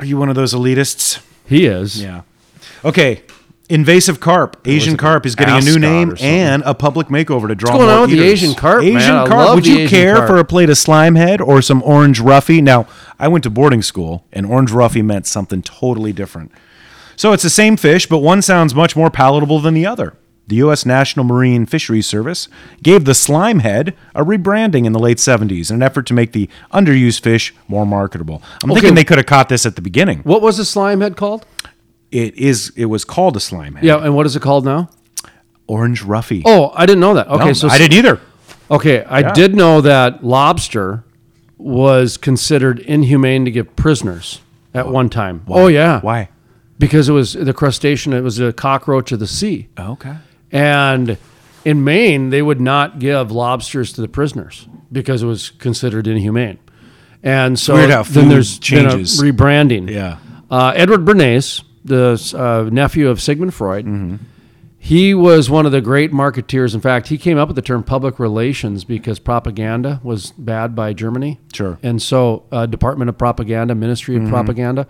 Are 0.00 0.04
you 0.04 0.16
one 0.16 0.28
of 0.28 0.34
those 0.34 0.54
elitists? 0.54 1.22
He 1.46 1.66
is. 1.66 2.02
Yeah. 2.02 2.22
Okay. 2.84 3.22
Invasive 3.68 4.20
carp, 4.20 4.60
Asian 4.66 4.98
carp 4.98 5.24
is 5.24 5.34
getting 5.34 5.54
a 5.54 5.60
new 5.60 5.70
ascot 5.70 5.80
name 5.80 6.10
or 6.10 6.16
something? 6.16 6.28
and 6.34 6.62
a 6.66 6.74
public 6.74 7.06
makeover 7.06 7.48
to 7.48 7.54
draw 7.54 7.70
What's 7.70 7.78
going 7.78 7.86
more 7.88 7.94
on 7.94 8.00
with 8.02 8.10
the 8.10 8.16
eaters. 8.16 8.42
Asian 8.42 8.54
carp, 8.54 8.82
man? 8.84 8.96
Asian 8.96 9.14
I 9.14 9.26
carp. 9.26 9.46
love 9.46 9.54
Would 9.54 9.64
the 9.64 9.68
you 9.70 9.76
Asian 9.78 9.88
care 9.88 10.16
carp. 10.16 10.28
for 10.28 10.36
a 10.38 10.44
plate 10.44 10.68
of 10.68 10.76
slime 10.76 11.14
head 11.14 11.40
or 11.40 11.62
some 11.62 11.82
orange 11.84 12.20
roughy? 12.20 12.62
Now, 12.62 12.86
I 13.18 13.28
went 13.28 13.44
to 13.44 13.50
boarding 13.50 13.80
school, 13.80 14.26
and 14.30 14.44
orange 14.44 14.72
roughy 14.72 15.02
meant 15.02 15.26
something 15.26 15.62
totally 15.62 16.12
different. 16.12 16.50
So 17.16 17.32
it's 17.32 17.44
the 17.44 17.48
same 17.50 17.78
fish, 17.78 18.06
but 18.06 18.18
one 18.18 18.42
sounds 18.42 18.74
much 18.74 18.94
more 18.94 19.10
palatable 19.10 19.60
than 19.60 19.72
the 19.72 19.86
other. 19.86 20.14
The 20.48 20.56
U.S. 20.56 20.84
National 20.84 21.24
Marine 21.24 21.64
Fisheries 21.64 22.06
Service 22.06 22.48
gave 22.82 23.04
the 23.06 23.14
slime 23.14 23.60
head 23.60 23.94
a 24.14 24.22
rebranding 24.22 24.84
in 24.84 24.92
the 24.92 24.98
late 24.98 25.18
70s 25.18 25.70
in 25.70 25.76
an 25.76 25.82
effort 25.82 26.04
to 26.08 26.14
make 26.14 26.32
the 26.32 26.50
underused 26.74 27.22
fish 27.22 27.54
more 27.68 27.86
marketable. 27.86 28.42
I'm 28.62 28.70
Okay. 28.70 28.80
thinking 28.80 28.96
they 28.96 29.04
could 29.04 29.18
have 29.18 29.26
caught 29.26 29.48
this 29.48 29.64
at 29.64 29.76
the 29.76 29.82
beginning. 29.82 30.18
What 30.24 30.42
was 30.42 30.58
the 30.58 30.64
slime 30.66 31.00
head 31.00 31.16
called? 31.16 31.46
It 32.12 32.36
is. 32.36 32.72
It 32.76 32.84
was 32.86 33.04
called 33.04 33.36
a 33.36 33.40
slime 33.40 33.74
head. 33.74 33.84
Yeah, 33.84 33.96
and 33.96 34.14
what 34.14 34.26
is 34.26 34.36
it 34.36 34.42
called 34.42 34.64
now? 34.64 34.88
Orange 35.66 36.02
roughy. 36.04 36.42
Oh, 36.44 36.70
I 36.74 36.86
didn't 36.86 37.00
know 37.00 37.14
that. 37.14 37.26
Okay, 37.28 37.46
No, 37.46 37.52
so 37.54 37.68
I 37.68 37.78
didn't 37.78 37.94
either. 37.98 38.20
Okay, 38.70 39.02
I 39.04 39.20
Yeah. 39.20 39.32
did 39.32 39.54
know 39.56 39.80
that 39.80 40.22
lobster 40.24 41.04
was 41.58 42.16
considered 42.16 42.78
inhumane 42.80 43.44
to 43.46 43.50
give 43.50 43.74
prisoners 43.76 44.40
at 44.74 44.88
one 44.88 45.08
time. 45.08 45.42
Oh 45.48 45.66
yeah, 45.68 46.00
Why? 46.00 46.28
Because 46.78 47.08
it 47.08 47.12
was 47.12 47.34
the 47.34 47.52
crustacean. 47.54 48.12
It 48.12 48.22
was 48.22 48.38
a 48.40 48.52
cockroach 48.52 49.12
of 49.12 49.18
the 49.20 49.26
sea, 49.26 49.68
Okay. 49.78 50.14
and 50.50 51.16
in 51.64 51.84
Maine 51.84 52.30
they 52.30 52.42
would 52.42 52.60
not 52.60 52.98
give 52.98 53.30
lobsters 53.30 53.92
to 53.94 54.00
the 54.00 54.08
prisoners 54.08 54.66
because 54.90 55.22
it 55.22 55.26
was 55.26 55.50
considered 55.58 56.06
inhumane. 56.06 56.58
And 57.22 57.56
so 57.58 57.74
Weird 57.74 57.90
how 57.90 58.02
then 58.02 58.24
food 58.24 58.30
there's 58.32 58.58
been 58.58 58.86
a 58.86 58.90
changes. 58.90 59.22
rebranding. 59.22 59.88
Yeah. 59.88 60.16
Uh, 60.50 60.72
Edward 60.74 61.04
Bernays, 61.04 61.62
the 61.84 62.34
uh, 62.36 62.68
nephew 62.70 63.08
of 63.08 63.20
Sigmund 63.20 63.54
Freud, 63.54 63.84
Mm-hmm. 63.86 64.16
he 64.78 65.14
was 65.14 65.48
one 65.50 65.66
of 65.66 65.72
the 65.72 65.80
great 65.80 66.12
marketeers. 66.12 66.74
In 66.74 66.80
fact, 66.80 67.08
he 67.08 67.18
came 67.18 67.38
up 67.38 67.48
with 67.48 67.56
the 67.56 67.62
term 67.62 67.82
public 67.84 68.18
relations 68.18 68.84
because 68.84 69.18
propaganda 69.18 70.00
was 70.02 70.32
bad 70.32 70.74
by 70.74 70.92
Germany. 70.92 71.38
Sure. 71.52 71.72
Mm-hmm. 71.74 71.86
And 71.86 72.02
so, 72.02 72.44
uh, 72.52 72.66
Department 72.66 73.08
of 73.08 73.16
Propaganda, 73.18 73.74
Ministry 73.74 74.16
of 74.16 74.28
Propaganda. 74.28 74.86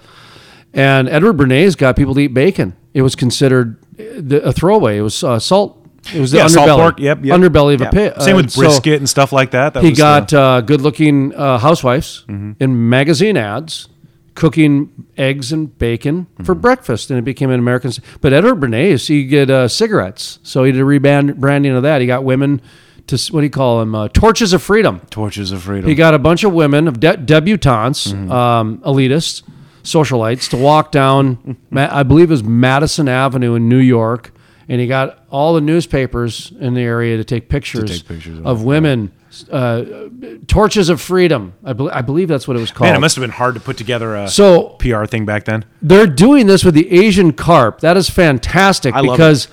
And 0.74 1.09
Edward 1.09 1.36
Bernays 1.36 1.76
got 1.76 1.97
people 1.97 2.14
to 2.14 2.20
eat 2.20 2.28
bacon. 2.34 2.74
It 2.95 3.03
was 3.03 3.14
considered 3.14 3.76
uh, 3.99 4.05
the, 4.16 4.43
a 4.43 4.53
throwaway. 4.53 4.97
It 4.99 5.03
was 5.03 5.22
uh, 5.22 5.38
salt. 5.38 5.78
It 6.14 6.18
was 6.20 6.30
the 6.32 6.38
Yeah, 6.38 6.47
underbelly, 6.47 6.76
pork. 6.76 6.99
Yep, 6.99 7.24
yep. 7.24 7.38
underbelly 7.38 7.74
of 7.74 7.82
a 7.82 7.90
pig. 7.90 8.20
Same 8.20 8.34
Uh, 8.34 8.38
with 8.38 8.51
so- 8.51 8.61
brisket 8.62 8.95
and 8.99 9.09
stuff 9.09 9.32
like 9.32 9.51
that. 9.53 9.74
that 9.74 9.82
he 9.84 9.90
was 9.90 9.99
got 9.99 10.28
the- 10.28 10.40
uh, 10.40 10.61
good-looking 10.62 11.34
uh, 11.34 11.59
housewives 11.59 12.24
Mm-hmm. 12.28 12.53
in 12.62 12.88
magazine 12.88 13.36
ads 13.36 13.88
cooking 14.35 15.07
eggs 15.16 15.53
and 15.53 15.76
bacon 15.78 16.26
for 16.45 16.53
Mm-hmm. 16.55 16.61
breakfast, 16.62 17.11
and 17.11 17.18
it 17.18 17.22
became 17.22 17.51
an 17.51 17.59
American. 17.59 17.93
But 18.20 18.33
Edward 18.33 18.57
Bernays, 18.61 19.09
he 19.09 19.26
did 19.26 19.51
uh, 19.51 19.68
cigarettes, 19.68 20.39
so 20.43 20.64
he 20.64 20.72
did 20.72 20.80
a 20.80 20.85
rebrand 20.85 21.37
branding 21.37 21.72
of 21.72 21.83
that. 21.83 22.01
He 22.01 22.07
got 22.07 22.24
women 22.24 22.61
to 23.09 23.16
what 23.33 23.41
do 23.41 23.45
you 23.45 23.51
call 23.51 23.80
them? 23.80 23.95
Uh, 23.95 24.09
torches 24.09 24.53
of 24.53 24.62
freedom. 24.62 25.01
torches 25.11 25.51
of 25.53 25.62
freedom. 25.62 25.89
He 25.89 25.95
got 25.95 26.14
a 26.14 26.18
bunch 26.18 26.45
of 26.45 26.53
women 26.53 26.87
of 26.89 27.01
de- 27.01 27.16
debutantes, 27.16 28.12
Mm-hmm. 28.12 28.30
um, 28.33 28.78
elitists, 28.78 29.43
socialites 29.83 30.49
to 30.51 30.57
walk 30.57 30.93
down. 30.93 31.57
Ma- 31.70 31.89
I 31.91 32.03
believe 32.05 32.30
it 32.30 32.35
was 32.35 32.45
Madison 32.45 33.09
Avenue 33.09 33.55
in 33.55 33.68
New 33.68 33.78
York, 33.78 34.33
and 34.68 34.80
he 34.80 34.87
got 34.87 35.24
all 35.30 35.53
the 35.55 35.61
newspapers 35.61 36.53
in 36.61 36.74
the 36.74 36.80
area 36.83 37.16
to 37.16 37.24
take 37.24 37.49
pictures, 37.49 37.99
take 38.01 38.09
pictures 38.09 38.39
of 38.39 38.47
of, 38.47 38.62
women. 38.64 39.12
Uh, 39.51 40.09
torches 40.47 40.89
of 40.89 41.01
freedom. 41.01 41.55
I, 41.64 41.72
bel 41.72 41.91
I 41.91 42.03
believe 42.03 42.28
that's 42.28 42.47
what 42.47 42.57
it 42.57 42.61
was 42.61 42.70
called. 42.70 42.89
Man, 42.89 42.97
it 42.97 43.01
must 43.01 43.16
have 43.16 43.22
been 43.22 43.30
hard 43.30 43.55
to 43.55 43.61
put 43.61 43.76
together 43.76 44.14
a 44.14 44.28
so 44.28 44.70
PR 44.78 45.05
thing 45.07 45.24
back 45.24 45.45
then. 45.45 45.64
they're 45.80 46.07
doing 46.07 46.47
this 46.47 46.64
with 46.64 46.74
the 46.74 46.91
Asian 46.91 47.33
carp. 47.33 47.80
That 47.80 47.97
is 47.97 48.11
fantastic 48.11 48.95
I 48.95 49.01
love 49.01 49.16
because 49.16 49.49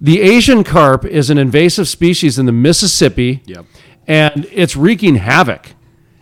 the 0.00 0.20
Asian 0.20 0.62
carp 0.62 1.04
is 1.04 1.30
an 1.30 1.38
invasive 1.38 1.88
species 1.88 2.38
in 2.38 2.46
the 2.46 2.52
Mississippi. 2.52 3.42
Yep. 3.46 3.66
And 4.06 4.46
it's 4.52 4.76
wreaking 4.76 5.16
havoc. 5.16 5.74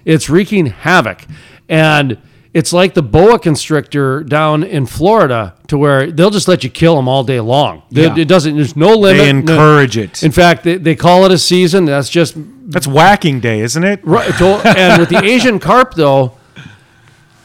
It's 0.04 0.30
wreaking 0.30 0.66
havoc. 0.66 1.26
And 1.68 2.18
it's 2.54 2.72
like 2.72 2.94
the 2.94 3.02
boa 3.02 3.38
constrictor 3.38 4.22
down 4.22 4.62
in 4.62 4.86
Florida 4.86 5.54
to 5.66 5.76
where 5.76 6.10
they'll 6.10 6.30
just 6.30 6.46
let 6.48 6.62
you 6.64 6.70
kill 6.70 6.94
them 6.96 7.08
all 7.08 7.24
day 7.24 7.40
long. 7.40 7.82
They- 7.90 8.04
Yeah. 8.04 8.16
It 8.16 8.28
doesn't, 8.28 8.54
there's 8.56 8.76
no 8.76 8.94
limit. 8.94 9.18
They 9.24 9.32
no- 9.32 9.38
encourage 9.40 9.96
it. 9.98 10.22
in 10.22 10.30
fact, 10.32 10.62
they, 10.64 10.76
they 10.76 10.94
call 10.94 11.24
it 11.26 11.32
a 11.32 11.38
season. 11.38 11.84
That's 11.84 12.08
just 12.08 12.34
That's 12.70 12.86
whacking 12.86 13.40
day, 13.40 13.60
isn't 13.60 13.82
it? 13.84 14.00
Right. 14.04 14.28
And 14.40 15.00
with 15.00 15.08
the 15.10 15.22
Asian 15.24 15.58
carp, 15.58 15.94
though, 15.94 16.38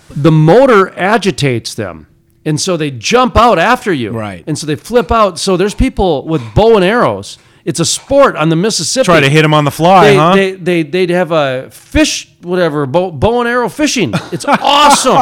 the 0.10 0.32
motor 0.32 0.98
agitates 0.98 1.74
them. 1.74 2.08
And 2.46 2.60
so 2.60 2.78
they 2.78 2.90
jump 2.90 3.36
out 3.38 3.60
after 3.60 3.92
you. 3.94 4.12
Right. 4.12 4.44
And 4.48 4.58
so 4.58 4.66
they 4.66 4.76
flip 4.76 5.12
out. 5.12 5.38
So 5.40 5.58
there's 5.58 5.76
people 5.76 6.26
with 6.26 6.42
bow 6.56 6.76
and 6.76 6.86
arrows. 6.86 7.38
It's 7.66 7.80
a 7.80 7.86
sport 7.86 8.36
on 8.36 8.50
the 8.50 8.56
Mississippi. 8.56 9.06
Try 9.06 9.20
to 9.20 9.30
hit 9.30 9.44
him 9.46 9.54
on 9.54 9.66
the 9.66 9.72
fly, 9.72 10.06
They, 10.12 10.16
huh? 10.16 10.36
they, 10.36 10.52
they, 10.54 10.84
they'd 10.84 11.10
have 11.10 11.32
a 11.32 11.70
fish, 11.70 12.32
whatever, 12.42 12.86
bow, 12.86 13.12
bow 13.12 13.40
and 13.42 13.50
arrow 13.50 13.70
fishing. 13.70 14.12
It's 14.32 14.46
awesome. 14.48 15.18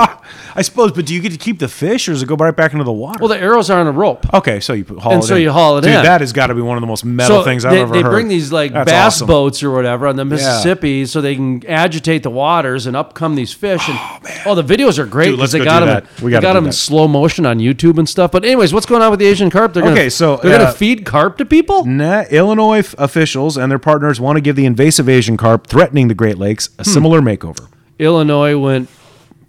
I 0.56 0.64
suppose, 0.64 0.92
but 0.92 1.06
do 1.06 1.14
you 1.14 1.22
get 1.22 1.32
to 1.34 1.38
keep 1.38 1.60
the 1.60 1.68
fish, 1.68 2.10
or 2.10 2.14
does 2.14 2.24
it 2.24 2.26
go 2.28 2.36
right 2.36 2.56
back 2.56 2.72
into 2.74 2.84
the 2.84 2.92
water? 2.92 3.20
well, 3.20 3.28
the 3.30 3.38
arrows 3.40 3.70
are 3.70 3.80
on 3.80 3.86
a 3.86 3.92
rope. 3.92 4.26
okay, 4.34 4.60
so 4.60 4.74
you 4.74 4.84
put- 4.86 4.98
haul 5.00 5.14
And 5.14 5.24
it 5.24 5.28
so 5.28 5.36
in. 5.36 5.44
you 5.44 5.52
haul 5.52 5.78
it 5.78 5.82
Dude, 5.82 5.92
in. 5.94 6.02
that 6.04 6.22
has 6.22 6.34
got 6.34 6.48
to 6.48 6.56
be 6.56 6.62
one 6.62 6.78
of 6.78 6.82
the 6.82 6.88
most 6.88 7.06
metal 7.06 7.44
things 7.44 7.64
I've 7.64 7.74
they, 7.74 7.82
ever 7.82 7.94
they 7.94 8.02
heard. 8.02 8.10
bring 8.10 8.28
these 8.28 8.52
like 8.52 8.74
That's 8.74 8.90
bass 8.92 9.06
awesome. 9.18 9.28
boats 9.28 9.62
or 9.62 9.70
whatever 9.72 10.08
on 10.08 10.16
the 10.16 10.26
Mississippi 10.26 11.06
so 11.06 11.22
they 11.22 11.36
can 11.36 11.64
agitate 11.68 12.24
the 12.24 12.32
waters 12.32 12.88
and 12.88 12.98
up 12.98 13.14
come 13.14 13.36
these 13.36 13.54
fish. 13.54 13.88
And 13.88 14.00
oh, 14.48 14.56
the 14.56 14.64
videos 14.64 14.98
are 14.98 15.06
great 15.06 15.30
Dude, 15.30 15.40
let's 15.40 15.52
because 15.54 15.54
they 15.54 15.60
go 15.60 15.66
got 15.66 15.80
do 15.82 15.86
them. 15.86 16.04
that. 16.16 16.22
We 16.24 16.32
gotta 16.32 16.42
got 16.42 16.54
do 16.54 16.56
them 16.56 16.64
in 16.66 16.70
that. 16.72 16.76
slow 16.76 17.08
motion 17.08 17.46
on 17.46 17.60
YouTube 17.60 18.00
and 18.00 18.10
stuff. 18.10 18.32
But 18.32 18.44
anyways, 18.44 18.74
what's 18.74 18.88
going 18.88 19.04
on 19.04 19.12
with 19.12 19.20
the 19.20 19.28
Asian 19.28 19.52
carp? 19.52 19.74
They're 19.74 19.84
gonna, 19.84 19.94
Okay, 19.94 20.10
so, 20.10 20.38
they're 20.38 20.56
uh, 20.56 20.58
gonna 20.60 20.72
feed 20.74 21.06
carp 21.06 21.38
to 21.38 21.46
people. 21.46 21.86
Nah, 21.86 22.24
Illinois 22.32 22.80
f- 22.80 22.96
officials 22.98 23.58
and 23.58 23.72
their 23.72 23.78
partners 23.80 24.20
want 24.20 24.38
to 24.38 24.42
give 24.42 24.56
the 24.56 24.66
invasive 24.66 25.08
Asian 25.08 25.38
carp 25.38 25.68
threatening 25.68 26.08
the 26.08 26.16
Great 26.16 26.40
Lakes 26.40 26.70
Hmm. 26.70 26.82
a 26.82 26.84
similar 26.86 27.07
makeover. 27.22 27.68
Illinois 28.00 28.58
went 28.58 28.90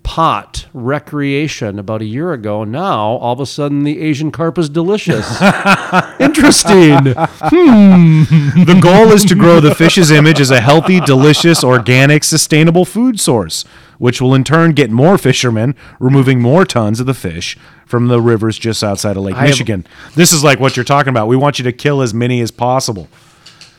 pot 0.03 0.67
recreation 0.73 1.79
about 1.79 2.01
a 2.01 2.05
year 2.07 2.33
ago. 2.33 2.65
Now, 2.65 2.99
all 3.19 3.35
of 3.35 3.41
a 3.41 3.47
sudden, 3.47 3.85
the 3.85 4.01
Asian 4.01 4.31
carp 4.31 4.57
is 4.57 4.71
delicious. 4.71 5.27
Interesting. 6.19 6.95
Hmm. 7.15 8.23
The 8.65 8.79
goal 8.81 9.13
is 9.13 9.25
to 9.27 9.35
grow 9.35 9.61
the 9.61 9.75
fish's 9.75 10.11
image 10.11 10.41
as 10.41 10.51
a 10.51 10.63
healthy, 10.63 11.01
delicious, 11.01 11.63
organic, 11.63 12.25
sustainable 12.25 12.87
food 12.87 13.21
source, 13.21 13.65
which 13.99 14.23
will 14.23 14.35
in 14.35 14.45
turn 14.45 14.73
get 14.73 14.91
more 14.91 15.19
fishermen, 15.19 15.75
removing 16.01 16.41
more 16.41 16.65
tons 16.65 17.01
of 17.01 17.07
the 17.07 17.13
fish 17.13 17.59
from 17.85 18.09
the 18.09 18.21
rivers 18.21 18.59
just 18.59 18.83
outside 18.83 19.17
of 19.19 19.23
Lake 19.25 19.37
have- 19.37 19.49
Michigan. 19.49 19.87
This 20.15 20.33
is 20.33 20.43
like 20.43 20.59
what 20.59 20.75
you're 20.75 20.85
talking 20.85 21.11
about. 21.11 21.29
We 21.29 21.37
want 21.37 21.59
you 21.59 21.65
to 21.65 21.73
kill 21.73 22.01
as 22.01 22.15
many 22.15 22.41
as 22.41 22.51
possible. 22.51 23.09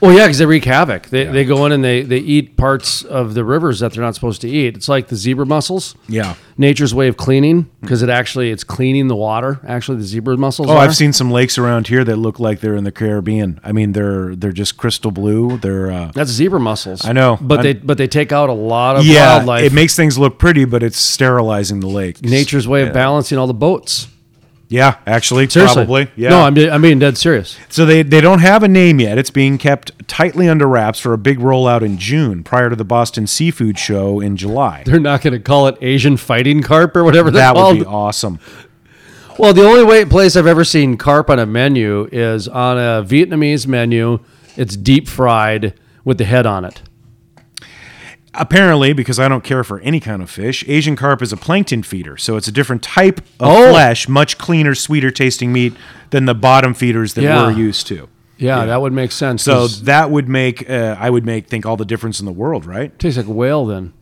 Well, 0.02 0.14
yeah, 0.14 0.26
because 0.26 0.38
they 0.38 0.46
wreak 0.46 0.64
havoc. 0.64 1.08
They, 1.08 1.26
they 1.26 1.44
go 1.44 1.66
in 1.66 1.74
and 1.74 1.84
they, 1.84 2.04
they 2.04 2.20
eat 2.20 2.56
parts 2.56 3.04
of 3.04 3.34
the 3.34 3.44
rivers 3.44 3.80
that 3.82 3.92
they're 3.92 4.04
not 4.04 4.16
supposed 4.16 4.40
to 4.42 4.50
eat. 4.50 4.78
It's 4.78 4.88
like 4.88 5.08
the 5.10 5.16
zebra 5.18 5.46
mussels. 5.46 5.94
Yeah. 6.08 6.36
Nature's 6.58 6.94
way 6.94 7.10
of 7.10 7.18
cleaning 7.18 7.70
because 7.82 8.02
it 8.02 8.10
actually 8.10 8.50
it's 8.52 8.64
cleaning 8.64 9.08
the 9.10 9.16
water. 9.16 9.60
Actually, 9.68 9.98
the 9.98 10.04
zebra 10.06 10.38
mussels. 10.38 10.70
Oh, 10.70 10.74
are. 10.74 10.80
I've 10.80 10.96
seen 10.96 11.12
some 11.12 11.32
lakes 11.32 11.58
around 11.58 11.88
here 11.88 12.04
that 12.06 12.16
look 12.16 12.40
like 12.40 12.62
they're 12.62 12.76
in 12.76 12.84
the 12.86 12.92
Caribbean. 12.92 13.60
I 13.64 13.72
mean, 13.74 13.92
they're 13.94 14.36
they're 14.36 14.52
just 14.54 14.78
crystal 14.78 15.12
blue. 15.12 15.58
They're 15.58 15.92
uh, 15.92 16.12
That's 16.14 16.32
zebra 16.32 16.60
mussels. 16.60 17.06
I 17.06 17.12
know. 17.12 17.38
but 17.42 17.60
I- 17.60 17.64
they 17.64 17.74
but 17.74 17.98
they 17.98 18.08
take 18.08 18.32
out 18.32 18.50
a 18.50 18.54
lot 18.54 18.96
of 18.98 19.06
yeah, 19.06 19.38
wildlife. 19.38 19.64
it 19.66 19.74
makes 19.74 19.96
things 19.96 20.18
look 20.18 20.38
pretty, 20.40 20.66
but 20.66 20.82
it's 20.84 20.98
sterilizing 21.00 21.80
the 21.82 21.88
lake. 21.88 22.22
nature's 22.24 22.68
way 22.68 22.84
of 22.84 22.94
balancing 22.94 23.38
all 23.38 23.48
the 23.48 23.54
boats. 23.54 24.08
Yeah, 24.70 24.98
actually, 25.08 25.50
Seriously, 25.50 25.84
probably. 25.86 26.12
Yeah. 26.16 26.30
No, 26.30 26.42
I'm 26.42 26.56
I'm 26.56 26.82
being 26.84 27.00
dead 27.00 27.18
serious. 27.18 27.58
So 27.70 27.88
they, 27.88 28.04
they 28.04 28.22
don't 28.22 28.40
have 28.40 28.62
a 28.62 28.68
name 28.68 29.00
yet. 29.00 29.18
It's 29.18 29.32
being 29.32 29.58
kept 29.58 30.08
tightly 30.08 30.48
under 30.48 30.68
wraps 30.68 31.00
for 31.00 31.12
a 31.12 31.18
big 31.18 31.40
rollout 31.40 31.82
in 31.82 31.98
June, 31.98 32.44
prior 32.44 32.70
to 32.70 32.76
the 32.76 32.86
Boston 32.86 33.26
Seafood 33.26 33.80
Show 33.80 34.20
in 34.20 34.38
July. 34.38 34.84
They're 34.86 35.00
not 35.00 35.22
going 35.22 35.34
to 35.34 35.40
call 35.40 35.68
it 35.68 35.78
Asian 35.82 36.18
fighting 36.18 36.62
carp 36.62 36.96
or 36.96 37.04
whatever 37.04 37.32
they're 37.32 37.42
That 37.42 37.56
would 37.56 37.80
be 37.80 37.86
awesome. 37.86 38.40
Well, 39.40 39.54
the 39.54 39.64
only 39.64 39.84
way 39.84 40.06
place 40.06 40.36
I've 40.36 40.46
ever 40.46 40.64
seen 40.64 40.98
carp 40.98 41.32
on 41.32 41.40
a 41.40 41.48
menu 41.48 42.08
is 42.12 42.48
on 42.48 42.78
a 42.78 43.04
Vietnamese 43.04 43.66
menu. 43.66 44.20
It's 44.56 44.76
deep 44.76 45.08
fried 45.08 45.74
with 46.04 46.20
the 46.20 46.26
head 46.26 46.46
on 46.46 46.64
it. 46.64 46.84
Apparently, 48.36 48.94
because 48.94 49.20
I 49.20 49.28
don't 49.28 49.44
care 49.44 49.64
for 49.64 49.80
any 49.80 50.00
kind 50.00 50.22
of 50.22 50.30
fish, 50.30 50.64
Asian 50.68 50.96
carp 50.96 51.22
is 51.22 51.34
a 51.34 51.38
plankton 51.38 51.82
feeder, 51.84 52.16
so 52.16 52.38
it's 52.38 52.48
a 52.48 52.52
different 52.52 52.84
type 52.84 53.20
of 53.40 53.48
Oh. 53.50 53.72
flesh, 53.72 54.08
much 54.08 54.38
cleaner, 54.38 54.76
sweeter 54.76 55.10
tasting 55.10 55.52
meat 55.52 55.74
than 56.12 56.26
the 56.26 56.36
bottom 56.36 56.74
feeders 56.76 57.16
that 57.16 57.24
Yeah. 57.24 57.48
we're 57.48 57.52
used 57.54 57.88
to. 57.88 58.08
Yeah, 58.38 58.66
that 58.66 58.82
would 58.82 58.94
make 58.94 59.12
sense. 59.12 59.44
So 59.44 59.68
that 59.68 60.12
would 60.12 60.30
make 60.30 60.70
uh, 60.70 60.96
I 61.00 61.10
would 61.10 61.26
make 61.26 61.48
think 61.48 61.66
all 61.66 61.76
the 61.76 61.86
difference 61.86 62.20
in 62.20 62.26
the 62.26 62.32
world, 62.32 62.66
right? 62.66 62.98
tastes 63.00 63.18
like 63.18 63.26
whale. 63.28 63.66
Then 63.66 63.94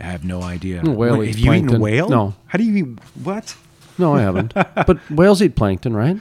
I 0.00 0.04
have 0.04 0.24
no 0.24 0.42
idea. 0.42 0.82
whale 0.82 1.16
What, 1.18 1.26
have 1.28 1.38
you 1.38 1.52
eaten 1.54 1.80
whale? 1.80 2.08
No. 2.10 2.34
How 2.46 2.58
do 2.58 2.64
you 2.64 2.76
eat 2.76 2.98
what? 3.24 3.54
no, 3.98 4.14
I 4.14 4.20
haven't. 4.20 4.52
but 4.52 4.98
whales 5.10 5.40
eat 5.40 5.54
plankton, 5.56 5.94
right? 5.96 6.18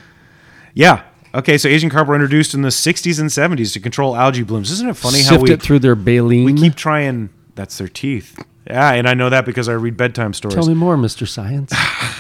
Yeah. 0.73 1.01
Okay, 1.33 1.57
so 1.57 1.67
Asian 1.67 1.89
carp 1.89 2.07
were 2.07 2.15
introduced 2.15 2.53
in 2.53 2.61
the 2.61 2.69
60s 2.69 3.19
and 3.19 3.29
70s 3.29 3.73
to 3.73 3.81
control 3.81 4.15
algae 4.15 4.43
blooms. 4.43 4.71
Isn't 4.71 4.87
it 4.87 4.95
funny 4.95 5.21
how 5.21 5.31
Sift 5.31 5.43
we 5.43 5.51
it 5.51 5.61
through 5.61 5.79
their 5.79 5.95
baleen. 5.95 6.45
we 6.45 6.53
keep 6.53 6.75
trying? 6.75 7.27
That's 7.55 7.77
their 7.77 7.87
teeth. 7.87 8.37
Yeah, 8.67 8.93
and 8.93 9.07
I 9.07 9.13
know 9.13 9.29
that 9.29 9.45
because 9.45 9.69
I 9.69 9.73
read 9.73 9.95
bedtime 9.95 10.33
stories. 10.33 10.55
Tell 10.55 10.67
me 10.67 10.73
more, 10.73 10.97
Mister 10.97 11.25
Science. 11.25 11.71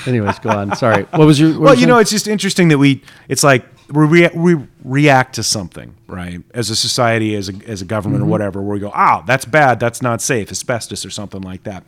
Anyways, 0.07 0.39
go 0.39 0.51
on. 0.51 0.75
Sorry. 0.75 1.03
What 1.05 1.25
was 1.25 1.39
your? 1.39 1.51
What 1.53 1.59
well, 1.59 1.71
was 1.73 1.81
you 1.81 1.87
know, 1.87 1.97
it's 1.97 2.11
just 2.11 2.27
interesting 2.27 2.67
that 2.69 2.77
we. 2.77 3.01
It's 3.27 3.43
like 3.43 3.65
we, 3.91 4.05
rea- 4.05 4.31
we 4.35 4.55
react 4.83 5.35
to 5.35 5.43
something, 5.43 5.95
right? 6.07 6.41
As 6.53 6.69
a 6.69 6.75
society, 6.75 7.35
as 7.35 7.49
a 7.49 7.53
as 7.67 7.81
a 7.81 7.85
government 7.85 8.21
Mm-hmm. 8.21 8.29
or 8.29 8.31
whatever, 8.31 8.61
where 8.61 8.75
we 8.75 8.79
go, 8.79 8.91
"Oh, 8.95 9.23
that's 9.25 9.45
bad. 9.45 9.79
That's 9.79 10.01
not 10.03 10.21
safe. 10.21 10.51
Asbestos 10.51 11.03
or 11.05 11.09
something 11.09 11.41
like 11.41 11.63
that." 11.63 11.83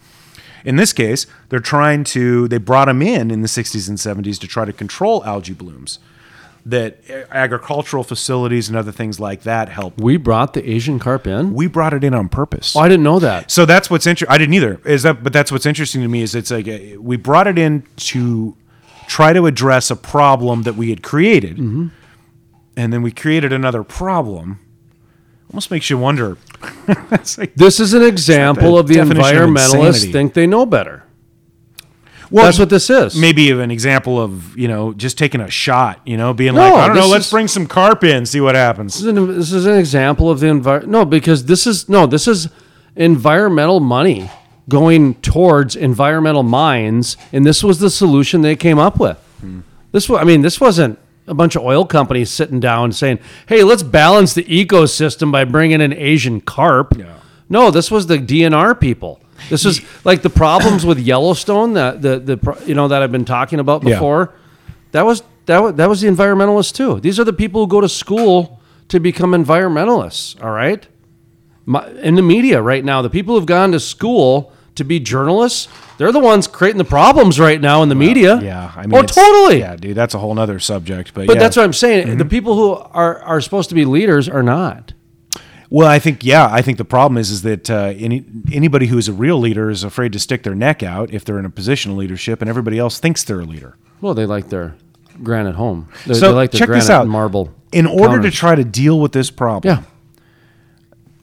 In 0.65 0.76
this 0.76 0.91
case, 0.91 1.28
they're 1.49 1.60
trying 1.60 2.03
to. 2.06 2.48
They 2.48 2.57
brought 2.57 2.86
them 2.86 3.02
in 3.03 3.30
in 3.30 3.41
the 3.41 3.48
60s 3.48 3.88
and 3.88 3.98
70s 3.99 4.40
to 4.40 4.48
try 4.48 4.65
to 4.65 4.74
control 4.74 5.24
algae 5.24 5.53
blooms. 5.53 5.99
That 6.69 6.99
agricultural 7.31 8.03
facilities 8.03 8.68
and 8.68 8.77
other 8.77 8.91
things 8.91 9.19
like 9.19 9.44
that 9.44 9.69
help. 9.69 9.99
we 10.02 10.18
brought 10.18 10.53
the 10.53 10.69
Asian 10.69 10.99
carp 10.99 11.26
in. 11.26 11.53
We 11.53 11.68
brought 11.68 11.94
it 11.94 12.03
in 12.03 12.14
on 12.14 12.27
purpose. 12.27 12.76
Oh, 12.76 12.81
I 12.81 12.89
didn't 12.89 13.03
know 13.03 13.19
that. 13.19 13.49
So 13.52 13.65
that's 13.65 13.89
what's 13.89 14.06
interesting. 14.06 14.34
I 14.34 14.38
didn't 14.38 14.53
either. 14.56 14.81
Is 14.84 15.03
that? 15.03 15.23
But 15.23 15.31
that's 15.31 15.52
what's 15.52 15.65
interesting 15.65 16.02
to 16.02 16.07
me 16.10 16.22
is 16.22 16.35
it's 16.35 16.52
like 16.52 16.68
uh, 16.68 16.99
we 16.99 17.15
brought 17.15 17.48
it 17.48 17.57
in 17.57 17.84
to 18.11 18.56
try 19.07 19.31
to 19.31 19.45
address 19.45 19.89
a 19.89 19.95
problem 19.95 20.64
that 20.64 20.76
we 20.76 20.89
had 20.89 21.02
created, 21.03 21.56
Mm-hmm. 21.57 21.88
and 22.76 22.91
then 22.91 23.02
we 23.02 23.11
created 23.11 23.53
another 23.53 23.84
problem. 23.84 24.60
Almost 25.52 25.72
makes 25.72 25.89
you 25.89 25.98
wonder. 25.98 26.38
like, 27.38 27.56
This 27.56 27.80
is 27.80 27.94
an 27.94 28.03
example 28.03 28.77
of 28.77 28.88
the 28.89 28.95
definition 28.95 29.38
of 29.38 29.49
environmentalists 29.49 30.11
think 30.11 30.34
they 30.34 30.45
know 30.45 30.65
better. 30.65 31.03
Well, 32.30 32.45
That's 32.45 32.60
what 32.60 32.70
this 32.70 32.90
is. 32.90 33.20
Maybe 33.20 33.52
an 33.52 33.72
example 33.72 34.22
of 34.22 34.58
you 34.58 34.68
know 34.68 34.94
just 34.94 35.18
taking 35.18 35.41
a 35.41 35.49
shot. 35.49 36.02
You 36.06 36.18
know, 36.18 36.34
being 36.34 36.56
No, 36.56 36.62
like, 36.62 36.74
I 36.74 36.88
don't 36.88 36.95
know, 36.95 37.04
this 37.04 37.12
let's 37.12 37.32
bring 37.32 37.48
some 37.48 37.68
carp 37.68 38.04
in, 38.04 38.26
see 38.26 38.41
what 38.41 38.56
happens. 38.56 38.94
This 38.94 39.02
is 39.02 39.08
an, 39.08 39.38
this 39.38 39.52
is 39.52 39.66
an 39.66 39.78
example 39.78 40.30
of 40.30 40.40
the 40.40 40.48
environment. 40.48 40.91
No, 40.91 41.06
because 41.06 41.45
this 41.45 41.66
is 41.68 41.88
no, 41.90 42.06
this 42.06 42.28
is 42.28 42.49
environmental 42.95 43.80
money 43.80 44.30
going 44.70 45.16
towards 45.16 45.76
environmental 45.76 46.44
mines, 46.44 47.16
and 47.32 47.45
this 47.45 47.64
was 47.64 47.80
the 47.80 47.90
solution 47.90 48.41
they 48.41 48.56
came 48.56 48.80
up 48.80 48.99
with. 48.99 49.18
Hmm. 49.40 49.60
This 49.91 50.10
was, 50.10 50.20
I 50.20 50.26
mean, 50.26 50.41
this 50.41 50.60
wasn't 50.60 50.99
a 51.26 51.34
bunch 51.34 51.56
of 51.56 51.64
oil 51.64 51.86
companies 51.86 52.30
sitting 52.30 52.60
down 52.60 52.91
saying, 52.91 53.20
"Hey, 53.48 53.64
let's 53.64 53.84
balance 53.84 54.34
the 54.34 54.44
ecosystem 54.44 55.32
by 55.32 55.45
bringing 55.45 55.82
in 55.82 55.94
Asian 55.94 56.41
carp." 56.41 56.94
No, 57.49 57.72
this 57.72 57.90
was 57.90 58.08
the 58.08 58.18
DNR 58.18 58.78
people. 58.80 59.22
This 59.50 59.66
is 59.66 59.82
like 60.06 60.22
the 60.22 60.30
problems 60.30 60.86
with 60.86 61.00
Yellowstone 61.00 61.74
that 61.74 62.02
the 62.02 62.20
the 62.20 62.64
you 62.66 62.76
know 62.76 62.88
that 62.88 63.02
I've 63.02 63.12
been 63.12 63.26
talking 63.26 63.60
about 63.60 63.84
Yeah. 63.84 63.96
before. 63.96 64.34
That 64.92 65.06
was 65.06 65.24
that 65.46 65.62
was, 65.62 65.76
that 65.76 65.90
was 65.90 66.02
the 66.02 66.08
environmentalists 66.08 66.74
too. 66.74 67.00
These 67.00 67.20
are 67.20 67.24
the 67.24 67.34
people 67.34 67.62
who 67.62 67.68
go 67.68 67.82
to 67.82 67.90
school 67.90 68.60
to 68.90 69.00
become 69.00 69.32
environmentalists. 69.32 70.42
All 70.44 70.52
right, 70.52 70.88
My, 71.66 71.88
in 72.02 72.16
the 72.16 72.22
media 72.22 72.62
right 72.62 72.84
now, 72.84 73.02
the 73.02 73.10
people 73.10 73.36
who've 73.36 73.46
gone 73.46 73.72
to 73.72 73.80
school 73.80 74.54
to 74.76 74.84
be 74.84 75.00
journalists, 75.00 75.68
they're 75.98 76.12
the 76.12 76.20
ones 76.20 76.48
creating 76.48 76.78
the 76.78 76.86
problems 76.86 77.40
right 77.40 77.60
now 77.60 77.82
in 77.84 77.90
the 77.90 77.96
media. 77.96 78.40
Yeah, 78.42 78.72
I 78.76 78.84
oh, 78.84 78.88
mean, 78.88 78.96
oh, 78.96 79.04
totally. 79.04 79.60
Yeah, 79.60 79.76
dude, 79.76 79.96
that's 79.96 80.14
a 80.14 80.20
whole 80.20 80.34
nother 80.34 80.60
subject. 80.60 81.14
But 81.14 81.28
But 81.28 81.36
yeah. 81.36 81.40
that's 81.42 81.58
what 81.58 81.64
I'm 81.64 81.74
saying. 81.74 82.08
The 82.08 82.24
mm-hmm. 82.24 82.30
people 82.30 82.56
who 82.56 82.74
are 82.74 83.20
are 83.22 83.42
supposed 83.42 83.70
to 83.70 83.76
be 83.76 83.86
leaders 83.86 84.30
are 84.30 84.44
not. 84.44 84.94
Well, 85.69 85.88
I 85.88 85.99
think 85.99 86.23
yeah, 86.23 86.48
I 86.52 86.61
think 86.61 86.77
the 86.77 86.85
problem 86.85 87.18
is 87.18 87.30
is 87.30 87.41
that 87.41 87.69
uh, 87.69 87.94
any 87.98 88.26
anybody 88.52 88.88
who 88.88 88.98
is 88.98 89.07
a 89.07 89.14
real 89.14 89.38
leader 89.38 89.69
is 89.69 89.84
afraid 89.84 90.14
to 90.14 90.19
stick 90.19 90.44
their 90.44 90.56
neck 90.56 90.81
out 90.81 91.14
if 91.14 91.26
they're 91.26 91.39
in 91.39 91.45
a 91.45 91.49
position 91.49 91.91
of 91.91 91.98
leadership, 91.98 92.41
and 92.41 92.49
everybody 92.49 92.80
else 92.80 92.99
thinks 92.99 93.23
they're 93.23 93.41
a 93.41 93.45
leader. 93.45 93.76
Well, 93.99 94.14
they 94.14 94.26
like 94.26 94.49
their 94.49 94.76
granite 95.23 95.56
home. 95.56 95.89
They, 96.06 96.14
So 96.14 96.30
they 96.30 96.35
like 96.35 96.52
their 96.52 96.60
check 96.60 96.68
granite 96.68 96.84
this 96.84 96.89
out. 96.89 97.07
marble. 97.07 97.53
In 97.73 97.85
order 97.85 98.22
to 98.22 98.31
try 98.31 98.56
to 98.56 98.64
deal 98.64 98.99
with 98.99 99.11
this 99.11 99.30
problem, 99.30 99.76
yeah, 99.76 99.84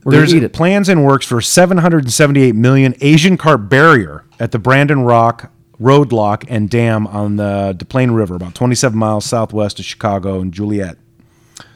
we're 0.03 0.11
there's 0.11 0.49
plans 0.51 0.89
and 0.89 1.03
works 1.03 1.25
for 1.25 1.41
778 1.41 2.53
million 2.53 2.93
Asian 3.01 3.37
carp 3.37 3.67
barrier 3.67 4.25
at 4.39 4.51
the 4.51 4.59
Brandon 4.59 5.01
Rock 5.01 5.51
Road 5.79 6.11
Lock 6.11 6.45
and 6.47 6.69
Dam 6.69 7.07
on 7.07 7.37
the 7.37 7.73
Des 7.75 7.85
Plaines 7.85 8.11
River, 8.11 8.35
about 8.35 8.53
27 8.53 8.97
miles 8.97 9.25
southwest 9.25 9.79
of 9.79 9.85
Chicago 9.85 10.39
and 10.39 10.53
Joliet. 10.53 10.97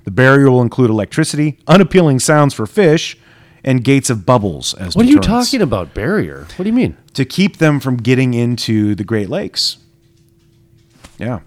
The 0.10 0.15
barrier 0.15 0.49
will 0.49 0.64
include 0.64 0.90
electricity, 0.90 1.60
unappealing 1.68 2.18
sounds 2.18 2.56
for 2.56 2.65
fish, 2.65 3.15
and 3.64 3.84
gates 3.84 4.10
of 4.10 4.26
bubbles 4.26 4.73
as 4.73 4.95
well. 4.95 5.03
What 5.03 5.06
are 5.06 5.10
you 5.10 5.19
deterrents 5.19 5.49
talking 5.52 5.61
about? 5.61 5.94
Barrier? 5.94 6.48
What 6.56 6.64
do 6.64 6.65
you 6.68 6.73
mean? 6.73 6.98
to 7.14 7.26
keep 7.26 7.57
them 7.57 7.80
from 7.80 7.98
getting 7.98 8.34
into 8.34 8.95
the 8.95 9.03
Great 9.03 9.30
Lakes. 9.30 9.77
Yeah. 11.19 11.41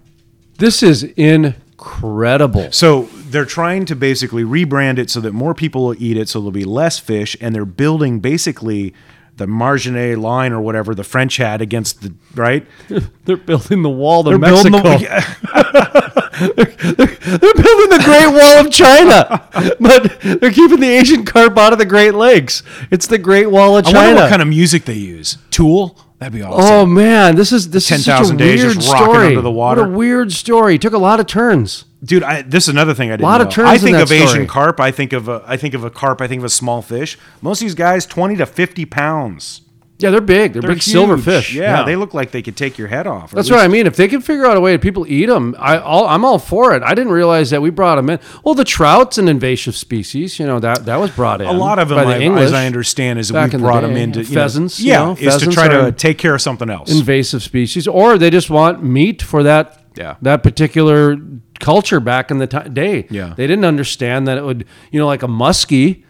This 0.59 0.81
is 0.81 1.03
incredible. 1.03 2.71
So 2.71 3.09
they're 3.27 3.43
trying 3.43 3.83
to 3.87 3.97
basically 3.97 4.45
rebrand 4.45 4.97
it 4.97 5.09
so 5.09 5.19
that 5.19 5.33
more 5.33 5.53
people 5.53 5.83
will 5.87 6.01
eat 6.01 6.15
it, 6.15 6.29
so 6.29 6.39
there'll 6.39 6.51
be 6.51 6.63
less 6.63 6.99
fish, 6.99 7.35
and 7.41 7.53
they're 7.53 7.65
building 7.65 8.21
basically 8.21 8.93
the 9.35 9.45
Maginot 9.47 10.19
line 10.19 10.53
or 10.53 10.61
whatever 10.61 10.95
the 10.95 11.03
French 11.03 11.35
had 11.35 11.61
against 11.61 12.01
the 12.01 12.13
right. 12.33 12.65
They're 13.25 13.35
building 13.35 13.81
the 13.81 13.89
wall 13.89 14.23
to 14.23 14.29
They're 14.29 14.37
Mexico. 14.39 14.69
building 14.69 14.99
the, 15.01 16.22
they're 16.39 17.53
building 17.53 17.89
the 17.89 18.01
Great 18.03 18.27
Wall 18.27 18.59
of 18.65 18.71
China, 18.71 19.47
but 19.79 20.19
they're 20.41 20.51
keeping 20.51 20.79
the 20.79 20.89
Asian 20.89 21.25
carp 21.25 21.57
out 21.57 21.73
of 21.73 21.79
the 21.79 21.85
Great 21.85 22.13
Lakes. 22.13 22.63
It's 22.91 23.07
the 23.07 23.17
Great 23.17 23.47
Wall 23.51 23.77
of 23.77 23.85
I 23.87 23.91
China. 23.91 24.05
wonder 24.07 24.21
what 24.23 24.29
kind 24.29 24.41
of 24.41 24.47
music 24.47 24.85
they 24.85 24.93
use. 24.93 25.37
Tool. 25.51 25.99
That'd 26.19 26.33
be 26.33 26.41
awesome. 26.41 26.63
oh 26.73 26.85
man, 26.85 27.35
this 27.35 27.51
is 27.51 27.69
this 27.71 27.91
is 27.91 28.05
such 28.05 28.13
a 28.13 28.17
10,000 28.17 28.37
days 28.37 28.63
weird 28.63 28.81
story. 28.81 29.27
under 29.27 29.41
the 29.41 29.51
water. 29.51 29.81
What 29.81 29.89
a 29.89 29.93
weird 29.93 30.31
story. 30.31 30.77
Took 30.79 30.93
a 30.93 30.97
lot 30.97 31.19
of 31.19 31.27
turns. 31.27 31.83
dude 32.03 32.23
I, 32.23 32.41
this 32.43 32.63
is 32.65 32.69
another 32.69 32.93
thing 32.93 33.09
i 33.11 33.13
didn't 33.17 33.25
A 33.25 33.29
Lot 33.29 33.41
of 33.41 33.49
turns 33.49 33.67
i 33.69 33.73
in 33.75 33.79
think 33.81 33.97
of 33.97 34.09
asian 34.11 34.47
carp 34.47 34.79
i 34.79 34.89
think 34.91 35.11
of 35.13 35.27
a, 35.27 35.43
i 35.45 35.57
think 35.57 35.73
of 35.73 35.83
a 35.83 35.89
carp 35.89 36.21
i 36.21 36.27
think 36.27 36.39
of 36.39 36.45
a 36.45 36.49
small 36.49 36.81
fish 36.81 37.17
most 37.41 37.59
of 37.61 37.65
these 37.65 37.75
guys 37.75 38.05
20 38.05 38.35
to 38.37 38.45
50 38.45 38.85
pounds 38.85 39.61
Yeah, 40.03 40.11
they're 40.11 40.21
big. 40.21 40.53
They're, 40.53 40.61
They're 40.61 40.71
big 40.73 40.83
silver 40.83 41.17
fish. 41.17 41.53
Yeah, 41.53 41.83
they 41.83 41.95
look 41.95 42.13
like 42.13 42.31
they 42.31 42.41
could 42.41 42.57
take 42.57 42.77
your 42.77 42.89
head 42.89 43.07
off. 43.07 43.31
That's 43.31 43.49
at 43.49 43.55
what 43.55 43.63
I 43.63 43.67
mean. 43.69 43.87
If 43.87 43.95
they 43.95 44.07
can 44.07 44.21
figure 44.21 44.45
out 44.45 44.57
a 44.57 44.59
way 44.59 44.73
that 44.73 44.81
people 44.81 45.05
eat 45.07 45.27
them, 45.27 45.55
I, 45.57 45.77
all, 45.77 46.05
I'm 46.07 46.25
all 46.25 46.39
for 46.39 46.75
it. 46.75 46.83
I 46.83 46.93
didn't 46.93 47.13
realize 47.13 47.49
that 47.51 47.61
we 47.61 47.69
brought 47.69 47.95
them 47.95 48.09
in. 48.09 48.19
Well, 48.43 48.53
the 48.53 48.65
trout's 48.65 49.17
an 49.17 49.27
invasive 49.29 49.75
species. 49.75 50.37
You 50.39 50.45
know 50.45 50.59
that 50.59 50.85
that 50.85 50.97
was 50.97 51.11
brought 51.11 51.41
in. 51.41 51.47
A 51.47 51.53
lot 51.53 51.79
of 51.79 51.89
them, 51.89 51.97
by 51.97 52.03
the 52.05 52.15
I, 52.15 52.19
English. 52.19 52.43
as 52.47 52.53
I 52.53 52.65
understand, 52.65 53.17
is 53.19 53.31
we 53.31 53.39
in 53.39 53.49
the 53.49 53.57
brought 53.59 53.81
them 53.81 53.95
into 53.95 54.19
you 54.19 54.25
know, 54.27 54.33
Pheasants, 54.33 54.79
you 54.79 54.89
yeah, 54.91 55.05
know, 55.05 55.15
is 55.17 55.37
to 55.37 55.49
try 55.49 55.67
to 55.69 55.91
take 55.91 56.17
care 56.17 56.35
of 56.35 56.41
something 56.41 56.69
else. 56.69 56.91
invasive 56.91 57.41
species, 57.41 57.87
or 57.87 58.17
they 58.17 58.29
just 58.29 58.49
want 58.49 58.83
meat 58.83 59.21
for 59.21 59.41
that 59.43 59.79
Yeah. 59.95 60.15
that 60.21 60.43
particular 60.43 61.17
culture 61.59 61.99
back 62.01 62.29
in 62.29 62.39
the 62.39 62.47
ti 62.47 62.69
day. 62.69 63.07
Yeah. 63.09 63.33
they 63.37 63.47
didn't 63.47 63.65
understand 63.65 64.27
that 64.27 64.37
it 64.37 64.43
would, 64.43 64.65
you 64.91 64.99
know, 64.99 65.07
like 65.07 65.23
a 65.23 65.27
muskie. 65.27 66.03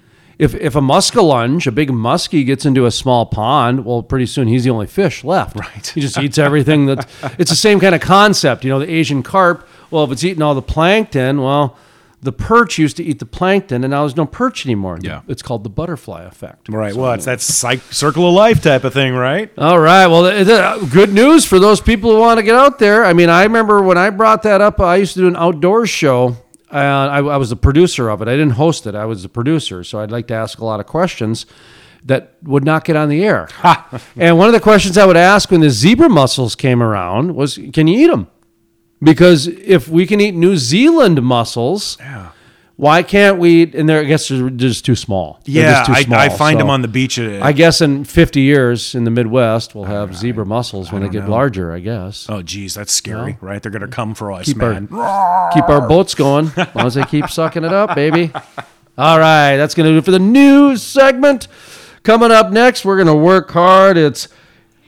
If 0.44 0.54
if 0.56 0.76
a 0.76 0.82
muskellunge, 0.82 1.68
a 1.68 1.72
big 1.72 1.90
muskie, 1.90 2.46
gets 2.46 2.66
into 2.66 2.86
a 2.86 2.92
small 2.92 3.26
pond, 3.26 3.86
well, 3.86 4.04
pretty 4.04 4.26
soon 4.26 4.48
he's 4.48 4.64
the 4.66 4.72
only 4.72 4.88
fish 4.88 5.24
left. 5.24 5.56
Right. 5.56 5.88
He 5.88 6.02
just 6.02 6.18
eats 6.20 6.38
everything 6.38 6.88
that. 6.88 7.08
It's 7.40 7.50
the 7.50 7.56
same 7.56 7.80
kind 7.80 7.96
of 7.96 8.02
concept, 8.02 8.64
you 8.64 8.70
know. 8.70 8.80
The 8.80 8.92
Asian 8.92 9.24
carp. 9.24 9.68
Well, 9.90 10.04
if 10.04 10.12
it's 10.12 10.24
eating 10.24 10.42
all 10.42 10.56
the 10.56 10.62
plankton, 10.62 11.42
well. 11.42 11.78
The 12.22 12.32
perch 12.32 12.78
used 12.78 12.96
to 12.98 13.04
eat 13.04 13.20
the 13.20 13.26
plankton, 13.26 13.84
and 13.84 13.92
now 13.92 14.04
there's 14.04 14.16
no 14.16 14.26
perch 14.26 14.66
anymore. 14.66 14.98
Yeah. 15.02 15.24
it's 15.28 15.42
called 15.42 15.66
the 15.66 15.70
butterfly 15.70 16.24
effect. 16.24 16.70
right. 16.70 16.94
Well, 16.96 17.12
it's 17.12 17.26
that 17.26 17.42
circle 17.42 18.26
of 18.30 18.34
life 18.34 18.62
type 18.62 18.86
of 18.86 18.94
thing, 18.94 19.14
right? 19.14 19.52
All 19.58 19.78
right. 19.78 20.08
Well, 20.08 20.24
th- 20.32 20.48
uh, 20.48 20.78
good 20.86 21.12
news 21.14 21.44
for 21.44 21.60
those 21.60 21.82
people 21.82 22.12
who 22.12 22.20
want 22.22 22.38
to 22.38 22.44
get 22.44 22.56
out 22.56 22.80
there. 22.80 23.04
I 23.04 23.12
mean, 23.12 23.28
I 23.28 23.44
remember 23.44 23.82
when 23.82 23.98
I 23.98 24.10
brought 24.10 24.44
that 24.44 24.62
up, 24.62 24.80
I 24.80 24.96
used 24.96 25.16
to 25.16 25.20
do 25.20 25.28
an 25.28 25.36
outdoor 25.36 25.86
show. 25.86 26.38
Uh, 26.74 26.78
I, 26.78 27.18
I 27.20 27.38
was 27.38 27.50
the 27.52 27.56
producer 27.56 28.10
of 28.10 28.22
it. 28.22 28.28
I 28.28 28.32
didn't 28.32 28.54
host 28.54 28.88
it. 28.88 28.96
I 28.96 29.06
was 29.06 29.24
the 29.24 29.30
producer. 29.30 29.84
So 29.84 30.00
I'd 30.00 30.12
like 30.12 30.28
to 30.28 30.34
ask 30.34 30.60
a 30.60 30.66
lot 30.66 30.80
of 30.80 30.88
questions 30.88 31.46
that 32.06 32.36
would 32.44 32.66
not 32.66 32.84
get 32.84 32.96
on 32.96 33.10
the 33.10 33.24
air. 33.24 33.48
and 34.18 34.38
one 34.38 34.48
of 34.48 34.54
the 34.54 34.60
questions 34.60 34.98
I 34.98 35.06
would 35.06 35.18
ask 35.18 35.52
when 35.52 35.62
the 35.62 35.70
zebra 35.70 36.10
mussels 36.10 36.56
came 36.56 36.82
around 36.82 37.36
was, 37.36 37.60
"Can 37.72 37.88
you 37.88 38.00
eat 38.06 38.12
them?" 38.12 38.28
Because 39.02 39.48
if 39.48 39.88
we 39.88 40.06
can 40.06 40.20
eat 40.20 40.34
New 40.34 40.58
Zealand 40.58 41.22
mussels, 41.22 41.98
why 42.84 43.02
can't 43.02 43.40
we? 43.40 43.64
And 43.74 43.88
they're, 43.88 44.02
I 44.02 44.04
guess 44.04 44.28
they're 44.28 44.50
just 44.50 44.84
too 44.86 44.96
small. 44.96 45.40
They're 45.46 45.64
Yeah, 45.64 45.72
just 45.72 45.86
too 45.88 45.94
I, 45.94 46.04
small, 46.04 46.20
I 46.20 46.30
find 46.30 46.60
them 46.60 46.70
on 46.70 46.82
the 46.82 46.88
beach. 46.88 47.18
At, 47.18 47.42
I 47.42 47.52
guess 47.54 47.80
in 47.82 48.04
50 48.04 48.42
years 48.42 48.94
in 48.94 49.06
the 49.06 49.12
Midwest, 49.12 49.74
we'll 49.74 49.86
have 49.86 50.16
zebra 50.16 50.46
mussels 50.46 50.92
when 50.92 51.02
they 51.02 51.10
get 51.10 51.30
larger, 51.30 51.72
I 51.72 51.80
guess. 51.80 52.28
oh, 52.30 52.42
geez, 52.42 52.74
that's 52.76 52.92
scary, 52.94 53.38
right? 53.42 53.62
They're 53.64 53.72
gonna 53.72 53.88
come 53.88 54.14
for 54.16 54.32
us, 54.32 54.46
Keep 54.46 54.62
our- 54.62 54.74
man. 54.74 54.88
Keep 55.54 55.70
our 55.70 55.88
boats 55.88 56.14
going 56.16 56.52
as 56.58 56.76
long 56.76 56.86
as 56.88 56.94
they 56.96 57.04
keep 57.04 57.30
sucking 57.30 57.64
it 57.64 57.74
up, 57.74 57.96
baby. 57.96 58.32
All 58.98 59.18
right, 59.18 59.58
that's 59.58 59.74
going 59.74 59.86
to 59.88 59.92
do 59.94 59.98
it 59.98 60.06
for 60.06 60.12
the 60.12 60.20
news 60.20 60.84
segment. 60.84 61.48
Coming 62.04 62.30
up 62.32 62.52
next, 62.52 62.86
we're 62.86 62.98
going 62.98 63.08
to 63.08 63.16
work 63.16 63.50
hard. 63.50 63.98
It's 63.98 64.28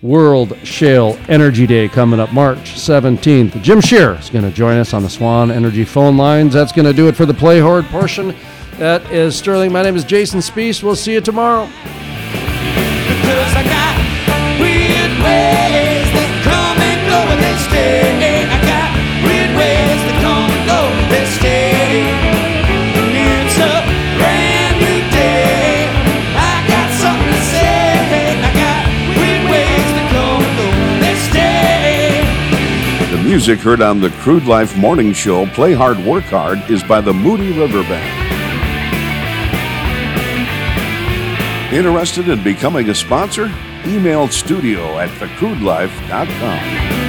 World 0.05 0.55
Shale 0.63 1.17
Energy 1.27 1.65
Day 1.65 1.87
coming 1.87 2.19
up 2.19 2.31
March 2.31 2.75
17th. 2.75 3.59
Jim 3.63 3.81
Shear 3.81 4.13
is 4.13 4.29
going 4.29 4.45
to 4.45 4.51
join 4.51 4.77
us 4.77 4.93
on 4.93 5.01
the 5.01 5.09
Swan 5.09 5.49
Energy 5.49 5.83
phone 5.83 6.15
lines. 6.15 6.53
That's 6.53 6.71
going 6.71 6.85
to 6.85 6.93
do 6.93 7.07
it 7.07 7.15
for 7.15 7.25
the 7.25 7.33
Play 7.33 7.59
Hard 7.59 7.85
portion. 7.85 8.35
That 8.77 9.09
is 9.11 9.35
Sterling. 9.35 9.71
My 9.71 9.81
name 9.81 9.95
is 9.95 10.03
Jason 10.03 10.41
Spiess. 10.41 10.83
We'll 10.83 10.95
see 10.95 11.13
you 11.13 11.21
tomorrow. 11.21 11.67
Music 33.35 33.59
heard 33.59 33.81
on 33.81 33.99
the 33.99 34.09
Crude 34.21 34.45
Life 34.45 34.77
Morning 34.77 35.11
Show, 35.11 35.45
Play 35.47 35.73
Hard, 35.73 35.99
Work 35.99 36.23
Hard, 36.23 36.57
is 36.71 36.81
by 36.81 37.01
the 37.01 37.11
Moody 37.11 37.51
River 37.51 37.83
Band. 37.83 38.23
Interested 41.73 42.29
in 42.29 42.41
becoming 42.45 42.89
a 42.89 42.95
sponsor? 42.95 43.53
Email 43.85 44.29
studio 44.29 44.99
at 44.99 45.09
thecrudelife.com. 45.19 47.04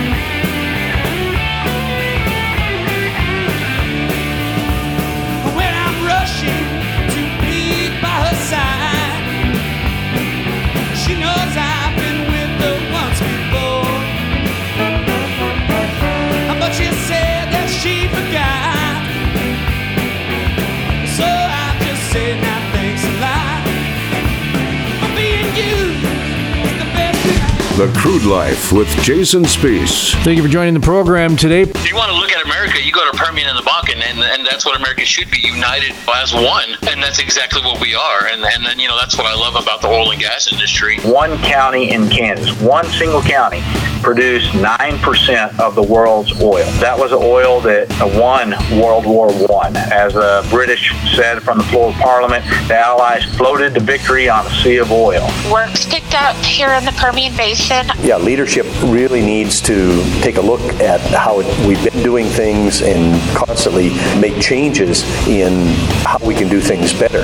The 27.77 27.93
Crude 27.95 28.25
Life 28.25 28.73
with 28.73 28.89
Jason 29.03 29.43
Spiess. 29.43 30.15
Thank 30.25 30.39
you 30.39 30.43
for 30.43 30.49
joining 30.49 30.73
the 30.73 30.81
program 30.81 31.37
today. 31.37 31.61
If 31.61 31.87
you 31.87 31.95
want 31.95 32.11
to 32.11 32.17
look 32.17 32.33
at 32.33 32.43
America, 32.43 32.83
you 32.83 32.91
go 32.91 33.05
to 33.05 33.15
Permian 33.19 33.49
and 33.49 33.59
the 33.59 33.63
Bakken, 33.69 33.97
and, 33.97 34.19
and 34.19 34.47
that's 34.47 34.65
what 34.65 34.81
America 34.81 35.05
should 35.05 35.31
be 35.31 35.41
united 35.41 35.93
as 36.09 36.33
one. 36.33 36.71
And 36.89 37.03
that's 37.03 37.19
exactly 37.19 37.61
what 37.61 37.79
we 37.79 37.95
are. 37.95 38.29
And, 38.29 38.43
and 38.43 38.65
then, 38.65 38.79
you 38.79 38.89
know, 38.89 38.97
that's 38.97 39.19
what 39.19 39.27
I 39.27 39.35
love 39.35 39.63
about 39.63 39.83
the 39.83 39.89
oil 39.89 40.11
and 40.11 40.19
gas 40.19 40.51
industry. 40.51 40.97
one 41.01 41.37
county 41.43 41.91
in 41.93 42.09
Kansas, 42.09 42.59
one 42.63 42.87
single 42.87 43.21
county, 43.21 43.61
produced 44.03 44.53
9% 44.53 45.59
of 45.61 45.75
the 45.75 45.83
world's 45.83 46.41
oil. 46.41 46.65
That 46.81 46.99
was 46.99 47.13
oil 47.13 47.61
that 47.63 47.89
won 48.19 48.51
World 48.81 49.07
War 49.07 49.31
I. 49.63 49.71
As 49.93 50.15
the 50.15 50.47
British 50.51 50.93
said 51.15 51.43
from 51.43 51.59
the 51.59 51.65
floor 51.65 51.91
of 51.91 51.95
Parliament, 51.97 52.45
the 52.69 52.77
Allies 52.77 53.25
floated 53.37 53.75
to 53.75 53.81
victory 53.81 54.29
on 54.29 54.47
a 54.47 54.51
sea 54.63 54.77
of 54.79 54.91
oil. 54.93 55.29
work's 55.51 55.87
picked 55.87 56.15
up 56.15 56.37
here 56.45 56.71
in 56.71 56.85
the 56.85 56.93
Permian 56.93 57.37
Basin. 57.37 57.87
Yeah, 58.01 58.17
leadership 58.17 58.67
really 58.85 59.21
needs 59.21 59.61
to 59.63 60.03
take 60.21 60.37
a 60.37 60.41
look 60.41 60.61
at 60.81 61.01
how 61.01 61.41
it, 61.41 61.67
we've 61.67 61.83
been 61.83 62.03
doing 62.03 62.27
things 62.27 62.83
and 62.83 63.21
constantly 63.37 63.91
make 64.21 64.41
changes 64.41 65.03
in 65.27 65.67
how 66.05 66.19
we 66.23 66.35
can 66.35 66.49
do 66.49 66.61
things 66.61 66.93
better. 66.93 67.23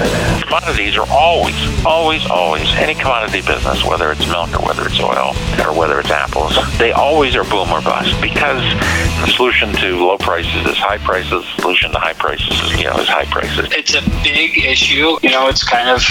Commodities 0.52 0.98
are 0.98 1.08
always, 1.08 1.56
always, 1.86 2.26
always, 2.26 2.68
any 2.74 2.94
commodity 2.94 3.40
business, 3.40 3.82
whether 3.86 4.12
it's 4.12 4.26
milk 4.28 4.52
or 4.52 4.66
whether 4.66 4.86
it's 4.86 5.00
oil 5.00 5.32
or 5.64 5.72
whether 5.72 5.98
it's 5.98 6.10
apples, 6.10 6.54
they 6.76 6.92
always 6.92 7.34
are 7.34 7.44
boom 7.44 7.70
or 7.70 7.80
bust 7.80 8.20
because 8.20 8.62
the 9.24 9.32
solution 9.34 9.72
to 9.72 9.96
low 9.96 10.18
prices 10.18 10.66
is 10.66 10.76
high 10.76 10.98
prices. 10.98 11.30
The 11.56 11.62
solution 11.62 11.90
to 11.92 11.98
high 11.98 12.12
prices 12.12 12.52
is, 12.64 12.72
you 12.78 12.84
know, 12.84 12.98
is 12.98 13.08
high 13.08 13.24
prices. 13.24 13.70
it's 13.72 13.94
a 13.94 14.02
big 14.22 14.58
issue. 14.58 15.16
You 15.22 15.30
know, 15.30 15.48
it's 15.48 15.64
kind 15.64 15.88
of 15.88 16.04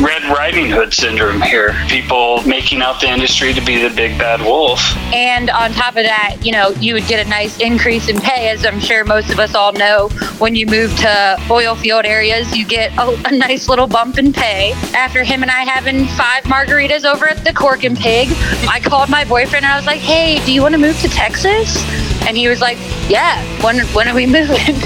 Red 0.00 0.24
Riding 0.24 0.70
Hood 0.70 0.94
syndrome 0.94 1.42
here. 1.42 1.76
People 1.88 2.42
making 2.44 2.80
out 2.80 2.98
the 3.02 3.10
industry 3.10 3.52
to 3.52 3.60
be 3.60 3.86
the 3.86 3.94
big 3.94 4.16
bad 4.18 4.40
wolf. 4.40 4.80
And 5.12 5.50
on 5.50 5.70
top 5.72 5.96
of 5.96 6.04
that, 6.04 6.38
you 6.40 6.52
know, 6.52 6.70
you 6.80 6.94
would 6.94 7.06
get 7.08 7.26
a 7.26 7.28
nice 7.28 7.60
increase 7.60 8.08
in 8.08 8.18
pay, 8.20 8.48
as 8.48 8.64
I'm 8.64 8.80
sure 8.80 9.04
most 9.04 9.30
of 9.30 9.38
us 9.38 9.54
all 9.54 9.74
know. 9.74 10.08
When 10.38 10.54
you 10.54 10.64
move 10.64 10.96
to 10.96 11.38
oil 11.50 11.74
field 11.74 12.06
areas, 12.06 12.56
you 12.56 12.64
get 12.64 12.96
a, 12.96 13.20
a 13.26 13.36
nice 13.36 13.68
little 13.68 13.81
bump 13.86 14.18
in 14.18 14.32
pay. 14.32 14.72
After 14.94 15.24
him 15.24 15.42
and 15.42 15.50
I 15.50 15.64
having 15.64 16.06
five 16.08 16.44
margaritas 16.44 17.04
over 17.04 17.28
at 17.28 17.44
the 17.44 17.52
Cork 17.52 17.84
and 17.84 17.96
Pig, 17.96 18.28
I 18.68 18.80
called 18.82 19.08
my 19.08 19.24
boyfriend 19.24 19.64
and 19.64 19.72
I 19.72 19.76
was 19.76 19.86
like, 19.86 20.00
hey, 20.00 20.44
do 20.44 20.52
you 20.52 20.62
want 20.62 20.74
to 20.74 20.80
move 20.80 20.98
to 21.00 21.08
Texas? 21.08 21.82
And 22.26 22.36
he 22.36 22.48
was 22.48 22.60
like, 22.60 22.78
yeah, 23.08 23.42
when, 23.64 23.80
when 23.94 24.08
are 24.08 24.14
we 24.14 24.26
moving? 24.38 24.76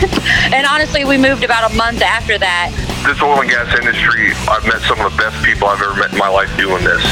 and 0.53 0.67
honestly, 0.67 1.05
we 1.05 1.19
moved 1.19 1.45
about 1.45 1.71
a 1.71 1.75
month 1.75 2.03
after 2.03 2.39
that. 2.39 2.71
This 3.07 3.21
oil 3.23 3.41
and 3.41 3.51
gas 3.51 3.77
industry, 3.79 4.33
I've 4.49 4.65
met 4.65 4.81
some 4.83 5.01
of 5.01 5.13
the 5.13 5.19
best 5.19 5.45
people 5.45 5.69
I've 5.69 5.81
ever 5.83 5.95
met 5.95 6.13
in 6.13 6.19
my 6.19 6.29
life 6.29 6.55
doing 6.57 6.83
this. 6.83 7.03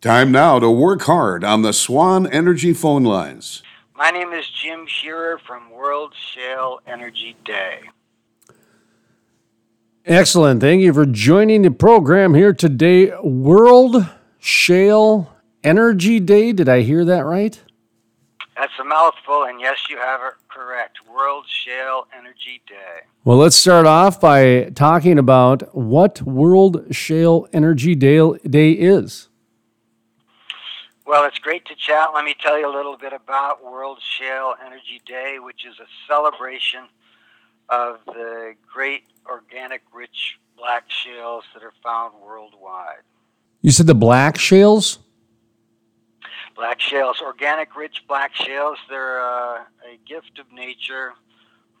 Time 0.00 0.30
now 0.30 0.58
to 0.60 0.70
work 0.70 1.02
hard 1.02 1.42
on 1.42 1.62
the 1.62 1.72
Swan 1.72 2.26
Energy 2.28 2.72
phone 2.72 3.02
lines. 3.02 3.62
My 3.96 4.10
name 4.10 4.32
is 4.32 4.48
Jim 4.48 4.86
Shearer 4.86 5.38
from 5.38 5.70
World 5.72 6.14
Shale 6.14 6.78
Energy 6.86 7.34
Day. 7.44 7.80
Excellent. 10.08 10.62
Thank 10.62 10.80
you 10.80 10.94
for 10.94 11.04
joining 11.04 11.60
the 11.60 11.70
program 11.70 12.32
here 12.32 12.54
today. 12.54 13.12
World 13.20 14.06
Shale 14.38 15.30
Energy 15.62 16.18
Day. 16.18 16.52
Did 16.52 16.66
I 16.66 16.80
hear 16.80 17.04
that 17.04 17.26
right? 17.26 17.62
That's 18.56 18.72
a 18.80 18.84
mouthful, 18.84 19.44
and 19.44 19.60
yes, 19.60 19.76
you 19.90 19.98
have 19.98 20.22
it 20.22 20.32
correct. 20.48 21.00
World 21.14 21.44
Shale 21.46 22.06
Energy 22.18 22.62
Day. 22.66 23.02
Well, 23.24 23.36
let's 23.36 23.54
start 23.54 23.84
off 23.84 24.18
by 24.18 24.70
talking 24.74 25.18
about 25.18 25.76
what 25.76 26.22
World 26.22 26.86
Shale 26.90 27.46
Energy 27.52 27.94
Day, 27.94 28.18
Day 28.48 28.72
is. 28.72 29.28
Well, 31.06 31.26
it's 31.26 31.38
great 31.38 31.66
to 31.66 31.74
chat. 31.74 32.08
Let 32.14 32.24
me 32.24 32.34
tell 32.40 32.58
you 32.58 32.66
a 32.66 32.74
little 32.74 32.96
bit 32.96 33.12
about 33.12 33.62
World 33.62 33.98
Shale 34.00 34.54
Energy 34.64 35.02
Day, 35.04 35.36
which 35.38 35.66
is 35.66 35.78
a 35.78 35.86
celebration 36.10 36.84
of 37.68 37.98
the 38.06 38.54
great 38.72 39.04
organic 39.28 39.82
rich 39.92 40.38
black 40.56 40.84
shales 40.90 41.44
that 41.54 41.62
are 41.62 41.72
found 41.82 42.14
worldwide. 42.20 43.02
You 43.62 43.70
said 43.70 43.86
the 43.86 43.94
black 43.94 44.38
shales? 44.38 44.98
Black 46.56 46.80
shales, 46.80 47.20
organic 47.20 47.76
rich 47.76 48.04
black 48.08 48.34
shales, 48.34 48.78
they're 48.88 49.20
uh, 49.20 49.58
a 49.86 49.98
gift 50.06 50.38
of 50.38 50.50
nature 50.52 51.12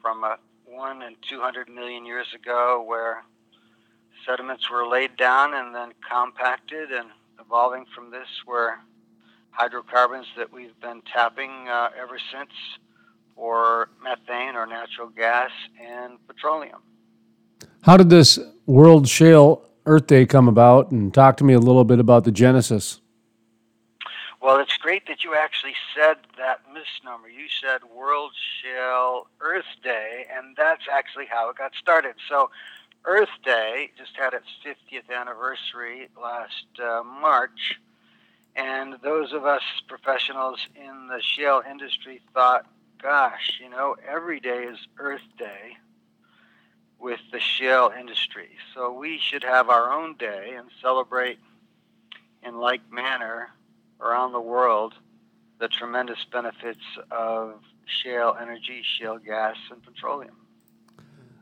from 0.00 0.22
a 0.22 0.38
one 0.64 1.02
and 1.02 1.16
200 1.28 1.68
million 1.68 2.04
years 2.04 2.26
ago 2.34 2.84
where 2.86 3.24
sediments 4.26 4.70
were 4.70 4.86
laid 4.86 5.16
down 5.16 5.54
and 5.54 5.74
then 5.74 5.92
compacted 6.08 6.92
and 6.92 7.08
evolving 7.40 7.86
from 7.94 8.10
this 8.10 8.28
were 8.46 8.74
hydrocarbons 9.50 10.26
that 10.36 10.52
we've 10.52 10.78
been 10.80 11.02
tapping 11.12 11.68
uh, 11.68 11.88
ever 12.00 12.18
since 12.32 12.50
for 13.34 13.88
methane 14.02 14.54
or 14.54 14.66
natural 14.66 15.08
gas 15.08 15.50
and 15.80 16.18
petroleum. 16.26 16.80
How 17.82 17.96
did 17.96 18.10
this 18.10 18.38
World 18.66 19.08
Shale 19.08 19.62
Earth 19.86 20.06
Day 20.08 20.26
come 20.26 20.48
about? 20.48 20.90
And 20.90 21.14
talk 21.14 21.36
to 21.38 21.44
me 21.44 21.54
a 21.54 21.60
little 21.60 21.84
bit 21.84 22.00
about 22.00 22.24
the 22.24 22.32
genesis. 22.32 23.00
Well, 24.42 24.58
it's 24.60 24.76
great 24.76 25.06
that 25.06 25.24
you 25.24 25.34
actually 25.34 25.74
said 25.94 26.16
that 26.36 26.60
misnomer. 26.68 27.28
You 27.28 27.46
said 27.62 27.80
World 27.94 28.32
Shale 28.62 29.26
Earth 29.40 29.66
Day, 29.82 30.26
and 30.34 30.56
that's 30.56 30.82
actually 30.92 31.26
how 31.26 31.50
it 31.50 31.56
got 31.56 31.72
started. 31.80 32.14
So, 32.28 32.50
Earth 33.04 33.30
Day 33.44 33.90
just 33.96 34.16
had 34.16 34.34
its 34.34 34.46
50th 34.64 35.14
anniversary 35.14 36.08
last 36.20 36.66
uh, 36.82 37.02
March, 37.04 37.78
and 38.56 38.96
those 39.02 39.32
of 39.32 39.44
us 39.44 39.62
professionals 39.88 40.66
in 40.74 41.08
the 41.08 41.22
shale 41.22 41.62
industry 41.68 42.20
thought, 42.34 42.66
gosh, 43.00 43.60
you 43.62 43.70
know, 43.70 43.96
every 44.06 44.40
day 44.40 44.64
is 44.64 44.78
Earth 44.98 45.26
Day 45.38 45.76
with 46.98 47.20
the 47.32 47.40
shale 47.40 47.92
industry. 47.98 48.48
So 48.74 48.92
we 48.92 49.18
should 49.18 49.44
have 49.44 49.68
our 49.68 49.92
own 49.92 50.16
day 50.16 50.54
and 50.56 50.68
celebrate 50.82 51.38
in 52.42 52.58
like 52.58 52.80
manner 52.90 53.50
around 54.00 54.32
the 54.32 54.40
world 54.40 54.94
the 55.58 55.68
tremendous 55.68 56.24
benefits 56.30 56.84
of 57.10 57.60
shale 57.86 58.36
energy, 58.40 58.82
shale 58.98 59.18
gas, 59.18 59.56
and 59.70 59.82
petroleum. 59.82 60.36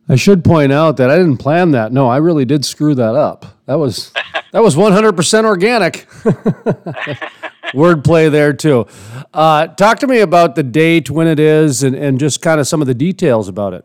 I 0.09 0.17
should 0.17 0.45
point 0.45 0.73
out 0.73 0.97
that 0.99 1.11
I 1.11 1.17
didn't 1.17 1.39
plan 1.39 1.73
that. 1.73 1.93
No, 1.93 2.09
I 2.09 2.19
really 2.19 2.45
did 2.45 2.65
screw 2.65 2.95
that 2.95 3.15
up. 3.15 3.45
That 3.67 3.79
was 3.79 4.13
that 4.53 4.63
was 4.63 4.77
100% 4.77 5.45
organic. 5.45 6.09
Wordplay 7.75 8.31
there 8.31 8.53
too. 8.53 8.87
Uh, 9.35 9.67
talk 9.67 9.99
to 9.99 10.07
me 10.07 10.21
about 10.21 10.55
the 10.55 10.63
date, 10.63 11.11
when 11.11 11.27
it 11.27 11.41
is, 11.41 11.83
and, 11.83 11.97
and 11.97 12.19
just 12.21 12.41
kind 12.41 12.61
of 12.61 12.69
some 12.69 12.81
of 12.81 12.87
the 12.87 12.95
details 12.95 13.49
about 13.49 13.75
it. 13.75 13.85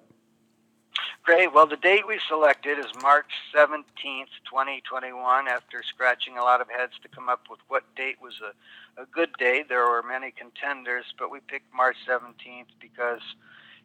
Great. 1.23 1.53
Well, 1.53 1.67
the 1.67 1.77
date 1.77 2.07
we 2.07 2.19
selected 2.27 2.79
is 2.79 2.87
March 2.99 3.29
17th, 3.55 4.33
2021. 4.49 5.47
After 5.47 5.83
scratching 5.87 6.39
a 6.39 6.41
lot 6.41 6.61
of 6.61 6.67
heads 6.67 6.93
to 7.03 7.07
come 7.09 7.29
up 7.29 7.41
with 7.47 7.59
what 7.67 7.83
date 7.95 8.15
was 8.19 8.33
a, 8.41 9.03
a 9.03 9.05
good 9.05 9.29
day, 9.37 9.63
there 9.69 9.85
were 9.85 10.01
many 10.01 10.31
contenders, 10.31 11.05
but 11.19 11.29
we 11.29 11.39
picked 11.47 11.71
March 11.75 11.95
17th 12.09 12.73
because 12.79 13.21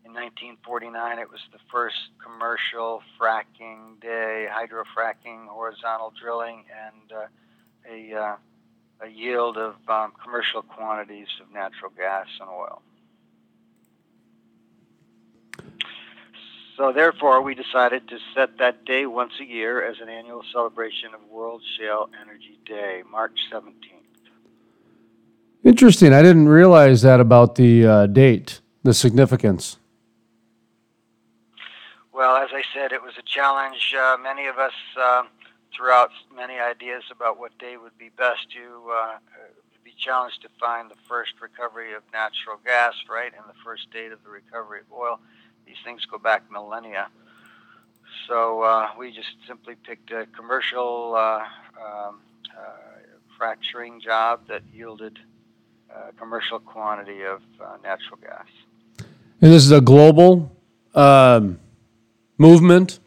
in 0.06 0.14
1949 0.14 1.18
it 1.18 1.30
was 1.30 1.40
the 1.52 1.58
first 1.70 2.08
commercial 2.24 3.02
fracking 3.20 4.00
day, 4.00 4.48
hydrofracking, 4.50 5.46
horizontal 5.46 6.14
drilling, 6.18 6.64
and 6.72 7.12
uh, 7.12 7.26
a, 7.92 8.14
uh, 8.18 8.36
a 9.04 9.08
yield 9.08 9.58
of 9.58 9.74
um, 9.88 10.12
commercial 10.24 10.62
quantities 10.62 11.28
of 11.42 11.52
natural 11.52 11.92
gas 11.94 12.28
and 12.40 12.48
oil. 12.48 12.80
So 16.76 16.92
therefore, 16.92 17.40
we 17.40 17.54
decided 17.54 18.06
to 18.08 18.18
set 18.34 18.58
that 18.58 18.84
day 18.84 19.06
once 19.06 19.32
a 19.40 19.44
year 19.44 19.82
as 19.82 19.98
an 20.00 20.10
annual 20.10 20.42
celebration 20.52 21.14
of 21.14 21.20
World 21.30 21.62
Shale 21.78 22.10
Energy 22.20 22.58
Day, 22.66 23.02
March 23.10 23.38
17th. 23.50 23.72
Interesting. 25.64 26.12
I 26.12 26.20
didn't 26.20 26.48
realize 26.48 27.00
that 27.00 27.18
about 27.18 27.54
the 27.54 27.86
uh, 27.86 28.06
date, 28.06 28.60
the 28.82 28.92
significance. 28.92 29.78
Well, 32.12 32.36
as 32.36 32.50
I 32.52 32.62
said, 32.74 32.92
it 32.92 33.02
was 33.02 33.14
a 33.18 33.22
challenge. 33.22 33.94
Uh, 33.98 34.18
many 34.22 34.46
of 34.46 34.58
us 34.58 34.72
uh, 35.00 35.22
threw 35.74 35.90
out 35.90 36.10
many 36.34 36.58
ideas 36.58 37.04
about 37.10 37.38
what 37.38 37.56
day 37.58 37.78
would 37.78 37.96
be 37.96 38.10
best 38.10 38.50
to 38.52 38.90
uh, 38.92 39.16
be 39.82 39.94
challenged 39.98 40.42
to 40.42 40.48
find 40.60 40.90
the 40.90 40.96
first 41.08 41.32
recovery 41.40 41.94
of 41.94 42.02
natural 42.12 42.58
gas, 42.64 42.94
right, 43.08 43.32
and 43.34 43.44
the 43.48 43.58
first 43.64 43.90
date 43.90 44.12
of 44.12 44.22
the 44.24 44.30
recovery 44.30 44.80
of 44.80 44.92
oil. 44.92 45.20
These 45.66 45.76
things 45.84 46.04
go 46.06 46.18
back 46.18 46.50
millennia. 46.50 47.08
So 48.28 48.62
uh, 48.62 48.88
we 48.98 49.12
just 49.12 49.28
simply 49.46 49.74
picked 49.74 50.10
a 50.10 50.26
commercial 50.26 51.14
uh, 51.16 51.44
um, 51.84 52.20
uh, 52.56 52.62
fracturing 53.36 54.00
job 54.00 54.46
that 54.48 54.62
yielded 54.72 55.18
a 55.90 56.12
commercial 56.12 56.58
quantity 56.58 57.22
of 57.22 57.42
uh, 57.60 57.76
natural 57.82 58.18
gas. 58.20 58.46
And 59.40 59.52
this 59.52 59.64
is 59.64 59.72
a 59.72 59.80
global 59.80 60.50
um, 60.94 61.58
movement. 62.38 63.00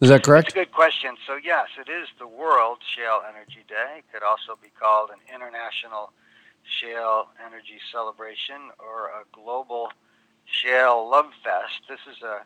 Is 0.00 0.10
that 0.10 0.22
correct? 0.22 0.48
That's 0.48 0.56
a 0.56 0.64
good 0.66 0.72
question. 0.72 1.16
So 1.26 1.38
yes, 1.42 1.68
it 1.80 1.90
is 1.90 2.08
the 2.18 2.26
World 2.26 2.78
Shale 2.94 3.22
Energy 3.28 3.64
Day. 3.68 3.98
It 3.98 4.04
could 4.12 4.22
also 4.22 4.58
be 4.60 4.68
called 4.78 5.10
an 5.10 5.20
International 5.34 6.12
Shale 6.80 7.28
Energy 7.44 7.78
Celebration 7.92 8.70
or 8.78 9.06
a 9.08 9.24
global 9.32 9.90
Shale 10.46 11.08
Love 11.10 11.30
Fest. 11.44 11.82
This 11.88 12.00
is 12.10 12.22
a, 12.22 12.42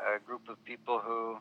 a 0.00 0.18
group 0.24 0.48
of 0.48 0.62
people 0.64 0.98
who 0.98 1.38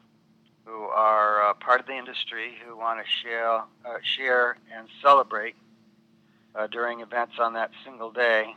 who 0.66 0.84
are 0.84 1.50
uh, 1.50 1.54
part 1.56 1.82
of 1.82 1.88
the 1.88 1.98
industry 1.98 2.54
who 2.66 2.78
want 2.78 3.00
to 3.04 3.10
share 3.10 3.50
uh, 3.50 3.64
share 4.02 4.58
and 4.76 4.88
celebrate 5.02 5.56
uh, 6.56 6.68
during 6.68 7.02
events 7.02 7.36
on 7.40 7.54
that 7.54 7.72
single 7.84 8.12
day 8.12 8.54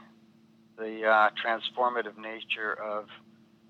the 0.79 1.05
uh, 1.05 1.31
transformative 1.43 2.17
nature 2.19 2.75
of 2.75 3.09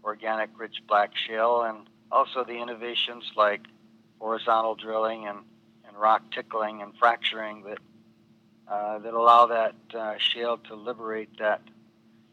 organic 0.05 0.51
rich 0.59 0.83
black 0.87 1.13
shale 1.17 1.63
and 1.63 1.89
also 2.13 2.45
the 2.45 2.57
innovations 2.57 3.25
like 3.37 3.63
horizontal 4.19 4.75
drilling 4.75 5.27
and, 5.27 5.39
and 5.87 5.97
rock 5.97 6.23
tickling 6.33 6.83
and 6.83 6.93
fracturing 6.99 7.63
that 7.63 7.79
uh, 8.69 8.99
that 8.99 9.15
allow 9.15 9.47
that 9.47 9.75
uh, 9.95 10.15
shale 10.19 10.59
to 10.59 10.75
liberate 10.75 11.31
that 11.39 11.63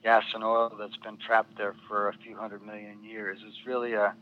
gas 0.04 0.24
and 0.34 0.44
oil 0.44 0.72
that's 0.78 0.98
been 0.98 1.18
trapped 1.18 1.58
there 1.58 1.76
for 1.88 2.10
a 2.10 2.14
few 2.14 2.36
hundred 2.36 2.66
million 2.66 3.04
years. 3.04 3.40
It's 3.48 3.66
really 3.66 3.94
a, 3.94 4.14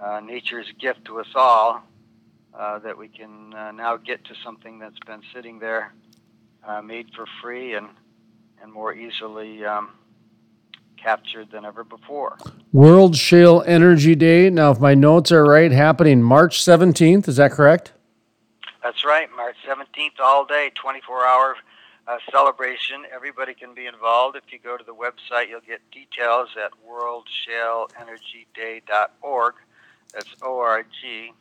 uh, 0.00 0.20
nature's 0.20 0.66
gift 0.80 1.04
to 1.06 1.18
us 1.18 1.26
all 1.34 1.82
uh, 2.56 2.78
that 2.78 2.96
we 2.96 3.08
can 3.08 3.52
uh, 3.52 3.72
now 3.72 3.96
get 3.96 4.24
to 4.26 4.34
something 4.44 4.78
that's 4.78 4.98
been 5.06 5.22
sitting 5.34 5.58
there, 5.58 5.92
uh, 6.64 6.80
made 6.80 7.08
for 7.14 7.26
free 7.42 7.74
and 7.74 7.88
and 8.62 8.72
more 8.72 8.92
easily 8.92 9.64
um, 9.64 9.90
captured 10.96 11.50
than 11.52 11.64
ever 11.64 11.84
before. 11.84 12.36
World 12.72 13.16
Shale 13.16 13.62
Energy 13.66 14.14
Day. 14.14 14.50
Now, 14.50 14.72
if 14.72 14.80
my 14.80 14.94
notes 14.94 15.30
are 15.30 15.44
right, 15.44 15.70
happening 15.70 16.22
March 16.22 16.60
17th. 16.60 17.28
Is 17.28 17.36
that 17.36 17.52
correct? 17.52 17.92
That's 18.82 19.04
right, 19.04 19.28
March 19.36 19.56
17th, 19.64 20.18
all 20.20 20.44
day, 20.44 20.70
24 20.74 21.24
hour 21.24 21.56
uh, 22.08 22.18
celebration. 22.30 23.04
Everybody 23.14 23.52
can 23.54 23.74
be 23.74 23.86
involved. 23.86 24.36
If 24.36 24.50
you 24.50 24.58
go 24.58 24.78
to 24.78 24.84
the 24.84 24.94
website, 24.94 25.50
you'll 25.50 25.60
get 25.60 25.82
details 25.90 26.48
at 26.56 26.72
worldshaleenergyday.org. 26.88 29.54
That's 30.14 30.34
O 30.42 30.58
R 30.58 30.86
G. 31.02 31.34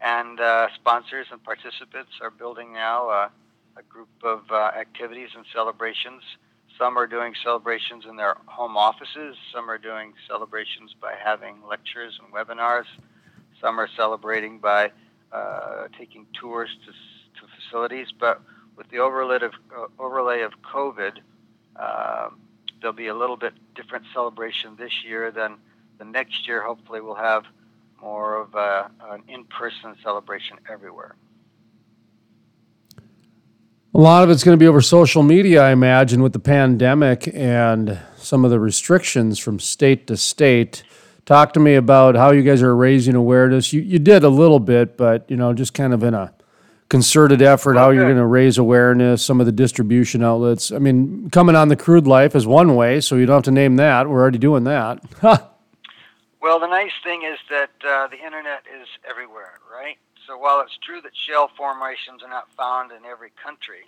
And 0.00 0.40
uh, 0.40 0.68
sponsors 0.74 1.26
and 1.30 1.40
participants 1.42 2.12
are 2.20 2.30
building 2.30 2.72
now 2.72 3.08
uh, 3.08 3.28
a 3.76 3.82
group 3.82 4.08
of 4.22 4.50
uh, 4.50 4.70
activities 4.78 5.30
and 5.36 5.44
celebrations. 5.52 6.22
Some 6.76 6.98
are 6.98 7.06
doing 7.06 7.34
celebrations 7.42 8.04
in 8.08 8.16
their 8.16 8.36
home 8.46 8.76
offices. 8.76 9.36
Some 9.52 9.70
are 9.70 9.78
doing 9.78 10.14
celebrations 10.28 10.94
by 11.00 11.14
having 11.22 11.62
lectures 11.68 12.18
and 12.22 12.32
webinars. 12.32 12.86
Some 13.60 13.78
are 13.80 13.88
celebrating 13.96 14.58
by 14.58 14.90
uh, 15.32 15.88
taking 15.98 16.26
tours 16.32 16.70
to, 16.86 16.92
to 16.92 17.46
facilities. 17.56 18.12
But 18.16 18.40
with 18.78 18.88
the 18.90 18.98
overlay 18.98 19.36
of, 19.42 19.52
uh, 19.76 19.86
overlay 19.98 20.42
of 20.42 20.52
COVID, 20.62 21.18
uh, 21.76 22.28
there'll 22.80 22.96
be 22.96 23.08
a 23.08 23.14
little 23.14 23.36
bit 23.36 23.52
different 23.74 24.04
celebration 24.14 24.76
this 24.78 25.04
year 25.04 25.32
than 25.32 25.56
the 25.98 26.04
next 26.04 26.46
year. 26.46 26.62
Hopefully, 26.62 27.00
we'll 27.00 27.16
have 27.16 27.44
more 28.00 28.40
of 28.40 28.54
a, 28.54 28.88
an 29.10 29.24
in-person 29.28 29.96
celebration 30.02 30.56
everywhere. 30.70 31.16
A 33.94 33.98
lot 33.98 34.22
of 34.22 34.30
it's 34.30 34.44
going 34.44 34.56
to 34.56 34.62
be 34.62 34.68
over 34.68 34.80
social 34.80 35.24
media, 35.24 35.64
I 35.64 35.72
imagine, 35.72 36.22
with 36.22 36.32
the 36.32 36.38
pandemic 36.38 37.28
and 37.34 37.98
some 38.16 38.44
of 38.44 38.52
the 38.52 38.60
restrictions 38.60 39.40
from 39.40 39.58
state 39.58 40.06
to 40.06 40.16
state. 40.16 40.84
Talk 41.26 41.52
to 41.54 41.60
me 41.60 41.74
about 41.74 42.14
how 42.14 42.30
you 42.30 42.42
guys 42.42 42.62
are 42.62 42.76
raising 42.76 43.16
awareness. 43.16 43.72
You, 43.72 43.80
you 43.80 43.98
did 43.98 44.22
a 44.22 44.28
little 44.28 44.60
bit, 44.60 44.96
but 44.96 45.28
you 45.28 45.36
know, 45.36 45.52
just 45.52 45.74
kind 45.74 45.92
of 45.92 46.04
in 46.04 46.14
a 46.14 46.32
concerted 46.88 47.42
effort, 47.42 47.76
how 47.76 47.90
you're 47.90 48.04
going 48.04 48.16
to 48.16 48.26
raise 48.26 48.56
awareness, 48.58 49.22
some 49.22 49.40
of 49.40 49.46
the 49.46 49.52
distribution 49.52 50.22
outlets. 50.22 50.72
I 50.72 50.78
mean, 50.78 51.28
coming 51.30 51.54
on 51.54 51.68
the 51.68 51.76
crude 51.76 52.06
life 52.06 52.34
is 52.34 52.46
one 52.46 52.76
way, 52.76 53.00
so 53.00 53.16
you 53.16 53.26
don't 53.26 53.36
have 53.36 53.42
to 53.44 53.50
name 53.50 53.76
that. 53.76 54.08
We're 54.08 54.20
already 54.20 54.38
doing 54.38 54.64
that. 54.64 55.02
Well, 56.40 56.60
the 56.60 56.68
nice 56.68 56.92
thing 57.02 57.24
is 57.24 57.38
that 57.50 57.70
uh, 57.84 58.06
the 58.06 58.16
internet 58.16 58.62
is 58.72 58.86
everywhere, 59.04 59.58
right? 59.70 59.98
So 60.26 60.38
while 60.38 60.60
it's 60.60 60.78
true 60.78 61.00
that 61.02 61.10
shale 61.26 61.50
formations 61.56 62.22
are 62.22 62.28
not 62.28 62.48
found 62.56 62.92
in 62.92 63.04
every 63.04 63.32
country, 63.42 63.84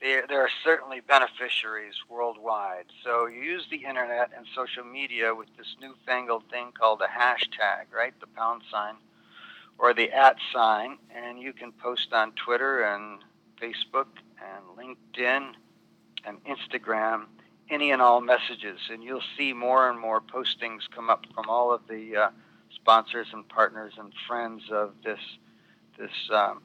there, 0.00 0.26
there 0.26 0.40
are 0.40 0.50
certainly 0.64 1.00
beneficiaries 1.00 1.94
worldwide. 2.08 2.86
So 3.04 3.26
you 3.26 3.42
use 3.42 3.66
the 3.70 3.84
internet 3.84 4.30
and 4.36 4.46
social 4.54 4.84
media 4.84 5.34
with 5.34 5.48
this 5.56 5.76
newfangled 5.80 6.44
thing 6.50 6.72
called 6.72 7.02
a 7.02 7.06
hashtag, 7.06 7.92
right? 7.94 8.18
The 8.20 8.26
pound 8.28 8.62
sign 8.70 8.94
or 9.78 9.92
the 9.94 10.10
at 10.10 10.36
sign, 10.52 10.98
and 11.14 11.38
you 11.38 11.52
can 11.52 11.72
post 11.72 12.12
on 12.12 12.32
Twitter 12.32 12.82
and 12.82 13.20
Facebook 13.60 14.06
and 14.40 14.64
LinkedIn 14.78 15.52
and 16.24 16.38
Instagram 16.44 17.26
any 17.68 17.90
and 17.90 18.00
all 18.00 18.20
messages, 18.20 18.78
and 18.90 19.02
you'll 19.02 19.22
see 19.36 19.52
more 19.52 19.90
and 19.90 19.98
more 19.98 20.20
postings 20.20 20.82
come 20.94 21.10
up 21.10 21.26
from 21.34 21.48
all 21.48 21.72
of 21.72 21.80
the 21.88 22.16
uh, 22.16 22.28
sponsors 22.74 23.26
and 23.32 23.48
partners 23.48 23.92
and 23.98 24.12
friends 24.26 24.62
of 24.70 24.92
this 25.04 25.18
this 25.98 26.10
um, 26.32 26.62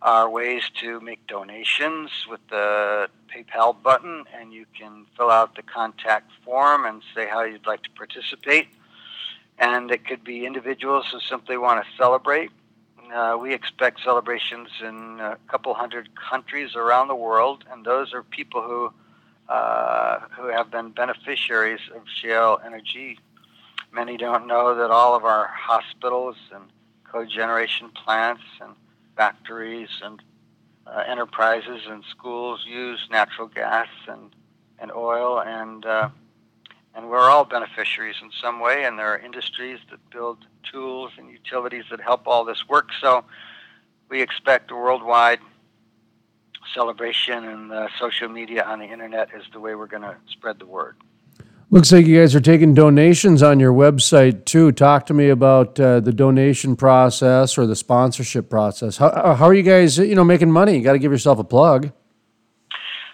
are 0.00 0.30
ways 0.30 0.62
to 0.80 1.00
make 1.00 1.26
donations 1.26 2.10
with 2.28 2.40
the 2.50 3.08
PayPal 3.34 3.80
button, 3.82 4.24
and 4.38 4.52
you 4.52 4.64
can 4.78 5.06
fill 5.16 5.30
out 5.30 5.56
the 5.56 5.62
contact 5.62 6.30
form 6.44 6.84
and 6.84 7.02
say 7.14 7.26
how 7.26 7.42
you'd 7.42 7.66
like 7.66 7.82
to 7.82 7.90
participate. 7.90 8.68
And 9.58 9.90
it 9.90 10.06
could 10.06 10.22
be 10.22 10.46
individuals 10.46 11.06
who 11.10 11.18
simply 11.20 11.56
want 11.58 11.84
to 11.84 11.96
celebrate. 11.96 12.50
Uh, 13.12 13.36
we 13.40 13.54
expect 13.54 14.02
celebrations 14.04 14.68
in 14.80 15.18
a 15.18 15.36
couple 15.48 15.74
hundred 15.74 16.10
countries 16.14 16.76
around 16.76 17.08
the 17.08 17.14
world, 17.14 17.64
and 17.70 17.84
those 17.84 18.12
are 18.12 18.22
people 18.22 18.62
who 18.62 18.92
uh, 19.48 20.20
who 20.36 20.48
have 20.48 20.70
been 20.70 20.90
beneficiaries 20.90 21.80
of 21.96 22.02
shale 22.20 22.60
energy. 22.64 23.18
Many 23.90 24.18
don't 24.18 24.46
know 24.46 24.74
that 24.74 24.90
all 24.90 25.14
of 25.16 25.24
our 25.24 25.46
hospitals 25.46 26.36
and 26.54 26.64
cogeneration 27.10 27.94
plants 27.94 28.42
and 28.60 28.74
factories 29.18 29.90
and 30.02 30.22
uh, 30.86 31.02
enterprises 31.06 31.82
and 31.86 32.02
schools 32.08 32.64
use 32.66 33.00
natural 33.10 33.48
gas 33.48 33.88
and, 34.06 34.34
and 34.78 34.90
oil, 34.92 35.40
and, 35.40 35.84
uh, 35.84 36.08
and 36.94 37.10
we're 37.10 37.28
all 37.28 37.44
beneficiaries 37.44 38.16
in 38.22 38.30
some 38.40 38.60
way, 38.60 38.84
and 38.84 38.98
there 38.98 39.12
are 39.12 39.18
industries 39.18 39.80
that 39.90 39.98
build 40.10 40.38
tools 40.72 41.10
and 41.18 41.28
utilities 41.30 41.84
that 41.90 42.00
help 42.00 42.26
all 42.26 42.44
this 42.44 42.66
work. 42.68 42.88
So 43.02 43.24
we 44.08 44.22
expect 44.22 44.70
a 44.70 44.76
worldwide 44.76 45.40
celebration, 46.72 47.44
and 47.44 47.72
uh, 47.72 47.88
social 47.98 48.28
media 48.28 48.62
on 48.64 48.78
the 48.78 48.86
internet 48.86 49.28
is 49.34 49.42
the 49.52 49.60
way 49.60 49.74
we're 49.74 49.86
going 49.86 50.02
to 50.02 50.16
spread 50.28 50.58
the 50.58 50.66
word. 50.66 50.96
Looks 51.70 51.92
like 51.92 52.06
you 52.06 52.18
guys 52.18 52.34
are 52.34 52.40
taking 52.40 52.72
donations 52.72 53.42
on 53.42 53.60
your 53.60 53.74
website 53.74 54.46
too. 54.46 54.72
Talk 54.72 55.04
to 55.06 55.14
me 55.14 55.28
about 55.28 55.78
uh, 55.78 56.00
the 56.00 56.14
donation 56.14 56.76
process 56.76 57.58
or 57.58 57.66
the 57.66 57.76
sponsorship 57.76 58.48
process. 58.48 58.96
How, 58.96 59.08
uh, 59.08 59.34
how 59.34 59.44
are 59.44 59.52
you 59.52 59.62
guys, 59.62 59.98
you 59.98 60.14
know, 60.14 60.24
making 60.24 60.50
money? 60.50 60.78
You 60.78 60.82
got 60.82 60.94
to 60.94 60.98
give 60.98 61.12
yourself 61.12 61.38
a 61.38 61.44
plug. 61.44 61.92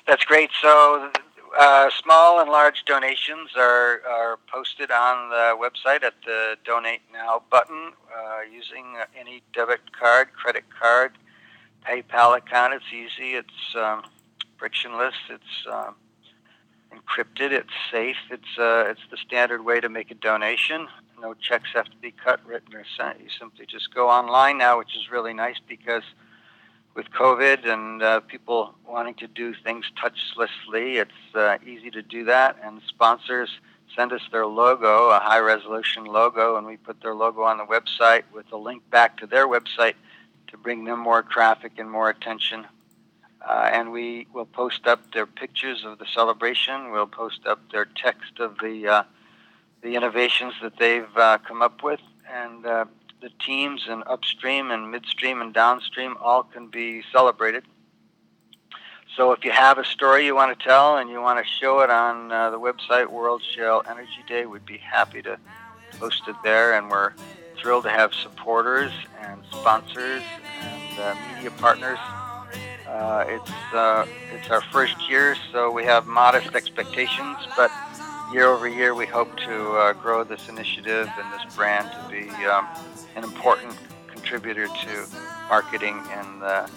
That's 0.07 0.25
great. 0.25 0.51
So, 0.63 1.11
uh, 1.59 1.91
small 2.01 2.39
and 2.39 2.49
large 2.49 2.85
donations 2.87 3.51
are, 3.57 4.03
are 4.09 4.39
posted 4.47 4.93
on 4.93 5.31
the 5.31 5.57
website 5.59 6.05
at 6.05 6.15
the 6.25 6.57
Donate 6.65 7.03
Now 7.13 7.43
button 7.51 7.91
uh, 8.17 8.41
using 8.49 8.85
any 9.19 9.43
debit 9.53 9.81
card, 9.99 10.33
credit 10.33 10.65
card, 10.81 11.19
PayPal 11.85 12.37
account. 12.37 12.75
It's 12.75 12.85
easy. 12.93 13.35
It's 13.35 13.75
um, 13.77 14.05
frictionless. 14.59 15.15
It's 15.29 15.67
um, 15.73 15.97
encrypted. 17.05 17.53
It's 17.53 17.73
safe. 17.91 18.17
It's 18.31 18.59
uh, 18.59 18.85
it's 18.89 19.01
the 19.11 19.17
standard 19.17 19.65
way 19.65 19.81
to 19.81 19.89
make 19.89 20.11
a 20.11 20.15
donation. 20.15 20.89
No 21.21 21.35
checks 21.35 21.71
have 21.75 21.87
to 21.87 21.97
be 21.97 22.11
cut, 22.13 22.41
written, 22.47 22.75
or 22.75 22.85
sent. 22.97 23.21
You 23.21 23.29
simply 23.39 23.67
just 23.67 23.95
go 23.95 24.11
online 24.11 24.59
now, 24.59 24.79
which 24.79 24.97
is 24.97 25.11
really 25.11 25.33
nice 25.33 25.57
because 25.67 26.03
with 26.95 27.11
COVID 27.11 27.67
and 27.67 28.03
uh, 28.03 28.21
people 28.21 28.75
wanting 28.87 29.15
to 29.15 29.27
do 29.27 29.55
things 29.55 29.87
touchlessly, 30.01 31.01
it's 31.01 31.35
uh, 31.35 31.59
easy 31.67 31.91
to 31.91 32.03
do 32.03 32.25
that. 32.25 32.57
And 32.63 32.81
sponsors 32.87 33.51
send 33.97 34.13
us 34.13 34.23
their 34.31 34.47
logo, 34.47 35.11
a 35.11 35.19
high 35.19 35.41
resolution 35.41 36.05
logo, 36.05 36.57
and 36.57 36.67
we 36.67 36.77
put 36.77 37.01
their 37.01 37.15
logo 37.15 37.43
on 37.43 37.59
the 37.59 37.65
website 37.65 38.23
with 38.33 38.51
a 38.53 38.57
link 38.57 38.89
back 38.91 39.17
to 39.19 39.27
their 39.27 39.47
website 39.49 39.95
to 40.49 40.57
bring 40.57 40.85
them 40.85 41.01
more 41.01 41.23
traffic 41.23 41.73
and 41.79 41.91
more 41.91 42.11
attention. 42.11 42.67
Uh, 43.47 43.69
and 43.73 43.93
we 43.93 44.27
will 44.33 44.47
post 44.47 44.87
up 44.87 45.13
their 45.13 45.27
pictures 45.27 45.85
of 45.85 45.99
the 45.99 46.07
celebration. 46.07 46.91
We'll 46.91 47.07
post 47.07 47.47
up 47.47 47.61
their 47.71 47.85
text 47.85 48.39
of 48.39 48.59
the 48.59 48.89
uh, 48.89 49.03
the 49.83 49.97
innovations 49.97 50.55
that 50.63 50.79
they've 50.79 51.15
uh, 51.17 51.37
come 51.47 51.61
up 51.61 51.83
with, 51.83 52.01
and 52.33 52.65
uh, 52.65 52.87
the 53.21 53.29
teams 53.45 53.87
and 53.87 54.03
upstream 54.07 54.71
and 54.71 54.91
midstream 54.91 55.43
and 55.43 55.53
downstream 55.53 56.17
all 56.23 56.43
can 56.43 56.69
be 56.69 57.03
celebrated. 57.13 57.65
So 59.15 59.33
if 59.33 59.45
you 59.45 59.51
have 59.51 59.79
a 59.79 59.85
story 59.85 60.25
you 60.25 60.35
want 60.35 60.59
to 60.59 60.65
tell 60.65 60.97
and 60.97 61.11
you 61.11 61.21
want 61.21 61.39
to 61.45 61.51
show 61.61 61.81
it 61.81 61.91
on 61.91 62.33
uh, 62.33 62.51
the 62.51 62.59
website 62.59 63.11
World 63.11 63.43
Shale 63.55 63.83
Energy 63.89 64.25
Day, 64.27 64.47
we'd 64.47 64.67
be 64.67 64.79
happy 64.79 65.23
to 65.23 65.39
post 66.01 66.23
it 66.27 66.37
there. 66.43 66.75
And 66.75 66.91
we're 66.91 67.13
thrilled 67.57 67.85
to 67.85 67.91
have 67.91 68.13
supporters 68.13 68.91
and 69.21 69.43
sponsors 69.53 70.23
and 70.63 70.99
uh, 70.99 71.15
media 71.37 71.51
partners 71.53 71.99
uh, 72.89 73.25
it's 73.29 73.51
uh, 73.73 74.07
it's 74.33 74.51
our 74.51 74.61
first 74.61 74.97
year, 75.09 75.37
so 75.53 75.71
we 75.71 75.85
have 75.85 76.07
modest 76.07 76.55
expectations, 76.55 77.39
but 77.57 77.71
year 78.33 78.47
over 78.49 78.69
year, 78.69 78.95
we 78.95 79.07
hope 79.07 79.37
to 79.37 79.73
uh, 79.73 79.93
grow 79.93 80.25
this 80.25 80.49
initiative 80.49 81.09
and 81.19 81.33
this 81.33 81.55
brand 81.55 81.89
to 81.93 82.09
be 82.11 82.29
um, 82.47 82.67
an 83.17 83.23
important 83.23 83.77
contributor 84.09 84.67
to 84.67 85.07
marketing 85.49 85.97
in 86.19 86.41
the, 86.41 86.69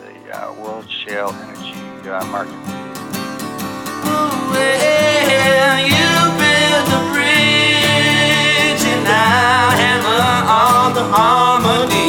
the 0.00 0.36
uh, 0.36 0.52
world 0.54 0.90
shale 0.90 1.30
energy 1.30 1.74
uh, 2.08 2.24
market. 2.26 2.54
Well, 4.50 5.78
you 5.80 6.12
built 6.40 6.88
a 6.88 7.00
bridge 7.12 8.84
and 8.94 9.06
I 9.08 9.76
hammer 9.76 10.22
on 10.48 10.94
the 10.94 11.04
harmony. 11.04 12.03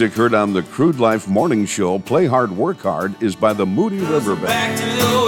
Music 0.00 0.16
heard 0.16 0.32
on 0.32 0.52
the 0.52 0.62
Crude 0.62 1.00
Life 1.00 1.26
Morning 1.26 1.66
Show, 1.66 1.98
Play 1.98 2.26
Hard, 2.26 2.52
Work 2.52 2.82
Hard, 2.82 3.20
is 3.20 3.34
by 3.34 3.52
the 3.52 3.66
Moody 3.66 3.98
River 3.98 4.36
Band. 4.36 5.27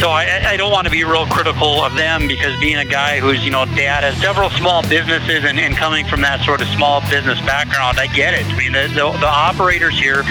So 0.00 0.10
I, 0.10 0.42
I 0.52 0.56
don't 0.56 0.72
want 0.72 0.86
to 0.86 0.90
be 0.90 1.04
real 1.04 1.26
critical 1.26 1.80
of 1.84 1.94
them 1.94 2.26
because 2.26 2.58
being 2.60 2.76
a 2.76 2.84
guy 2.84 3.20
who's, 3.20 3.44
you 3.44 3.50
know, 3.50 3.64
dad 3.64 4.04
has 4.04 4.16
several 4.20 4.50
small 4.50 4.82
businesses 4.82 5.44
and, 5.44 5.58
and 5.58 5.76
coming 5.76 6.04
from 6.06 6.20
that 6.22 6.44
sort 6.44 6.60
of 6.60 6.68
small 6.68 7.00
business 7.08 7.40
background, 7.42 7.98
I 7.98 8.08
get 8.08 8.34
it. 8.34 8.44
I 8.44 8.56
mean, 8.56 8.72
the, 8.72 8.88
the, 8.88 9.10
the 9.18 9.28
operators 9.28 9.98
here 9.98 10.24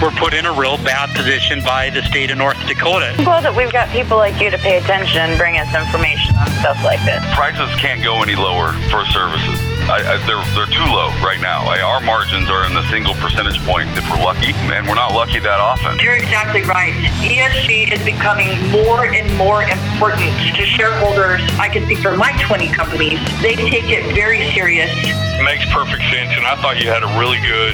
were 0.00 0.12
put 0.12 0.32
in 0.32 0.46
a 0.46 0.52
real 0.52 0.76
bad 0.78 1.14
position 1.16 1.60
by 1.62 1.90
the 1.90 2.02
state 2.02 2.30
of 2.30 2.38
North 2.38 2.58
Dakota. 2.66 3.14
I'm 3.18 3.24
glad 3.24 3.44
that 3.44 3.56
we've 3.56 3.72
got 3.72 3.88
people 3.90 4.16
like 4.16 4.40
you 4.40 4.50
to 4.50 4.58
pay 4.58 4.78
attention 4.78 5.20
and 5.20 5.38
bring 5.38 5.58
us 5.58 5.68
information 5.74 6.36
on 6.36 6.46
stuff 6.60 6.82
like 6.84 7.04
this. 7.04 7.22
Prices 7.34 7.68
can't 7.80 8.02
go 8.02 8.22
any 8.22 8.36
lower 8.36 8.72
for 8.88 9.04
services. 9.06 9.67
I, 9.88 10.04
I, 10.04 10.16
they're 10.28 10.44
they're 10.52 10.68
too 10.68 10.84
low 10.92 11.08
right 11.24 11.40
now. 11.40 11.64
I, 11.64 11.80
our 11.80 12.00
margins 12.00 12.50
are 12.50 12.66
in 12.68 12.74
the 12.74 12.84
single 12.92 13.14
percentage 13.14 13.56
point 13.64 13.88
if 13.96 14.04
we're 14.10 14.20
lucky, 14.20 14.52
and 14.68 14.86
we're 14.86 15.00
not 15.00 15.16
lucky 15.16 15.40
that 15.40 15.60
often. 15.60 15.98
You're 15.98 16.20
exactly 16.20 16.60
right. 16.62 16.92
ESG 17.24 17.92
is 17.92 18.04
becoming 18.04 18.52
more 18.68 19.08
and 19.08 19.32
more 19.40 19.64
important 19.64 20.28
to 20.56 20.66
shareholders. 20.66 21.40
I 21.56 21.68
can 21.72 21.84
speak 21.86 22.04
for 22.04 22.16
my 22.16 22.36
20 22.44 22.68
companies. 22.68 23.18
They 23.40 23.56
take 23.56 23.88
it 23.88 24.04
very 24.14 24.44
serious. 24.52 24.92
It 24.92 25.44
makes 25.44 25.64
perfect 25.72 26.02
sense, 26.12 26.36
and 26.36 26.44
I 26.44 26.60
thought 26.60 26.84
you 26.84 26.92
had 26.92 27.02
a 27.02 27.10
really 27.16 27.40
good 27.40 27.72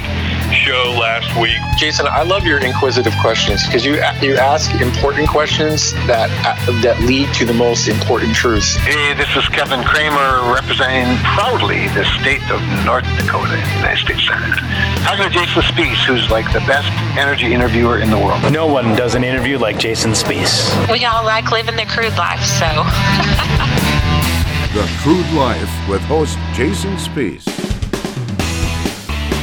show 0.55 0.95
last 0.99 1.27
week. 1.39 1.59
Jason, 1.77 2.07
I 2.07 2.23
love 2.23 2.45
your 2.45 2.59
inquisitive 2.59 3.13
questions 3.21 3.65
because 3.65 3.85
you 3.85 3.95
you 4.21 4.35
ask 4.37 4.71
important 4.81 5.27
questions 5.27 5.93
that 6.07 6.29
uh, 6.45 6.81
that 6.81 6.99
lead 7.01 7.33
to 7.35 7.45
the 7.45 7.53
most 7.53 7.87
important 7.87 8.33
truths. 8.33 8.75
Hey, 8.75 9.13
this 9.13 9.29
is 9.35 9.47
Kevin 9.49 9.83
Cramer 9.83 10.53
representing 10.53 11.17
proudly 11.35 11.87
the 11.89 12.05
state 12.19 12.43
of 12.49 12.61
North 12.85 13.05
Dakota, 13.17 13.53
in 13.53 13.63
the 13.63 13.75
United 13.83 13.99
States 13.99 14.27
Senate. 14.27 14.55
Talking 15.03 15.27
to 15.27 15.31
Jason 15.31 15.61
Spiess, 15.63 16.05
who's 16.05 16.29
like 16.29 16.51
the 16.53 16.63
best 16.65 16.89
energy 17.17 17.53
interviewer 17.53 17.99
in 17.99 18.09
the 18.09 18.17
world. 18.17 18.41
No 18.51 18.67
one 18.67 18.95
does 18.95 19.15
an 19.15 19.23
interview 19.23 19.57
like 19.57 19.77
Jason 19.77 20.11
Spiess. 20.11 20.71
We 20.91 21.05
all 21.05 21.25
like 21.25 21.51
living 21.51 21.75
the 21.75 21.85
crude 21.85 22.15
life, 22.17 22.43
so. 22.43 22.65
The 24.75 24.85
Crude 24.99 25.31
Life 25.31 25.87
with 25.87 26.01
host 26.01 26.37
Jason 26.53 26.97
Spiess. 26.97 27.64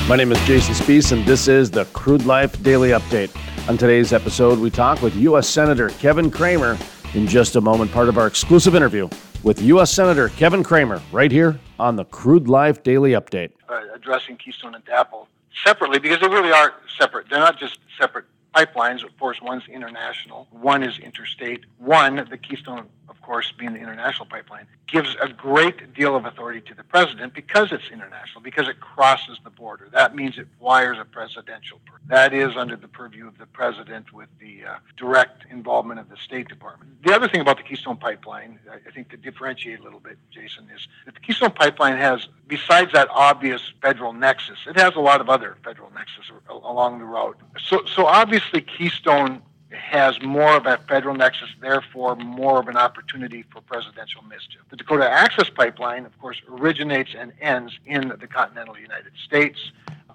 My 0.09 0.17
name 0.17 0.33
is 0.33 0.39
Jason 0.47 0.75
Spiess, 0.75 1.13
and 1.13 1.25
this 1.25 1.47
is 1.47 1.71
the 1.71 1.85
Crude 1.87 2.27
Life 2.27 2.61
Daily 2.65 2.91
Update. 2.91 3.31
On 3.69 3.79
today's 3.79 4.13
episode, 4.13 4.59
we 4.59 4.69
talk 4.69 5.01
with 5.01 5.15
U.S. 5.15 5.49
Senator 5.49 5.91
Kevin 5.91 6.29
Cramer 6.29 6.77
In 7.15 7.27
just 7.29 7.55
a 7.55 7.61
moment, 7.61 7.93
part 7.93 8.09
of 8.09 8.19
our 8.19 8.27
exclusive 8.27 8.75
interview 8.75 9.09
with 9.45 9.63
U.S. 9.63 9.93
Senator 9.93 10.29
Kevin 10.31 10.65
Cramer 10.65 11.01
right 11.13 11.31
here 11.31 11.59
on 11.79 11.95
the 11.95 12.05
Crude 12.07 12.49
Life 12.49 12.83
Daily 12.83 13.13
Update. 13.13 13.53
Uh, 13.69 13.81
addressing 13.95 14.37
Keystone 14.37 14.75
and 14.75 14.85
DAPL 14.85 15.29
separately 15.65 16.01
because 16.01 16.19
they 16.19 16.29
really 16.29 16.53
are 16.53 16.75
separate. 16.99 17.29
They're 17.31 17.39
not 17.39 17.57
just 17.57 17.79
separate 17.97 18.25
pipelines. 18.57 19.05
Of 19.05 19.17
course, 19.19 19.41
one's 19.41 19.69
international, 19.69 20.49
one 20.51 20.83
is 20.83 20.99
interstate. 20.99 21.65
One, 21.79 22.17
the 22.29 22.39
Keystone, 22.39 22.87
course, 23.33 23.51
being 23.57 23.73
the 23.73 23.81
international 23.81 24.27
pipeline, 24.27 24.67
gives 24.87 25.17
a 25.23 25.27
great 25.27 25.95
deal 25.95 26.15
of 26.15 26.27
authority 26.27 26.61
to 26.61 26.75
the 26.75 26.85
president 26.85 27.33
because 27.33 27.73
it's 27.73 27.89
international, 27.91 28.43
because 28.43 28.69
it 28.69 28.79
crosses 28.79 29.39
the 29.43 29.49
border. 29.49 29.89
That 29.91 30.15
means 30.15 30.37
it 30.37 30.49
wires 30.61 30.99
a 31.01 31.07
presidential. 31.07 31.81
Per- 31.87 31.99
that 32.09 32.35
is 32.35 32.59
under 32.59 32.77
the 32.77 32.89
purview 32.89 33.27
of 33.27 33.39
the 33.39 33.47
president 33.47 34.13
with 34.13 34.29
the 34.39 34.65
uh, 34.67 34.77
direct 34.99 35.47
involvement 35.51 35.99
of 35.99 36.11
the 36.11 36.17
State 36.19 36.47
Department. 36.47 37.03
The 37.05 37.15
other 37.15 37.27
thing 37.27 37.41
about 37.41 37.57
the 37.57 37.63
Keystone 37.63 37.97
Pipeline, 37.97 38.59
I 38.71 38.91
think 38.91 39.09
to 39.13 39.17
differentiate 39.17 39.81
a 39.81 39.83
little 39.83 40.01
bit, 40.01 40.19
Jason, 40.31 40.69
is 40.77 40.87
that 41.07 41.15
the 41.15 41.21
Keystone 41.21 41.53
Pipeline 41.53 41.97
has, 41.97 42.29
besides 42.49 42.93
that 42.93 43.09
obvious 43.11 43.63
federal 43.81 44.13
nexus, 44.13 44.59
it 44.67 44.77
has 44.77 44.95
a 44.95 45.01
lot 45.01 45.23
of 45.23 45.31
other 45.31 45.57
federal 45.65 45.91
nexus 45.95 46.31
along 46.51 46.99
the 46.99 47.07
route. 47.07 47.39
So, 47.59 47.87
so 47.87 48.05
obviously 48.05 48.61
Keystone 48.61 49.41
has 49.73 50.21
more 50.23 50.57
of 50.57 50.67
a 50.67 50.79
federal 50.89 51.15
nexus, 51.15 51.49
therefore 51.61 52.17
more 52.17 52.61
of 52.61 52.69
an 52.69 52.77
opportunity 52.77 53.45
for 53.51 53.61
presidential 53.61 54.23
mischief. 54.23 54.61
The 54.71 54.77
Dakota 54.77 55.09
Access 55.09 55.51
Pipeline, 55.51 56.07
of 56.07 56.19
course, 56.21 56.41
originates 56.49 57.11
and 57.17 57.33
ends 57.41 57.79
in 57.87 58.09
the 58.21 58.27
continental 58.27 58.79
United 58.79 59.13
States. 59.25 59.59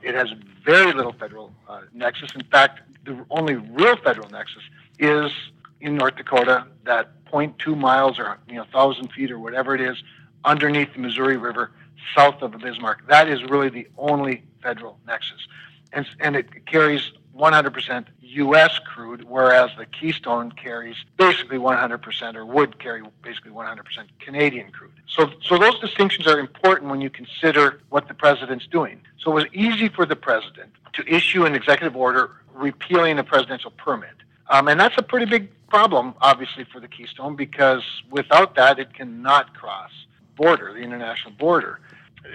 It 0.01 0.15
has 0.15 0.29
very 0.63 0.93
little 0.93 1.13
federal 1.13 1.53
uh, 1.67 1.81
nexus. 1.93 2.29
In 2.35 2.43
fact, 2.43 2.81
the 3.05 3.25
only 3.29 3.55
real 3.55 3.97
federal 3.97 4.29
nexus 4.29 4.63
is 4.99 5.31
in 5.81 5.95
North 5.95 6.15
Dakota, 6.15 6.67
that 6.85 7.11
0.2 7.25 7.77
miles 7.77 8.19
or 8.19 8.37
you 8.47 8.55
know 8.55 8.61
1,000 8.71 9.11
feet 9.11 9.31
or 9.31 9.39
whatever 9.39 9.75
it 9.75 9.81
is 9.81 10.03
underneath 10.45 10.93
the 10.93 10.99
Missouri 10.99 11.37
River, 11.37 11.71
south 12.15 12.41
of 12.41 12.51
the 12.51 12.57
Bismarck. 12.57 13.07
That 13.07 13.27
is 13.27 13.43
really 13.43 13.69
the 13.69 13.87
only 13.97 14.43
federal 14.61 14.99
nexus, 15.07 15.47
and 15.93 16.07
and 16.19 16.35
it 16.35 16.65
carries 16.65 17.11
100% 17.37 18.05
U.S. 18.21 18.79
crude, 18.79 19.23
whereas 19.23 19.69
the 19.77 19.85
Keystone 19.85 20.51
carries 20.51 20.95
basically 21.17 21.57
100% 21.57 22.35
or 22.35 22.45
would 22.45 22.79
carry 22.79 23.03
basically 23.21 23.51
100% 23.51 23.79
Canadian 24.19 24.71
crude. 24.71 24.91
So, 25.07 25.31
so 25.43 25.57
those 25.57 25.79
distinctions 25.79 26.27
are 26.27 26.39
important 26.39 26.89
when 26.89 27.01
you 27.01 27.09
consider 27.09 27.79
what 27.89 28.07
the 28.07 28.13
president's 28.13 28.67
doing. 28.67 29.01
So 29.19 29.31
it 29.31 29.35
was 29.35 29.45
easy 29.53 29.89
for 29.89 30.05
the 30.05 30.15
president 30.15 30.71
to 30.93 31.07
issue 31.07 31.45
an 31.45 31.55
executive 31.55 31.95
order 31.95 32.31
repealing 32.53 33.17
the 33.17 33.23
presidential 33.23 33.71
permit. 33.71 34.09
Um, 34.49 34.67
and 34.67 34.79
that's 34.79 34.97
a 34.97 35.03
pretty 35.03 35.25
big 35.25 35.49
problem, 35.67 36.15
obviously, 36.21 36.63
for 36.63 36.79
the 36.79 36.87
Keystone 36.87 37.35
because 37.35 37.83
without 38.09 38.55
that, 38.55 38.79
it 38.79 38.93
cannot 38.93 39.53
cross 39.53 39.91
border, 40.35 40.71
the 40.73 40.79
international 40.79 41.33
border. 41.33 41.79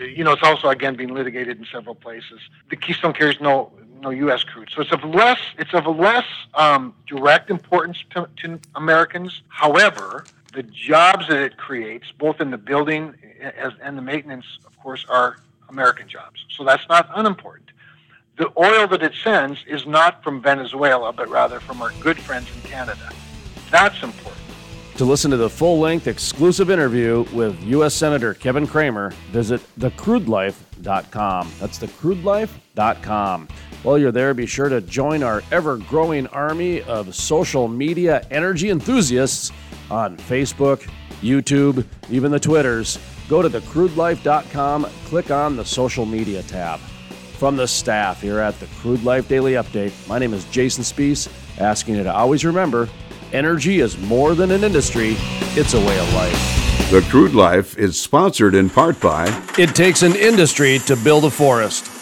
You 0.01 0.25
know, 0.25 0.33
it's 0.33 0.43
also 0.43 0.69
again 0.69 0.95
being 0.95 1.15
litigated 1.15 1.59
in 1.59 1.67
several 1.67 1.95
places. 1.95 2.41
The 2.71 2.77
Keystone 2.77 3.13
carries 3.13 3.41
no 3.41 3.73
no 4.01 4.11
U.S. 4.11 4.43
crude. 4.43 4.71
So 4.75 4.83
it's 4.83 4.93
of 4.93 5.05
less 5.05 5.39
it's 5.59 5.73
of 5.75 5.87
less 5.87 6.27
um, 6.55 6.95
direct 7.07 7.51
importance 7.51 8.03
to, 8.11 8.29
to, 8.39 8.59
Americans. 8.75 9.43
However, 9.49 10.25
the 10.53 10.63
jobs 10.65 11.29
that 11.29 11.41
it 11.41 11.57
creates, 11.57 12.13
both 12.19 12.41
in 12.41 12.51
the 12.51 12.59
building 12.59 13.15
as, 13.41 13.73
and 13.81 13.97
the 13.97 14.03
maintenance, 14.03 14.47
of 14.67 14.79
course, 14.79 15.07
are 15.09 15.39
American 15.69 16.09
jobs. 16.09 16.45
So 16.51 16.65
that's 16.65 16.87
not 16.89 17.09
unimportant. 17.15 17.71
The 18.37 18.51
oil 18.59 18.87
that 18.89 19.03
it 19.03 19.15
sends 19.15 19.61
is 19.67 19.87
not 19.87 20.23
from 20.25 20.43
Venezuela, 20.43 21.13
but 21.13 21.29
rather 21.29 21.61
from 21.61 21.81
our 21.83 21.93
good 22.01 22.19
friends 22.19 22.49
in 22.55 22.69
Canada. 22.69 23.11
That's 23.71 24.03
important. 24.03 24.42
To 24.97 25.07
listen 25.07 25.31
to 25.31 25.39
the 25.39 25.49
full 25.49 25.81
length 25.81 26.07
exclusive 26.07 26.71
interview 26.71 27.25
with 27.33 27.61
U.S. 27.63 27.95
Senator 27.95 28.35
Kevin 28.35 28.67
Cramer, 28.67 29.11
visit 29.31 29.63
thecrudelife.com. 29.79 31.51
That's 31.59 31.79
thecrudelife.com. 31.79 33.49
While 33.83 33.99
you're 33.99 34.13
there, 34.13 34.35
be 34.35 34.47
sure 34.47 34.69
to 34.69 34.83
join 34.83 35.23
our 35.23 35.43
ever 35.51 35.79
growing 35.79 36.27
army 36.29 36.83
of 36.83 37.15
social 37.15 37.69
media 37.69 38.25
energy 38.31 38.69
enthusiasts 38.69 39.51
on 39.91 40.17
Facebook, 40.19 40.87
YouTube, 41.23 41.87
even 42.11 42.31
the 42.31 42.39
Twitters. 42.39 42.99
Go 43.29 43.41
to 43.41 43.49
thecrudelife.com, 43.49 44.87
click 45.07 45.31
on 45.31 45.57
the 45.57 45.65
social 45.65 46.05
media 46.05 46.43
tab. 46.43 46.81
From 47.39 47.57
the 47.57 47.67
staff 47.67 48.21
here 48.21 48.39
at 48.39 48.61
the 48.61 48.67
Crude 48.67 49.03
Life 49.05 49.27
Daily 49.27 49.55
Update, 49.55 49.93
my 50.07 50.19
name 50.19 50.35
is 50.35 50.45
Jason 50.47 50.85
Spiess, 50.85 51.29
asking 51.59 51.97
you 51.97 52.05
to 52.05 52.15
always 52.15 52.45
remember 52.45 52.89
energy 53.33 53.81
is 53.81 53.99
more 53.99 54.35
than 54.35 54.51
an 54.51 54.65
industry, 54.65 55.17
it's 55.57 55.75
a 55.75 55.81
way 55.81 55.99
of 55.99 56.13
life. 56.15 56.91
The 56.91 57.01
Crude 57.11 57.35
Life 57.35 57.79
is 57.79 57.99
sponsored 57.99 58.55
in 58.55 58.69
part 58.69 59.01
by 59.01 59.27
It 59.59 59.75
takes 59.75 60.03
an 60.03 60.15
industry 60.15 60.79
to 60.81 60.97
build 60.97 61.25
a 61.25 61.31
forest. 61.31 62.02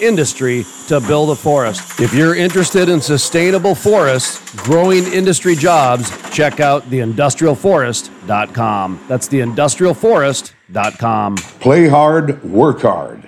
industry 0.00 0.64
to 0.88 1.00
build 1.00 1.30
a 1.30 1.34
forest. 1.34 2.00
If 2.00 2.14
you're 2.14 2.34
interested 2.34 2.88
in 2.88 3.00
sustainable 3.00 3.74
forests, 3.74 4.40
growing 4.62 5.04
industry 5.12 5.54
jobs, 5.54 6.10
check 6.30 6.60
out 6.60 6.88
theindustrialforest.com. 6.90 9.04
That's 9.08 9.28
theindustrialforest.com. 9.28 11.36
Play 11.36 11.88
hard, 11.88 12.42
work 12.44 12.80
hard. 12.82 13.20